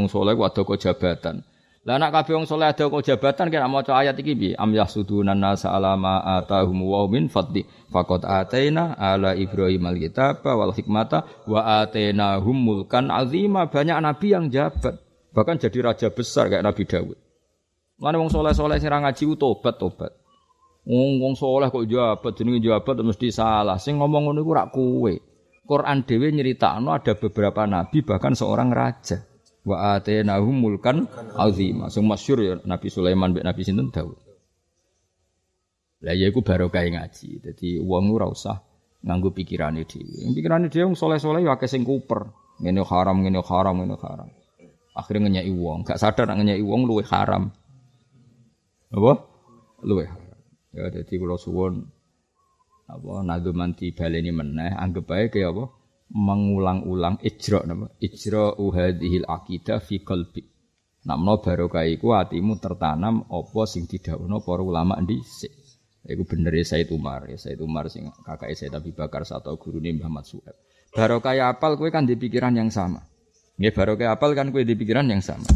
ku 0.07 0.43
ada 0.47 0.61
kok 0.63 0.79
jabatan. 0.79 1.43
Lah 1.85 2.01
nek 2.01 2.16
kabeh 2.16 2.32
wong 2.40 2.48
saleh 2.48 2.73
ada 2.73 2.89
kok 2.89 3.05
jabatan 3.05 3.52
kena 3.52 3.69
maca 3.69 3.93
ayat 3.93 4.16
iki 4.16 4.32
piye? 4.32 4.52
Am 4.56 4.73
yahsudunan 4.73 5.36
nasa 5.36 5.69
alama 5.69 6.24
atahum 6.24 6.81
wa 6.81 7.05
min 7.12 7.28
fadli 7.28 7.61
faqad 7.93 8.24
ataina 8.24 8.97
ala 8.97 9.36
ibrahim 9.36 9.85
alkitaba 9.85 10.56
wal 10.56 10.73
hikmata 10.73 11.44
wa 11.44 11.85
atainahum 11.85 12.56
mulkan 12.56 13.12
azima. 13.12 13.69
Banyak 13.69 14.01
nabi 14.01 14.32
yang 14.32 14.48
jabat, 14.48 14.97
bahkan 15.36 15.61
jadi 15.61 15.93
raja 15.93 16.09
besar 16.09 16.48
kayak 16.48 16.65
Nabi 16.65 16.89
Dawud. 16.89 17.20
Mana 18.01 18.16
wong 18.16 18.32
soleh-soleh 18.32 18.81
sing 18.81 18.89
ngaji 18.89 19.36
tobat-tobat. 19.36 20.16
Wong 20.89 21.20
wong 21.20 21.36
soleh 21.36 21.69
kok 21.69 21.85
jabat 21.85 22.32
jenenge 22.32 22.65
jabat 22.65 22.97
mesti 23.05 23.28
salah. 23.28 23.77
Sing 23.77 24.01
ngomong 24.01 24.32
ngono 24.32 24.40
iku 24.40 24.52
rak 24.56 24.73
kowe. 24.73 25.15
Quran 25.69 26.05
dewe 26.09 26.32
nyeritakno 26.32 26.97
ada 26.97 27.12
beberapa 27.12 27.69
nabi 27.69 28.01
bahkan 28.01 28.32
seorang 28.32 28.73
raja. 28.73 29.34
Wa 29.65 29.97
atainahu 29.97 30.49
mulkan 30.53 31.09
azima. 31.41 31.89
Sing 31.89 32.05
masyhur 32.05 32.39
ya 32.45 32.55
Nabi 32.69 32.93
Sulaiman 32.93 33.32
mbek 33.32 33.45
Nabi 33.45 33.61
sinten 33.65 33.89
Daud. 33.89 34.20
Lah 36.05 36.12
ya 36.12 36.28
iku 36.28 36.45
barokah 36.45 36.85
ngaji. 36.85 37.41
Dadi 37.41 37.81
wong 37.81 38.12
ora 38.12 38.28
usah 38.28 38.61
nganggo 39.01 39.32
pikirane 39.32 39.89
dhewe. 39.89 40.28
Pikirane 40.36 40.69
dhewe 40.69 40.93
wong 40.93 40.97
saleh-saleh 41.01 41.49
ya 41.49 41.57
akeh 41.57 41.69
sing 41.69 41.82
kuper. 41.82 42.28
Ngene 42.61 42.85
haram, 42.85 43.24
ngene 43.24 43.41
haram, 43.41 43.74
ngene 43.82 43.97
haram. 43.99 44.28
Akhirnya 44.95 45.27
ngenyai 45.27 45.51
wong, 45.51 45.82
gak 45.82 45.99
sadar 45.99 46.31
nak 46.31 46.39
ngenyai 46.39 46.62
wong 46.62 46.86
luwe 46.86 47.03
haram. 47.03 47.51
Apa? 48.95 49.12
Luwe 49.82 50.07
haram. 50.07 50.39
Ya 50.70 50.86
dadi 50.86 51.19
kula 51.19 51.35
suwun 51.35 51.86
apa 52.85 53.24
nadumanti 53.24 53.97
baleni 53.97 54.28
meneh 54.28 54.77
anggap 54.77 55.09
bae 55.09 55.32
kaya 55.32 55.55
apa 55.55 55.73
mengulang-ulang 56.13 57.23
ijra 57.25 57.65
napa? 57.65 57.93
Ijra 58.03 58.59
uhadhil 58.61 59.25
aqidah 59.25 59.81
fi 59.81 60.05
qalbi. 60.05 60.43
Namno 61.05 61.41
barokah 61.41 61.85
iku 61.85 62.17
atimu 62.17 62.57
tertanam 62.61 63.29
apa 63.29 63.63
sing 63.69 63.85
didhawuhna 63.85 64.41
para 64.41 64.65
ulama 64.65 64.97
dhisik 65.05 65.65
iku 66.05 66.23
bener 66.29 66.53
Said 66.65 66.93
Umar 66.93 67.25
ya 67.29 67.37
Said 67.41 67.61
Umar 67.65 67.89
sing 67.89 68.09
kakake 68.25 68.57
Said 68.57 68.77
Abi 68.77 68.93
Bakar 68.93 69.25
satu 69.25 69.57
gurune 69.57 69.97
Muhammad 69.97 70.29
Suhaib. 70.29 70.57
Barokah 70.95 71.35
apal 71.51 71.75
kowe 71.75 71.91
kan 71.91 72.07
di 72.07 72.15
pikiran 72.15 72.55
yang 72.55 72.71
sama. 72.71 73.03
Nggih 73.59 73.73
barokah 73.75 74.15
apal 74.15 74.37
kan 74.37 74.53
kowe 74.53 74.63
di 74.63 74.77
pikiran 74.79 75.09
yang 75.11 75.25
sama. 75.25 75.49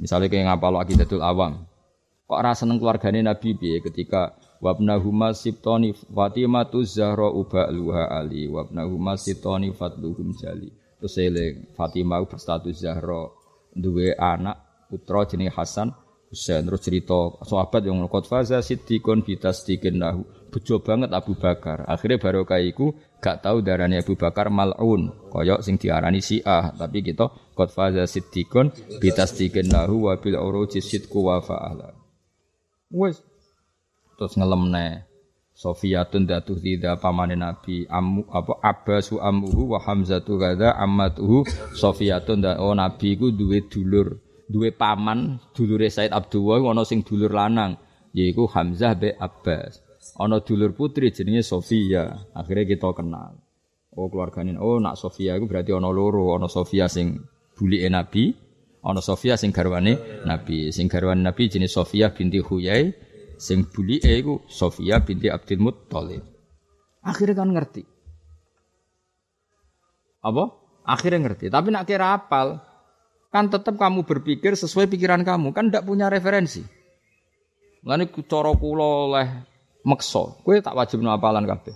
Misalnya 0.00 0.32
kayak 0.32 0.44
ngapal 0.48 0.74
aqidatul 0.80 1.20
awam. 1.20 1.68
Kok 2.24 2.40
rasa 2.40 2.64
seneng 2.64 2.80
keluargane 2.80 3.20
Nabi 3.20 3.58
piye 3.58 3.82
ketika 3.84 4.38
wabnahuma 4.60 5.32
sibtoni 5.32 5.96
Fatimatu 5.96 6.84
Zahra 6.84 7.32
luha 7.72 8.04
ali. 8.12 8.46
Wabnahuma 8.46 9.16
sibtoni 9.16 9.72
fatluhum 9.72 10.36
jali. 10.36 10.70
Terus 11.00 11.16
eling 11.16 11.72
Fatimah 11.74 12.22
berstatus 12.28 12.84
Zahra. 12.84 13.32
Duwe 13.72 14.12
anak 14.14 14.86
putra 14.92 15.24
jenenge 15.24 15.56
Hasan. 15.56 15.90
Husain 16.30 16.62
terus 16.62 16.86
cerita 16.86 17.42
sahabat 17.42 17.82
yang 17.82 18.06
qad 18.06 18.22
faza 18.22 18.62
siddiqun 18.62 19.26
bitasdiqin 19.26 19.98
nahu 19.98 20.22
bejo 20.54 20.78
banget 20.78 21.10
Abu 21.10 21.34
Bakar. 21.34 21.82
Akhirnya 21.90 22.22
baru 22.22 22.46
iku 22.46 22.94
gak 23.18 23.42
tahu 23.42 23.66
darahnya 23.66 23.98
Abu 23.98 24.14
Bakar 24.14 24.46
mal'un. 24.46 25.10
Koyok 25.26 25.58
sing 25.58 25.74
diarani 25.74 26.22
Syiah. 26.22 26.70
Tapi 26.70 27.02
kita 27.02 27.34
qad 27.58 27.74
faza 27.74 28.06
siddiqun 28.06 28.70
bitasdiqin 29.02 29.74
nahu 29.74 30.06
wa 30.06 30.14
bil 30.22 30.38
uruji 30.38 30.78
sidqu 30.78 31.18
wa 31.18 31.42
fa'ala. 31.42 31.98
Wes 32.94 33.18
terus 34.20 34.36
ngelemne. 34.36 35.08
Sofiyatun 35.56 36.28
datuh 36.28 36.60
tidak 36.60 37.00
pamane 37.00 37.40
Nabi. 37.40 37.88
Amu 37.88 38.28
apa 38.28 38.60
Abbasu 38.60 39.16
amuhu 39.16 39.72
wa 39.72 39.80
Hamzatu 39.80 40.36
kada 40.36 40.76
ammatuhu. 40.76 41.48
Sofiyatun 41.72 42.44
da 42.44 42.60
oh 42.60 42.76
Nabi 42.76 43.16
ku 43.16 43.32
duwe 43.32 43.64
dulur. 43.64 44.20
Duwe 44.44 44.76
paman 44.76 45.40
dulure 45.56 45.88
Said 45.88 46.12
Abdullah 46.12 46.60
ana 46.60 46.84
sing 46.84 47.00
dulur 47.00 47.32
lanang 47.32 47.80
yaiku 48.12 48.44
Hamzah 48.44 48.92
be 48.92 49.16
Abbas. 49.16 49.80
Ana 50.20 50.44
dulur 50.44 50.76
putri 50.76 51.12
jenenge 51.12 51.44
Sofia. 51.44 52.28
Akhirnya 52.36 52.68
kita 52.68 52.92
kenal. 52.92 53.40
Oh 53.96 54.08
keluargane 54.08 54.56
oh 54.60 54.80
nak 54.80 54.96
Sofia 55.00 55.36
itu 55.36 55.44
berarti 55.44 55.72
ana 55.76 55.92
loro. 55.92 56.36
Ana 56.36 56.48
Sofia 56.48 56.88
sing 56.88 57.20
bulike 57.52 57.88
Nabi 57.92 58.32
ana 58.80 59.04
Sofia 59.04 59.36
sing 59.36 59.52
garwane 59.52 60.24
Nabi. 60.24 60.72
Sing 60.72 60.88
garwane 60.88 61.20
Nabi 61.20 61.52
jenenge 61.52 61.68
Sofia 61.68 62.16
binti 62.16 62.40
Huyai 62.40 63.09
Sing 63.40 63.64
bulike 63.64 64.12
iku 64.12 64.44
Sofia 64.52 65.00
binti 65.00 65.32
Abdul 65.32 65.64
Muttalib. 65.64 66.20
Akhirnya 67.00 67.40
kan 67.40 67.48
ngerti. 67.56 67.82
Apa? 70.20 70.44
Akhirnya 70.84 71.24
ngerti. 71.24 71.48
Tapi 71.48 71.72
nak 71.72 71.88
kira 71.88 72.20
apal, 72.20 72.60
kan 73.32 73.48
tetap 73.48 73.80
kamu 73.80 74.04
berpikir 74.04 74.52
sesuai 74.52 74.92
pikiran 74.92 75.24
kamu, 75.24 75.56
kan 75.56 75.72
tidak 75.72 75.88
punya 75.88 76.12
referensi. 76.12 76.60
Lalu 77.80 78.12
cara 78.28 78.52
kula 78.52 78.88
oleh 79.08 79.28
makso, 79.88 80.36
kue 80.44 80.60
tak 80.60 80.76
wajib 80.76 81.00
apalan 81.08 81.48
kabeh. 81.48 81.72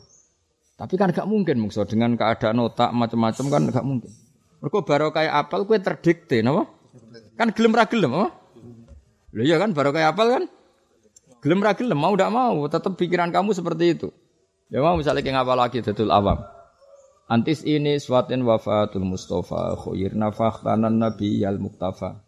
Tapi 0.76 0.94
kan 1.00 1.16
gak 1.16 1.24
mungkin 1.24 1.64
makso 1.64 1.88
dengan 1.88 2.12
keadaan 2.20 2.60
otak 2.60 2.92
macam-macam 2.92 3.44
kan 3.48 3.62
gak 3.72 3.86
mungkin. 3.88 4.12
Mereka 4.60 4.84
baru 4.84 5.08
kayak 5.16 5.48
apal 5.48 5.64
kue 5.64 5.80
terdikte, 5.80 6.44
napa? 6.44 6.68
Kan 7.40 7.56
gelem 7.56 7.72
ra 7.72 7.88
gelem, 7.88 8.12
apa? 8.12 8.28
Lho 9.32 9.42
iya 9.48 9.56
kan 9.56 9.72
baru 9.72 9.96
kayak 9.96 10.12
apal 10.12 10.28
kan? 10.28 10.44
Gelem 11.44 11.60
ra 11.60 11.76
gelem 11.76 12.00
mau 12.00 12.16
ndak 12.16 12.32
mau, 12.32 12.64
tetap 12.72 12.96
pikiran 12.96 13.28
kamu 13.28 13.52
seperti 13.52 13.84
itu. 13.92 14.08
Ya 14.72 14.80
mau 14.80 14.96
misalnya 14.96 15.20
kayak 15.20 15.44
ngapa 15.44 15.54
lagi 15.54 15.84
tetul 15.84 16.08
awam. 16.08 16.40
Antis 17.28 17.60
ini 17.68 18.00
suatin 18.00 18.48
wafatul 18.48 19.04
Mustafa 19.04 19.76
khairna 19.76 20.32
fakhtanan 20.32 20.96
nabi 20.96 21.44
al 21.44 21.60
muktafa. 21.60 22.24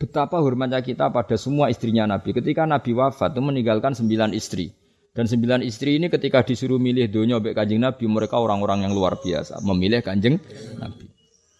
Betapa 0.00 0.40
hormatnya 0.40 0.80
kita 0.80 1.12
pada 1.12 1.36
semua 1.36 1.68
istrinya 1.68 2.08
Nabi. 2.08 2.32
Ketika 2.32 2.64
Nabi 2.64 2.96
wafat 2.96 3.36
itu 3.36 3.44
meninggalkan 3.44 3.92
sembilan 3.92 4.32
istri. 4.32 4.72
Dan 5.12 5.28
sembilan 5.28 5.60
istri 5.60 6.00
ini 6.00 6.08
ketika 6.08 6.40
disuruh 6.40 6.80
milih 6.80 7.12
dunia 7.12 7.36
baik 7.36 7.52
kanjeng 7.52 7.84
Nabi, 7.84 8.08
mereka 8.08 8.40
orang-orang 8.40 8.88
yang 8.88 8.96
luar 8.96 9.20
biasa. 9.20 9.60
Memilih 9.60 10.00
kanjeng 10.00 10.40
Nabi. 10.80 11.04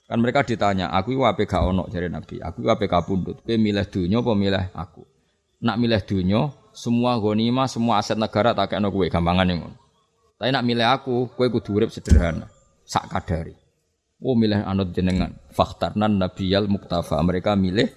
Kan 0.09 0.19
mereka 0.25 0.41
ditanya, 0.49 0.89
aku 0.89 1.21
wape 1.21 1.45
gak 1.45 1.61
ono 1.61 1.85
jari 1.93 2.09
Nabi, 2.09 2.41
aku 2.41 2.65
wape 2.65 2.89
kapundut. 2.89 3.45
Kowe 3.45 3.57
milih 3.61 3.85
dunia 3.93 4.25
apa 4.25 4.33
milih 4.33 4.65
aku? 4.73 5.03
Nak 5.61 5.77
milih 5.77 6.01
dunia, 6.09 6.41
semua 6.73 7.19
gonima, 7.19 7.67
semua 7.67 7.99
aset 8.01 8.17
negara 8.17 8.55
tak 8.55 8.75
kena 8.75 8.89
kue 8.89 9.11
gampangan 9.11 9.47
yang 9.49 9.61
Tapi 10.41 10.51
nak 10.57 10.65
milih 10.65 10.89
aku, 10.89 11.29
kue 11.37 11.53
kudu 11.53 11.77
urip 11.77 11.91
sederhana, 11.93 12.49
sak 12.89 13.13
kadari. 13.13 13.53
Oh 14.21 14.33
milih 14.33 14.65
anut 14.65 14.93
jenengan, 14.97 15.37
fakhtarnan 15.53 16.17
nabiyal 16.17 16.65
muktafa. 16.69 17.21
Mereka 17.21 17.57
milih 17.57 17.89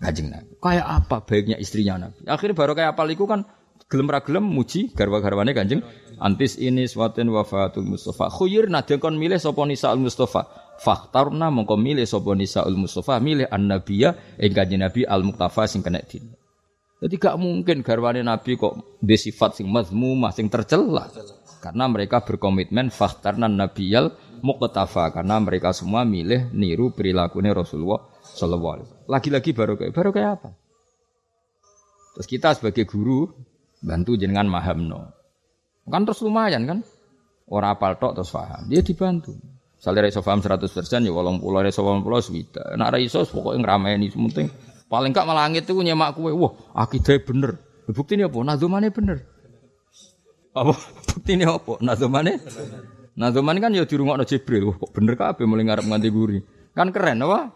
gajeng 0.00 0.32
Nabi. 0.32 0.56
Kayak 0.60 0.86
apa 0.86 1.16
baiknya 1.24 1.56
istrinya 1.60 2.08
Nabi. 2.08 2.24
Akhirnya 2.24 2.56
baru 2.56 2.72
kayak 2.72 2.96
apa 2.96 3.02
liku 3.04 3.28
kan 3.28 3.44
gelem 3.88 4.08
ra 4.12 4.20
gelem 4.20 4.44
muji 4.44 4.92
garwa-garwane 4.92 5.56
Kanjeng 5.56 5.80
antis 6.20 6.60
ini 6.60 6.84
swatin 6.84 7.32
wafatul 7.32 7.88
Mustafa 7.88 8.28
khuyir 8.28 8.68
nadhe 8.68 9.00
kon 9.00 9.16
milih 9.16 9.40
sapa 9.40 9.64
nisa 9.64 9.88
al 9.88 10.02
Mustafa 10.02 10.44
fakhtarna 10.82 11.48
mongko 11.48 11.80
milih 11.80 12.04
sapa 12.04 12.36
nisa 12.36 12.68
al 12.68 12.76
Mustafa 12.76 13.16
milih 13.22 13.48
an 13.48 13.70
nabiyya 13.70 14.36
ing 14.36 14.52
Kanjeng 14.52 14.84
Nabi 14.84 15.08
al 15.08 15.24
muktafa 15.24 15.64
sing 15.64 15.80
kena 15.80 16.04
din 16.04 16.36
jadi 16.98 17.14
gak 17.14 17.36
mungkin 17.38 17.86
garwane 17.86 18.26
Nabi 18.26 18.58
kok 18.58 18.98
di 18.98 19.14
sifat 19.14 19.62
sing 19.62 19.70
mazmumah, 19.70 20.34
sing 20.34 20.50
tercela. 20.50 21.06
Karena 21.62 21.86
mereka 21.86 22.22
berkomitmen 22.22 22.90
fakhtarnan 22.90 23.54
nabiyal 23.54 24.14
muqtafa 24.42 25.10
karena 25.10 25.38
mereka 25.42 25.74
semua 25.74 26.02
milih 26.02 26.54
niru 26.54 26.94
perilakunya 26.94 27.54
Rasulullah 27.54 28.02
sallallahu 28.22 28.74
alaihi 28.78 28.86
wasallam. 28.86 29.06
Lagi-lagi 29.10 29.50
baru 29.54 29.74
kayak 29.78 29.92
baru 29.94 30.10
kayak 30.14 30.30
apa? 30.38 30.50
Terus 32.18 32.26
kita 32.26 32.48
sebagai 32.58 32.86
guru 32.86 33.30
bantu 33.82 34.18
jenengan 34.18 34.46
mahamno. 34.50 35.14
Kan 35.86 36.02
terus 36.02 36.22
lumayan 36.22 36.66
kan? 36.66 36.78
Orang 37.46 37.78
apal 37.78 37.94
tok 37.98 38.22
terus 38.22 38.30
paham. 38.34 38.66
Dia 38.66 38.82
dibantu. 38.82 39.34
Misalnya 39.78 40.10
reso 40.10 40.20
paham 40.26 40.42
100% 40.42 40.66
ya 41.06 41.10
walau 41.14 41.38
pulau 41.38 41.62
reso 41.62 41.86
paham 41.86 42.02
pulau 42.02 42.18
swita. 42.18 42.74
Nak 42.74 42.90
reso 42.90 43.22
pokoknya 43.22 43.62
ngeramein 43.62 44.02
penting 44.02 44.50
Paling 44.88 45.12
gak 45.12 45.28
malah 45.28 45.44
langit 45.44 45.68
itu 45.68 45.76
nyemak 45.76 46.16
kue. 46.16 46.32
Wah, 46.32 46.56
akidah 46.72 47.20
bener. 47.20 47.60
Bukti 47.92 48.16
ini 48.16 48.24
apa? 48.24 48.36
Nazumane 48.40 48.88
bener. 48.88 49.20
Apa? 50.56 50.72
Bukti 51.12 51.36
ini 51.36 51.44
apa? 51.44 51.76
Nazumane? 51.84 52.40
Nazumane 53.12 53.58
kan 53.60 53.76
ya 53.76 53.84
dirungokno 53.84 54.24
Jibril. 54.24 54.72
Wah, 54.72 54.76
kok 54.80 54.92
bener 54.96 55.14
kabeh 55.20 55.44
mulai 55.44 55.68
ngarep 55.68 55.84
nganti 55.84 56.08
guri. 56.08 56.40
Kan 56.72 56.88
keren 56.92 57.20
apa? 57.24 57.52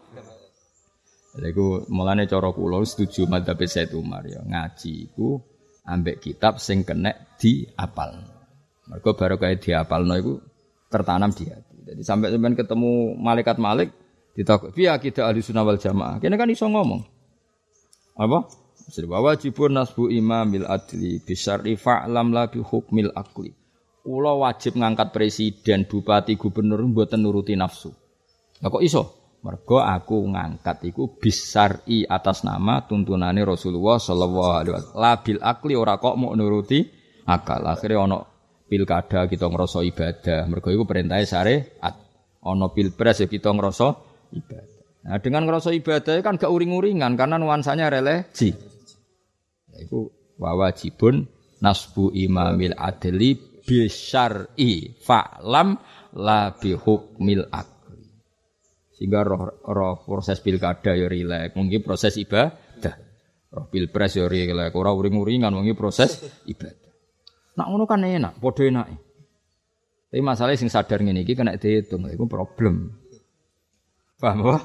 Lha 1.33 1.47
iku 1.49 1.89
mulane 1.89 2.29
cara 2.29 2.53
kula 2.53 2.85
setuju 2.85 3.25
madzhab 3.25 3.57
Said 3.65 3.97
Umar 3.97 4.21
ya. 4.29 4.45
Ngaji 4.45 5.09
iku 5.09 5.41
ambek 5.89 6.21
kitab 6.21 6.61
sing 6.61 6.85
kenek 6.85 7.37
diapal. 7.41 8.13
Kayak 8.93 9.57
diapalno 9.57 10.13
iku 10.13 10.33
tertanam 10.93 11.33
di 11.33 11.49
hati. 11.49 11.77
Jadi 11.83 12.01
sampai 12.05 12.29
sampean 12.29 12.53
ketemu 12.53 13.17
malaikat 13.17 13.57
Malik 13.57 13.89
ditakut, 14.37 14.73
"Piye 14.77 14.93
akidah 14.93 15.29
ahli 15.29 15.41
sunnah 15.41 15.65
wal 15.65 15.81
jamaah?" 15.81 16.21
Kene 16.21 16.37
kan 16.37 16.49
iso 16.49 16.69
ngomong 16.69 17.12
apa? 18.13 18.39
Bahwa 19.07 19.33
wajibun 19.33 19.79
nasbu 19.79 20.11
imamil 20.11 20.67
adli 20.67 21.23
bisari 21.23 21.79
fa'lam 21.79 22.35
la 22.35 22.51
bi 22.51 22.59
hukmil 22.59 23.15
akli. 23.15 23.55
Kula 24.03 24.35
wajib 24.35 24.75
ngangkat 24.75 25.15
presiden, 25.15 25.87
bupati, 25.87 26.35
gubernur 26.35 26.83
mboten 26.83 27.23
nuruti 27.23 27.55
nafsu. 27.55 27.95
Lah 28.59 28.67
kok 28.67 28.83
iso? 28.83 29.03
Mergo 29.43 29.79
aku 29.83 30.23
ngangkat 30.31 30.87
iku 30.87 31.19
bisari 31.19 32.07
atas 32.07 32.47
nama 32.47 32.83
tuntunane 32.87 33.43
Rasulullah 33.43 33.99
sallallahu 33.99 34.51
alaihi 34.55 34.73
wasallam. 34.75 34.99
Labil 34.99 35.39
akli 35.43 35.73
ora 35.75 35.99
kok 35.99 36.15
mau 36.15 36.31
nuruti 36.31 36.79
akal. 37.27 37.63
Akhirnya 37.67 38.07
ono 38.07 38.19
pilkada 38.67 39.27
kita 39.27 39.51
ngerasa 39.51 39.83
ibadah. 39.83 40.47
Mergo 40.47 40.71
iku 40.71 40.87
perintahnya 40.87 41.27
syariat. 41.27 41.95
Ono 42.43 42.71
pilpres 42.71 43.23
ya 43.23 43.27
kita 43.27 43.51
ngerasa 43.51 43.87
ibadah. 44.31 44.72
Nah, 45.03 45.19
dengan 45.19 45.43
ngerasa 45.43 45.75
ibadah 45.75 46.23
kan 46.23 46.39
gak 46.39 46.47
uring-uringan 46.47 47.19
karena 47.19 47.35
nuansanya 47.35 47.91
religi. 47.91 48.55
Itu 49.75 50.07
wajibun 50.39 51.27
nasbu 51.59 52.15
imamil 52.15 52.71
adli 52.79 53.35
bisyar'i 53.63 54.95
fa'lam 54.95 55.75
la 56.19 56.55
bihukmil 56.55 57.51
akli. 57.51 57.99
Sehingga 58.95 59.27
roh, 59.27 59.59
roh 59.67 60.07
proses 60.07 60.39
pilkada 60.39 60.95
ya 60.95 61.11
rilek, 61.11 61.51
mungkin 61.59 61.83
proses 61.83 62.15
ibadah. 62.15 62.95
Roh 63.51 63.65
pilpres 63.67 64.15
ya 64.15 64.31
rilek, 64.31 64.71
ora 64.71 64.95
uring-uringan 64.95 65.51
mungkin 65.51 65.75
proses 65.75 66.23
ibadah. 66.47 66.91
Nak 67.59 67.67
ngono 67.67 67.83
kan 67.83 68.07
enak, 68.07 68.39
padha 68.39 68.63
enak. 68.71 68.87
Tapi 70.13 70.21
masalahnya 70.21 70.61
sing 70.61 70.69
sadar 70.69 71.01
ngene 71.01 71.25
iki 71.25 71.33
kena 71.33 71.57
dihitung, 71.57 72.05
itu 72.05 72.23
problem. 72.29 72.93
Paham 74.21 74.45
apa? 74.45 74.57